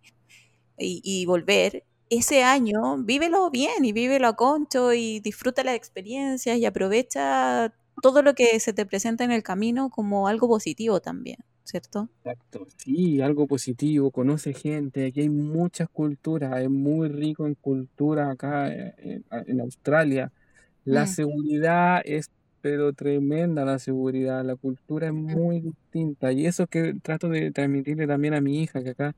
y, 0.77 1.01
y 1.03 1.25
volver, 1.25 1.83
ese 2.17 2.43
año 2.43 2.97
vívelo 3.03 3.49
bien 3.51 3.85
y 3.85 3.93
vívelo 3.93 4.27
a 4.27 4.35
concho 4.35 4.93
y 4.93 5.19
disfruta 5.19 5.63
las 5.63 5.75
experiencias 5.75 6.57
y 6.57 6.65
aprovecha 6.65 7.73
todo 8.01 8.21
lo 8.21 8.33
que 8.35 8.59
se 8.59 8.73
te 8.73 8.85
presenta 8.85 9.23
en 9.23 9.31
el 9.31 9.43
camino 9.43 9.89
como 9.89 10.27
algo 10.27 10.47
positivo 10.47 10.99
también, 11.01 11.37
¿cierto? 11.63 12.09
Exacto, 12.25 12.65
sí, 12.77 13.19
algo 13.21 13.47
positivo, 13.47 14.09
conoce 14.09 14.53
gente, 14.53 15.07
aquí 15.07 15.19
hay 15.21 15.29
muchas 15.29 15.89
culturas, 15.89 16.57
es 16.61 16.69
muy 16.69 17.09
rico 17.09 17.45
en 17.45 17.55
cultura 17.55 18.31
acá 18.31 18.69
eh, 18.73 18.93
en, 18.97 19.25
en 19.29 19.59
Australia. 19.59 20.31
La 20.83 21.07
Mm, 21.07 21.07
seguridad 21.07 22.01
es, 22.05 22.27
pero 22.61 22.93
tremenda 22.93 23.65
la 23.65 23.79
seguridad, 23.79 24.45
la 24.45 24.57
cultura 24.57 25.07
es 25.07 25.13
mm, 25.27 25.37
muy 25.37 25.61
distinta 25.61 26.33
y 26.33 26.45
eso 26.45 26.67
que 26.67 26.93
trato 27.01 27.29
de 27.29 27.51
transmitirle 27.51 28.07
también 28.07 28.35
a 28.35 28.41
mi 28.41 28.61
hija, 28.61 28.83
que 28.83 28.91
acá 28.91 29.15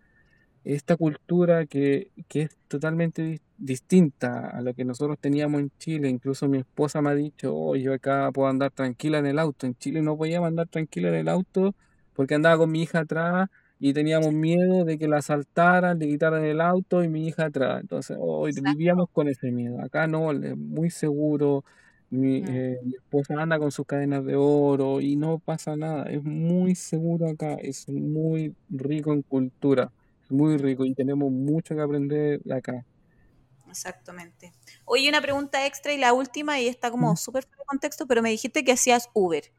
esta 0.66 0.98
cultura 0.98 1.66
que, 1.66 2.12
que 2.28 2.44
es 2.44 2.58
totalmente 2.68 3.24
dis- 3.24 3.42
distinta 3.58 4.50
a 4.50 4.62
lo 4.62 4.74
que 4.74 4.86
nosotros 4.86 5.18
teníamos 5.20 5.62
en 5.62 5.72
Chile. 5.80 6.10
Incluso 6.10 6.48
mi 6.50 6.58
esposa 6.60 7.02
me 7.02 7.12
ha 7.12 7.16
dicho, 7.16 7.56
oh, 7.56 7.76
yo 7.76 7.94
acá 7.94 8.32
puedo 8.34 8.50
andar 8.50 8.72
tranquila 8.72 9.20
en 9.20 9.28
el 9.28 9.40
auto. 9.40 9.68
En 9.68 9.76
Chile 9.78 10.02
no 10.02 10.18
podíamos 10.18 10.48
andar 10.48 10.68
tranquila 10.68 11.10
en 11.10 11.16
el 11.16 11.30
auto 11.30 11.76
porque 12.14 12.36
andaba 12.36 12.58
con 12.58 12.72
mi 12.72 12.82
hija 12.84 13.00
atrás 13.02 13.50
y 13.80 13.94
teníamos 13.94 14.34
miedo 14.34 14.86
de 14.86 14.98
que 14.98 15.08
la 15.08 15.18
asaltaran, 15.18 16.00
le 16.00 16.08
quitaran 16.08 16.44
el 16.46 16.62
auto 16.62 17.04
y 17.04 17.10
mi 17.10 17.28
hija 17.28 17.46
atrás. 17.46 17.82
Entonces, 17.82 18.18
oh, 18.20 18.48
y 18.48 18.52
exacto. 18.52 18.72
vivíamos 18.72 19.10
con 19.12 19.28
ese 19.28 19.52
miedo. 19.52 19.82
Acá 19.82 20.08
no, 20.08 20.32
es 20.32 20.58
muy 20.58 20.90
seguro. 20.90 21.64
Mi, 22.10 22.44
eh, 22.48 22.80
mi 22.84 22.96
esposa 22.96 23.42
anda 23.42 23.60
con 23.60 23.72
sus 23.72 23.86
cadenas 23.86 24.24
de 24.26 24.36
oro 24.36 25.02
y 25.02 25.16
no 25.16 25.40
pasa 25.40 25.76
nada. 25.76 26.04
Es 26.06 26.24
muy 26.24 26.76
seguro 26.76 27.28
acá, 27.30 27.56
es 27.56 27.90
muy 27.90 28.56
rico 28.70 29.12
en 29.14 29.22
cultura. 29.24 29.92
Muy 30.30 30.58
rico 30.58 30.86
y 30.86 30.94
tenemos 30.94 31.32
mucho 31.32 31.74
que 31.76 31.82
aprender 31.82 32.40
de 32.44 32.54
acá. 32.56 32.86
exactamente. 33.68 34.54
Oye, 34.86 35.10
una 35.10 35.22
pregunta 35.22 35.66
extra 35.66 35.94
y 35.94 35.98
la 35.98 36.14
última, 36.14 36.60
y 36.60 36.68
está 36.68 36.92
como 36.92 37.16
súper 37.16 37.44
fuera 37.46 37.58
de 37.62 37.66
contexto, 37.68 38.08
pero 38.08 38.22
me 38.22 38.30
dijiste 38.30 38.64
que 38.64 38.72
hacías 38.74 39.10
Uber. 39.14 39.52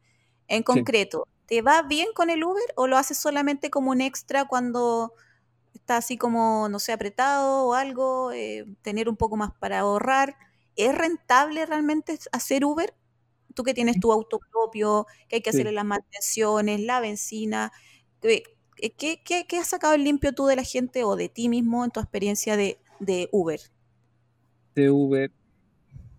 En 0.48 0.62
Sí, 0.64 0.86
concreto, 0.86 1.28
¿te 1.46 1.62
va 1.62 1.82
bien 1.82 2.08
con 2.14 2.30
el 2.30 2.44
Uber 2.44 2.64
o 2.76 2.86
lo 2.86 2.96
haces 2.98 3.18
solamente 3.18 3.70
como 3.70 3.90
un 3.92 4.00
extra 4.00 4.46
cuando 4.46 5.14
está 5.74 5.98
así 5.98 6.18
como, 6.18 6.68
no 6.70 6.80
sé, 6.80 6.92
apretado 6.92 7.66
o 7.68 7.74
algo, 7.74 8.32
eh, 8.32 8.66
tener 8.82 9.08
un 9.10 9.16
poco 9.16 9.36
más 9.38 9.52
para 9.60 9.80
ahorrar? 9.80 10.36
¿Es 10.76 10.94
rentable 10.96 11.66
realmente 11.66 12.18
hacer 12.32 12.64
Uber? 12.66 12.94
Tú 13.54 13.64
que 13.64 13.74
tienes 13.74 14.00
tu 14.00 14.12
auto 14.12 14.40
propio, 14.52 15.06
que 15.28 15.36
hay 15.36 15.42
que 15.42 15.50
sí, 15.50 15.50
hacerle 15.50 15.72
las 15.72 15.84
mantenciones, 15.86 16.80
la 16.82 17.00
benzina, 17.00 17.72
¿qué, 18.76 19.20
qué, 19.24 19.58
has 19.58 19.68
sacado 19.68 19.94
en 19.94 20.04
limpio 20.04 20.32
tú 20.32 20.46
de 20.46 20.56
la 20.56 20.64
gente 20.64 21.04
o 21.04 21.16
de 21.16 21.28
ti 21.28 21.48
mismo 21.48 21.84
en 21.84 21.90
tu 21.90 22.00
experiencia 22.00 22.56
de, 22.56 22.78
de 23.00 23.28
Uber? 23.32 23.60
de 24.76 24.90
Uber. 24.90 25.32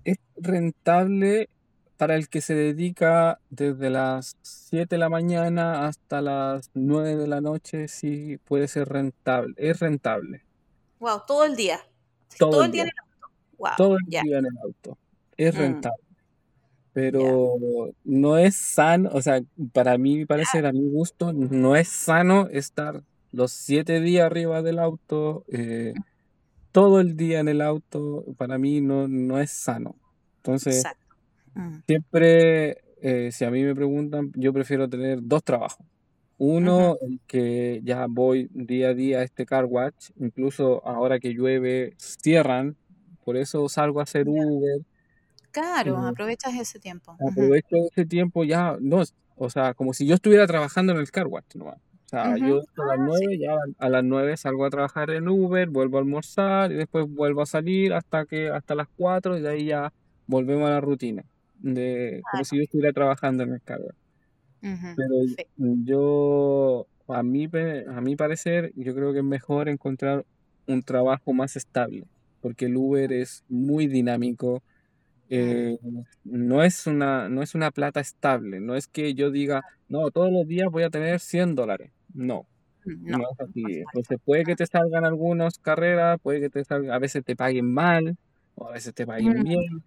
Es 0.04 0.18
rentable 0.36 1.50
para 1.96 2.16
el 2.16 2.28
que 2.28 2.42
se 2.42 2.54
dedica 2.54 3.40
desde 3.50 3.90
las 3.90 4.36
7 4.42 4.96
de 4.96 5.00
la 5.00 5.10
mañana 5.10 5.88
hasta 5.88 6.22
las 6.22 6.70
9 6.74 7.16
de 7.16 7.28
la 7.28 7.40
noche, 7.40 7.88
sí 7.88 8.38
puede 8.44 8.68
ser 8.68 8.90
rentable. 8.90 9.54
Es 9.58 9.80
rentable 9.80 10.44
Wow, 11.00 11.22
todo 11.28 11.46
el 11.46 11.56
día. 11.56 11.80
Todo 12.38 12.50
todo 12.50 12.62
el 12.62 12.66
el 12.68 12.72
día 12.72 12.84
día, 12.84 12.92
en 12.92 12.98
el 12.98 13.04
auto. 13.04 13.32
Wow, 13.58 13.72
todo 13.78 13.98
el 13.98 14.06
día 14.10 14.38
en 14.40 14.46
el 14.46 14.58
auto. 14.64 14.98
Es 15.38 15.56
mm, 15.56 15.58
rentable. 15.58 16.04
Pero 16.98 17.94
no 18.06 18.40
es 18.40 18.56
sano, 18.56 19.12
o 19.14 19.22
sea, 19.22 19.44
para 19.72 20.00
mí, 20.00 20.26
parecer, 20.26 20.66
a 20.66 20.72
mi 20.72 20.90
gusto, 20.90 21.32
no 21.32 21.76
es 21.76 21.90
sano 21.90 22.48
estar 22.48 23.04
los 23.32 23.52
siete 23.52 24.02
días 24.02 24.26
arriba 24.26 24.64
del 24.64 24.80
auto, 24.80 25.46
eh, 25.52 25.94
todo 26.72 27.00
el 27.00 27.16
día 27.16 27.40
en 27.40 27.50
el 27.50 27.62
auto, 27.62 28.26
para 28.36 28.58
mí 28.58 28.82
no, 28.82 29.08
no 29.08 29.40
es 29.40 29.52
sano. 29.52 29.96
Entonces. 30.38 30.84
Mm, 31.54 31.76
siempre, 31.86 32.78
eh, 33.04 33.30
si 33.32 33.46
a 33.46 33.52
mí 33.52 33.62
me 33.62 33.76
preguntan, 33.76 34.32
yo 34.34 34.52
prefiero 34.52 34.90
tener 34.90 35.20
dos 35.22 35.44
trabajos. 35.44 35.86
Uno, 36.40 36.98
el 37.00 37.20
que 37.28 37.80
ya 37.84 38.08
voy 38.10 38.50
día 38.52 38.90
a 38.90 38.94
día 38.96 39.20
a 39.20 39.24
este 39.24 39.46
car 39.46 39.66
watch, 39.66 40.10
incluso 40.20 40.82
ahora 40.84 41.20
que 41.20 41.30
llueve, 41.36 41.94
cierran, 42.00 42.76
por 43.24 43.38
eso 43.38 43.70
salgo 43.70 44.00
a 44.00 44.04
hacer 44.04 44.26
Ya. 44.26 44.32
Uber. 44.32 44.82
Claro, 45.58 45.96
eh, 45.96 46.10
aprovechas 46.10 46.54
ese 46.54 46.80
tiempo. 46.80 47.16
Aprovecho 47.20 47.76
ese 47.92 48.06
tiempo 48.06 48.44
ya, 48.44 48.78
no, 48.80 49.04
o 49.36 49.50
sea, 49.50 49.74
como 49.74 49.94
si 49.94 50.06
yo 50.06 50.16
estuviera 50.16 50.46
trabajando 50.46 50.94
en 50.94 51.00
el 51.00 51.10
car 51.10 51.28
wash. 51.28 51.44
O 51.56 52.10
sea, 52.10 52.38
yo 52.38 52.62
a 52.78 52.98
las 52.98 53.00
Ah, 53.00 53.18
sí, 53.18 53.26
9 53.26 53.38
ya 53.40 53.56
a 53.80 53.90
las 53.90 54.04
9 54.04 54.38
salgo 54.38 54.66
a 54.66 54.70
trabajar 54.70 55.10
en 55.10 55.28
Uber, 55.28 55.68
vuelvo 55.70 55.98
a 55.98 56.02
almorzar 56.02 56.72
y 56.72 56.76
después 56.76 57.06
vuelvo 57.10 57.42
a 57.42 57.46
salir 57.46 57.94
hasta 57.94 58.26
que 58.26 58.50
hasta 58.50 58.76
las 58.76 58.88
4 58.96 59.38
y 59.38 59.42
de 59.42 59.50
ahí 59.50 59.66
ya 59.66 59.92
volvemos 60.26 60.68
a 60.68 60.72
la 60.72 60.82
rutina, 60.82 61.26
de 61.56 62.22
como 62.32 62.46
si 62.46 62.58
yo 62.58 62.64
estuviera 62.64 62.94
trabajando 62.94 63.44
en 63.44 63.54
el 63.54 63.62
car 63.62 63.80
wash. 63.82 63.96
Pero 64.96 65.16
yo, 65.84 66.88
a 67.08 67.24
mí, 67.24 67.50
a 67.88 68.02
mi 68.02 68.16
parecer, 68.16 68.72
yo 68.76 68.94
creo 68.94 69.12
que 69.12 69.20
es 69.20 69.26
mejor 69.26 69.70
encontrar 69.70 70.26
un 70.68 70.84
trabajo 70.84 71.34
más 71.34 71.56
estable, 71.56 72.06
porque 72.42 72.66
el 72.66 72.78
Uber 72.78 73.12
es 73.12 73.44
muy 73.50 73.88
dinámico 73.88 74.62
eh, 75.30 75.78
no 76.24 76.64
es 76.64 76.88
una, 76.88 77.30
no 77.30 77.42
es 77.42 77.56
una 77.56 77.72
plata 77.72 78.00
estable, 78.00 78.60
no 78.60 78.76
es 78.76 78.88
que 78.88 79.14
yo 79.14 79.32
diga, 79.32 79.64
no, 79.90 80.10
todos 80.12 80.32
los 80.32 80.48
días 80.48 80.68
voy 80.72 80.84
a 80.84 80.90
tener 80.90 81.20
100 81.20 81.56
dólares. 81.56 81.92
No, 82.14 82.48
mm, 82.86 83.10
no, 83.12 83.18
no 83.20 83.24
es 83.32 83.40
así. 83.42 83.64
Entonces 83.80 84.18
puede 84.24 84.44
que 84.46 84.56
te 84.56 84.66
salgan 84.66 85.06
algunas 85.06 85.60
carreras, 85.60 86.20
puede 86.22 86.42
que 86.42 86.50
te 86.50 86.64
salgan, 86.64 86.92
a 86.92 87.00
veces 87.00 87.24
te 87.24 87.36
paguen 87.36 87.72
mal 87.74 88.18
o 88.56 88.68
a 88.70 88.74
veces 88.74 88.94
te 88.94 89.06
paguen 89.06 89.40
Mm, 89.40 89.44
bien, 89.44 89.84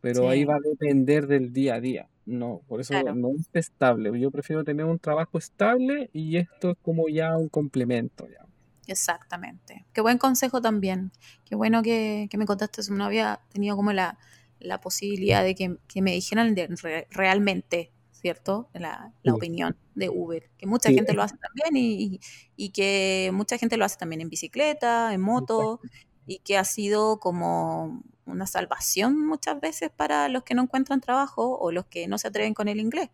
pero 0.00 0.28
ahí 0.28 0.44
va 0.44 0.56
a 0.56 0.60
depender 0.60 1.26
del 1.26 1.52
día 1.52 1.76
a 1.76 1.80
día. 1.80 2.08
No, 2.24 2.62
por 2.68 2.80
eso 2.80 2.94
claro, 2.94 3.14
no 3.14 3.30
es 3.38 3.48
estable. 3.52 4.18
Yo 4.20 4.30
prefiero 4.30 4.64
tener 4.64 4.86
un 4.86 4.98
trabajo 4.98 5.38
estable 5.38 6.10
y 6.12 6.36
esto 6.36 6.70
es 6.72 6.76
como 6.82 7.08
ya 7.08 7.36
un 7.36 7.48
complemento 7.48 8.28
ya. 8.28 8.46
exactamente. 8.86 9.86
Qué 9.92 10.00
buen 10.00 10.18
consejo 10.18 10.60
también. 10.60 11.12
Qué 11.44 11.54
bueno 11.54 11.82
que, 11.82 12.28
que 12.30 12.38
me 12.38 12.46
contaste. 12.46 12.82
No 12.90 13.04
había 13.04 13.40
tenido 13.52 13.76
como 13.76 13.92
la, 13.92 14.18
la 14.64 14.80
posibilidad 14.80 15.42
de 15.44 15.54
que, 15.54 15.76
que 15.88 16.02
me 16.02 16.12
dijeran 16.12 16.54
de 16.54 16.68
re- 16.82 17.06
realmente, 17.10 17.92
¿cierto? 18.10 18.70
La, 18.74 19.12
la 19.22 19.34
Sí, 19.34 19.34
opinión 19.34 19.76
de 19.94 20.08
Uber. 20.10 20.50
Que 20.58 20.66
mucha 20.66 20.92
sí, 20.92 20.92
gente 20.92 21.14
lo 21.14 21.22
hace 21.22 21.36
también 21.38 21.76
y, 21.76 22.20
y- 22.56 22.70
que 22.72 23.30
mucha 23.32 23.58
gente 23.58 23.76
lo 23.76 23.84
hace 23.84 23.96
también 23.98 24.20
en 24.22 24.30
bicicleta, 24.30 25.12
en 25.14 25.20
moto, 25.20 25.80
y 26.26 26.38
que 26.40 26.56
ha 26.58 26.64
sido 26.64 27.18
como 27.20 28.02
una 28.26 28.46
salvación 28.46 29.18
muchas 29.26 29.60
veces 29.60 29.90
para 29.90 30.28
los 30.28 30.44
que 30.44 30.54
no 30.54 30.62
encuentran 30.62 31.00
trabajo 31.00 31.58
o 31.58 31.72
los 31.72 31.86
que 31.86 32.06
no 32.08 32.18
se 32.18 32.28
atreven 32.28 32.54
con 32.54 32.68
el 32.68 32.80
inglés. 32.80 33.10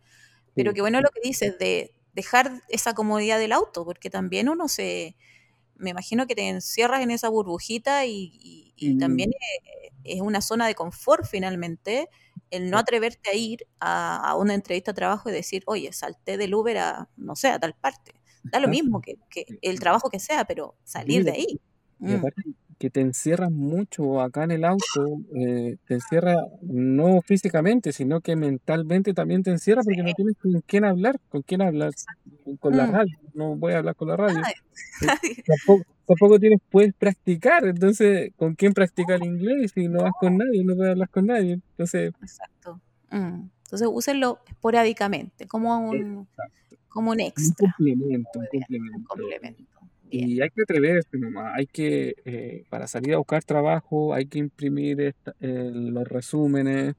Pero 0.55 0.73
qué 0.73 0.81
bueno 0.81 1.01
lo 1.01 1.09
que 1.11 1.21
dices 1.27 1.57
de 1.57 1.93
dejar 2.13 2.63
esa 2.69 2.93
comodidad 2.93 3.39
del 3.39 3.51
auto, 3.53 3.85
porque 3.85 4.09
también 4.09 4.49
uno 4.49 4.67
se, 4.67 5.15
me 5.79 5.91
imagino 5.91 6.27
que 6.27 6.35
te 6.35 6.47
encierras 6.49 7.01
en 7.01 7.11
esa 7.11 7.29
burbujita 7.29 8.05
y, 8.05 8.31
y- 8.41 8.73
y 8.77 8.95
también 8.95 9.31
eh, 9.31 9.91
es 10.03 10.21
una 10.21 10.41
zona 10.41 10.67
de 10.67 10.75
confort 10.75 11.25
finalmente 11.25 12.09
el 12.51 12.69
no 12.71 12.77
sí, 12.77 12.79
atreverte 12.79 13.29
a 13.31 13.35
ir 13.35 13.67
a, 13.79 14.17
a 14.31 14.35
una 14.35 14.53
entrevista 14.55 14.91
de 14.91 14.95
trabajo 14.95 15.29
y 15.29 15.33
decir, 15.33 15.63
oye, 15.67 15.93
salté 15.93 16.37
del 16.37 16.53
Uber 16.55 16.77
a, 16.79 17.09
no 17.15 17.35
sé, 17.35 17.49
a 17.49 17.59
tal 17.59 17.75
parte. 17.75 18.13
Da 18.51 18.59
lo 18.59 18.67
mismo 18.67 19.01
que, 19.01 19.15
que 19.29 19.45
el 19.61 19.79
trabajo 19.79 20.09
que 20.09 20.19
sea, 20.19 20.45
pero 20.45 20.75
salir 20.83 21.23
de 21.25 21.31
ahí. 21.33 21.61
Y 22.03 22.13
Mm, 22.13 22.15
aparte 22.15 22.41
que 22.79 22.89
te 22.89 23.01
encierras 23.01 23.51
mucho 23.51 24.21
acá 24.21 24.43
en 24.45 24.51
el 24.51 24.65
auto, 24.65 25.19
eh, 25.35 25.77
te 25.85 25.95
encierra 25.95 26.35
no 26.61 27.21
físicamente, 27.23 27.93
sino 27.93 28.21
que 28.21 28.35
mentalmente 28.37 29.13
también 29.13 29.43
te 29.43 29.51
encierra 29.51 29.83
sí, 29.83 29.89
porque 29.89 30.03
no 30.03 30.13
tienes 30.13 30.35
con 30.41 30.61
quién 30.65 30.85
hablar, 30.85 31.17
con 31.29 31.43
quién 31.43 31.61
hablar, 31.61 31.93
con 32.59 32.75
la 32.77 32.87
Mm, 32.87 32.91
radio, 32.91 33.17
no 33.33 33.55
voy 33.57 33.73
a 33.73 33.79
hablar 33.79 33.95
con 33.95 34.07
la 34.09 34.17
radio. 34.17 34.47
Eh. 34.47 34.53
Tampoco, 35.45 35.85
tampoco 36.07 36.39
tienes, 36.39 36.59
puedes 36.69 36.93
practicar, 36.95 37.65
entonces, 37.67 38.31
¿con 38.37 38.55
quién 38.55 38.73
practicar 38.73 39.17
el 39.17 39.25
inglés 39.25 39.71
si 39.73 39.87
no 39.89 40.03
vas 40.03 40.13
con 40.19 40.37
nadie, 40.37 40.63
no 40.65 40.75
puedes 40.75 40.91
hablar 40.91 41.09
con 41.09 41.25
nadie? 41.27 41.53
Entonces, 41.53 42.13
Exacto. 42.21 42.81
Mm. 43.11 43.49
Entonces 43.65 43.87
úsenlo 43.91 44.39
esporádicamente, 44.47 45.47
como 45.47 45.77
un, 45.79 46.27
exacto, 46.27 46.77
como 46.89 47.11
un 47.11 47.19
un 47.19 47.21
extra. 47.21 47.55
complemento, 47.77 48.39
un 48.39 48.47
bien, 48.67 48.83
un 48.95 49.03
complemento. 49.03 49.78
Bien. 50.11 50.29
Y 50.29 50.41
hay 50.41 50.49
que 50.49 50.63
atreverse 50.63 51.17
nomás, 51.19 51.53
hay 51.55 51.67
que, 51.67 52.15
eh, 52.25 52.63
para 52.69 52.87
salir 52.87 53.13
a 53.13 53.17
buscar 53.17 53.43
trabajo, 53.43 54.13
hay 54.13 54.25
que 54.27 54.39
imprimir 54.39 54.99
esta- 55.01 55.35
eh, 55.39 55.71
los 55.73 56.07
resúmenes, 56.07 56.95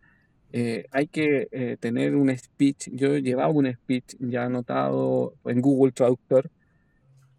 eh, 0.53 0.87
hay 0.93 1.09
que 1.09 1.49
eh, 1.53 1.77
tener 1.81 2.16
un 2.16 2.37
speech. 2.37 2.91
Yo 2.93 3.19
llevaba 3.19 3.51
un 3.53 3.73
speech 3.73 4.16
ya 4.20 4.45
anotado 4.47 5.37
en 5.47 5.61
Google 5.62 5.93
Traductor, 5.93 6.51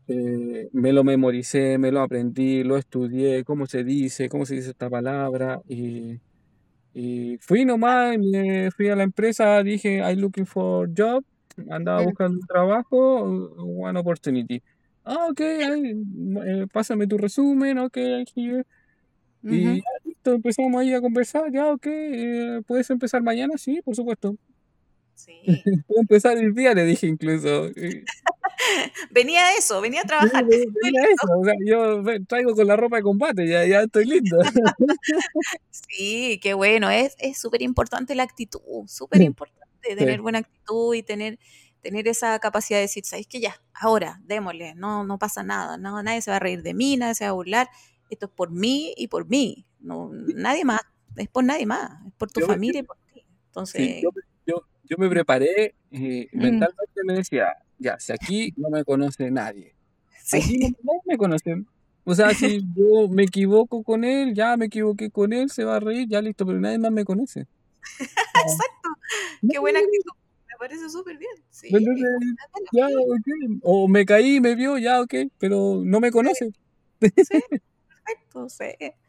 eh, 0.07 0.69
me 0.73 0.93
lo 0.93 1.03
memoricé, 1.03 1.77
me 1.77 1.91
lo 1.91 2.01
aprendí, 2.01 2.63
lo 2.63 2.77
estudié, 2.77 3.43
cómo 3.45 3.65
se 3.67 3.83
dice, 3.83 4.29
cómo 4.29 4.45
se 4.45 4.55
dice 4.55 4.71
esta 4.71 4.89
palabra, 4.89 5.61
y, 5.67 6.19
Y 6.93 7.37
fui 7.41 7.65
nomás, 7.65 8.17
me 8.19 8.69
fui 8.71 8.89
a 8.89 8.95
la 8.97 9.03
empresa, 9.03 9.63
dije, 9.63 9.99
I'm 9.99 10.19
looking 10.19 10.45
for 10.45 10.89
job, 10.95 11.23
andaba 11.69 12.01
buscando 12.01 12.39
un 12.41 12.47
trabajo, 12.47 13.23
one 13.57 13.99
opportunity. 13.99 14.61
Ah, 15.03 15.27
ok, 15.29 15.41
ay, 15.41 15.93
eh, 16.45 16.67
pásame 16.71 17.07
tu 17.07 17.17
resumen, 17.17 17.77
ok, 17.79 17.97
here. 18.35 18.63
Y 19.43 19.47
Ujú. 19.67 19.75
ya, 19.77 19.83
listo, 20.05 20.33
empezamos 20.33 20.81
ahí 20.81 20.93
a 20.93 21.01
conversar, 21.01 21.51
ya, 21.51 21.71
ok, 21.71 21.85
eh, 21.87 22.61
¿puedes 22.67 22.89
empezar 22.91 23.21
mañana? 23.23 23.57
Sí, 23.57 23.81
por 23.83 23.95
supuesto. 23.95 24.35
Sí. 25.15 25.41
Puedo 25.87 26.01
empezar 26.01 26.37
el 26.37 26.53
día, 26.53 26.73
le 26.73 26.85
dije 26.85 27.07
incluso. 27.07 27.67
Y- 27.69 28.03
Venía 29.11 29.55
eso, 29.57 29.81
venía 29.81 30.01
a 30.01 30.05
trabajar. 30.05 30.45
venía 30.83 31.01
eso, 31.03 31.39
o 31.39 31.43
sea, 31.45 31.53
yo 31.65 32.03
traigo 32.27 32.53
con 32.53 32.67
la 32.67 32.75
ropa 32.75 32.97
de 32.97 33.03
combate, 33.03 33.47
ya, 33.47 33.65
ya 33.65 33.81
estoy 33.81 34.05
listo. 34.05 34.37
Sí, 35.71 36.39
qué 36.41 36.53
bueno. 36.53 36.89
Es 36.89 37.15
es 37.19 37.39
súper 37.39 37.61
importante 37.61 38.15
la 38.15 38.23
actitud, 38.23 38.61
súper 38.87 39.21
importante 39.21 39.67
tener 39.95 40.21
buena 40.21 40.39
actitud 40.39 40.93
y 40.95 41.03
tener, 41.03 41.39
tener 41.81 42.07
esa 42.07 42.39
capacidad 42.39 42.77
de 42.77 42.83
decir, 42.83 43.05
¿sabes 43.05 43.27
qué? 43.27 43.39
Ya, 43.39 43.55
ahora, 43.73 44.19
démosle, 44.23 44.75
no, 44.75 45.03
no 45.03 45.17
pasa 45.17 45.43
nada, 45.43 45.77
no, 45.77 46.01
nadie 46.03 46.21
se 46.21 46.31
va 46.31 46.37
a 46.37 46.39
reír 46.39 46.61
de 46.61 46.73
mí, 46.73 46.97
nadie 46.97 47.15
se 47.15 47.25
va 47.25 47.31
a 47.31 47.33
burlar. 47.33 47.69
Esto 48.09 48.25
es 48.27 48.31
por 48.31 48.51
mí 48.51 48.93
y 48.97 49.07
por 49.07 49.27
mí, 49.27 49.65
no, 49.79 50.09
nadie 50.11 50.65
más, 50.65 50.81
es 51.15 51.27
por 51.27 51.43
nadie 51.43 51.65
más, 51.65 52.05
es 52.05 52.13
por 52.13 52.31
tu 52.31 52.41
Yo 52.41 52.47
familia 52.47 52.81
y 52.81 52.83
por 52.83 52.97
ti. 52.97 53.11
Sí, 53.13 53.25
Entonces, 53.47 54.01
yo, 54.01 54.09
yo, 54.45 54.63
yo 54.83 54.97
me 54.97 55.09
preparé, 55.09 55.75
eh, 55.91 56.27
mm, 56.31 56.37
mentalmente 56.37 57.01
me 57.05 57.13
decía, 57.13 57.47
ya, 57.77 57.99
si 57.99 58.11
aquí 58.11 58.53
no 58.57 58.69
me 58.69 58.83
conoce 58.83 59.31
nadie, 59.31 59.75
aquí 60.31 60.41
sí, 60.41 60.59
no, 60.59 60.93
no 60.93 61.01
me 61.05 61.17
conocen. 61.17 61.67
O 62.03 62.15
sea, 62.15 62.33
si 62.33 62.61
yo 62.75 63.07
me 63.09 63.23
equivoco 63.23 63.83
con 63.83 64.03
él, 64.03 64.33
ya 64.33 64.57
me 64.57 64.65
equivoqué 64.65 65.09
con 65.09 65.33
él, 65.33 65.49
se 65.49 65.63
va 65.63 65.77
a 65.77 65.79
reír, 65.79 66.07
ya 66.07 66.21
listo, 66.21 66.45
pero 66.45 66.59
nadie 66.59 66.79
más 66.79 66.91
me 66.91 67.05
conoce. 67.05 67.47
Exacto, 67.99 68.89
qué 69.49 69.59
buena 69.59 69.79
actitud, 69.79 70.11
parece 70.61 70.87
súper 70.91 71.17
bien. 71.17 71.33
Sí, 71.49 71.69
entonces, 71.71 72.07
ya, 72.71 72.87
sí, 72.87 73.59
o 73.63 73.87
me 73.87 74.05
caí, 74.05 74.39
me 74.39 74.53
vio, 74.53 74.77
ya, 74.77 75.01
ok, 75.01 75.15
pero 75.39 75.81
no 75.83 75.99
me 75.99 76.11
conoce 76.11 76.51
sí, 77.01 77.09
perfecto, 77.87 78.47
sí. 78.47 78.65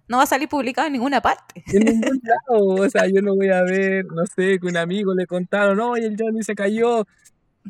No 0.08 0.16
va 0.16 0.22
a 0.22 0.26
salir 0.26 0.48
publicado 0.48 0.86
en 0.86 0.94
ninguna 0.94 1.20
parte. 1.20 1.62
en 1.66 1.84
ningún 1.84 2.20
lado. 2.22 2.64
O 2.86 2.88
sea, 2.88 3.06
yo 3.06 3.20
no 3.20 3.34
voy 3.36 3.50
a 3.50 3.62
ver, 3.62 4.06
no 4.06 4.24
sé, 4.26 4.58
que 4.58 4.66
un 4.66 4.76
amigo 4.76 5.14
le 5.14 5.26
contaron, 5.26 5.78
oye, 5.80 6.06
el 6.06 6.16
Johnny 6.18 6.42
se 6.42 6.54
cayó. 6.54 7.06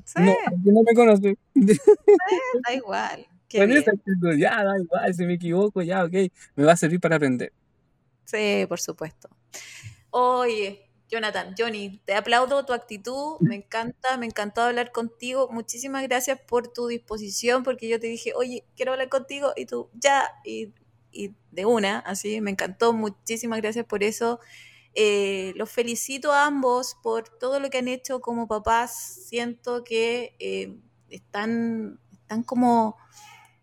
Sí, 0.04 0.22
No, 0.22 0.34
no 0.64 0.82
me 0.82 0.94
conoce. 0.94 1.36
da 1.54 2.74
igual, 2.74 3.26
actitud, 3.50 4.36
ya, 4.38 4.62
da 4.64 4.78
igual, 4.78 5.14
si 5.14 5.26
me 5.26 5.34
equivoco, 5.34 5.82
ya, 5.82 6.04
ok, 6.04 6.14
me 6.54 6.64
va 6.64 6.72
a 6.72 6.76
servir 6.76 7.00
para 7.00 7.16
aprender. 7.16 7.52
Sí, 8.24 8.64
por 8.68 8.80
supuesto. 8.80 9.28
Oye, 10.10 10.88
Jonathan, 11.12 11.54
Johnny, 11.58 12.00
te 12.06 12.14
aplaudo 12.14 12.64
tu 12.64 12.72
actitud, 12.72 13.36
me 13.40 13.56
encanta, 13.56 14.16
me 14.16 14.24
encantó 14.24 14.62
hablar 14.62 14.92
contigo. 14.92 15.46
Muchísimas 15.52 16.02
gracias 16.04 16.40
por 16.40 16.68
tu 16.72 16.86
disposición, 16.86 17.64
porque 17.64 17.86
yo 17.86 18.00
te 18.00 18.06
dije, 18.06 18.32
oye, 18.34 18.64
quiero 18.76 18.92
hablar 18.92 19.10
contigo, 19.10 19.52
y 19.54 19.66
tú, 19.66 19.90
ya, 19.92 20.24
y, 20.42 20.72
y 21.10 21.34
de 21.50 21.66
una, 21.66 21.98
así, 21.98 22.40
me 22.40 22.50
encantó. 22.50 22.94
Muchísimas 22.94 23.60
gracias 23.60 23.84
por 23.84 24.02
eso. 24.02 24.40
Eh, 24.94 25.52
los 25.56 25.70
felicito 25.70 26.32
a 26.32 26.46
ambos 26.46 26.96
por 27.02 27.28
todo 27.28 27.60
lo 27.60 27.68
que 27.68 27.78
han 27.78 27.88
hecho 27.88 28.20
como 28.22 28.48
papás. 28.48 28.94
Siento 29.28 29.84
que 29.84 30.34
eh, 30.38 30.74
están, 31.10 32.00
están 32.10 32.42
como, 32.42 32.96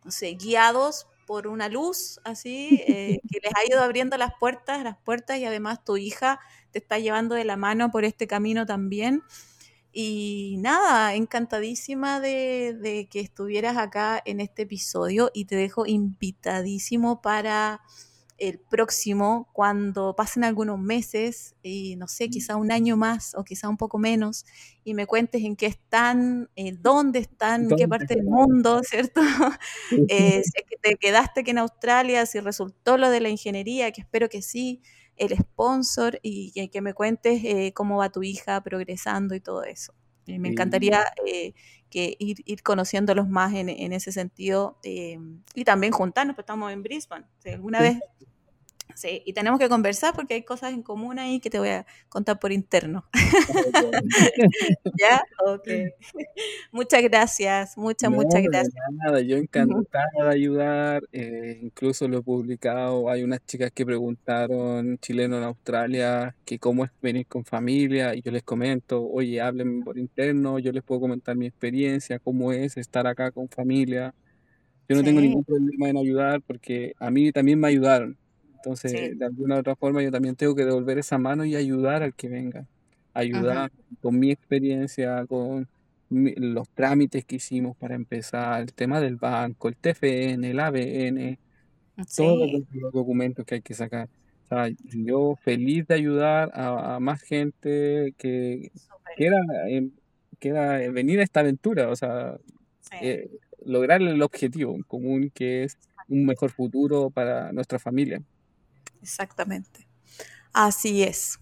no 0.03 0.11
sé, 0.11 0.35
guiados 0.35 1.07
por 1.29 1.45
una 1.45 1.69
luz, 1.69 2.19
así, 2.23 2.81
eh, 2.87 3.19
que 3.31 3.39
les 3.43 3.53
ha 3.55 3.63
ido 3.71 3.83
abriendo 3.83 4.17
las 4.17 4.31
puertas, 4.39 4.83
las 4.83 4.97
puertas, 4.97 5.37
y 5.37 5.45
además 5.45 5.85
tu 5.85 5.95
hija 5.95 6.39
te 6.71 6.79
está 6.79 6.97
llevando 6.97 7.35
de 7.35 7.45
la 7.45 7.55
mano 7.55 7.91
por 7.91 8.03
este 8.03 8.25
camino 8.25 8.65
también. 8.65 9.21
Y 9.91 10.55
nada, 10.57 11.13
encantadísima 11.13 12.19
de, 12.19 12.75
de 12.81 13.07
que 13.11 13.19
estuvieras 13.19 13.77
acá 13.77 14.19
en 14.25 14.39
este 14.39 14.63
episodio 14.63 15.29
y 15.31 15.45
te 15.45 15.55
dejo 15.55 15.85
invitadísimo 15.85 17.21
para 17.21 17.83
el 18.39 18.59
próximo, 18.59 19.49
cuando 19.53 20.15
pasen 20.15 20.43
algunos 20.43 20.79
meses 20.79 21.55
y 21.61 21.95
no 21.97 22.07
sé, 22.07 22.29
quizá 22.29 22.55
un 22.55 22.71
año 22.71 22.97
más 22.97 23.35
o 23.35 23.43
quizá 23.43 23.69
un 23.69 23.77
poco 23.77 23.97
menos, 23.97 24.45
y 24.83 24.93
me 24.93 25.05
cuentes 25.05 25.43
en 25.43 25.55
qué 25.55 25.67
están, 25.67 26.49
eh, 26.55 26.73
dónde 26.79 27.19
están, 27.19 27.63
en 27.63 27.69
qué 27.69 27.75
¿Dónde 27.75 27.87
parte 27.87 28.15
del 28.15 28.23
mundo, 28.23 28.81
¿cierto? 28.83 29.21
Eh, 29.91 30.41
si 30.43 30.51
es 30.55 30.65
que 30.67 30.77
te 30.81 30.95
quedaste 30.95 31.41
aquí 31.41 31.51
en 31.51 31.59
Australia, 31.59 32.25
si 32.25 32.39
resultó 32.39 32.97
lo 32.97 33.09
de 33.09 33.19
la 33.19 33.29
ingeniería, 33.29 33.91
que 33.91 34.01
espero 34.01 34.29
que 34.29 34.41
sí, 34.41 34.81
el 35.17 35.37
sponsor 35.37 36.19
y 36.21 36.51
que, 36.51 36.69
que 36.69 36.81
me 36.81 36.93
cuentes 36.93 37.41
eh, 37.43 37.73
cómo 37.73 37.97
va 37.97 38.09
tu 38.09 38.23
hija 38.23 38.61
progresando 38.61 39.35
y 39.35 39.41
todo 39.41 39.63
eso. 39.63 39.93
Me 40.37 40.49
encantaría 40.49 41.03
eh, 41.25 41.53
que 41.89 42.15
ir, 42.19 42.37
ir 42.45 42.61
conociéndolos 42.61 43.27
más 43.27 43.53
en, 43.55 43.69
en 43.69 43.93
ese 43.93 44.11
sentido 44.11 44.77
y 44.83 45.63
también 45.63 45.91
juntarnos, 45.91 46.35
pues 46.35 46.43
estamos 46.43 46.71
en 46.71 46.83
Brisbane. 46.83 47.25
Si 47.39 47.49
alguna 47.49 47.81
vez 47.81 47.97
Sí, 48.95 49.21
y 49.25 49.33
tenemos 49.33 49.59
que 49.59 49.69
conversar 49.69 50.13
porque 50.13 50.33
hay 50.33 50.43
cosas 50.43 50.73
en 50.73 50.83
común 50.83 51.19
ahí 51.19 51.39
que 51.39 51.49
te 51.49 51.59
voy 51.59 51.69
a 51.69 51.85
contar 52.09 52.39
por 52.39 52.51
interno. 52.51 53.05
¿Ya? 54.99 55.21
Ok. 55.45 55.67
Muchas 56.71 57.01
gracias, 57.03 57.77
muchas, 57.77 58.11
No, 58.11 58.17
muchas 58.17 58.43
gracias. 58.43 58.73
nada, 58.93 59.21
yo 59.21 59.35
Ujú. 59.37 59.43
encantado 59.43 60.23
de 60.23 60.29
ayudar, 60.29 61.03
eh, 61.11 61.59
incluso 61.61 62.07
lo 62.07 62.19
he 62.19 62.23
publicado, 62.23 63.09
hay 63.09 63.23
unas 63.23 63.39
chicas 63.45 63.71
que 63.73 63.85
preguntaron, 63.85 64.97
chileno 64.99 65.37
en 65.37 65.43
Australia, 65.43 66.35
que 66.45 66.59
cómo 66.59 66.85
es 66.85 66.91
venir 67.01 67.27
con 67.27 67.43
familia, 67.45 68.15
y 68.15 68.21
yo 68.21 68.31
les 68.31 68.43
comento, 68.43 69.03
oye, 69.05 69.41
háblenme 69.41 69.83
por 69.83 69.97
interno, 69.97 70.59
yo 70.59 70.71
les 70.71 70.83
puedo 70.83 71.01
comentar 71.01 71.35
mi 71.35 71.47
experiencia, 71.47 72.19
cómo 72.19 72.51
es 72.53 72.77
estar 72.77 73.05
acá 73.07 73.31
con 73.31 73.49
familia. 73.49 74.13
Yo 74.89 74.95
no 74.97 75.03
tengo 75.03 75.21
ningún 75.21 75.43
problema 75.45 75.89
en 75.89 75.97
ayudar 75.97 76.41
porque 76.43 76.93
a 76.99 77.11
mí 77.11 77.31
también 77.31 77.59
me 77.59 77.67
ayudaron. 77.69 78.17
Sí. 78.85 78.97
Entonces, 78.97 79.17
de 79.19 79.25
alguna 79.25 79.55
u 79.57 79.59
otra 79.59 79.75
forma, 79.75 80.01
yo 80.03 80.11
también 80.11 80.35
tengo 80.35 80.55
que 80.55 80.65
devolver 80.65 80.97
esa 80.99 81.17
mano 81.17 81.45
y 81.45 81.55
ayudar 81.55 82.03
al 82.03 82.13
que 82.15 82.29
venga. 82.29 82.67
Ayudar 83.13 83.69
con 84.01 84.19
mi 84.19 84.31
experiencia, 84.31 85.25
con 85.27 85.67
mi- 86.09 86.35
los 86.35 86.69
trámites 86.73 87.25
que 87.25 87.37
hicimos 87.37 87.75
para 87.77 87.95
empezar, 87.95 88.61
el 88.61 88.73
tema 88.73 88.99
del 89.01 89.15
banco, 89.17 89.67
el 89.69 89.77
TFN, 89.77 90.49
el 90.51 90.59
ABN, 90.59 91.39
todos 92.15 92.49
los 92.71 92.91
documentos 92.93 93.45
que 93.45 93.55
hay 93.55 93.61
que 93.61 93.73
sacar. 93.73 94.09
O 94.45 94.55
sea, 94.55 94.69
yo 94.93 95.35
feliz 95.43 95.85
de 95.87 95.95
ayudar 95.95 96.51
a, 96.53 96.95
a 96.95 96.99
más 96.99 97.21
gente 97.21 98.13
que 98.17 98.71
quiera, 99.15 99.37
em, 99.67 99.91
quiera 100.39 100.79
venir 100.91 101.19
a 101.19 101.23
esta 101.23 101.41
aventura, 101.41 101.89
o 101.89 101.95
sea, 101.95 102.37
Sí, 102.81 102.97
eh, 103.01 103.29
lograr 103.65 104.01
el 104.01 104.21
objetivo 104.21 104.75
en 104.75 104.83
común 104.83 105.31
que 105.33 105.63
es 105.63 105.77
un 106.07 106.25
mejor 106.25 106.51
futuro 106.51 107.11
para 107.11 107.51
nuestra 107.51 107.77
familia. 107.79 108.21
Exactamente. 109.01 109.87
Así 110.53 111.03
es. 111.03 111.39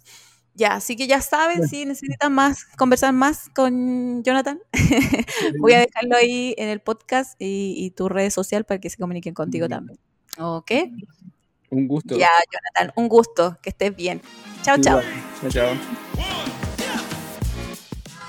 Ya, 0.54 0.74
así 0.74 0.96
que 0.96 1.06
ya 1.06 1.22
saben, 1.22 1.68
si 1.68 1.86
necesitan 1.86 2.34
más, 2.34 2.66
conversar 2.78 3.14
más 3.14 3.48
con 3.54 4.24
Jonathan, 4.24 4.60
voy 5.60 5.74
a 5.74 5.80
dejarlo 5.80 6.16
ahí 6.16 6.56
en 6.58 6.70
el 6.70 6.82
podcast 6.82 7.40
y, 7.40 7.76
y 7.78 7.92
tu 7.92 8.10
red 8.10 8.32
social 8.32 8.66
para 8.66 8.80
que 8.80 8.90
se 8.90 8.98
comuniquen 8.98 9.36
contigo 9.36 9.70
también. 9.70 10.00
¿Ok? 10.40 10.72
Un 11.70 11.88
gusto. 11.88 12.18
Ya, 12.18 12.30
Jonathan, 12.52 12.94
un 12.96 13.08
gusto, 13.08 13.58
que 13.62 13.70
estés 13.70 13.96
bien. 13.96 14.22
Chao, 14.64 14.78
chao. 14.82 15.02
Chao, 15.42 15.50
chao. 15.52 15.76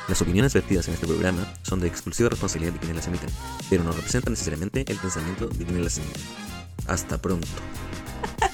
Las 0.08 0.22
opiniones 0.22 0.54
vertidas 0.54 0.88
en 0.88 0.94
este 0.94 1.06
programa 1.06 1.46
son 1.62 1.80
de 1.80 1.86
exclusiva 1.86 2.30
responsabilidad 2.30 2.72
de 2.72 2.78
quienes 2.78 2.96
las 2.96 3.06
emiten, 3.06 3.28
pero 3.68 3.84
no 3.84 3.92
representan 3.92 4.32
necesariamente 4.32 4.84
el 4.86 4.98
pensamiento 4.98 5.48
de 5.48 5.64
quienes 5.64 5.84
las 5.84 5.98
emiten. 5.98 6.22
Hasta 6.86 7.18
pronto. 7.18 7.46